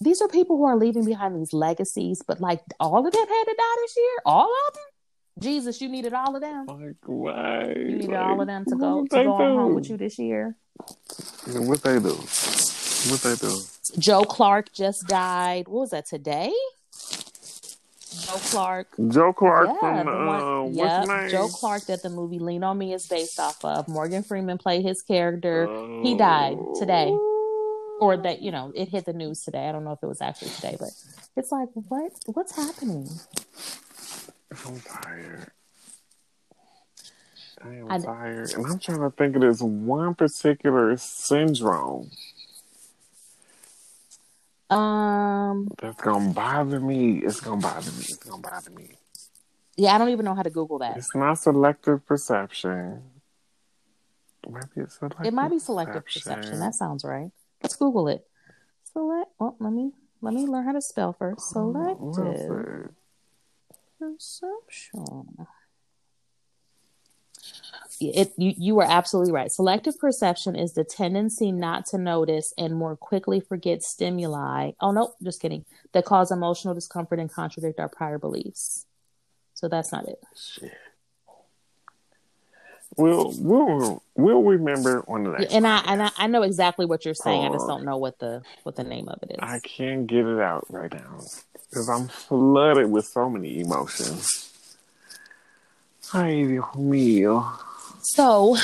these 0.00 0.22
are 0.22 0.28
people 0.28 0.56
who 0.56 0.64
are 0.64 0.76
leaving 0.76 1.04
behind 1.04 1.38
these 1.38 1.52
legacies. 1.52 2.22
But 2.26 2.40
like 2.40 2.62
all 2.80 3.06
of 3.06 3.12
them 3.12 3.28
had 3.28 3.44
to 3.44 3.54
die 3.58 3.76
this 3.82 3.96
year. 3.98 4.16
All 4.24 4.50
of 4.68 4.74
them. 4.74 4.82
Jesus, 5.38 5.80
you 5.80 5.88
needed 5.88 6.12
all 6.12 6.34
of 6.34 6.40
them. 6.42 6.66
Like 6.66 6.96
why? 7.06 7.68
You 7.76 7.84
needed 7.84 8.10
Like, 8.10 8.18
all 8.20 8.40
of 8.40 8.46
them 8.46 8.64
to 8.66 8.76
go 8.76 8.96
what 8.98 9.10
to 9.10 9.16
they 9.16 9.24
go 9.24 9.32
on 9.34 9.54
home 9.56 9.74
with 9.74 9.88
you 9.90 9.96
this 9.96 10.18
year. 10.18 10.56
Yeah, 11.46 11.60
What 11.60 11.82
they 11.82 11.98
do? 11.98 12.14
What 12.14 13.20
they 13.22 13.36
do? 13.36 13.60
Joe 13.98 14.22
Clark 14.24 14.72
just 14.72 15.06
died. 15.06 15.68
What 15.68 15.80
was 15.80 15.90
that 15.90 16.06
today? 16.06 16.52
Joe 18.26 18.36
Clark 18.50 18.88
Joe 19.08 19.32
Clark 19.32 19.68
Yeah, 19.68 19.78
from 19.80 20.06
the 20.06 20.12
uh, 20.12 20.26
one, 20.26 20.74
what's 20.74 20.76
yep, 20.76 21.08
name? 21.08 21.28
Joe 21.28 21.48
Clark 21.48 21.84
that 21.86 22.02
the 22.02 22.08
movie 22.10 22.38
Lean 22.38 22.64
on 22.64 22.76
Me 22.78 22.92
is 22.92 23.06
based 23.06 23.38
off 23.38 23.62
of. 23.64 23.86
Morgan 23.88 24.22
Freeman 24.22 24.58
played 24.58 24.82
his 24.82 25.02
character, 25.02 25.66
Oh. 25.68 26.02
He 26.02 26.14
died 26.16 26.56
today. 26.78 27.08
or 28.00 28.16
that 28.16 28.40
you 28.42 28.50
know 28.50 28.72
it 28.74 28.88
hit 28.88 29.04
the 29.04 29.12
news 29.12 29.42
today. 29.44 29.68
I 29.68 29.72
don't 29.72 29.84
know 29.84 29.92
if 29.92 29.98
it 30.02 30.06
was 30.06 30.20
actually 30.20 30.50
today, 30.52 30.76
but 30.78 30.90
it's 31.36 31.50
like 31.52 31.68
what 31.74 32.12
what's 32.26 32.54
happening? 32.56 33.08
I'm 34.50 34.80
tired. 34.80 35.50
I 37.62 37.68
am 37.68 37.90
I- 37.90 37.98
tired, 37.98 38.52
and 38.52 38.66
I'm 38.66 38.78
trying 38.78 39.00
to 39.00 39.10
think 39.10 39.36
of 39.36 39.42
this 39.42 39.60
one 39.60 40.14
particular 40.14 40.96
syndrome 40.96 42.10
Um, 44.70 45.68
that's 45.80 46.00
gonna 46.00 46.32
bother 46.32 46.78
me. 46.78 47.18
It's 47.18 47.40
gonna 47.40 47.60
bother 47.60 47.90
me. 47.90 47.98
It's 48.00 48.16
gonna 48.16 48.42
bother 48.42 48.70
me. 48.70 48.90
yeah, 49.76 49.94
I 49.94 49.98
don't 49.98 50.10
even 50.10 50.24
know 50.24 50.34
how 50.34 50.42
to 50.42 50.50
Google 50.50 50.78
that. 50.80 50.96
It's 50.96 51.14
not 51.14 51.38
selective 51.38 52.04
perception. 52.06 53.02
Maybe 54.46 54.66
it's 54.76 54.98
selective. 54.98 55.26
It 55.26 55.32
might 55.32 55.50
be 55.50 55.58
selective 55.58 56.04
perception. 56.04 56.60
That 56.60 56.74
sounds 56.74 57.04
right. 57.04 57.30
Let's 57.62 57.76
Google 57.76 58.08
it. 58.08 58.26
Select. 58.92 59.30
Well, 59.38 59.56
let 59.58 59.72
me 59.72 59.92
let 60.20 60.34
me 60.34 60.46
learn 60.46 60.64
how 60.64 60.72
to 60.72 60.82
spell 60.82 61.14
first. 61.14 61.48
Selective 61.48 62.26
it? 62.26 62.90
Perception. 63.98 65.46
It 68.00 68.32
you 68.36 68.54
you 68.56 68.78
are 68.78 68.86
absolutely 68.88 69.32
right. 69.32 69.50
Selective 69.50 69.98
perception 69.98 70.54
is 70.54 70.74
the 70.74 70.84
tendency 70.84 71.50
not 71.50 71.86
to 71.86 71.98
notice 71.98 72.54
and 72.56 72.74
more 72.74 72.96
quickly 72.96 73.40
forget 73.40 73.82
stimuli. 73.82 74.72
Oh 74.80 74.92
no, 74.92 75.14
just 75.22 75.40
kidding. 75.40 75.64
That 75.92 76.04
cause 76.04 76.30
emotional 76.30 76.74
discomfort 76.74 77.18
and 77.18 77.30
contradict 77.30 77.80
our 77.80 77.88
prior 77.88 78.18
beliefs. 78.18 78.86
So 79.54 79.68
that's 79.68 79.90
not 79.90 80.06
it. 80.08 80.22
Shit. 80.36 80.72
We'll 82.96 83.32
we'll 83.38 84.02
we'll 84.16 84.42
remember 84.42 85.04
on 85.08 85.24
the 85.24 85.30
next. 85.30 85.52
And 85.52 85.66
I 85.66 85.78
and 85.86 86.02
I, 86.02 86.10
I 86.16 86.26
know 86.28 86.42
exactly 86.42 86.86
what 86.86 87.04
you're 87.04 87.14
saying. 87.14 87.44
I 87.44 87.52
just 87.52 87.66
don't 87.66 87.84
know 87.84 87.96
what 87.96 88.18
the 88.18 88.42
what 88.62 88.76
the 88.76 88.84
name 88.84 89.08
of 89.08 89.18
it 89.22 89.32
is. 89.32 89.38
I 89.40 89.58
can't 89.60 90.06
get 90.06 90.24
it 90.24 90.40
out 90.40 90.66
right 90.70 90.92
now 90.92 91.20
because 91.68 91.88
I'm 91.88 92.08
flooded 92.08 92.90
with 92.90 93.06
so 93.06 93.28
many 93.28 93.60
emotions. 93.60 94.50
Ay, 96.12 96.44
Dios 96.46 96.64
mío. 96.76 97.44
So 98.00 98.56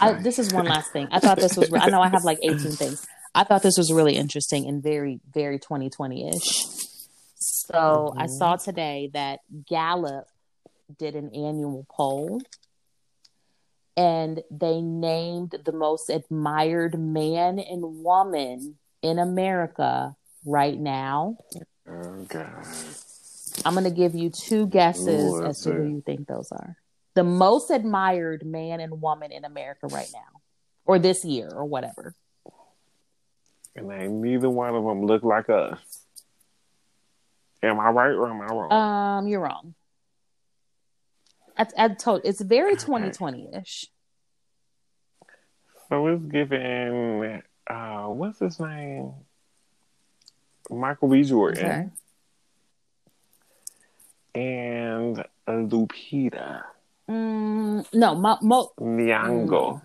I, 0.00 0.12
this 0.14 0.38
is 0.38 0.52
one 0.52 0.66
last 0.66 0.92
thing. 0.92 1.08
I 1.10 1.20
thought 1.20 1.38
this 1.38 1.56
was. 1.56 1.70
I 1.74 1.88
know 1.88 2.02
I 2.02 2.08
have 2.08 2.24
like 2.24 2.38
18 2.42 2.76
things. 2.76 3.06
I 3.34 3.44
thought 3.44 3.62
this 3.62 3.78
was 3.78 3.92
really 3.92 4.16
interesting 4.16 4.68
and 4.68 4.82
very, 4.82 5.20
very 5.32 5.58
2020 5.58 6.28
ish. 6.28 6.64
So 7.36 8.12
I 8.16 8.26
Mhm. 8.26 8.30
saw 8.30 8.56
today 8.56 9.10
that 9.14 9.40
Gallup 9.66 10.26
did 10.98 11.16
an 11.16 11.30
annual 11.34 11.86
poll 11.88 12.42
and 13.96 14.42
they 14.50 14.80
named 14.82 15.54
the 15.64 15.72
most 15.72 16.10
admired 16.10 16.98
man 16.98 17.58
and 17.58 18.04
woman 18.04 18.78
in 19.00 19.18
America 19.18 20.14
right 20.44 20.78
now. 20.78 21.36
God. 21.86 22.66
I'm 23.64 23.74
going 23.74 23.84
to 23.84 23.90
give 23.90 24.14
you 24.14 24.30
two 24.30 24.66
guesses 24.66 25.34
Ooh, 25.34 25.44
as 25.44 25.60
to 25.62 25.72
who 25.72 25.82
you 25.88 26.02
think 26.04 26.26
those 26.26 26.50
are. 26.52 26.76
The 27.14 27.24
most 27.24 27.70
admired 27.70 28.44
man 28.44 28.80
and 28.80 29.02
woman 29.02 29.32
in 29.32 29.44
America 29.44 29.86
right 29.88 30.08
now, 30.12 30.40
or 30.84 30.98
this 30.98 31.24
year, 31.24 31.50
or 31.50 31.66
whatever. 31.66 32.14
And 33.76 33.90
ain't 33.90 34.12
neither 34.12 34.48
one 34.48 34.74
of 34.74 34.84
them 34.84 35.04
look 35.04 35.22
like 35.22 35.50
us. 35.50 35.78
Am 37.62 37.78
I 37.78 37.90
right 37.90 38.10
or 38.10 38.28
am 38.28 38.40
I 38.40 38.46
wrong? 38.46 38.72
Um, 38.72 39.28
you're 39.28 39.40
wrong. 39.40 39.74
I, 41.56 41.66
I 41.76 41.88
told 41.88 42.22
it's 42.24 42.40
very 42.40 42.74
2020 42.74 43.50
ish. 43.54 43.86
So 45.88 46.06
it's 46.06 46.24
giving 46.24 47.42
uh 47.68 48.06
what's 48.06 48.38
his 48.38 48.58
name? 48.58 49.12
Michael 50.70 51.08
B. 51.08 51.22
Jordan 51.22 51.64
Okay. 51.64 51.90
and 54.34 55.24
Lupita 55.48 56.62
Mm, 57.10 57.84
no, 57.94 58.14
mo, 58.14 58.38
mo, 58.42 58.70
Nyong'o. 58.80 59.82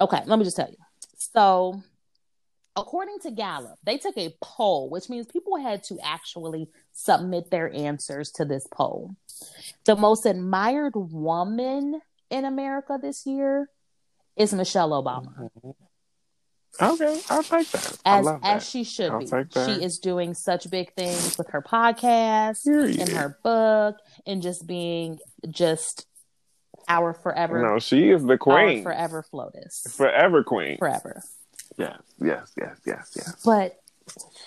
Okay, 0.00 0.20
let 0.26 0.38
me 0.38 0.44
just 0.44 0.56
tell 0.56 0.68
you. 0.68 0.76
So, 1.16 1.80
according 2.74 3.20
to 3.20 3.30
Gallup, 3.30 3.78
they 3.84 3.96
took 3.96 4.18
a 4.18 4.34
poll, 4.42 4.90
which 4.90 5.08
means 5.08 5.26
people 5.26 5.56
had 5.56 5.84
to 5.84 5.98
actually 6.02 6.68
submit 6.92 7.50
their 7.50 7.72
answers 7.72 8.32
to 8.32 8.44
this 8.44 8.66
poll. 8.70 9.14
The 9.84 9.94
most 9.96 10.26
admired 10.26 10.94
woman 10.96 12.00
in 12.30 12.44
America 12.44 12.98
this 13.00 13.24
year 13.24 13.70
is 14.36 14.52
Michelle 14.52 14.90
Obama, 14.90 15.48
Okay, 16.80 17.20
I'll 17.30 17.42
take 17.42 17.70
that. 17.70 17.98
I 18.04 18.18
as 18.18 18.24
that. 18.42 18.62
she 18.62 18.84
should 18.84 19.10
I'll 19.10 19.18
be. 19.20 19.26
take 19.26 19.50
that. 19.50 19.66
She 19.76 19.82
is 19.82 19.98
doing 19.98 20.34
such 20.34 20.68
big 20.70 20.92
things 20.94 21.38
with 21.38 21.48
her 21.50 21.62
podcast, 21.62 22.64
Period. 22.64 23.00
in 23.00 23.14
her 23.16 23.38
book, 23.42 23.96
and 24.26 24.42
just 24.42 24.66
being 24.66 25.18
just 25.48 26.06
our 26.88 27.12
forever, 27.14 27.62
No, 27.62 27.78
she 27.78 28.10
is 28.10 28.22
the 28.22 28.32
our 28.32 28.38
queen. 28.38 28.82
forever 28.82 29.22
FLOTUS, 29.30 29.94
Forever 29.96 30.44
queen. 30.44 30.76
forever. 30.78 31.22
Yes, 31.78 32.00
yes, 32.22 32.52
yes, 32.56 32.78
yes, 32.86 33.12
yes. 33.16 33.42
But 33.44 33.78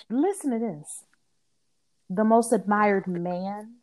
listen 0.08 0.50
to 0.52 0.58
this. 0.58 1.04
The 2.08 2.24
most 2.24 2.52
admired 2.52 3.06
man 3.06 3.76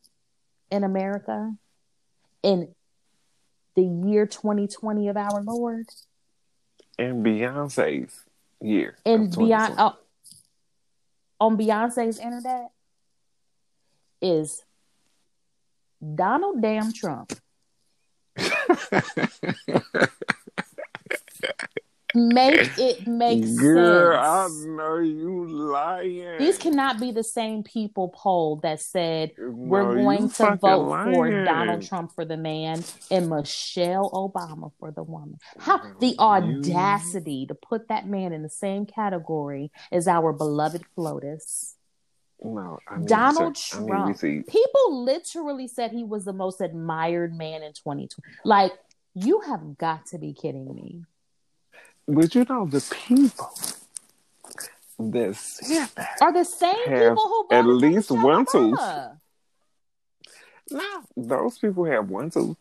in 0.71 0.83
America 0.83 1.53
in 2.43 2.73
the 3.75 3.83
year 3.83 4.25
2020 4.25 5.07
of 5.07 5.15
our 5.17 5.41
Lord. 5.43 5.85
And 6.99 7.23
Beyonce's 7.25 8.23
year. 8.61 8.97
And 9.05 9.29
beyond 9.35 9.75
2020. 9.75 9.77
uh, 9.77 9.91
on 11.39 11.57
Beyonce's 11.57 12.19
internet 12.19 12.71
is 14.21 14.63
Donald 16.15 16.61
Damn 16.61 16.93
Trump. 16.93 17.33
Make 22.17 22.71
it 22.79 23.05
make 23.07 23.55
Girl, 23.57 24.17
I 24.17 24.47
sense. 24.47 24.65
know 24.65 24.97
you 24.97 25.45
lying. 25.47 26.37
These 26.39 26.57
cannot 26.57 26.99
be 26.99 27.11
the 27.11 27.23
same 27.23 27.63
people 27.63 28.09
polled 28.09 28.63
that 28.63 28.81
said 28.81 29.31
we're 29.37 29.93
going 29.95 30.29
to 30.29 30.55
vote 30.55 31.13
for. 31.13 31.43
Donald 31.45 31.83
Trump 31.83 32.13
for 32.15 32.25
the 32.25 32.37
man 32.37 32.83
and 33.11 33.29
Michelle 33.29 34.09
Obama 34.11 34.71
for 34.79 34.91
the 34.91 35.03
woman. 35.03 35.37
How 35.59 35.79
the 35.99 36.07
You- 36.07 36.15
audacity 36.19 37.45
to 37.47 37.53
put 37.55 37.87
that 37.89 38.07
man 38.07 38.33
in 38.33 38.41
the 38.41 38.49
same 38.49 38.85
category 38.85 39.71
as 39.91 40.07
our 40.07 40.33
beloved 40.33 40.83
FLOTUS. 40.95 41.75
No, 42.43 42.77
I 42.87 42.99
Donald 43.01 43.55
check- 43.55 43.81
I 43.81 43.87
Trump. 44.13 44.19
People 44.47 45.03
literally 45.03 45.67
said 45.67 45.91
he 45.91 46.03
was 46.03 46.25
the 46.25 46.33
most 46.33 46.61
admired 46.61 47.35
man 47.35 47.63
in 47.63 47.73
2020. 47.73 48.09
Like, 48.43 48.73
you 49.15 49.41
have 49.41 49.77
got 49.77 50.05
to 50.07 50.19
be 50.19 50.33
kidding 50.33 50.71
me. 50.73 51.03
But 52.07 52.33
you 52.35 52.45
know 52.47 52.65
the 52.65 52.81
people 52.89 53.51
that 54.99 55.35
said 55.35 55.89
that. 55.95 56.17
Are 56.21 56.33
the 56.33 56.45
same 56.45 56.85
people 56.85 57.15
who 57.15 57.47
at 57.51 57.65
least 57.65 58.11
one 58.11 58.45
tooth. 58.49 58.79
No, 60.69 61.03
those 61.15 61.57
people 61.57 61.85
have 61.85 62.09
one 62.09 62.29
tooth. 62.29 62.57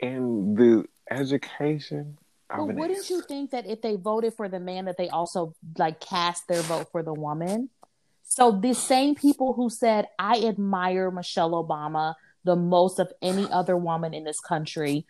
And 0.00 0.56
the 0.56 0.84
education 1.10 2.18
an 2.50 2.66
wouldn't 2.76 2.98
ass. 2.98 3.10
you 3.10 3.22
think 3.22 3.50
that 3.50 3.66
if 3.66 3.82
they 3.82 3.96
voted 3.96 4.34
for 4.34 4.48
the 4.48 4.60
man, 4.60 4.84
that 4.84 4.96
they 4.96 5.08
also 5.08 5.54
like 5.78 6.00
cast 6.00 6.46
their 6.48 6.62
vote 6.62 6.88
for 6.92 7.02
the 7.02 7.14
woman? 7.14 7.70
So 8.22 8.52
the 8.52 8.74
same 8.74 9.14
people 9.14 9.54
who 9.54 9.70
said 9.70 10.06
I 10.18 10.40
admire 10.40 11.10
Michelle 11.10 11.52
Obama 11.52 12.14
the 12.44 12.56
most 12.56 12.98
of 13.00 13.12
any 13.20 13.50
other 13.50 13.76
woman 13.76 14.14
in 14.14 14.24
this 14.24 14.40
country 14.40 15.04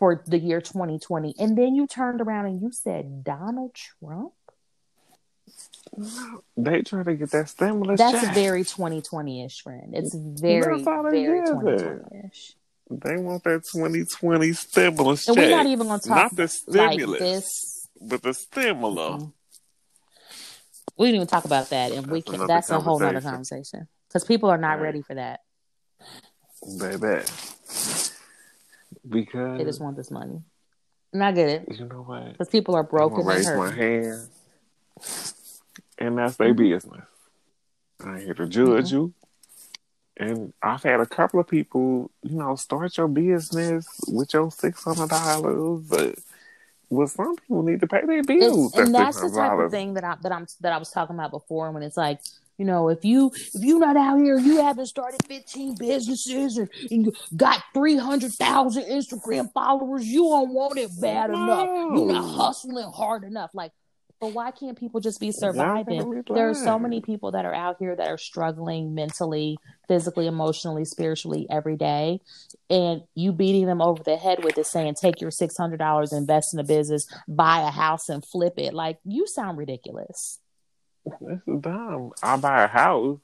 for 0.00 0.24
the 0.26 0.38
year 0.38 0.60
2020, 0.60 1.34
and 1.38 1.56
then 1.56 1.74
you 1.76 1.86
turned 1.86 2.20
around 2.22 2.46
and 2.46 2.60
you 2.60 2.72
said 2.72 3.22
Donald 3.22 3.74
Trump. 3.74 4.32
They 6.56 6.80
try 6.82 7.02
to 7.02 7.14
get 7.14 7.30
that 7.32 7.50
stimulus 7.50 7.98
That's 7.98 8.20
check. 8.22 8.34
very 8.34 8.64
2020-ish, 8.64 9.60
friend. 9.62 9.92
It's 9.94 10.14
very 10.14 10.82
That's 10.82 11.02
very 11.12 11.40
2020-ish. 11.42 12.54
They 12.90 13.16
want 13.18 13.44
that 13.44 13.62
2020 13.72 14.52
stimulus 14.54 15.28
And 15.28 15.36
check. 15.36 15.44
we're 15.50 15.56
not 15.56 15.66
even 15.66 15.86
going 15.86 16.00
to 16.00 16.08
talk 16.08 16.16
Not 16.16 16.36
the 16.36 16.42
like 16.42 16.50
stimulus, 16.50 17.18
this. 17.20 17.88
but 18.00 18.22
the 18.22 18.32
stimulus. 18.34 19.22
Mhm. 19.22 19.32
We 20.96 21.06
didn't 21.06 21.16
even 21.16 21.26
talk 21.28 21.44
about 21.44 21.70
that, 21.70 21.92
and 21.92 22.06
we 22.06 22.22
can. 22.22 22.46
That's 22.46 22.70
a 22.70 22.80
whole 22.80 22.96
other 22.96 23.20
conversation. 23.20 23.30
conversation 23.30 23.88
because 24.08 24.24
people 24.24 24.48
are 24.50 24.58
not 24.58 24.74
Right. 24.78 24.82
ready 24.82 25.02
for 25.02 25.14
that. 25.14 25.40
Baby. 26.78 27.22
Because 29.08 29.58
They 29.58 29.64
just 29.64 29.80
want 29.80 29.96
this 29.96 30.10
money, 30.10 30.42
and 31.12 31.24
I 31.24 31.32
get 31.32 31.48
it 31.48 31.78
you 31.78 31.86
know 31.86 32.02
what? 32.02 32.32
because 32.32 32.48
people 32.48 32.74
are 32.74 32.82
broken 32.82 33.20
and 33.20 33.28
raise 33.28 33.46
my 33.46 33.70
hand, 33.70 34.28
and 35.98 36.18
that's 36.18 36.36
their 36.36 36.54
business. 36.54 37.04
I 38.04 38.16
ain't 38.16 38.24
here 38.24 38.34
to 38.34 38.46
judge 38.46 38.86
Mhm. 38.86 38.92
you. 38.92 39.14
And 40.16 40.52
I've 40.62 40.82
had 40.82 41.00
a 41.00 41.06
couple 41.06 41.40
of 41.40 41.48
people, 41.48 42.10
you 42.22 42.36
know, 42.36 42.54
start 42.56 42.96
your 42.98 43.08
business 43.08 43.86
with 44.06 44.34
your 44.34 44.50
six 44.50 44.84
hundred 44.84 45.08
dollars, 45.08 45.82
but 45.88 46.18
well, 46.90 47.06
some 47.06 47.36
people 47.36 47.62
need 47.62 47.80
to 47.80 47.86
pay 47.86 48.04
their 48.04 48.22
bills. 48.22 48.72
It's, 48.72 48.78
and 48.78 48.94
that's 48.94 49.20
the 49.20 49.30
type 49.30 49.58
of 49.58 49.70
thing 49.70 49.94
that 49.94 50.04
I 50.04 50.16
that 50.22 50.32
I'm 50.32 50.46
that 50.60 50.72
I 50.72 50.78
was 50.78 50.90
talking 50.90 51.16
about 51.16 51.30
before. 51.30 51.70
When 51.70 51.82
it's 51.82 51.96
like, 51.96 52.20
you 52.60 52.66
know, 52.66 52.90
if 52.90 53.06
you 53.06 53.32
if 53.34 53.64
you're 53.64 53.80
not 53.80 53.96
out 53.96 54.18
here, 54.18 54.38
you 54.38 54.58
haven't 54.58 54.84
started 54.84 55.22
15 55.26 55.76
businesses 55.76 56.58
and, 56.58 56.68
and 56.90 57.06
you 57.06 57.12
got 57.34 57.62
300,000 57.72 58.82
Instagram 58.84 59.50
followers, 59.54 60.06
you 60.06 60.24
don't 60.24 60.52
want 60.52 60.76
it 60.76 60.90
bad 61.00 61.30
enough. 61.30 61.66
You're 61.66 62.12
not 62.12 62.22
hustling 62.22 62.90
hard 62.92 63.24
enough. 63.24 63.52
Like, 63.54 63.72
but 64.20 64.34
why 64.34 64.50
can't 64.50 64.78
people 64.78 65.00
just 65.00 65.20
be 65.20 65.32
surviving? 65.32 66.22
There 66.28 66.50
are 66.50 66.54
so 66.54 66.78
many 66.78 67.00
people 67.00 67.30
that 67.30 67.46
are 67.46 67.54
out 67.54 67.76
here 67.78 67.96
that 67.96 68.08
are 68.08 68.18
struggling 68.18 68.94
mentally, 68.94 69.56
physically, 69.88 70.26
emotionally, 70.26 70.84
spiritually 70.84 71.46
every 71.48 71.76
day. 71.76 72.20
And 72.68 73.00
you 73.14 73.32
beating 73.32 73.64
them 73.64 73.80
over 73.80 74.02
the 74.02 74.18
head 74.18 74.44
with 74.44 74.58
it 74.58 74.66
saying, 74.66 74.96
take 75.00 75.22
your 75.22 75.30
$600, 75.30 76.12
invest 76.12 76.52
in 76.52 76.60
a 76.60 76.64
business, 76.64 77.06
buy 77.26 77.60
a 77.60 77.70
house 77.70 78.10
and 78.10 78.22
flip 78.22 78.58
it. 78.58 78.74
Like, 78.74 78.98
you 79.06 79.26
sound 79.26 79.56
ridiculous. 79.56 80.40
This 81.20 81.40
is 81.46 81.60
dumb. 81.60 82.12
I 82.22 82.36
buy 82.36 82.64
a 82.64 82.68
house, 82.68 83.18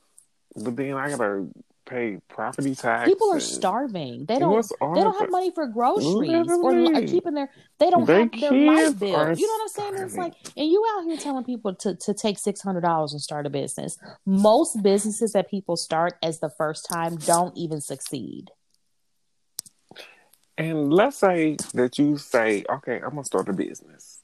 but 0.55 0.77
then 0.77 0.95
I 0.95 1.11
gotta 1.11 1.47
pay 1.87 2.19
property 2.29 2.75
tax. 2.75 3.09
People 3.09 3.33
are 3.33 3.41
starving. 3.41 4.25
They 4.27 4.39
don't. 4.39 4.67
They 4.69 5.01
don't 5.01 5.19
have 5.19 5.31
money 5.31 5.53
for 5.55 5.67
groceries 5.67 6.49
or, 6.49 6.97
or 6.97 7.03
keeping 7.03 7.35
their. 7.35 7.51
They 7.79 7.91
don't 7.91 8.05
They 8.07 8.21
have 8.21 8.41
their 8.41 8.53
life 8.53 8.99
bill. 8.99 9.35
You 9.37 9.47
know 9.47 9.53
what 9.53 9.63
I'm 9.63 9.69
saying? 9.69 10.07
It's 10.07 10.17
like, 10.17 10.35
and 10.57 10.69
you 10.69 10.85
out 10.97 11.05
here 11.05 11.17
telling 11.17 11.45
people 11.45 11.75
to 11.77 11.95
to 11.95 12.15
take 12.15 12.39
six 12.39 12.61
hundred 12.61 12.83
dollars 12.83 13.13
and 13.13 13.21
start 13.21 13.47
a 13.47 13.51
business. 13.51 13.99
Most 14.25 14.83
businesses 14.83 15.33
that 15.33 15.51
people 15.51 15.77
start 15.77 16.15
as 16.23 16.41
the 16.41 16.51
first 16.51 16.89
time 16.89 17.17
don't 17.17 17.57
even 17.57 17.81
succeed. 17.81 18.51
And 20.59 20.93
let's 20.93 21.19
say 21.19 21.57
that 21.75 21.99
you 21.99 22.17
say, 22.17 22.65
okay, 22.69 22.97
I'm 22.97 23.11
gonna 23.11 23.25
start 23.25 23.49
a 23.49 23.53
business. 23.53 24.23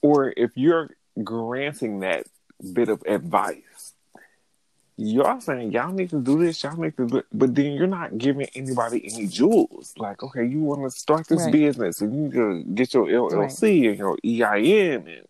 Or 0.00 0.32
if 0.36 0.52
you're 0.54 0.90
granting 1.24 2.00
that 2.00 2.26
bit 2.72 2.88
of 2.88 3.02
advice, 3.06 3.92
y'all 4.96 5.40
saying 5.40 5.72
y'all 5.72 5.92
need 5.92 6.10
to 6.10 6.20
do 6.20 6.38
this, 6.42 6.62
y'all 6.62 6.76
need 6.76 6.96
to 6.96 7.06
do 7.06 7.16
it, 7.18 7.26
but 7.32 7.54
then 7.54 7.74
you're 7.74 7.86
not 7.86 8.16
giving 8.18 8.46
anybody 8.54 9.02
any 9.12 9.26
jewels. 9.26 9.94
Like, 9.98 10.22
okay, 10.22 10.44
you 10.46 10.60
want 10.60 10.82
to 10.82 10.90
start 10.90 11.26
this 11.28 11.44
Right. 11.44 11.52
business 11.52 12.00
and 12.00 12.14
you 12.14 12.20
need 12.22 12.32
to 12.32 12.62
get 12.74 12.94
your 12.94 13.06
LLC 13.06 13.88
and 13.88 13.98
your 13.98 14.16
EIN 14.24 15.06
and 15.08 15.26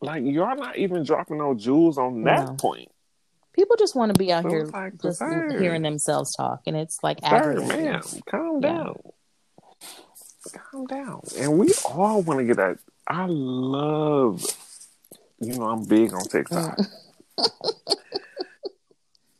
like 0.00 0.24
y'all 0.24 0.56
not 0.56 0.78
even 0.78 1.02
dropping 1.04 1.38
no 1.38 1.54
jewels 1.54 1.98
on 1.98 2.24
that 2.24 2.46
No. 2.46 2.54
point. 2.54 2.90
People 3.52 3.76
just 3.76 3.94
want 3.94 4.10
to 4.12 4.18
be 4.18 4.32
out 4.32 4.44
So 4.44 4.50
here 4.50 4.66
like, 4.72 5.02
just 5.02 5.18
sir. 5.18 5.58
hearing 5.60 5.82
themselves 5.82 6.34
talk, 6.34 6.62
and 6.66 6.76
it's 6.76 6.98
like 7.02 7.18
Sir, 7.22 7.54
man, 7.60 8.00
calm 8.26 8.60
Yeah. 8.60 8.68
down. 8.68 8.96
Calm 10.52 10.86
down. 10.86 11.28
And 11.36 11.58
we 11.58 11.74
all 11.84 12.22
want 12.22 12.38
to 12.40 12.44
get 12.44 12.56
that. 12.56 12.78
I 13.06 13.26
love, 13.26 14.44
you 15.40 15.58
know, 15.58 15.66
I'm 15.66 15.84
big 15.84 16.12
on 16.12 16.24
TikTok. 16.24 16.78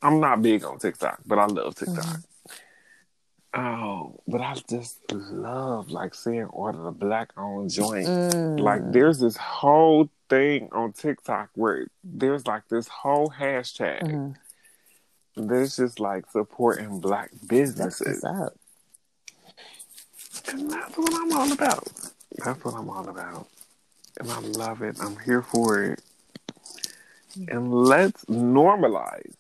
I'm 0.03 0.21
not 0.21 0.43
big 0.43 0.65
on 0.65 0.79
TikTok, 0.79 1.21
but 1.27 1.39
I 1.39 1.47
love 1.47 1.75
TikTok. 1.75 2.21
Oh, 3.53 4.21
but 4.29 4.41
I 4.41 4.55
just 4.69 4.99
love 5.13 5.91
like 5.91 6.15
seeing 6.15 6.45
all 6.45 6.69
of 6.69 6.83
the 6.83 6.93
black 6.93 7.31
owned 7.37 7.71
joints. 7.71 8.09
Mm. 8.09 8.61
Like 8.61 8.93
there's 8.93 9.19
this 9.19 9.37
whole 9.37 10.09
thing 10.29 10.69
on 10.73 10.93
TikTok 10.93 11.51
where 11.55 11.89
there's 12.05 12.47
like 12.47 12.69
this 12.69 12.87
whole 12.87 13.29
hashtag 13.29 14.03
Mhm. 14.03 14.37
that's 15.37 15.77
just 15.77 15.99
like 15.99 16.31
supporting 16.31 17.01
black 17.01 17.33
businesses. 17.47 18.23
And 18.23 18.51
that's 20.71 20.97
what 20.97 21.13
I'm 21.13 21.33
all 21.37 21.53
about. 21.53 21.89
That's 22.45 22.65
what 22.65 22.75
I'm 22.75 22.89
all 22.89 23.09
about. 23.09 23.49
And 24.19 24.31
I 24.31 24.41
love 24.41 24.83
it. 24.83 24.97
I'm 25.01 25.19
here 25.21 25.43
for 25.43 25.85
it. 25.85 26.03
And 27.49 27.73
let's 27.73 28.25
normalize 28.25 29.35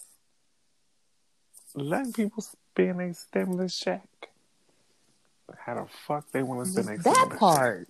letting 1.74 2.12
people 2.12 2.42
spend 2.42 3.01
a 3.01 3.14
stimulus 3.14 3.78
check. 3.78 4.06
How 5.59 5.74
the 5.74 5.86
fuck 6.06 6.30
they 6.32 6.42
want 6.42 6.64
to 6.64 6.72
spend 6.72 6.88
a 6.88 6.97
That 7.02 7.14
stimulus 7.14 7.38
part. 7.38 7.88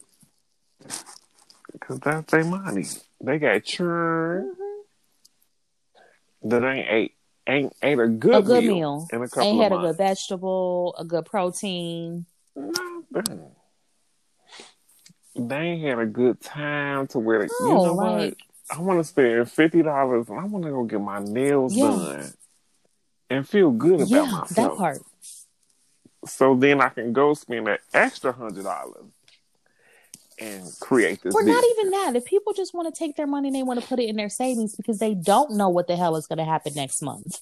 Because 1.73 2.01
that's 2.01 2.31
their 2.33 2.45
money. 2.45 2.87
They 3.23 3.39
got 3.39 3.63
churn 3.65 4.55
that 6.43 6.65
ain't 6.65 6.89
ate 6.89 7.15
ain't 7.47 7.75
ate 7.83 7.99
a 7.99 8.09
good, 8.09 8.35
A 8.35 8.43
good 8.43 8.65
meal, 8.65 8.75
meal. 8.75 9.09
in 9.13 9.23
a 9.23 9.29
couple 9.29 9.43
Ain't 9.43 9.63
had 9.63 9.73
a 9.73 9.79
good 9.79 9.97
vegetable, 9.97 10.95
a 10.99 11.05
good 11.05 11.27
protein. 11.27 12.25
Nothing. 12.57 13.51
They 15.49 15.79
had 15.79 15.99
a 15.99 16.07
good 16.07 16.41
time 16.41 17.07
to 17.09 17.19
where 17.19 17.45
you 17.45 17.51
No, 17.61 17.85
know 17.85 17.95
what? 17.95 18.35
I 18.71 18.81
want 18.81 19.01
to 19.01 19.05
spend 19.05 19.51
fifty 19.51 19.83
dollars 19.83 20.29
and 20.29 20.39
I 20.39 20.45
want 20.45 20.65
to 20.65 20.71
go 20.71 20.85
get 20.85 21.01
my 21.01 21.19
nails 21.19 21.77
Yeah. 21.77 21.91
done 21.91 22.33
and 23.31 23.49
feel 23.49 23.71
good 23.71 24.01
about 24.01 24.09
Yeah, 24.11 24.27
myself. 24.27 24.57
that 24.57 24.77
part. 24.77 25.03
So 26.27 26.55
then 26.55 26.81
I 26.81 26.91
can 26.91 27.13
go 27.13 27.35
spend 27.35 27.67
that 27.67 27.81
extra 27.95 28.33
hundred 28.33 28.65
dollars 28.65 29.07
and 30.39 30.71
create 30.81 31.23
this. 31.23 31.35
Or 31.35 31.43
not 31.43 31.63
business. 31.63 31.71
even 31.79 31.91
that. 31.93 32.17
If 32.17 32.25
people 32.27 32.53
just 32.53 32.75
want 32.75 32.95
to 32.95 32.99
take 32.99 33.17
their 33.17 33.27
money 33.27 33.49
and 33.49 33.55
they 33.55 33.63
want 33.63 33.81
to 33.81 33.87
put 33.87 33.99
it 33.99 34.09
in 34.09 34.17
their 34.17 34.29
savings 34.29 34.77
because 34.77 34.99
they 34.99 35.15
don't 35.15 35.53
know 35.53 35.69
what 35.69 35.87
the 35.87 35.97
hell 35.97 36.17
is 36.17 36.27
going 36.27 36.39
to 36.39 36.45
happen 36.45 36.75
next 36.75 37.03
month. 37.03 37.41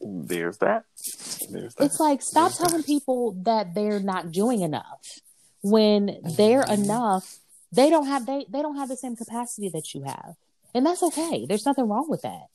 There's 0.00 0.58
that. 0.58 0.84
There's 1.50 1.74
that. 1.74 1.84
It's 1.84 2.00
like 2.00 2.22
stop 2.22 2.52
telling 2.56 2.82
people 2.82 3.32
that 3.44 3.74
they're 3.74 4.00
not 4.00 4.30
doing 4.32 4.60
enough 4.60 5.00
when 5.62 6.18
they're 6.36 6.64
enough. 6.64 7.38
They 7.72 7.88
don't 7.88 8.06
have 8.06 8.26
they 8.26 8.46
they 8.48 8.62
don't 8.62 8.76
have 8.76 8.88
the 8.88 8.96
same 8.96 9.14
capacity 9.14 9.68
that 9.68 9.94
you 9.94 10.02
have, 10.02 10.34
and 10.74 10.84
that's 10.84 11.02
okay. 11.04 11.46
There's 11.48 11.66
nothing 11.66 11.88
wrong 11.88 12.08
with 12.08 12.22
that. 12.22 12.48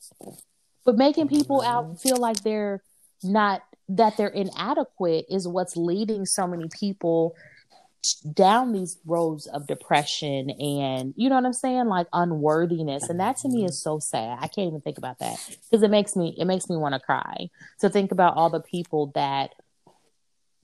But 0.84 0.96
making 0.96 1.28
people 1.28 1.62
out 1.62 1.84
mm-hmm. 1.86 1.94
feel 1.96 2.18
like 2.18 2.42
they're 2.42 2.82
not 3.22 3.62
that 3.88 4.16
they're 4.16 4.28
inadequate 4.28 5.26
is 5.30 5.48
what's 5.48 5.76
leading 5.76 6.26
so 6.26 6.46
many 6.46 6.68
people 6.78 7.34
down 8.34 8.72
these 8.72 8.98
roads 9.04 9.46
of 9.48 9.66
depression 9.66 10.50
and 10.50 11.12
you 11.16 11.28
know 11.28 11.34
what 11.34 11.44
I'm 11.44 11.52
saying 11.52 11.86
like 11.86 12.06
unworthiness 12.12 13.08
and 13.08 13.18
that 13.18 13.36
to 13.38 13.48
me 13.48 13.64
is 13.64 13.82
so 13.82 13.98
sad 13.98 14.38
I 14.40 14.46
can't 14.46 14.68
even 14.68 14.80
think 14.80 14.98
about 14.98 15.18
that 15.18 15.38
because 15.48 15.82
it 15.82 15.90
makes 15.90 16.14
me 16.14 16.36
it 16.38 16.44
makes 16.44 16.68
me 16.68 16.76
want 16.76 16.94
to 16.94 17.00
cry 17.00 17.48
to 17.80 17.88
think 17.88 18.12
about 18.12 18.36
all 18.36 18.50
the 18.50 18.60
people 18.60 19.10
that 19.14 19.54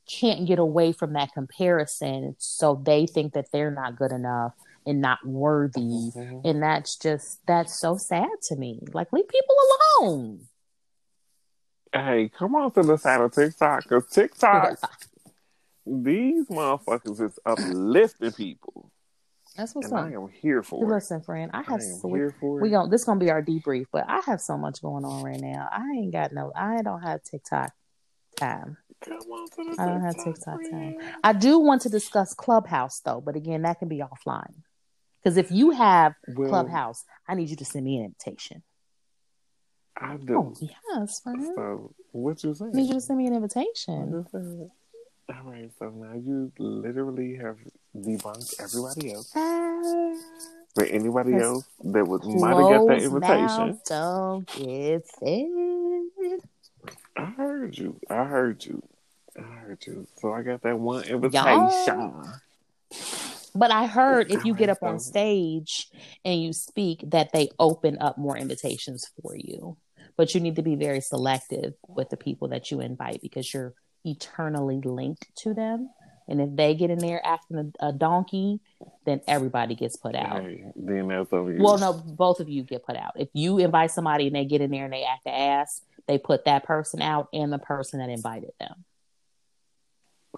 can't 0.08 0.46
get 0.46 0.58
away 0.58 0.92
from 0.92 1.12
that 1.12 1.32
comparison 1.32 2.34
so 2.38 2.80
they 2.84 3.06
think 3.06 3.32
that 3.34 3.46
they're 3.52 3.70
not 3.70 3.96
good 3.96 4.12
enough 4.12 4.52
and 4.86 5.00
not 5.00 5.18
worthy 5.24 5.80
Mhm. 5.80 6.40
and 6.44 6.62
that's 6.62 6.96
just 6.96 7.40
that's 7.46 7.78
so 7.78 7.96
sad 7.96 8.28
to 8.48 8.56
me 8.56 8.80
like 8.92 9.12
leave 9.12 9.28
people 9.28 9.56
alone 10.00 10.48
Hey, 11.94 12.30
come 12.30 12.54
on 12.54 12.72
to 12.72 12.82
the 12.82 12.96
side 12.96 13.20
of 13.20 13.32
TikTok 13.34 13.82
because 13.82 14.06
TikTok, 14.06 14.78
these 15.86 16.48
motherfuckers 16.48 17.20
is 17.20 17.38
uplifting 17.44 18.32
people, 18.32 18.90
that's 19.54 19.74
what's 19.74 19.88
and 19.88 19.98
up 19.98 20.06
I 20.06 20.12
am 20.12 20.28
here 20.28 20.62
for 20.62 20.82
it. 20.82 20.86
listen 20.88 21.20
friend 21.20 21.50
I 21.52 21.58
I 21.58 21.62
have 21.64 21.74
am 21.74 21.80
so 21.80 22.08
here 22.08 22.34
for 22.40 22.58
we 22.60 22.70
going 22.70 22.88
this 22.88 23.04
gonna 23.04 23.20
be 23.20 23.30
our 23.30 23.42
debrief, 23.42 23.86
but 23.92 24.06
I 24.08 24.20
have 24.26 24.40
so 24.40 24.56
much 24.56 24.80
going 24.80 25.04
on 25.04 25.22
right 25.22 25.40
now. 25.40 25.68
I 25.70 25.82
ain't 25.98 26.12
got 26.12 26.32
no 26.32 26.50
I 26.56 26.80
don't 26.82 27.02
have 27.02 27.22
TikTok 27.22 27.72
time. 28.36 28.78
Come 29.04 29.16
on 29.18 29.48
to 29.50 29.76
the 29.76 29.82
I 29.82 29.86
don't 29.86 30.00
have 30.02 30.16
TikTok, 30.22 30.60
time. 30.70 30.96
I 31.24 31.32
do 31.32 31.58
want 31.58 31.82
to 31.82 31.88
discuss 31.88 32.34
Clubhouse 32.34 33.00
though, 33.00 33.20
but 33.24 33.36
again 33.36 33.62
that 33.62 33.78
can 33.78 33.88
be 33.88 33.98
offline. 33.98 34.54
Because 35.22 35.36
if 35.36 35.50
you 35.50 35.70
have 35.70 36.14
Well, 36.28 36.48
Clubhouse, 36.48 37.04
I 37.28 37.34
need 37.34 37.48
you 37.48 37.56
to 37.56 37.64
send 37.64 37.84
me 37.84 37.98
an 37.98 38.04
invitation. 38.06 38.62
I 40.00 40.16
do. 40.16 40.34
Oh 40.36 40.54
yes, 40.60 41.20
friend. 41.20 41.46
So 41.54 41.94
what 42.12 42.42
you 42.42 42.50
I 42.50 42.54
saying? 42.54 42.70
need 42.74 42.88
you 42.88 42.94
to 42.94 43.00
send 43.00 43.18
me 43.18 43.26
an 43.26 43.34
invitation. 43.34 44.24
All 45.28 45.50
right, 45.50 45.70
so 45.78 45.88
now 45.90 46.14
you 46.14 46.52
literally 46.58 47.36
have 47.36 47.56
debunked 47.96 48.54
everybody 48.60 49.12
else. 49.12 49.30
Ah, 49.34 50.14
But 50.74 50.88
anybody 50.90 51.34
else 51.36 51.64
that 51.84 52.06
would 52.06 52.24
might 52.24 52.56
have 52.58 52.68
got 52.68 52.86
that 52.88 53.02
invitation, 53.02 53.80
don't 53.86 54.46
get 54.48 55.06
fed. 55.18 56.40
I 57.16 57.24
heard 57.36 57.78
you. 57.78 58.00
I 58.10 58.24
heard 58.24 58.64
you. 58.64 58.82
I 59.38 59.42
heard 59.42 59.86
you. 59.86 60.06
So 60.20 60.32
I 60.32 60.42
got 60.42 60.62
that 60.62 60.78
one 60.78 61.04
invitation. 61.04 61.70
But 63.54 63.70
I 63.70 63.86
heard 63.86 64.30
if 64.30 64.44
you 64.44 64.54
get 64.54 64.70
up 64.70 64.82
on 64.82 64.98
stage 64.98 65.88
and 66.24 66.42
you 66.42 66.52
speak, 66.52 67.02
that 67.10 67.32
they 67.32 67.50
open 67.58 67.98
up 68.00 68.16
more 68.16 68.36
invitations 68.36 69.10
for 69.20 69.36
you. 69.36 69.76
But 70.16 70.34
you 70.34 70.40
need 70.40 70.56
to 70.56 70.62
be 70.62 70.74
very 70.74 71.00
selective 71.00 71.74
with 71.88 72.10
the 72.10 72.16
people 72.16 72.48
that 72.48 72.70
you 72.70 72.80
invite 72.80 73.20
because 73.22 73.52
you're 73.52 73.74
eternally 74.04 74.80
linked 74.82 75.34
to 75.36 75.54
them. 75.54 75.90
And 76.28 76.40
if 76.40 76.54
they 76.54 76.74
get 76.74 76.90
in 76.90 76.98
there 76.98 77.20
acting 77.24 77.72
a, 77.80 77.88
a 77.88 77.92
donkey, 77.92 78.60
then 79.04 79.20
everybody 79.26 79.74
gets 79.74 79.96
put 79.96 80.14
out. 80.14 80.42
Hey, 80.42 80.64
then 80.76 81.08
that's 81.08 81.32
over. 81.32 81.54
Well, 81.58 81.78
no, 81.78 81.92
both 81.92 82.40
of 82.40 82.48
you 82.48 82.62
get 82.62 82.84
put 82.84 82.96
out. 82.96 83.12
If 83.16 83.28
you 83.32 83.58
invite 83.58 83.90
somebody 83.90 84.28
and 84.28 84.36
they 84.36 84.44
get 84.44 84.60
in 84.60 84.70
there 84.70 84.84
and 84.84 84.92
they 84.92 85.04
act 85.04 85.24
the 85.24 85.36
ass, 85.36 85.82
they 86.06 86.18
put 86.18 86.44
that 86.44 86.64
person 86.64 87.02
out 87.02 87.28
and 87.32 87.52
the 87.52 87.58
person 87.58 88.00
that 88.00 88.08
invited 88.08 88.52
them. 88.60 88.84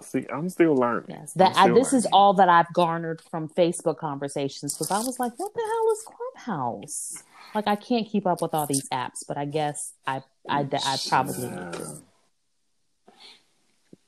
See, 0.01 0.25
I'm 0.29 0.49
still 0.49 0.75
learning. 0.75 1.05
Yes, 1.09 1.33
that 1.33 1.55
I, 1.55 1.69
this 1.69 1.93
is 1.93 2.05
all 2.11 2.33
that 2.33 2.49
I've 2.49 2.71
garnered 2.73 3.21
from 3.21 3.47
Facebook 3.47 3.97
conversations 3.97 4.73
because 4.73 4.91
I 4.91 4.97
was 4.97 5.19
like, 5.19 5.31
"What 5.37 5.53
the 5.53 5.61
hell 5.61 5.93
is 5.93 6.05
Clubhouse?" 6.43 7.23
Like, 7.53 7.67
I 7.67 7.77
can't 7.77 8.05
keep 8.05 8.27
up 8.27 8.41
with 8.41 8.53
all 8.53 8.65
these 8.65 8.89
apps, 8.89 9.25
but 9.25 9.37
I 9.37 9.45
guess 9.45 9.93
I 10.05 10.21
I, 10.49 10.67
I 10.71 10.97
probably 11.07 11.47
need 11.47 11.73
to. 11.73 12.01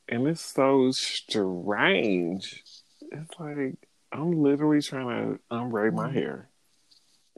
And 0.10 0.28
it's 0.28 0.42
so 0.42 0.92
strange. 0.92 2.64
It's 3.12 3.40
like 3.40 3.78
I'm 4.12 4.44
literally 4.44 4.82
trying 4.82 5.08
to 5.08 5.40
unbraid 5.50 5.94
my 5.94 6.08
mm-hmm. 6.08 6.18
hair 6.18 6.50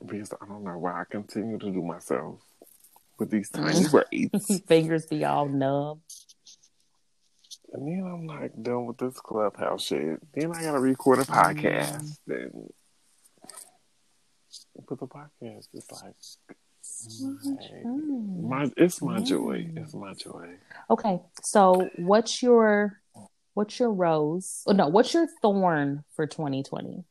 because 0.06 0.34
I 0.34 0.46
don't 0.48 0.64
know 0.64 0.78
why 0.78 1.02
I 1.02 1.04
continue 1.10 1.58
to 1.58 1.72
do 1.72 1.82
myself 1.82 2.40
with 3.18 3.30
these 3.30 3.50
tiny 3.52 3.88
braids. 3.88 4.62
Fingers 4.68 5.06
be 5.06 5.26
all 5.26 5.48
numb. 5.48 6.02
And 7.72 7.88
then 7.88 8.04
I'm 8.12 8.26
like 8.26 8.52
done 8.62 8.86
with 8.86 8.98
this 8.98 9.20
clubhouse 9.20 9.84
shit. 9.84 10.20
Then 10.34 10.52
I 10.56 10.64
gotta 10.64 10.80
record 10.80 11.20
a 11.20 11.24
mm-hmm. 11.24 11.34
podcast. 11.34 12.18
Then, 12.26 12.70
but 14.88 15.00
the 15.00 15.08
podcast 15.08 15.68
is 15.74 15.86
like 15.92 16.16
my, 17.84 18.64
my 18.64 18.72
it's 18.76 19.02
my 19.02 19.16
mm-hmm. 19.18 19.24
joy. 19.24 19.70
It's 19.76 19.94
my 19.94 20.14
joy. 20.14 20.56
Okay, 20.90 21.22
so 21.44 21.90
what's 21.98 22.42
your 22.42 23.00
what's 23.54 23.80
your 23.80 23.92
rose? 23.92 24.64
Oh 24.66 24.72
no, 24.72 24.88
what's 24.88 25.14
your 25.14 25.28
thorn 25.42 26.04
for 26.16 26.26
2020? 26.26 27.04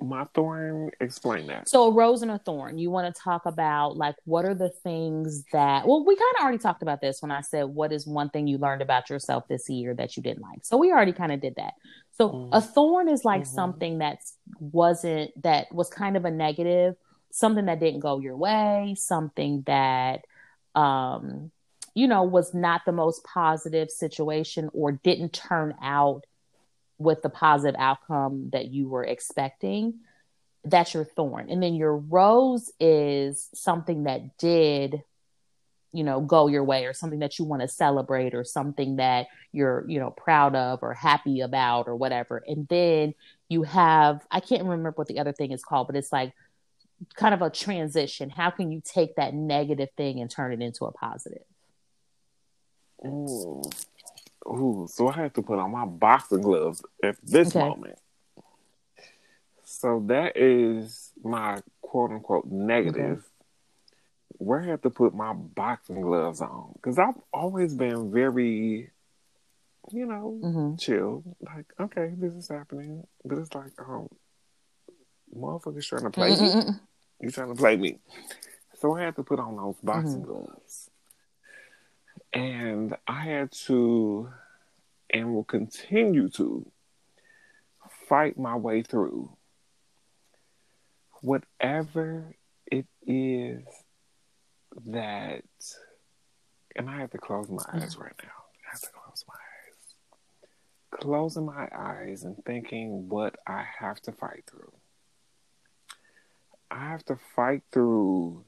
My 0.00 0.24
thorn. 0.34 0.90
Explain 1.00 1.46
that. 1.48 1.68
So 1.68 1.88
a 1.88 1.92
rose 1.92 2.22
and 2.22 2.30
a 2.30 2.38
thorn. 2.38 2.78
You 2.78 2.90
want 2.90 3.12
to 3.14 3.20
talk 3.20 3.46
about 3.46 3.96
like 3.96 4.14
what 4.24 4.44
are 4.44 4.54
the 4.54 4.70
things 4.70 5.44
that 5.52 5.86
well 5.86 6.04
we 6.04 6.14
kind 6.14 6.34
of 6.38 6.42
already 6.42 6.58
talked 6.58 6.82
about 6.82 7.00
this 7.00 7.20
when 7.20 7.30
I 7.30 7.40
said 7.40 7.64
what 7.64 7.92
is 7.92 8.06
one 8.06 8.30
thing 8.30 8.46
you 8.46 8.58
learned 8.58 8.82
about 8.82 9.10
yourself 9.10 9.48
this 9.48 9.68
year 9.68 9.94
that 9.94 10.16
you 10.16 10.22
didn't 10.22 10.42
like. 10.42 10.60
So 10.64 10.76
we 10.76 10.92
already 10.92 11.12
kind 11.12 11.32
of 11.32 11.40
did 11.40 11.56
that. 11.56 11.74
So 12.12 12.30
Mhm. 12.30 12.48
a 12.52 12.60
thorn 12.60 13.08
is 13.08 13.24
like 13.24 13.42
Mhm. 13.42 13.46
something 13.46 13.98
that 13.98 14.18
wasn't 14.60 15.30
that 15.42 15.72
was 15.72 15.88
kind 15.88 16.16
of 16.16 16.24
a 16.24 16.30
negative, 16.30 16.96
something 17.30 17.66
that 17.66 17.80
didn't 17.80 18.00
go 18.00 18.18
your 18.20 18.36
way, 18.36 18.94
something 18.96 19.62
that 19.66 20.24
um 20.74 21.50
you 21.94 22.06
know 22.06 22.22
was 22.22 22.54
not 22.54 22.82
the 22.86 22.92
most 22.92 23.24
positive 23.24 23.90
situation 23.90 24.70
or 24.72 24.92
didn't 24.92 25.32
turn 25.32 25.74
out 25.82 26.24
with 26.98 27.22
the 27.22 27.28
positive 27.28 27.78
outcome 27.78 28.50
that 28.52 28.66
you 28.66 28.88
were 28.88 29.04
expecting 29.04 29.94
that's 30.64 30.94
your 30.94 31.04
thorn. 31.04 31.50
And 31.50 31.62
then 31.62 31.74
your 31.74 31.96
rose 31.96 32.70
is 32.80 33.48
something 33.54 34.04
that 34.04 34.36
did 34.38 35.02
you 35.90 36.04
know 36.04 36.20
go 36.20 36.48
your 36.48 36.64
way 36.64 36.84
or 36.84 36.92
something 36.92 37.20
that 37.20 37.38
you 37.38 37.46
want 37.46 37.62
to 37.62 37.68
celebrate 37.68 38.34
or 38.34 38.44
something 38.44 38.96
that 38.96 39.26
you're 39.52 39.86
you 39.88 39.98
know 39.98 40.10
proud 40.10 40.54
of 40.54 40.80
or 40.82 40.92
happy 40.92 41.40
about 41.40 41.88
or 41.88 41.96
whatever. 41.96 42.42
And 42.46 42.68
then 42.68 43.14
you 43.48 43.62
have 43.62 44.26
i 44.30 44.40
can't 44.40 44.64
remember 44.64 44.90
what 44.90 45.08
the 45.08 45.18
other 45.18 45.32
thing 45.32 45.52
is 45.52 45.64
called 45.64 45.86
but 45.86 45.96
it's 45.96 46.12
like 46.12 46.34
kind 47.14 47.32
of 47.32 47.42
a 47.42 47.48
transition. 47.48 48.28
How 48.28 48.50
can 48.50 48.72
you 48.72 48.82
take 48.84 49.16
that 49.16 49.32
negative 49.32 49.88
thing 49.96 50.20
and 50.20 50.30
turn 50.30 50.52
it 50.52 50.60
into 50.60 50.84
a 50.84 50.92
positive? 50.92 51.44
Ooh. 53.06 53.62
Ooh, 54.48 54.86
so 54.90 55.08
I 55.08 55.12
have 55.12 55.34
to 55.34 55.42
put 55.42 55.58
on 55.58 55.70
my 55.72 55.84
boxing 55.84 56.40
gloves 56.40 56.82
at 57.02 57.16
this 57.22 57.48
Okay. 57.48 57.58
moment. 57.58 57.98
So 59.64 60.02
that 60.06 60.36
is 60.36 61.12
my 61.22 61.60
quote 61.82 62.10
unquote 62.10 62.46
negative. 62.46 63.24
Where 64.38 64.62
I 64.62 64.66
have 64.66 64.82
to 64.82 64.90
put 64.90 65.14
my 65.14 65.32
boxing 65.32 66.00
gloves 66.00 66.40
on 66.40 66.72
because 66.74 66.98
I've 66.98 67.18
always 67.32 67.74
been 67.74 68.10
very, 68.12 68.90
you 69.90 70.06
know, 70.06 70.38
hmm 70.42 70.76
chill. 70.76 71.24
Like, 71.40 71.66
okay, 71.80 72.12
this 72.16 72.32
is 72.34 72.48
happening, 72.48 73.06
but 73.24 73.38
it's 73.38 73.54
like, 73.54 73.72
oh, 73.80 74.08
motherfuckers 75.36 75.86
trying 75.88 76.04
to 76.04 76.10
play 76.10 76.30
me. 76.36 76.54
You 77.20 77.30
trying 77.30 77.48
to 77.48 77.54
play 77.56 77.76
me? 77.76 77.98
So 78.76 78.96
I 78.96 79.02
had 79.02 79.16
to 79.16 79.24
put 79.24 79.40
on 79.40 79.56
those 79.56 79.76
boxing 79.82 80.22
gloves, 80.22 80.88
and 82.32 82.96
I 83.06 83.22
had 83.22 83.52
to, 83.66 84.30
and 85.10 85.34
will 85.34 85.44
continue 85.44 86.28
to, 86.30 86.70
fight 88.08 88.38
my 88.38 88.56
way 88.56 88.82
through 88.82 89.30
whatever 91.20 92.34
it 92.66 92.86
is 93.06 93.64
that, 94.86 95.44
and 96.76 96.88
I 96.88 96.98
have 96.98 97.10
to 97.10 97.18
close 97.18 97.48
my 97.48 97.62
eyes 97.72 97.94
mm-hmm. 97.94 98.02
right 98.02 98.14
now. 98.22 98.30
I 98.66 98.70
have 98.70 98.80
to 98.80 98.88
close 98.90 99.24
my 99.26 99.34
eyes. 99.34 101.00
Closing 101.00 101.46
my 101.46 101.68
eyes 101.76 102.24
and 102.24 102.36
thinking 102.44 103.08
what 103.08 103.36
I 103.46 103.64
have 103.78 104.00
to 104.02 104.12
fight 104.12 104.44
through. 104.50 104.72
I 106.70 106.90
have 106.90 107.04
to 107.06 107.16
fight 107.34 107.62
through 107.72 108.44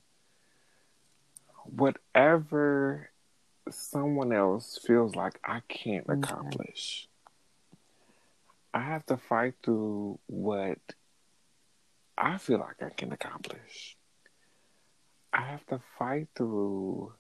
whatever 1.64 3.09
someone 3.74 4.32
else 4.32 4.78
feels 4.86 5.14
like 5.14 5.38
I 5.44 5.60
can't 5.68 6.04
Okay. 6.08 6.18
accomplish. 6.20 7.08
I 8.72 8.80
have 8.82 9.04
to 9.06 9.16
fight 9.16 9.54
through 9.62 10.18
what 10.26 10.78
I 12.16 12.38
feel 12.38 12.58
like 12.58 12.82
I 12.82 12.90
can 12.90 13.12
accomplish. 13.12 13.96
I 15.32 15.42
have 15.42 15.64
to 15.66 15.80
fight 15.98 16.28
through 16.36 17.14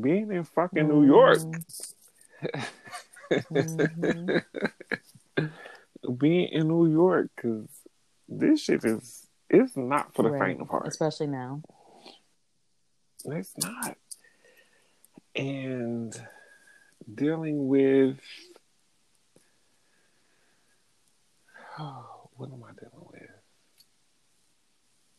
being 0.00 0.32
in 0.32 0.44
fucking 0.44 0.88
New 0.88 1.04
York. 1.04 1.38
Mhm. 3.50 4.42
being 6.18 6.48
in 6.48 6.68
New 6.68 6.90
York 6.90 7.30
because 7.36 7.68
this 8.28 8.62
shit 8.62 8.84
is 8.84 9.28
it's 9.48 9.76
not 9.76 10.14
for 10.14 10.22
the 10.22 10.30
Right. 10.30 10.48
faint 10.48 10.60
of 10.60 10.68
heart. 10.68 10.86
Especially 10.88 11.26
now. 11.26 11.62
It's 13.24 13.56
not. 13.58 13.96
And 15.34 16.14
dealing 17.14 17.68
with 17.68 18.18
oh, 21.78 22.28
what 22.36 22.50
am 22.52 22.62
I 22.64 22.72
dealing 22.72 23.06
with? 23.12 23.30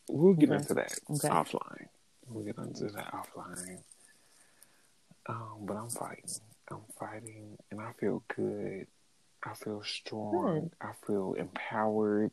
We'll 0.09 0.33
get 0.33 0.49
Okay. 0.49 0.57
into 0.57 0.73
that 0.75 0.99
Okay. 1.09 1.29
offline. 1.29 1.87
We'll 2.27 2.43
get 2.45 2.57
into 2.57 2.85
that 2.87 3.13
offline. 3.13 3.79
Um, 5.27 5.59
but 5.61 5.75
I'm 5.77 5.89
fighting. 5.89 6.29
I'm 6.69 6.81
fighting 6.99 7.57
and 7.71 7.79
I 7.81 7.91
feel 7.99 8.23
good. 8.35 8.87
I 9.45 9.53
feel 9.55 9.81
strong. 9.83 10.59
Good. 10.61 10.71
I 10.81 10.91
feel 11.05 11.33
empowered. 11.37 12.31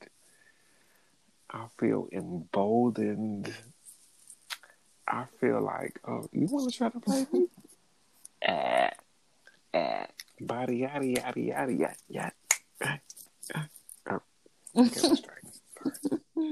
I 1.51 1.66
feel 1.78 2.09
emboldened. 2.12 3.52
I 5.11 5.24
feel 5.41 5.61
like, 5.61 5.99
oh, 6.07 6.28
you 6.32 6.47
want 6.47 6.70
to 6.70 6.77
try 6.77 6.89
to 6.89 7.01
play 7.01 7.27
me? 7.32 7.49
eh, 8.43 8.91
eh, 9.74 10.07
body 10.41 10.77
yada 10.78 11.05
yada 11.05 11.41
yada 11.41 11.73
yada 11.73 11.97
yada. 12.09 12.32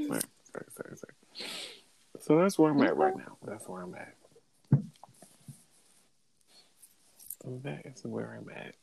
Sorry, 0.06 0.22
sorry, 0.52 0.66
sorry, 0.74 0.96
sorry. 0.96 1.14
So 2.20 2.38
that's 2.38 2.58
where 2.58 2.72
I'm 2.72 2.82
at 2.82 2.96
right 2.96 3.16
now. 3.16 3.36
That's 3.44 3.68
where 3.68 3.82
I'm 3.82 3.94
at. 3.94 4.14
That 7.62 7.86
is 7.86 8.04
where 8.04 8.36
I'm 8.36 8.48
at. 8.50 8.74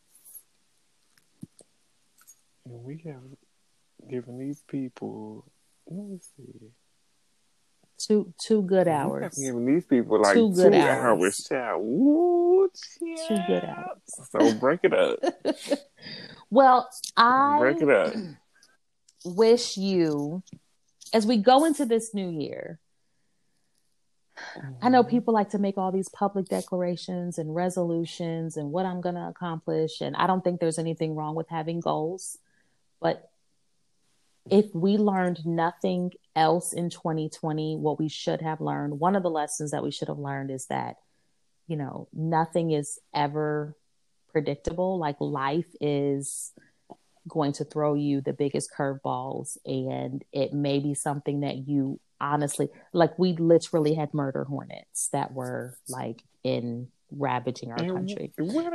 And 2.66 2.84
we 2.84 3.04
have 3.06 3.22
given 4.10 4.40
these 4.40 4.64
people, 4.68 5.46
let 5.88 6.06
me 6.08 6.20
see. 6.20 6.72
Two 7.98 8.34
two 8.38 8.62
good 8.62 8.88
hours. 8.88 9.36
these 9.36 9.86
people 9.86 10.22
like 10.22 10.34
Two 10.34 10.54
two, 10.54 10.56
good 10.56 10.74
hours. 10.74 11.22
hours. 11.22 11.38
child. 11.48 11.82
Woo, 11.84 12.70
Two 13.00 13.38
good 13.48 13.64
hours. 13.64 14.30
So 14.32 14.54
break 14.56 14.82
it 14.84 14.94
up. 14.94 15.20
Well, 16.52 16.88
I 17.18 17.58
break 17.60 17.82
it 17.82 17.90
up. 17.90 18.14
wish 19.26 19.78
you, 19.78 20.44
as 21.14 21.26
we 21.26 21.38
go 21.38 21.66
into 21.66 21.86
this 21.86 22.14
new 22.14 22.30
year, 22.30 22.80
I 24.82 24.90
know 24.90 25.02
mm-hmm. 25.02 25.10
people 25.10 25.34
like 25.34 25.50
to 25.52 25.58
make 25.58 25.78
all 25.78 25.92
these 25.92 26.10
public 26.10 26.48
declarations 26.48 27.38
and 27.38 27.56
resolutions 27.56 28.58
and 28.58 28.72
what 28.72 28.86
I'm 28.86 29.02
going 29.02 29.16
to 29.16 29.28
accomplish. 29.28 30.02
And 30.02 30.16
I 30.16 30.28
don't 30.28 30.44
think 30.44 30.60
there's 30.60 30.80
anything 30.80 31.16
wrong 31.16 31.36
with 31.36 31.50
having 31.50 31.80
goals. 31.80 32.38
But 33.02 33.30
if 34.50 34.74
we 34.74 34.98
learned 34.98 35.46
nothing 35.46 36.12
else 36.36 36.74
in 36.74 36.90
2020, 36.90 37.78
what 37.78 38.00
we 38.00 38.10
should 38.10 38.42
have 38.42 38.62
learned, 38.62 39.00
one 39.00 39.16
of 39.16 39.24
the 39.24 39.30
lessons 39.30 39.72
that 39.72 39.84
we 39.84 39.92
should 39.92 40.08
have 40.08 40.20
learned 40.20 40.52
is 40.52 40.68
that, 40.68 40.98
you 41.68 41.76
know, 41.76 42.08
nothing 42.14 42.72
is 42.72 43.00
ever 43.14 43.76
predictable. 44.32 45.00
Like 45.00 45.16
life 45.20 45.74
is 45.82 46.52
going 47.28 47.54
to 47.54 47.64
throw 47.64 47.96
you 47.96 48.22
the 48.22 48.34
biggest 48.34 48.70
curveballs, 48.72 49.58
and 49.66 50.24
it 50.32 50.54
may 50.54 50.80
be 50.80 50.94
something 50.94 51.40
that 51.40 51.68
you 51.68 52.00
honestly 52.22 52.70
like. 52.94 53.18
We 53.18 53.34
literally 53.34 53.96
had 53.96 54.14
murder 54.14 54.44
hornets 54.44 55.08
that 55.12 55.34
were 55.34 55.76
like 55.90 56.22
in 56.44 56.90
ravaging 57.12 57.72
our 57.72 57.78
country. 57.78 58.32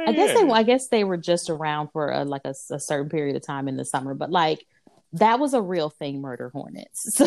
I 0.08 0.12
guess 0.12 0.34
they. 0.34 0.50
I 0.50 0.62
guess 0.64 0.88
they 0.88 1.04
were 1.04 1.16
just 1.16 1.48
around 1.48 1.90
for 1.92 2.10
a, 2.10 2.24
like 2.24 2.42
a, 2.44 2.54
a 2.70 2.80
certain 2.80 3.08
period 3.08 3.36
of 3.36 3.42
time 3.42 3.68
in 3.68 3.76
the 3.76 3.84
summer, 3.84 4.14
but 4.14 4.30
like 4.32 4.66
that 5.14 5.40
was 5.40 5.54
a 5.54 5.62
real 5.62 5.90
thing, 5.90 6.20
murder 6.20 6.50
hornets. 6.50 7.18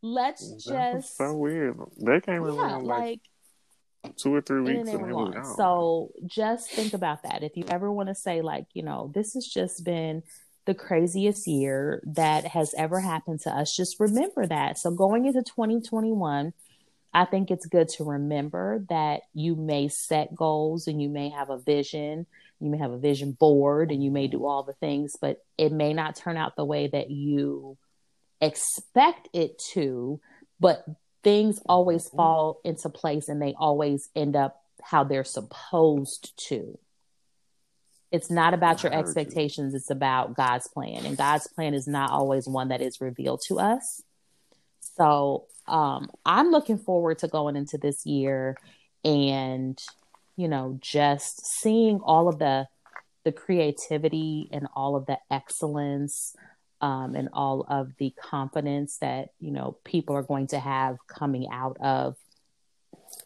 So 0.00 0.02
let's 0.02 0.64
That 0.66 0.94
just 0.94 1.16
so 1.16 1.34
weird. 1.34 1.76
They 1.96 2.20
came 2.20 2.44
yeah, 2.44 2.50
around 2.50 2.84
like, 2.84 3.20
like 4.04 4.16
two 4.16 4.34
or 4.34 4.40
three 4.40 4.60
weeks 4.60 4.86
they 4.86 4.92
and 4.92 5.04
they 5.04 5.12
gone. 5.12 5.32
gone. 5.32 5.56
So 5.56 6.12
just 6.26 6.70
think 6.70 6.94
about 6.94 7.24
that. 7.24 7.42
If 7.42 7.56
you 7.56 7.64
ever 7.68 7.90
want 7.90 8.08
to 8.08 8.14
say 8.14 8.42
like, 8.42 8.66
you 8.74 8.82
know, 8.82 9.10
this 9.14 9.34
has 9.34 9.46
just 9.46 9.84
been 9.84 10.22
the 10.66 10.74
craziest 10.74 11.46
year 11.46 12.02
that 12.06 12.44
has 12.46 12.74
ever 12.76 13.00
happened 13.00 13.40
to 13.40 13.50
us, 13.50 13.74
just 13.74 13.98
remember 13.98 14.46
that. 14.46 14.78
So 14.78 14.90
going 14.90 15.26
into 15.26 15.42
2021, 15.42 16.52
I 17.14 17.24
think 17.24 17.50
it's 17.50 17.66
good 17.66 17.88
to 17.90 18.04
remember 18.04 18.84
that 18.88 19.22
you 19.34 19.56
may 19.56 19.88
set 19.88 20.34
goals 20.34 20.86
and 20.86 21.00
you 21.02 21.08
may 21.08 21.30
have 21.30 21.50
a 21.50 21.58
vision, 21.58 22.26
you 22.60 22.70
may 22.70 22.78
have 22.78 22.90
a 22.90 22.98
vision 22.98 23.32
board 23.32 23.92
and 23.92 24.02
you 24.02 24.10
may 24.10 24.26
do 24.26 24.44
all 24.44 24.62
the 24.62 24.72
things, 24.74 25.16
but 25.20 25.44
it 25.56 25.72
may 25.72 25.92
not 25.92 26.16
turn 26.16 26.36
out 26.36 26.56
the 26.56 26.64
way 26.64 26.88
that 26.88 27.10
you 27.10 27.76
expect 28.40 29.28
it 29.32 29.58
to, 29.72 30.20
but 30.58 30.84
things 31.22 31.60
always 31.68 32.08
fall 32.08 32.60
into 32.64 32.88
place 32.88 33.28
and 33.28 33.40
they 33.40 33.54
always 33.58 34.08
end 34.16 34.36
up 34.36 34.62
how 34.82 35.04
they're 35.04 35.24
supposed 35.24 36.32
to. 36.48 36.78
It's 38.10 38.30
not 38.30 38.54
about 38.54 38.82
your 38.82 38.90
heard 38.92 38.98
you. 38.98 39.04
expectations, 39.04 39.74
it's 39.74 39.90
about 39.90 40.34
God's 40.34 40.66
plan. 40.68 41.04
And 41.04 41.16
God's 41.16 41.46
plan 41.46 41.74
is 41.74 41.86
not 41.86 42.10
always 42.10 42.48
one 42.48 42.68
that 42.68 42.80
is 42.80 43.00
revealed 43.00 43.42
to 43.48 43.58
us. 43.58 44.02
So 44.96 45.44
um, 45.66 46.10
I'm 46.24 46.50
looking 46.50 46.78
forward 46.78 47.18
to 47.18 47.28
going 47.28 47.54
into 47.54 47.78
this 47.78 48.06
year 48.06 48.56
and, 49.04 49.78
you 50.38 50.46
know, 50.46 50.78
just 50.80 51.44
seeing 51.44 51.98
all 51.98 52.28
of 52.28 52.38
the 52.38 52.68
the 53.24 53.32
creativity 53.32 54.48
and 54.52 54.68
all 54.74 54.94
of 54.94 55.04
the 55.06 55.18
excellence 55.30 56.34
um, 56.80 57.16
and 57.16 57.28
all 57.32 57.66
of 57.68 57.90
the 57.98 58.14
confidence 58.22 58.98
that 58.98 59.30
you 59.40 59.50
know 59.50 59.76
people 59.84 60.14
are 60.14 60.22
going 60.22 60.46
to 60.46 60.58
have 60.60 60.96
coming 61.08 61.48
out 61.52 61.76
of 61.80 62.16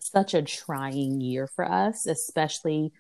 such 0.01 0.33
a 0.33 0.41
trying 0.41 1.21
year 1.21 1.47
for 1.47 1.71
us, 1.71 2.07
especially 2.07 2.93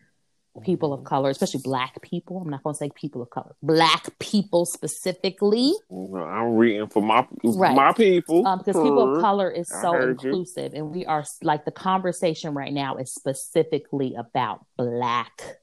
people 0.62 0.92
of 0.92 1.04
color, 1.04 1.30
especially 1.30 1.60
Black 1.64 2.00
people. 2.02 2.38
I'm 2.38 2.50
not 2.50 2.62
going 2.62 2.74
to 2.74 2.78
say 2.78 2.90
people 2.94 3.22
of 3.22 3.30
color, 3.30 3.54
Black 3.62 4.06
people 4.18 4.66
specifically, 4.66 5.72
Well, 5.88 6.24
I'm 6.24 6.56
reading 6.56 6.88
for 6.88 7.02
my 7.02 7.26
Right. 7.42 7.74
my 7.74 7.92
people. 7.92 8.46
um, 8.46 8.58
because 8.58 8.76
people 8.76 9.16
of 9.16 9.20
color 9.22 9.50
is 9.50 9.68
so 9.68 9.92
heard 9.92 10.22
you. 10.22 10.30
inclusive, 10.30 10.74
and 10.74 10.90
we 10.90 11.06
are 11.06 11.24
like 11.42 11.64
the 11.64 11.70
conversation 11.70 12.52
right 12.54 12.72
now 12.72 12.96
is 12.96 13.12
specifically 13.14 14.14
about 14.14 14.66
Black 14.76 15.58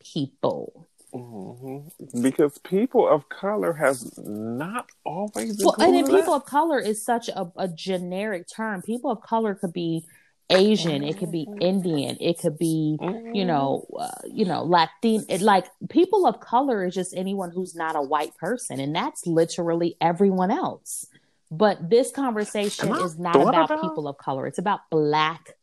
people. 0.00 0.88
Mhm. 1.14 1.90
Because 2.20 2.58
people 2.58 3.08
of 3.08 3.28
color 3.28 3.72
has 3.74 4.18
not 4.18 4.86
always 5.06 5.62
Well, 5.64 5.76
and 5.78 5.94
then 5.94 6.06
people 6.06 6.34
of 6.34 6.44
color 6.44 6.78
is 6.80 7.04
such 7.04 7.28
a, 7.28 7.50
a 7.56 7.68
generic 7.68 8.46
term. 8.48 8.82
People 8.82 9.10
of 9.12 9.20
color 9.22 9.54
could 9.54 9.72
be 9.72 10.04
Asian, 10.50 11.02
it 11.02 11.18
could 11.18 11.32
be 11.32 11.46
Indian, 11.60 12.16
it 12.20 12.38
could 12.38 12.58
be, 12.58 12.98
you 13.32 13.44
know, 13.44 13.86
uh, 13.98 14.10
you 14.26 14.44
know, 14.44 14.62
Latin. 14.62 15.24
It, 15.28 15.40
like 15.40 15.66
people 15.88 16.26
of 16.26 16.40
color 16.40 16.84
is 16.84 16.94
just 16.94 17.14
anyone 17.16 17.50
who's 17.50 17.74
not 17.74 17.96
a 17.96 18.02
white 18.02 18.36
person, 18.36 18.78
and 18.78 18.94
that's 18.94 19.26
literally 19.26 19.96
everyone 20.00 20.50
else. 20.50 21.06
But 21.50 21.88
this 21.88 22.10
conversation 22.10 22.94
is 22.96 23.18
not 23.18 23.36
about, 23.36 23.70
about, 23.70 23.82
people 23.82 24.06
of 24.06 24.18
color; 24.18 24.46
it's 24.46 24.58
about 24.58 24.80
black 24.90 25.54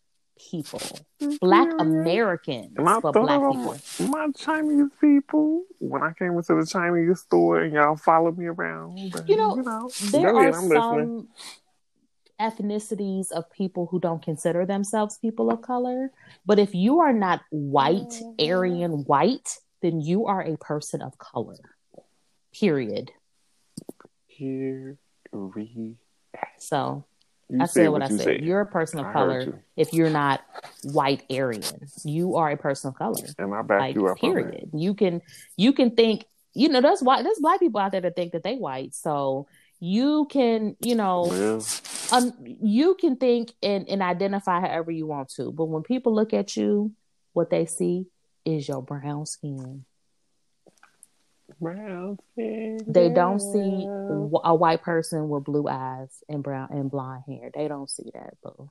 people, 0.49 0.81
black 1.39 1.69
Americans, 1.79 2.71
but 2.75 3.11
black 3.11 3.39
people. 3.39 3.77
My 3.99 4.29
Chinese 4.35 4.89
people. 4.99 5.63
When 5.77 6.03
I 6.03 6.13
came 6.13 6.37
into 6.37 6.55
the 6.55 6.65
Chinese 6.65 7.21
store 7.21 7.61
and 7.61 7.73
y'all 7.73 7.95
followed 7.95 8.37
me 8.37 8.45
around, 8.45 8.97
you 8.99 9.09
know, 9.35 9.55
you 9.55 9.63
know 9.63 9.89
there 10.11 10.35
are 10.35 10.53
some. 10.53 10.69
Listening 10.69 11.27
ethnicities 12.41 13.31
of 13.31 13.49
people 13.51 13.87
who 13.91 13.99
don't 13.99 14.21
consider 14.21 14.65
themselves 14.65 15.17
people 15.19 15.51
of 15.51 15.61
color. 15.61 16.11
But 16.45 16.59
if 16.59 16.73
you 16.73 16.99
are 17.01 17.13
not 17.13 17.41
white, 17.51 18.09
mm-hmm. 18.09 18.51
Aryan 18.51 18.91
white, 19.05 19.59
then 19.81 20.01
you 20.01 20.25
are 20.25 20.41
a 20.41 20.57
person 20.57 21.01
of 21.01 21.17
color. 21.17 21.57
Period. 22.53 23.11
Period. 24.37 24.97
So 26.57 27.05
you 27.49 27.61
I 27.61 27.65
said 27.65 27.89
what, 27.89 28.01
what 28.01 28.11
I 28.11 28.15
said. 28.15 28.19
said. 28.21 28.41
You're 28.41 28.61
a 28.61 28.65
person 28.65 28.99
of 28.99 29.07
I 29.07 29.13
color 29.13 29.41
you. 29.41 29.59
if 29.75 29.93
you're 29.93 30.09
not 30.09 30.41
white 30.83 31.23
Aryan. 31.29 31.63
You 32.03 32.35
are 32.37 32.49
a 32.51 32.57
person 32.57 32.89
of 32.89 32.95
color. 32.95 33.23
And 33.37 33.53
I 33.53 33.61
back 33.61 33.79
like, 33.79 33.95
you 33.95 34.07
up. 34.07 34.17
Period. 34.17 34.69
You 34.73 34.93
can 34.93 35.21
you 35.57 35.73
can 35.73 35.91
think 35.91 36.25
you 36.53 36.69
know 36.69 36.81
there's 36.81 37.01
white 37.01 37.23
there's 37.23 37.39
black 37.39 37.59
people 37.59 37.79
out 37.79 37.91
there 37.91 38.01
that 38.01 38.15
think 38.15 38.33
that 38.33 38.43
they 38.43 38.55
white. 38.55 38.95
So 38.95 39.47
you 39.81 40.27
can 40.29 40.75
you 40.79 40.93
know 40.93 41.25
yeah. 41.33 42.15
um, 42.15 42.31
you 42.45 42.95
can 42.95 43.15
think 43.15 43.51
and, 43.63 43.89
and 43.89 44.03
identify 44.03 44.61
however 44.61 44.91
you 44.91 45.07
want 45.07 45.27
to 45.27 45.51
but 45.51 45.65
when 45.65 45.81
people 45.81 46.13
look 46.13 46.33
at 46.33 46.55
you 46.55 46.93
what 47.33 47.49
they 47.49 47.65
see 47.65 48.05
is 48.45 48.67
your 48.67 48.83
brown 48.83 49.25
skin 49.25 49.83
brown 51.59 52.17
skin 52.31 52.79
they 52.87 53.09
don't 53.09 53.39
see 53.39 53.87
a 54.43 54.55
white 54.55 54.83
person 54.83 55.27
with 55.27 55.43
blue 55.43 55.67
eyes 55.67 56.23
and 56.29 56.43
brown 56.43 56.69
and 56.71 56.91
blonde 56.91 57.23
hair 57.27 57.49
they 57.53 57.67
don't 57.67 57.89
see 57.89 58.09
that 58.13 58.35
boo 58.41 58.69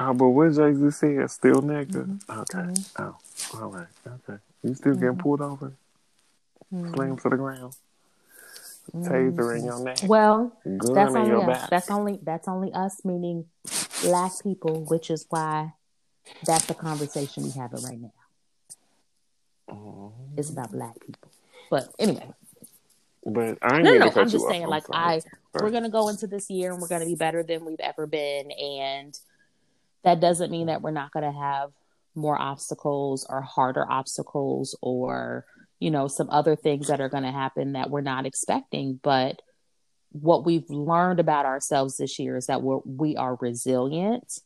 Oh, 0.00 0.14
but 0.14 0.28
what 0.28 0.54
Jay-Z 0.54 0.92
said, 0.92 1.28
still 1.28 1.60
nigga. 1.60 2.06
Mm-hmm. 2.06 2.40
Okay. 2.40 2.58
Mm-hmm. 2.58 3.02
Oh, 3.02 3.60
all 3.60 3.68
right. 3.68 3.88
Okay. 4.06 4.38
You 4.62 4.74
still 4.74 4.92
mm-hmm. 4.92 5.00
getting 5.00 5.18
pulled 5.18 5.40
over? 5.40 5.72
Mm-hmm. 6.72 6.94
Slammed 6.94 7.20
to 7.22 7.28
the 7.30 7.36
ground 7.36 7.74
taser 8.94 9.58
in 9.58 9.64
your 9.64 9.82
neck. 9.82 9.98
Well, 10.04 10.56
that's 10.64 11.14
only 11.14 11.32
us. 11.32 11.46
Back. 11.46 11.70
That's 11.70 11.90
only 11.90 12.18
that's 12.22 12.48
only 12.48 12.72
us, 12.72 13.04
meaning 13.04 13.46
black 14.02 14.32
people, 14.42 14.84
which 14.84 15.10
is 15.10 15.26
why 15.30 15.72
that's 16.46 16.66
the 16.66 16.74
conversation 16.74 17.44
we 17.44 17.50
have 17.50 17.72
right 17.72 18.00
now. 18.00 18.12
Mm-hmm. 19.70 20.38
It's 20.38 20.50
about 20.50 20.72
black 20.72 20.94
people. 21.00 21.30
But 21.70 21.88
anyway. 21.98 22.32
But 23.24 23.58
I 23.60 23.82
no, 23.82 23.98
no, 23.98 24.10
I'm 24.14 24.28
just 24.28 24.46
saying, 24.48 24.68
like 24.68 24.84
I, 24.92 25.20
we're 25.52 25.70
gonna 25.70 25.90
go 25.90 26.08
into 26.08 26.26
this 26.26 26.48
year 26.48 26.72
and 26.72 26.80
we're 26.80 26.88
gonna 26.88 27.04
be 27.04 27.16
better 27.16 27.42
than 27.42 27.64
we've 27.64 27.80
ever 27.80 28.06
been, 28.06 28.50
and 28.52 29.18
that 30.02 30.20
doesn't 30.20 30.50
mean 30.50 30.68
that 30.68 30.80
we're 30.80 30.92
not 30.92 31.12
gonna 31.12 31.32
have 31.32 31.72
more 32.14 32.40
obstacles 32.40 33.26
or 33.28 33.42
harder 33.42 33.84
obstacles 33.90 34.76
or 34.80 35.44
you 35.78 35.90
know, 35.90 36.08
some 36.08 36.28
other 36.30 36.56
things 36.56 36.88
that 36.88 37.00
are 37.00 37.08
going 37.08 37.24
to 37.24 37.32
happen 37.32 37.72
that 37.72 37.90
we're 37.90 38.00
not 38.00 38.26
expecting. 38.26 38.98
But 39.02 39.40
what 40.10 40.44
we've 40.44 40.68
learned 40.70 41.20
about 41.20 41.46
ourselves 41.46 41.96
this 41.96 42.18
year 42.18 42.36
is 42.36 42.46
that 42.46 42.62
we're, 42.62 42.80
we 42.84 43.16
are 43.16 43.36
resilient 43.40 44.40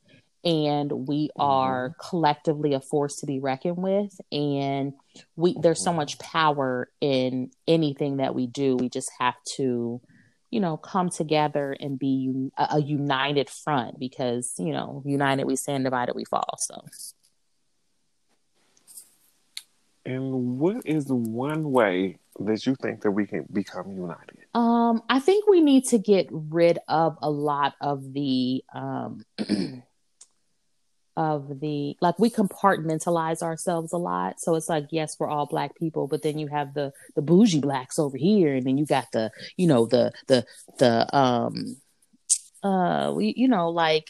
and 0.45 0.91
we 1.07 1.31
are 1.37 1.91
mm-hmm. 1.91 2.09
collectively 2.09 2.75
a 2.75 2.81
force 2.81 3.17
to 3.17 3.27
be 3.27 3.39
reckoned 3.39 3.77
with 3.77 4.21
and 4.31 4.93
we 5.37 5.57
there's 5.61 5.83
so 5.83 5.93
much 5.93 6.19
power 6.19 6.89
in 7.01 7.51
anything 7.69 8.17
that 8.17 8.35
we 8.35 8.47
do 8.47 8.77
we 8.77 8.89
just 8.89 9.11
have 9.21 9.35
to 9.45 10.01
you 10.51 10.61
know 10.61 10.77
come 10.77 11.11
together 11.11 11.77
and 11.79 11.99
be 11.99 12.51
a, 12.59 12.69
a 12.73 12.83
united 12.83 13.49
front 13.49 13.99
because 14.01 14.55
you 14.59 14.73
know 14.73 15.03
united 15.07 15.45
we 15.45 15.55
stand 15.55 15.85
divided 15.85 16.15
we 16.15 16.25
fall 16.25 16.57
so 16.59 16.75
and 20.05 20.59
what 20.59 20.83
is 20.85 21.07
one 21.07 21.71
way 21.71 22.19
that 22.41 22.67
you 22.67 22.75
think 22.77 23.03
that 23.03 23.11
we 23.11 23.27
can 23.27 23.47
become 23.53 23.93
united? 23.93 24.39
Um, 24.55 25.03
I 25.09 25.21
think 25.21 25.47
we 25.47 25.61
need 25.61 25.85
to 25.87 25.99
get 25.99 26.29
rid 26.31 26.79
of 26.89 27.17
a 27.23 27.31
lot 27.31 27.75
of 27.81 28.13
the 28.13 28.65
um 28.75 29.25
of 31.17 31.61
the 31.61 31.97
like 32.01 32.19
we 32.19 32.31
compartmentalize 32.31 33.43
ourselves 33.43 33.93
a 33.93 33.99
lot. 33.99 34.41
So 34.41 34.55
it's 34.55 34.69
like 34.69 34.87
yes, 34.91 35.17
we're 35.19 35.29
all 35.29 35.47
black 35.47 35.77
people, 35.77 36.09
but 36.09 36.23
then 36.23 36.39
you 36.39 36.49
have 36.49 36.75
the 36.75 36.93
the 37.15 37.23
bougie 37.23 37.61
blacks 37.61 37.99
over 37.99 38.17
here, 38.17 38.55
and 38.55 38.67
then 38.67 38.79
you 38.79 38.87
got 38.87 39.07
the 39.13 39.31
you 39.57 39.67
know 39.67 39.87
the 39.87 40.13
the 40.27 40.45
the 40.79 41.17
um 41.17 41.77
uh 42.63 43.13
we 43.15 43.35
you 43.37 43.49
know 43.49 43.71
like 43.71 44.09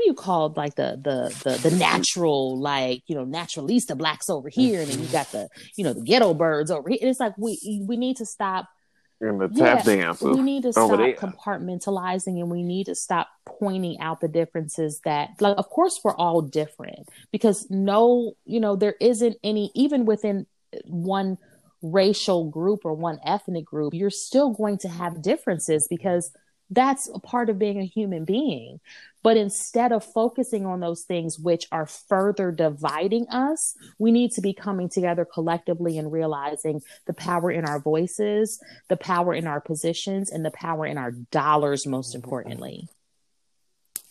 what 0.00 0.04
do 0.04 0.10
you 0.10 0.14
call 0.14 0.54
like 0.56 0.76
the 0.76 0.98
the 1.02 1.50
the 1.50 1.68
the 1.68 1.76
natural 1.76 2.58
like 2.58 3.02
you 3.06 3.14
know 3.14 3.26
naturalista 3.26 3.96
blacks 3.96 4.30
over 4.30 4.48
here, 4.48 4.80
and 4.80 4.90
then 4.90 4.98
you 4.98 5.06
got 5.08 5.30
the 5.30 5.48
you 5.76 5.84
know 5.84 5.92
the 5.92 6.00
ghetto 6.00 6.32
birds 6.32 6.70
over 6.70 6.88
here. 6.88 6.98
And 7.02 7.10
it's 7.10 7.20
like 7.20 7.36
we 7.36 7.84
we 7.86 7.98
need 7.98 8.16
to 8.16 8.24
stop. 8.24 8.66
And 9.20 9.38
the 9.38 9.48
tap 9.48 9.84
yeah. 9.84 10.14
We 10.22 10.40
need 10.40 10.62
to 10.62 10.72
stop 10.72 10.96
there. 10.96 11.12
compartmentalizing, 11.12 12.40
and 12.40 12.50
we 12.50 12.62
need 12.62 12.86
to 12.86 12.94
stop 12.94 13.28
pointing 13.44 14.00
out 14.00 14.22
the 14.22 14.28
differences 14.28 15.02
that, 15.04 15.28
like, 15.40 15.58
of 15.58 15.68
course, 15.68 16.00
we're 16.02 16.16
all 16.16 16.40
different 16.40 17.06
because 17.30 17.66
no, 17.68 18.32
you 18.46 18.60
know, 18.60 18.76
there 18.76 18.94
isn't 18.98 19.36
any 19.44 19.70
even 19.74 20.06
within 20.06 20.46
one 20.86 21.36
racial 21.82 22.48
group 22.48 22.86
or 22.86 22.94
one 22.94 23.18
ethnic 23.26 23.66
group, 23.66 23.92
you're 23.92 24.08
still 24.08 24.50
going 24.50 24.78
to 24.78 24.88
have 24.88 25.20
differences 25.20 25.86
because 25.90 26.32
that's 26.70 27.10
a 27.12 27.18
part 27.18 27.50
of 27.50 27.58
being 27.58 27.80
a 27.80 27.84
human 27.84 28.24
being. 28.24 28.80
But 29.22 29.36
instead 29.36 29.92
of 29.92 30.02
focusing 30.04 30.64
on 30.64 30.80
those 30.80 31.02
things 31.02 31.38
which 31.38 31.66
are 31.70 31.86
further 31.86 32.50
dividing 32.52 33.28
us, 33.28 33.76
we 33.98 34.12
need 34.12 34.32
to 34.32 34.40
be 34.40 34.54
coming 34.54 34.88
together 34.88 35.26
collectively 35.26 35.98
and 35.98 36.10
realizing 36.10 36.80
the 37.06 37.12
power 37.12 37.50
in 37.50 37.66
our 37.66 37.80
voices, 37.80 38.62
the 38.88 38.96
power 38.96 39.34
in 39.34 39.46
our 39.46 39.60
positions, 39.60 40.30
and 40.30 40.44
the 40.44 40.50
power 40.50 40.86
in 40.86 40.96
our 40.96 41.10
dollars, 41.10 41.86
most 41.86 42.14
importantly. 42.14 42.88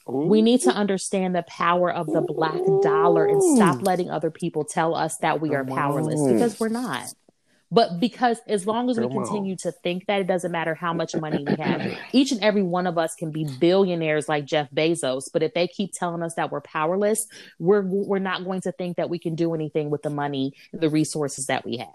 Ooh. 0.07 0.25
We 0.27 0.41
need 0.41 0.61
to 0.61 0.71
understand 0.71 1.35
the 1.35 1.43
power 1.43 1.91
of 1.91 2.07
the 2.07 2.21
black 2.21 2.59
dollar 2.81 3.25
and 3.25 3.41
stop 3.41 3.81
letting 3.81 4.09
other 4.09 4.31
people 4.31 4.63
tell 4.63 4.95
us 4.95 5.17
that 5.17 5.39
we 5.39 5.55
are 5.55 5.65
powerless 5.65 6.21
because 6.31 6.59
we're 6.59 6.69
not. 6.69 7.13
But 7.71 7.99
because 7.99 8.39
as 8.47 8.65
long 8.65 8.89
as 8.89 8.97
Come 8.97 9.09
we 9.09 9.15
continue 9.15 9.51
on. 9.53 9.57
to 9.57 9.71
think 9.71 10.07
that 10.07 10.21
it 10.21 10.27
doesn't 10.27 10.51
matter 10.51 10.73
how 10.73 10.91
much 10.91 11.15
money 11.15 11.43
we 11.45 11.55
have, 11.63 11.97
each 12.11 12.31
and 12.31 12.43
every 12.43 12.63
one 12.63 12.87
of 12.87 12.97
us 12.97 13.13
can 13.15 13.31
be 13.31 13.45
billionaires 13.59 14.27
like 14.27 14.45
Jeff 14.45 14.71
Bezos. 14.71 15.25
But 15.31 15.43
if 15.43 15.53
they 15.53 15.67
keep 15.67 15.93
telling 15.93 16.23
us 16.23 16.33
that 16.35 16.51
we're 16.51 16.61
powerless, 16.61 17.27
we're 17.59 17.83
we're 17.83 18.19
not 18.19 18.43
going 18.43 18.61
to 18.61 18.71
think 18.71 18.97
that 18.97 19.09
we 19.09 19.19
can 19.19 19.35
do 19.35 19.53
anything 19.53 19.89
with 19.89 20.01
the 20.01 20.09
money, 20.09 20.53
the 20.73 20.89
resources 20.89 21.45
that 21.45 21.65
we 21.65 21.77
have. 21.77 21.89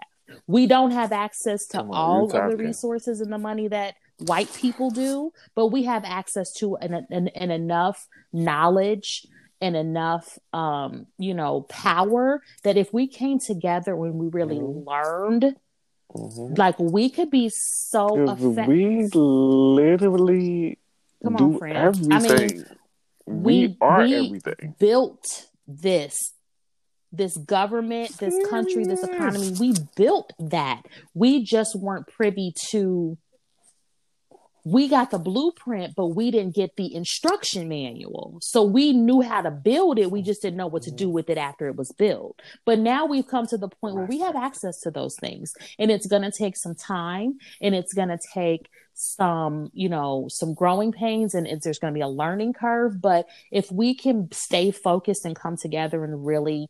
We 0.47 0.65
don't 0.65 0.91
have 0.91 1.11
access 1.11 1.67
to 1.67 1.79
on, 1.79 1.89
all 1.91 2.25
of 2.25 2.51
the 2.51 2.57
resources 2.57 3.21
and 3.21 3.31
the 3.31 3.37
money 3.37 3.67
that 3.67 3.95
white 4.19 4.51
people 4.53 4.89
do, 4.89 5.31
but 5.55 5.67
we 5.67 5.83
have 5.83 6.03
access 6.05 6.53
to 6.53 6.77
an, 6.77 7.05
an, 7.09 7.27
an 7.29 7.51
enough 7.51 8.07
knowledge 8.31 9.27
and 9.61 9.77
enough 9.77 10.37
um 10.51 11.07
you 11.17 11.33
know 11.33 11.61
power 11.61 12.41
that 12.63 12.75
if 12.75 12.93
we 12.93 13.07
came 13.07 13.39
together 13.39 13.95
when 13.95 14.17
we 14.17 14.27
really 14.27 14.57
mm-hmm. 14.57 14.87
learned 14.87 15.55
Mm-hmm. 16.13 16.55
Like 16.55 16.77
we 16.79 17.09
could 17.09 17.29
be 17.29 17.49
so 17.49 18.29
effective. 18.29 18.67
We 18.67 19.07
literally 19.13 20.79
Come 21.23 21.35
do 21.35 21.43
on, 21.45 21.57
friend. 21.57 21.77
everything. 21.77 22.11
I 22.13 22.19
mean, 22.19 22.65
we, 23.25 23.67
we 23.67 23.77
are 23.81 24.03
we 24.03 24.15
everything. 24.15 24.75
Built 24.79 25.47
this 25.67 26.33
this 27.11 27.37
government, 27.37 28.17
this 28.17 28.35
country, 28.49 28.83
this 28.83 29.03
economy. 29.03 29.53
We 29.59 29.73
built 29.95 30.33
that. 30.39 30.83
We 31.13 31.43
just 31.43 31.75
weren't 31.75 32.07
privy 32.07 32.53
to 32.71 33.17
we 34.65 34.87
got 34.87 35.11
the 35.11 35.19
blueprint, 35.19 35.93
but 35.95 36.07
we 36.07 36.31
didn't 36.31 36.55
get 36.55 36.75
the 36.75 36.93
instruction 36.95 37.69
manual. 37.69 38.39
So 38.41 38.63
we 38.63 38.93
knew 38.93 39.21
how 39.21 39.43
to 39.43 39.51
build 39.51 39.99
it. 39.99 40.09
We 40.09 40.23
just 40.23 40.41
didn't 40.41 40.57
know 40.57 40.65
what 40.65 40.81
to 40.83 40.91
do 40.91 41.05
mm-hmm. 41.05 41.13
with 41.13 41.29
it 41.29 41.37
after 41.37 41.67
it 41.67 41.75
was 41.75 41.91
built. 41.91 42.41
But 42.65 42.79
now 42.79 43.05
we've 43.05 43.27
come 43.27 43.45
to 43.47 43.59
the 43.59 43.67
point 43.67 43.93
where 43.93 44.07
we 44.07 44.21
have 44.21 44.35
access 44.35 44.79
to 44.81 44.89
those 44.89 45.15
things. 45.21 45.53
And 45.77 45.91
it's 45.91 46.07
going 46.07 46.23
to 46.23 46.31
take 46.31 46.57
some 46.57 46.73
time 46.73 47.37
and 47.61 47.75
it's 47.75 47.93
going 47.93 48.09
to 48.09 48.17
take 48.33 48.67
some, 48.95 49.69
you 49.73 49.87
know, 49.87 50.25
some 50.29 50.55
growing 50.55 50.91
pains 50.91 51.35
and 51.35 51.47
there's 51.61 51.77
going 51.77 51.93
to 51.93 51.97
be 51.97 52.01
a 52.01 52.07
learning 52.07 52.53
curve. 52.53 52.99
But 52.99 53.27
if 53.51 53.71
we 53.71 53.93
can 53.93 54.31
stay 54.31 54.71
focused 54.71 55.25
and 55.25 55.35
come 55.35 55.57
together 55.57 56.03
and 56.03 56.25
really 56.25 56.69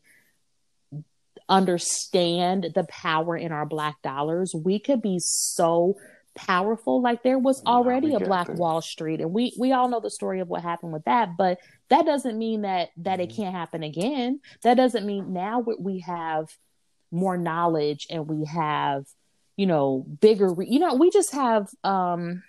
understand 1.48 2.72
the 2.76 2.84
power 2.90 3.38
in 3.38 3.54
our 3.54 3.66
black 3.66 4.02
dollars, 4.02 4.54
we 4.54 4.80
could 4.80 5.02
be 5.02 5.18
so 5.20 5.96
powerful. 6.36 7.02
Like 7.02 7.24
there 7.24 7.40
was 7.40 7.64
already 7.66 8.14
a 8.14 8.20
Black 8.20 8.48
this. 8.48 8.58
Wall 8.60 8.82
Street, 8.82 9.22
and 9.22 9.32
we 9.34 9.54
we 9.58 9.72
all 9.72 9.88
know 9.88 10.00
the 10.00 10.10
story 10.12 10.40
of 10.42 10.48
what 10.48 10.62
happened 10.62 10.94
with 10.94 11.06
that. 11.06 11.38
But 11.38 11.60
that 11.90 12.06
doesn't 12.06 12.38
mean 12.38 12.62
that 12.64 12.90
that 12.98 13.20
it 13.20 13.30
Mhm. 13.30 13.36
can't 13.36 13.56
happen 13.56 13.84
again. 13.84 14.42
That 14.64 14.76
doesn't 14.76 15.06
mean 15.06 15.34
now 15.34 15.60
we- 15.60 15.78
we 15.80 16.00
have 16.00 16.50
more 17.12 17.38
knowledge 17.38 18.08
and 18.10 18.28
we 18.28 18.46
have 18.46 19.06
you 19.56 19.66
know 19.66 20.06
bigger. 20.20 20.54
Re- 20.54 20.68
you 20.70 20.80
know, 20.80 20.96
we 20.96 21.10
just 21.10 21.32
have. 21.34 21.70
um 21.84 22.44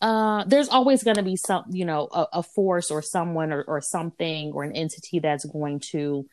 uh 0.00 0.44
there's 0.44 0.68
always 0.68 1.02
going 1.02 1.16
to 1.16 1.22
be 1.24 1.34
some 1.34 1.64
you 1.70 1.84
know 1.84 2.08
a, 2.12 2.26
a 2.34 2.42
force 2.42 2.90
or 2.90 3.02
someone 3.02 3.52
or, 3.52 3.62
or 3.64 3.80
something 3.80 4.52
or 4.52 4.62
an 4.62 4.72
entity 4.72 5.18
that's 5.18 5.44
going 5.44 5.80
to 5.80 6.24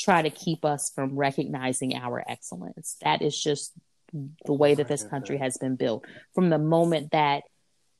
try 0.00 0.22
to 0.22 0.30
keep 0.30 0.64
us 0.64 0.90
from 0.94 1.14
recognizing 1.16 1.94
our 1.94 2.24
excellence. 2.26 2.96
That 3.02 3.22
is 3.22 3.40
just 3.40 3.72
the 4.44 4.54
way 4.54 4.74
that 4.74 4.88
this 4.88 5.04
country 5.04 5.38
has 5.38 5.58
been 5.58 5.76
built. 5.76 6.04
From 6.34 6.50
the 6.50 6.58
moment 6.58 7.12
that 7.12 7.42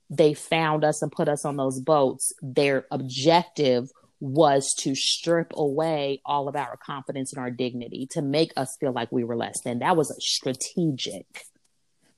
they 0.09 0.35
found 0.35 0.85
us 0.85 1.03
and 1.03 1.13
put 1.13 1.29
us 1.29 1.45
on 1.45 1.57
those 1.57 1.79
boats 1.79 2.33
their 2.43 2.87
objective 2.91 3.89
was 4.19 4.75
to 4.75 4.95
strip 4.95 5.53
away 5.55 6.21
all 6.27 6.49
of 6.49 6.57
our 6.57 6.77
confidence 6.85 7.33
and 7.33 7.41
our 7.41 7.51
dignity 7.51 8.07
to 8.11 8.21
make 8.21 8.53
us 8.57 8.77
feel 8.81 8.93
like 8.93 9.11
we 9.13 9.25
were 9.25 9.37
less 9.37 9.61
than. 9.63 9.79
That 9.79 9.97
was 9.97 10.11
a 10.11 10.21
strategic. 10.21 11.45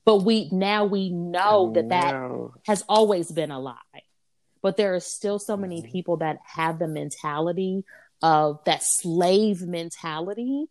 But 0.05 0.17
we 0.17 0.49
now 0.51 0.85
we 0.85 1.11
know 1.11 1.67
And 1.67 1.75
that 1.75 1.89
that 1.89 2.49
has 2.67 2.83
always 2.89 3.31
been 3.31 3.51
a 3.51 3.59
lie. 3.59 3.75
But 4.61 4.75
there 4.75 4.95
are 4.95 4.99
still 4.99 5.39
so 5.39 5.55
many 5.55 5.81
Mhm. 5.81 5.91
people 5.91 6.17
that 6.17 6.39
have 6.43 6.79
the 6.79 6.87
mentality 6.87 7.83
of 8.23 8.63
that 8.63 8.81
slave 8.81 9.61
mentality. 9.61 10.65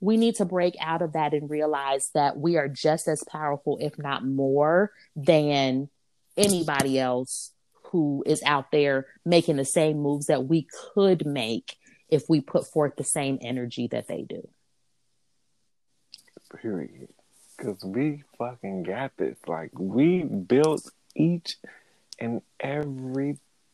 We 0.00 0.16
need 0.16 0.36
to 0.36 0.44
break 0.44 0.76
out 0.78 1.02
of 1.02 1.14
that 1.14 1.32
and 1.32 1.50
realize 1.50 2.10
that 2.14 2.36
we 2.38 2.56
are 2.56 2.68
just 2.68 3.08
as 3.08 3.24
powerful, 3.28 3.78
if 3.80 3.98
not 3.98 4.24
more, 4.24 4.92
than 5.16 5.88
anybody 6.36 7.00
else 7.00 7.52
who 7.90 8.22
is 8.26 8.42
out 8.44 8.70
there 8.70 9.06
making 9.24 9.56
the 9.56 9.64
same 9.64 9.98
moves 9.98 10.26
that 10.26 10.44
we 10.44 10.68
could 10.94 11.26
make 11.26 11.76
if 12.10 12.24
we 12.28 12.40
put 12.40 12.70
forth 12.70 12.94
the 12.96 13.04
same 13.04 13.38
energy 13.40 13.88
that 13.88 14.06
they 14.06 14.22
do. 14.22 14.46
period. 16.60 17.08
Because 17.56 17.82
we 17.82 18.22
fucking 18.36 18.84
got 18.84 19.16
this. 19.16 19.36
Like, 19.46 19.70
we 19.76 20.22
built 20.22 20.88
each 21.16 21.56
and 22.18 22.42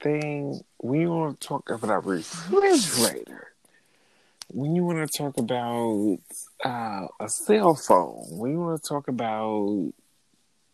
everything. 0.05 0.62
We 0.82 1.06
want 1.06 1.40
to 1.40 1.48
talk 1.48 1.70
about 1.70 1.90
a 1.90 1.98
refrigerator. 2.01 3.52
When 4.48 4.76
you 4.76 4.85
want 4.85 5.10
to 5.10 5.18
talk 5.18 5.39
about 5.39 6.18
uh, 6.64 7.06
a 7.20 7.28
cell 7.28 7.74
phone, 7.74 8.39
when 8.39 8.52
you 8.52 8.60
want 8.60 8.82
to 8.82 8.89
talk 8.89 9.09
about 9.09 9.93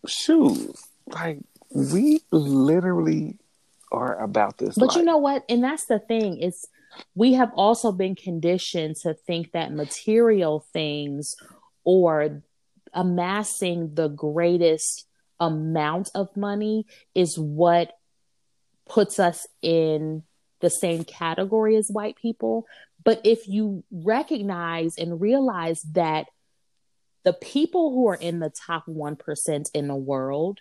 shoes, 0.07 0.73
like, 1.07 1.39
we 1.75 2.21
literally 2.31 3.39
are 3.93 4.21
about 4.21 4.59
this. 4.59 4.77
But 4.77 4.97
you 4.97 5.03
know 5.03 5.19
what? 5.19 5.45
And 5.49 5.63
that's 5.63 5.87
the 5.87 5.99
thing 5.99 6.39
is 6.39 6.67
we 7.15 7.35
have 7.35 7.53
also 7.55 7.93
been 7.93 8.17
conditioned 8.17 8.97
to 9.03 9.15
think 9.15 9.53
that 9.53 9.73
material 9.73 10.67
things 10.73 11.37
or 11.85 12.43
amassing 12.93 13.95
the 13.95 14.09
greatest 14.09 15.07
amount 15.39 16.11
of 16.15 16.37
money 16.37 16.87
is 17.15 17.39
what 17.39 17.93
puts 18.91 19.21
us 19.21 19.47
in 19.63 20.25
the 20.61 20.69
same 20.69 21.05
category 21.05 21.77
as 21.77 21.89
white 21.89 22.17
people. 22.17 22.67
But 23.05 23.21
if 23.25 23.49
you 23.49 23.85
recognize 23.91 24.99
and 24.99 25.21
realize 25.21 25.83
that 25.93 26.27
the 27.25 27.33
people 27.33 27.93
who 27.93 28.09
are 28.09 28.17
in 28.17 28.41
the 28.41 28.51
top 28.51 28.87
1% 28.87 29.71
in 29.73 29.89
the 29.89 29.95
world 29.95 30.59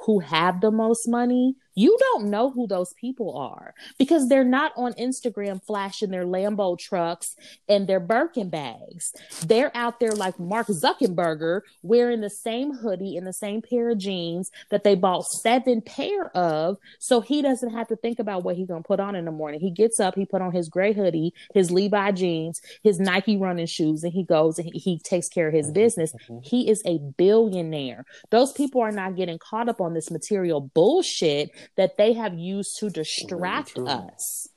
who 0.00 0.18
have 0.18 0.60
the 0.60 0.72
most 0.72 1.08
money, 1.08 1.54
you 1.74 1.96
don't 2.00 2.30
know 2.30 2.50
who 2.50 2.66
those 2.66 2.92
people 2.94 3.36
are 3.36 3.74
because 3.98 4.28
they're 4.28 4.44
not 4.44 4.72
on 4.76 4.92
Instagram 4.94 5.62
flashing 5.64 6.10
their 6.10 6.24
Lambo 6.24 6.78
trucks 6.78 7.36
and 7.68 7.86
their 7.86 8.00
Birkin 8.00 8.50
bags. 8.50 9.12
They're 9.46 9.74
out 9.76 10.00
there 10.00 10.12
like 10.12 10.38
Mark 10.38 10.66
Zuckerberg 10.68 11.62
wearing 11.82 12.20
the 12.20 12.30
same 12.30 12.72
hoodie 12.72 13.16
and 13.16 13.26
the 13.26 13.32
same 13.32 13.62
pair 13.62 13.90
of 13.90 13.98
jeans 13.98 14.50
that 14.70 14.84
they 14.84 14.94
bought 14.94 15.24
seven 15.26 15.80
pair 15.80 16.34
of. 16.36 16.76
So 16.98 17.20
he 17.20 17.42
doesn't 17.42 17.70
have 17.70 17.88
to 17.88 17.96
think 17.96 18.18
about 18.18 18.44
what 18.44 18.56
he's 18.56 18.68
going 18.68 18.82
to 18.82 18.86
put 18.86 19.00
on 19.00 19.14
in 19.14 19.24
the 19.24 19.32
morning. 19.32 19.60
He 19.60 19.70
gets 19.70 19.98
up, 20.00 20.14
he 20.14 20.26
put 20.26 20.42
on 20.42 20.52
his 20.52 20.68
gray 20.68 20.92
hoodie, 20.92 21.32
his 21.54 21.70
Levi 21.70 22.12
jeans, 22.12 22.60
his 22.82 23.00
Nike 23.00 23.36
running 23.36 23.66
shoes, 23.66 24.04
and 24.04 24.12
he 24.12 24.24
goes 24.24 24.58
and 24.58 24.70
he, 24.72 24.78
he 24.78 24.98
takes 24.98 25.28
care 25.28 25.48
of 25.48 25.54
his 25.54 25.70
business. 25.70 26.12
Mhm. 26.28 26.44
He 26.44 26.68
is 26.68 26.82
a 26.84 26.98
billionaire. 26.98 28.04
Those 28.30 28.52
people 28.52 28.80
are 28.80 28.92
not 28.92 29.16
getting 29.16 29.38
caught 29.38 29.68
up 29.68 29.80
on 29.80 29.94
this 29.94 30.10
material 30.10 30.60
bullshit 30.74 31.50
that 31.76 31.96
they 31.96 32.12
have 32.14 32.34
used 32.34 32.76
to 32.78 32.90
distract 32.90 33.78
us. 33.78 34.48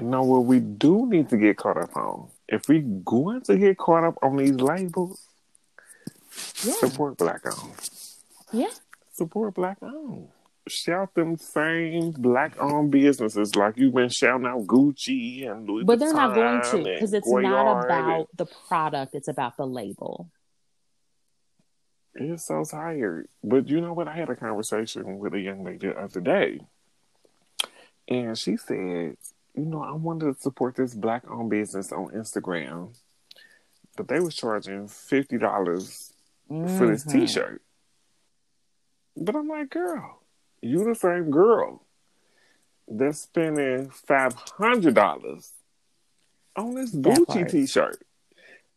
No, 0.00 0.22
what 0.22 0.44
we 0.44 0.60
do 0.60 1.06
need 1.08 1.28
to 1.30 1.36
get 1.36 1.56
caught 1.56 1.78
up 1.78 1.96
on. 1.96 2.28
If 2.48 2.68
we 2.68 2.80
going 2.80 3.40
to 3.42 3.56
get 3.56 3.78
caught 3.78 4.04
up 4.04 4.18
on 4.22 4.36
these 4.36 4.52
labels, 4.56 5.20
Yeah. 6.64 6.74
support 6.74 7.16
black 7.16 7.40
owned. 7.46 7.74
Yeah. 8.52 8.70
Support 9.12 9.54
black 9.54 9.78
owned. 9.82 10.28
Shout 10.68 11.14
them 11.14 11.36
same 11.38 12.10
black 12.10 12.60
owned 12.60 12.90
businesses 12.90 13.54
like 13.54 13.78
you've 13.78 13.94
been 13.94 14.08
shouting 14.08 14.46
out 14.46 14.66
Gucci 14.66 15.48
and 15.48 15.66
Louis 15.68 15.84
But 15.84 16.00
they're 16.00 16.12
not 16.12 16.34
going 16.34 16.60
to 16.72 16.92
because 16.92 17.14
it's 17.14 17.26
Goyard 17.26 17.42
not 17.44 17.76
and- 17.78 17.84
about 17.90 18.28
the 18.36 18.46
product, 18.68 19.14
it's 19.14 19.28
about 19.28 19.56
the 19.56 19.66
label. 19.66 20.28
It's 22.18 22.44
so 22.46 22.64
tired. 22.64 23.28
But 23.44 23.68
you 23.68 23.80
know 23.80 23.92
what? 23.92 24.08
I 24.08 24.14
had 24.14 24.30
a 24.30 24.36
conversation 24.36 25.18
with 25.18 25.34
a 25.34 25.40
young 25.40 25.64
lady 25.64 25.88
the 25.88 25.98
other 25.98 26.20
day. 26.20 26.60
And 28.08 28.36
she 28.38 28.56
said, 28.56 29.16
you 29.54 29.64
know, 29.64 29.82
I 29.82 29.92
wanted 29.92 30.34
to 30.34 30.40
support 30.40 30.76
this 30.76 30.94
black 30.94 31.28
owned 31.30 31.50
business 31.50 31.92
on 31.92 32.08
Instagram. 32.12 32.94
But 33.96 34.08
they 34.08 34.20
was 34.20 34.34
charging 34.34 34.88
fifty 34.88 35.38
dollars 35.38 36.12
for 36.48 36.86
this 36.86 37.04
Mhm. 37.04 37.12
t 37.12 37.26
shirt. 37.26 37.62
But 39.16 39.34
I'm 39.34 39.48
like, 39.48 39.70
girl, 39.70 40.20
you 40.60 40.84
the 40.84 40.94
same 40.94 41.30
girl 41.30 41.82
that's 42.86 43.20
spending 43.20 43.88
five 43.90 44.34
hundred 44.34 44.94
dollars 44.94 45.52
on 46.54 46.74
this 46.74 46.94
Gucci 46.94 47.48
t 47.50 47.66
shirt. 47.66 48.02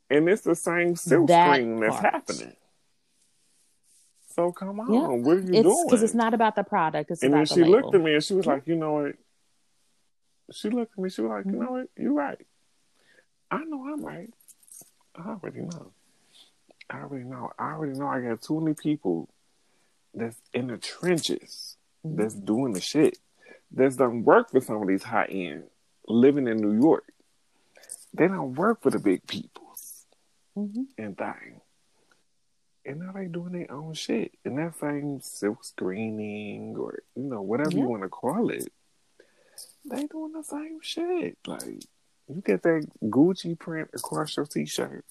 And 0.10 0.28
it's 0.28 0.42
the 0.42 0.56
same 0.56 0.96
silk 0.96 1.28
That 1.28 1.54
screen 1.54 1.80
that's 1.82 2.00
part. 2.00 2.14
happening. 2.14 2.56
So 4.36 4.52
come 4.52 4.80
on, 4.80 4.92
Yeah. 4.94 5.08
what 5.08 5.38
are 5.38 5.42
you 5.42 5.54
It's 5.54 5.64
doing? 5.64 5.86
because 5.86 6.04
it's 6.04 6.14
not 6.14 6.34
about 6.34 6.56
the 6.56 6.64
product, 6.64 7.12
it's 7.12 7.24
and 7.24 7.34
then 7.34 7.46
she 7.46 7.62
label. 7.64 7.72
looked 7.72 7.96
at 7.96 8.02
me 8.02 8.14
and 8.14 8.24
she 8.24 8.34
was 8.36 8.46
like, 8.46 8.68
you 8.68 8.76
know 8.76 8.94
what? 8.94 9.16
She 10.52 10.70
looked 10.70 10.94
at 10.98 11.04
me, 11.04 11.10
she 11.10 11.22
was 11.22 11.30
like, 11.30 11.46
you 11.46 11.52
Mm-hmm. 11.52 11.62
know 11.64 11.72
what? 11.72 11.88
You're 11.98 12.14
right. 12.14 12.40
I 13.52 13.64
know 13.64 13.86
I'm 13.92 14.04
right. 14.06 14.30
I 15.16 15.30
already 15.30 15.62
know. 15.62 15.92
I 16.90 17.00
already 17.02 17.26
know. 17.26 17.52
I 17.58 17.72
already 17.74 17.98
know 17.98 18.08
I 18.08 18.22
got 18.22 18.42
too 18.42 18.60
many 18.62 18.76
people 18.76 19.30
that's 20.14 20.38
in 20.54 20.68
the 20.68 20.78
trenches 20.78 21.78
Mhm. 22.06 22.18
that's 22.18 22.34
doing 22.36 22.74
the 22.74 22.82
shit. 22.82 23.18
That's 23.72 23.96
done 23.96 24.24
work 24.24 24.50
for 24.52 24.62
some 24.62 24.82
of 24.82 24.88
these 24.88 25.04
high 25.04 25.26
end 25.26 25.64
living 26.08 26.48
in 26.48 26.58
New 26.58 26.80
York. 26.80 27.12
They 28.14 28.28
don't 28.28 28.54
work 28.56 28.82
for 28.82 28.90
the 28.90 28.98
big 29.00 29.26
peoples 29.28 30.06
Mhm. 30.58 30.88
and 30.98 31.16
thing. 31.18 31.59
And 32.90 33.02
now 33.02 33.12
they 33.12 33.26
doing 33.26 33.52
their 33.54 33.72
own 33.72 33.94
shit. 33.94 34.32
And 34.44 34.58
that 34.58 34.74
same 34.80 35.22
silk 35.22 35.64
screening 35.64 36.76
or 36.76 37.04
you 37.16 37.22
know, 37.24 37.42
whatever 37.44 37.70
Yeah. 37.72 37.84
you 37.84 37.88
want 37.88 38.02
to 38.02 38.10
call 38.10 38.50
it, 38.50 38.68
they 39.86 40.08
doing 40.08 40.32
the 40.34 40.44
same 40.44 40.80
shit. 40.82 41.38
Like 41.46 41.84
you 42.28 42.42
get 42.44 42.64
that 42.64 42.88
Gucci 43.04 43.58
print 43.58 43.92
across 43.94 44.36
your 44.36 44.48
t 44.48 44.66
shirt. 44.66 45.06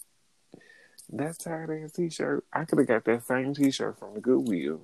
That 1.10 1.38
tight 1.38 1.70
ass 1.70 1.92
t 1.92 2.10
shirt. 2.10 2.44
I 2.52 2.64
could 2.64 2.78
have 2.78 2.88
got 2.88 3.04
that 3.04 3.24
same 3.24 3.54
t 3.54 3.70
shirt 3.70 3.96
from 3.96 4.14
the 4.14 4.20
Goodwill. 4.20 4.80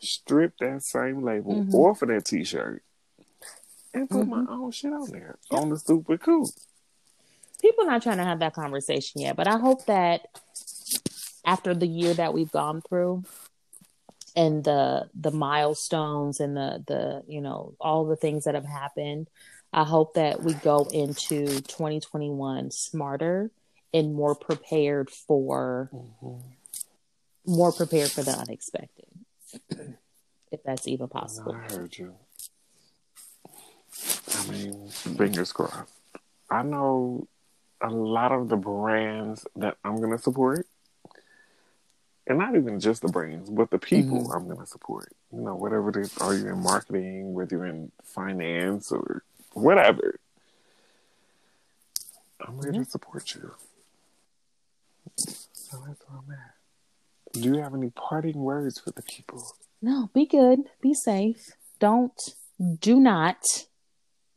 Strip 0.00 0.54
that 0.58 0.82
same 0.82 1.22
label 1.22 1.54
Mhm. 1.62 1.74
off 1.74 2.02
of 2.02 2.08
that 2.08 2.24
t 2.24 2.42
shirt. 2.42 2.82
And 3.94 4.10
put 4.10 4.26
Mhm. 4.26 4.28
my 4.46 4.52
own 4.52 4.72
shit 4.72 4.92
on 4.92 5.08
there. 5.10 5.38
On 5.52 5.68
the 5.68 5.78
Stoop 5.78 6.08
with 6.08 6.22
Coop. 6.22 6.48
People 7.60 7.84
not 7.86 8.02
trying 8.02 8.16
to 8.16 8.24
have 8.24 8.40
that 8.40 8.54
conversation 8.54 9.20
yet, 9.20 9.36
but 9.36 9.46
I 9.46 9.58
hope 9.58 9.84
that 9.86 10.26
after 11.44 11.74
the 11.74 11.86
year 11.86 12.14
that 12.14 12.34
we've 12.34 12.52
gone 12.52 12.82
through 12.82 13.24
and 14.36 14.64
the 14.64 15.08
the 15.14 15.30
milestones 15.30 16.40
and 16.40 16.56
the 16.56 16.84
the 16.86 17.22
you 17.26 17.40
know 17.40 17.74
all 17.80 18.04
the 18.04 18.16
things 18.16 18.44
that 18.44 18.54
have 18.54 18.66
happened 18.66 19.28
i 19.72 19.82
hope 19.82 20.14
that 20.14 20.42
we 20.42 20.54
go 20.54 20.86
into 20.92 21.46
2021 21.62 22.70
smarter 22.70 23.50
and 23.92 24.14
more 24.14 24.36
prepared 24.36 25.10
for 25.10 25.90
mm-hmm. 25.92 26.36
more 27.44 27.72
prepared 27.72 28.10
for 28.10 28.22
the 28.22 28.30
unexpected 28.30 29.06
if 30.52 30.62
that's 30.64 30.86
even 30.86 31.08
possible 31.08 31.56
I 31.56 31.72
heard 31.72 31.98
you. 31.98 32.14
I 34.38 34.50
mean, 34.50 34.88
fingers 34.88 35.52
crossed. 35.52 35.92
I 36.50 36.62
know 36.62 37.26
a 37.80 37.90
lot 37.90 38.32
of 38.32 38.48
the 38.48 38.56
brands 38.56 39.46
that 39.56 39.76
I'm 39.84 39.96
going 39.96 40.12
to 40.12 40.18
support, 40.18 40.66
and 42.30 42.38
not 42.38 42.54
even 42.54 42.78
just 42.78 43.02
the 43.02 43.08
brands, 43.08 43.50
but 43.50 43.70
the 43.70 43.78
people 43.78 44.22
Mhm. 44.28 44.34
I'm 44.36 44.44
going 44.46 44.58
to 44.60 44.66
support. 44.66 45.12
You 45.32 45.40
know, 45.40 45.56
whatever 45.56 45.90
it 45.90 45.96
is, 45.96 46.16
are 46.18 46.32
you 46.32 46.46
in 46.46 46.60
marketing, 46.62 47.34
whether 47.34 47.56
you're 47.56 47.66
in 47.66 47.90
finance 48.04 48.92
or 48.92 49.24
whatever, 49.52 50.20
I'm 52.40 52.54
here 52.62 52.72
Yeah. 52.72 52.84
to 52.84 52.84
support 52.84 53.34
you. 53.34 53.54
So 55.52 55.82
that's 55.84 56.08
where 56.08 56.18
I'm 56.18 56.30
at. 56.30 56.54
Do 57.32 57.42
you 57.42 57.56
have 57.62 57.74
any 57.74 57.90
parting 57.90 58.38
words 58.38 58.78
for 58.78 58.92
the 58.92 59.02
people? 59.02 59.42
No, 59.82 60.08
be 60.14 60.24
good, 60.24 60.70
be 60.80 60.94
safe. 60.94 61.42
Don't, 61.80 62.16
do 62.78 63.00
not 63.00 63.42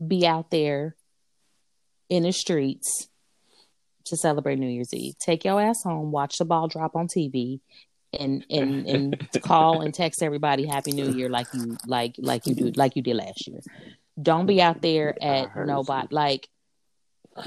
be 0.06 0.26
out 0.26 0.50
there 0.50 0.96
in 2.10 2.24
the 2.24 2.32
streets 2.32 3.08
to 4.06 4.18
celebrate 4.18 4.60
New 4.60 4.70
Year's 4.70 4.94
Eve. 4.94 5.18
Take 5.20 5.46
your 5.46 5.62
ass 5.62 5.84
home, 5.84 6.12
watch 6.12 6.38
the 6.38 6.46
ball 6.46 6.68
drop 6.68 6.96
on 6.96 7.08
TV, 7.08 7.60
and 8.18 8.46
and 8.50 8.88
and 8.88 9.30
call 9.42 9.82
and 9.82 9.94
text 9.94 10.22
everybody 10.22 10.66
Happy 10.66 10.92
New 10.92 11.12
Year 11.12 11.30
like 11.30 11.48
you 11.54 11.78
like 11.88 12.16
like 12.18 12.46
you 12.48 12.56
do 12.56 12.72
like 12.76 12.96
you 12.96 13.02
did 13.02 13.16
last 13.16 13.48
year. 13.48 13.60
Don't 14.22 14.46
be 14.46 14.62
out 14.62 14.82
there 14.82 15.16
at 15.22 15.56
nobody 15.56 16.08
like. 16.12 16.48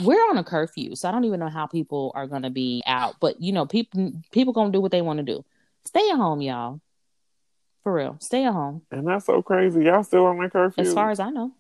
We're 0.01 0.19
on 0.31 0.37
a 0.37 0.43
curfew, 0.43 0.97
so 0.97 1.09
I 1.09 1.13
don't 1.13 1.27
even 1.27 1.39
know 1.39 1.49
how 1.49 1.67
people 1.67 2.11
are 2.17 2.27
gonna 2.27 2.51
be 2.51 2.83
out. 2.87 3.15
But 3.21 3.41
you 3.41 3.53
know, 3.53 3.67
people 3.67 4.15
people 4.33 4.53
gonna 4.53 4.73
do 4.73 4.81
what 4.81 4.91
they 4.91 5.01
want 5.01 5.19
to 5.19 5.23
do. 5.23 5.45
Stay 5.85 6.11
at 6.11 6.17
home, 6.17 6.41
y'all. 6.41 6.81
For 7.85 7.95
real, 7.95 8.17
stay 8.21 8.45
at 8.45 8.53
home. 8.53 8.83
And 8.91 9.07
that's 9.07 9.27
so 9.27 9.43
crazy. 9.43 9.85
Y'all 9.85 10.03
still 10.03 10.27
on 10.27 10.39
that 10.39 10.51
curfew? 10.51 10.83
As 10.83 10.93
far 10.93 11.13
as 11.13 11.21
I 11.21 11.31
know. 11.31 11.53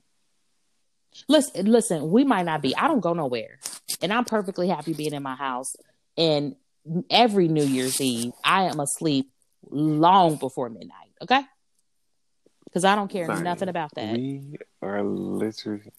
Listen, 1.28 1.66
listen, 1.66 2.10
we 2.10 2.24
might 2.24 2.44
not 2.44 2.62
be. 2.62 2.76
I 2.76 2.88
don't 2.88 3.00
go 3.00 3.12
nowhere. 3.12 3.58
And 4.02 4.12
I'm 4.12 4.24
perfectly 4.24 4.68
happy 4.68 4.92
being 4.92 5.12
in 5.12 5.22
my 5.22 5.34
house. 5.34 5.76
And 6.16 6.56
every 7.10 7.48
New 7.48 7.64
Year's 7.64 8.00
Eve, 8.00 8.32
I 8.44 8.64
am 8.64 8.80
asleep 8.80 9.30
long 9.70 10.36
before 10.36 10.68
midnight. 10.68 11.12
Okay? 11.22 11.42
Because 12.64 12.84
I 12.84 12.94
don't 12.94 13.08
care 13.08 13.26
Same. 13.26 13.42
nothing 13.42 13.68
about 13.68 13.94
that. 13.94 14.12
We 14.12 14.56
are 14.82 15.02
literally 15.02 15.92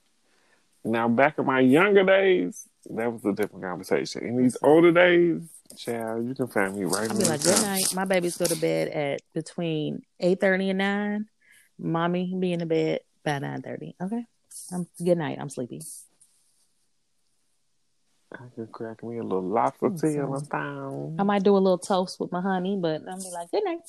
now 0.83 1.07
back 1.07 1.37
in 1.39 1.45
my 1.45 1.59
younger 1.59 2.03
days. 2.03 2.67
That 2.89 3.11
was 3.11 3.25
a 3.25 3.33
different 3.33 3.63
conversation. 3.63 4.25
In 4.25 4.37
these 4.37 4.55
older 4.61 4.91
days, 4.91 5.41
child, 5.75 6.25
you 6.25 6.35
can 6.35 6.47
find 6.47 6.75
me 6.75 6.85
right. 6.85 7.09
I'll 7.09 7.17
be 7.17 7.25
like, 7.25 7.43
good 7.43 7.61
night. 7.61 7.93
My 7.93 8.05
babies 8.05 8.37
go 8.37 8.45
to 8.45 8.55
bed 8.55 8.87
at 8.89 9.21
between 9.33 10.03
eight 10.19 10.39
thirty 10.39 10.69
and 10.69 10.77
nine. 10.77 11.25
Mommy 11.77 12.33
be 12.39 12.53
in 12.53 12.59
the 12.59 12.65
bed 12.65 13.01
by 13.25 13.39
nine 13.39 13.61
thirty. 13.61 13.95
Okay. 14.01 14.25
I'm 14.71 14.87
good 15.03 15.17
night. 15.17 15.37
I'm 15.39 15.49
sleepy. 15.49 15.81
I 18.33 18.37
can 18.55 18.67
crack 18.67 19.03
me 19.03 19.19
a 19.19 19.23
little 19.23 19.41
lobster 19.41 19.89
Mm, 19.89 20.01
tail 20.01 20.27
so- 20.27 20.33
and 20.35 20.49
down. 20.49 21.15
I 21.19 21.23
might 21.23 21.43
do 21.43 21.55
a 21.55 21.59
little 21.59 21.77
toast 21.77 22.19
with 22.19 22.31
my 22.31 22.41
honey, 22.41 22.77
but 22.79 23.01
I'm 23.07 23.19
be 23.19 23.29
like, 23.33 23.49
good 23.51 23.63
night. 23.63 23.79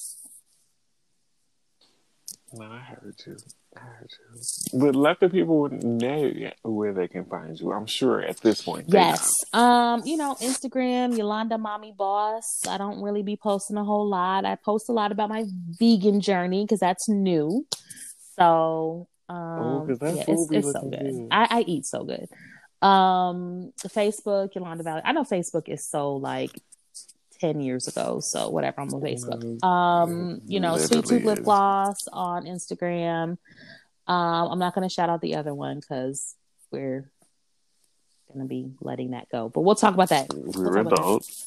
No, 2.54 2.64
I 2.64 2.78
heard 2.78 3.14
you. 3.26 3.36
I 3.76 3.80
heard 3.80 4.10
you. 4.10 4.80
But 4.80 4.96
let 4.96 5.20
the 5.20 5.28
people 5.28 5.60
wouldn't 5.60 5.84
know 5.84 6.32
where 6.62 6.94
they 6.94 7.06
can 7.06 7.26
find 7.26 7.58
you. 7.60 7.72
I'm 7.72 7.84
sure 7.84 8.22
at 8.22 8.38
this 8.40 8.62
point. 8.62 8.86
Yes. 8.88 9.30
Um, 9.52 10.02
you 10.06 10.16
know, 10.16 10.34
Instagram, 10.40 11.16
Yolanda 11.18 11.58
Mommy 11.58 11.92
Boss. 11.96 12.60
I 12.66 12.78
don't 12.78 13.02
really 13.02 13.22
be 13.22 13.36
posting 13.36 13.76
a 13.76 13.84
whole 13.84 14.08
lot. 14.08 14.46
I 14.46 14.54
post 14.54 14.88
a 14.88 14.92
lot 14.92 15.12
about 15.12 15.28
my 15.28 15.44
vegan 15.78 16.22
journey 16.22 16.64
because 16.64 16.80
that's 16.80 17.06
new. 17.08 17.66
So 18.38 19.08
um 19.28 19.36
Oh, 19.60 19.86
that 20.00 20.14
yeah, 20.16 20.24
it's, 20.28 20.50
it's 20.50 20.72
so 20.72 20.80
good. 20.82 20.98
good. 20.98 21.28
I, 21.30 21.46
I 21.50 21.60
eat 21.66 21.84
so 21.86 22.04
good. 22.04 22.28
Um 22.80 23.72
Facebook, 23.80 24.54
Yolanda 24.54 24.84
Valley. 24.84 25.02
I 25.04 25.12
know 25.12 25.24
Facebook 25.24 25.68
is 25.68 25.84
so 25.84 26.14
like 26.14 26.52
10 27.40 27.60
years 27.60 27.86
ago. 27.88 28.20
So 28.20 28.48
whatever, 28.50 28.80
I'm 28.80 28.92
on 28.94 29.00
Facebook. 29.00 29.62
Um, 29.64 30.40
you 30.46 30.60
know, 30.60 30.76
Sweet 30.76 30.96
Literally 30.96 31.18
Tooth 31.20 31.26
Lip. 31.26 31.44
Gloss 31.44 32.08
on 32.12 32.44
Instagram. 32.44 33.38
Um, 34.06 34.50
I'm 34.52 34.58
not 34.58 34.74
gonna 34.74 34.88
shout 34.88 35.10
out 35.10 35.20
the 35.20 35.36
other 35.36 35.54
one 35.54 35.80
because 35.80 36.34
we're 36.70 37.10
gonna 38.32 38.46
be 38.46 38.72
letting 38.80 39.10
that 39.10 39.28
go. 39.30 39.48
But 39.48 39.60
we'll 39.62 39.74
talk 39.74 39.94
about 39.94 40.08
that. 40.10 40.32
We'll 40.32 40.52
We're 40.52 40.82
that. 40.84 40.92
adults. 40.92 41.46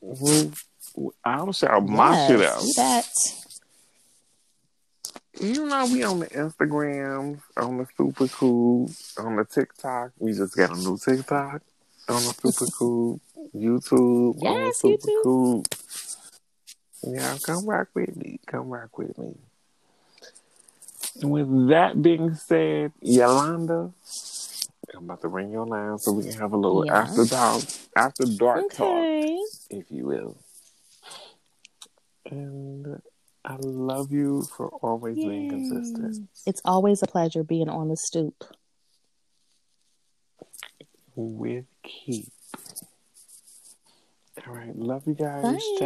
Well, 0.00 0.52
I'll 1.24 1.52
shout 1.52 1.86
my 1.86 2.12
Yes, 2.12 2.28
shit 2.28 2.42
out. 2.42 2.60
do 2.60 2.72
that. 2.76 3.06
You 5.40 5.66
know, 5.66 5.86
we 5.86 6.02
on 6.02 6.20
the 6.20 6.26
Instagram, 6.26 7.40
on 7.56 7.78
the 7.78 7.86
Stoop 7.94 8.20
with 8.20 8.32
Coop, 8.32 8.90
on 9.18 9.36
the 9.36 9.44
TikTok. 9.44 10.12
We 10.18 10.32
just 10.32 10.56
got 10.56 10.70
a 10.70 10.74
new 10.76 10.98
TikTok 10.98 11.62
on 12.08 12.16
the 12.16 12.32
Stoop 12.32 12.60
with 12.60 12.74
Coop, 12.74 13.20
YouTube, 13.54 14.42
on 14.44 14.68
the 14.68 14.72
Super 14.74 15.06
YouTube. 15.08 15.22
Cool. 15.22 15.64
Yeah, 17.04 17.36
come 17.42 17.66
rock 17.66 17.88
with 17.94 18.14
me. 18.14 18.40
Come 18.46 18.68
rock 18.68 18.96
with 18.98 19.16
me. 19.18 19.34
With 21.22 21.68
that 21.68 22.00
being 22.00 22.34
said, 22.34 22.92
Yolanda, 23.00 23.90
I'm 24.94 25.04
about 25.04 25.22
to 25.22 25.28
ring 25.28 25.50
your 25.50 25.66
line 25.66 25.98
so 25.98 26.12
we 26.12 26.24
can 26.24 26.34
have 26.34 26.52
a 26.52 26.56
little 26.56 26.84
Yeah. 26.86 27.02
after 27.02 27.24
dark, 27.24 27.62
after 27.96 28.24
dark 28.24 28.70
talk, 28.72 29.04
if 29.70 29.90
you 29.90 30.06
will. 30.06 30.36
And 32.30 33.00
I 33.44 33.56
love 33.56 34.12
you 34.12 34.42
for 34.42 34.68
always 34.68 35.16
being 35.16 35.50
consistent. 35.50 36.28
It's 36.46 36.62
always 36.64 37.02
a 37.02 37.06
pleasure 37.06 37.42
being 37.42 37.68
on 37.68 37.88
the 37.88 37.96
stoop. 37.96 38.44
with 41.14 41.66
Keith. 41.82 42.30
All 44.46 44.54
right, 44.54 44.74
love 44.74 45.02
you 45.06 45.14
guys. 45.14 45.42
Bye. 45.42 45.58
Soon. 45.58 45.78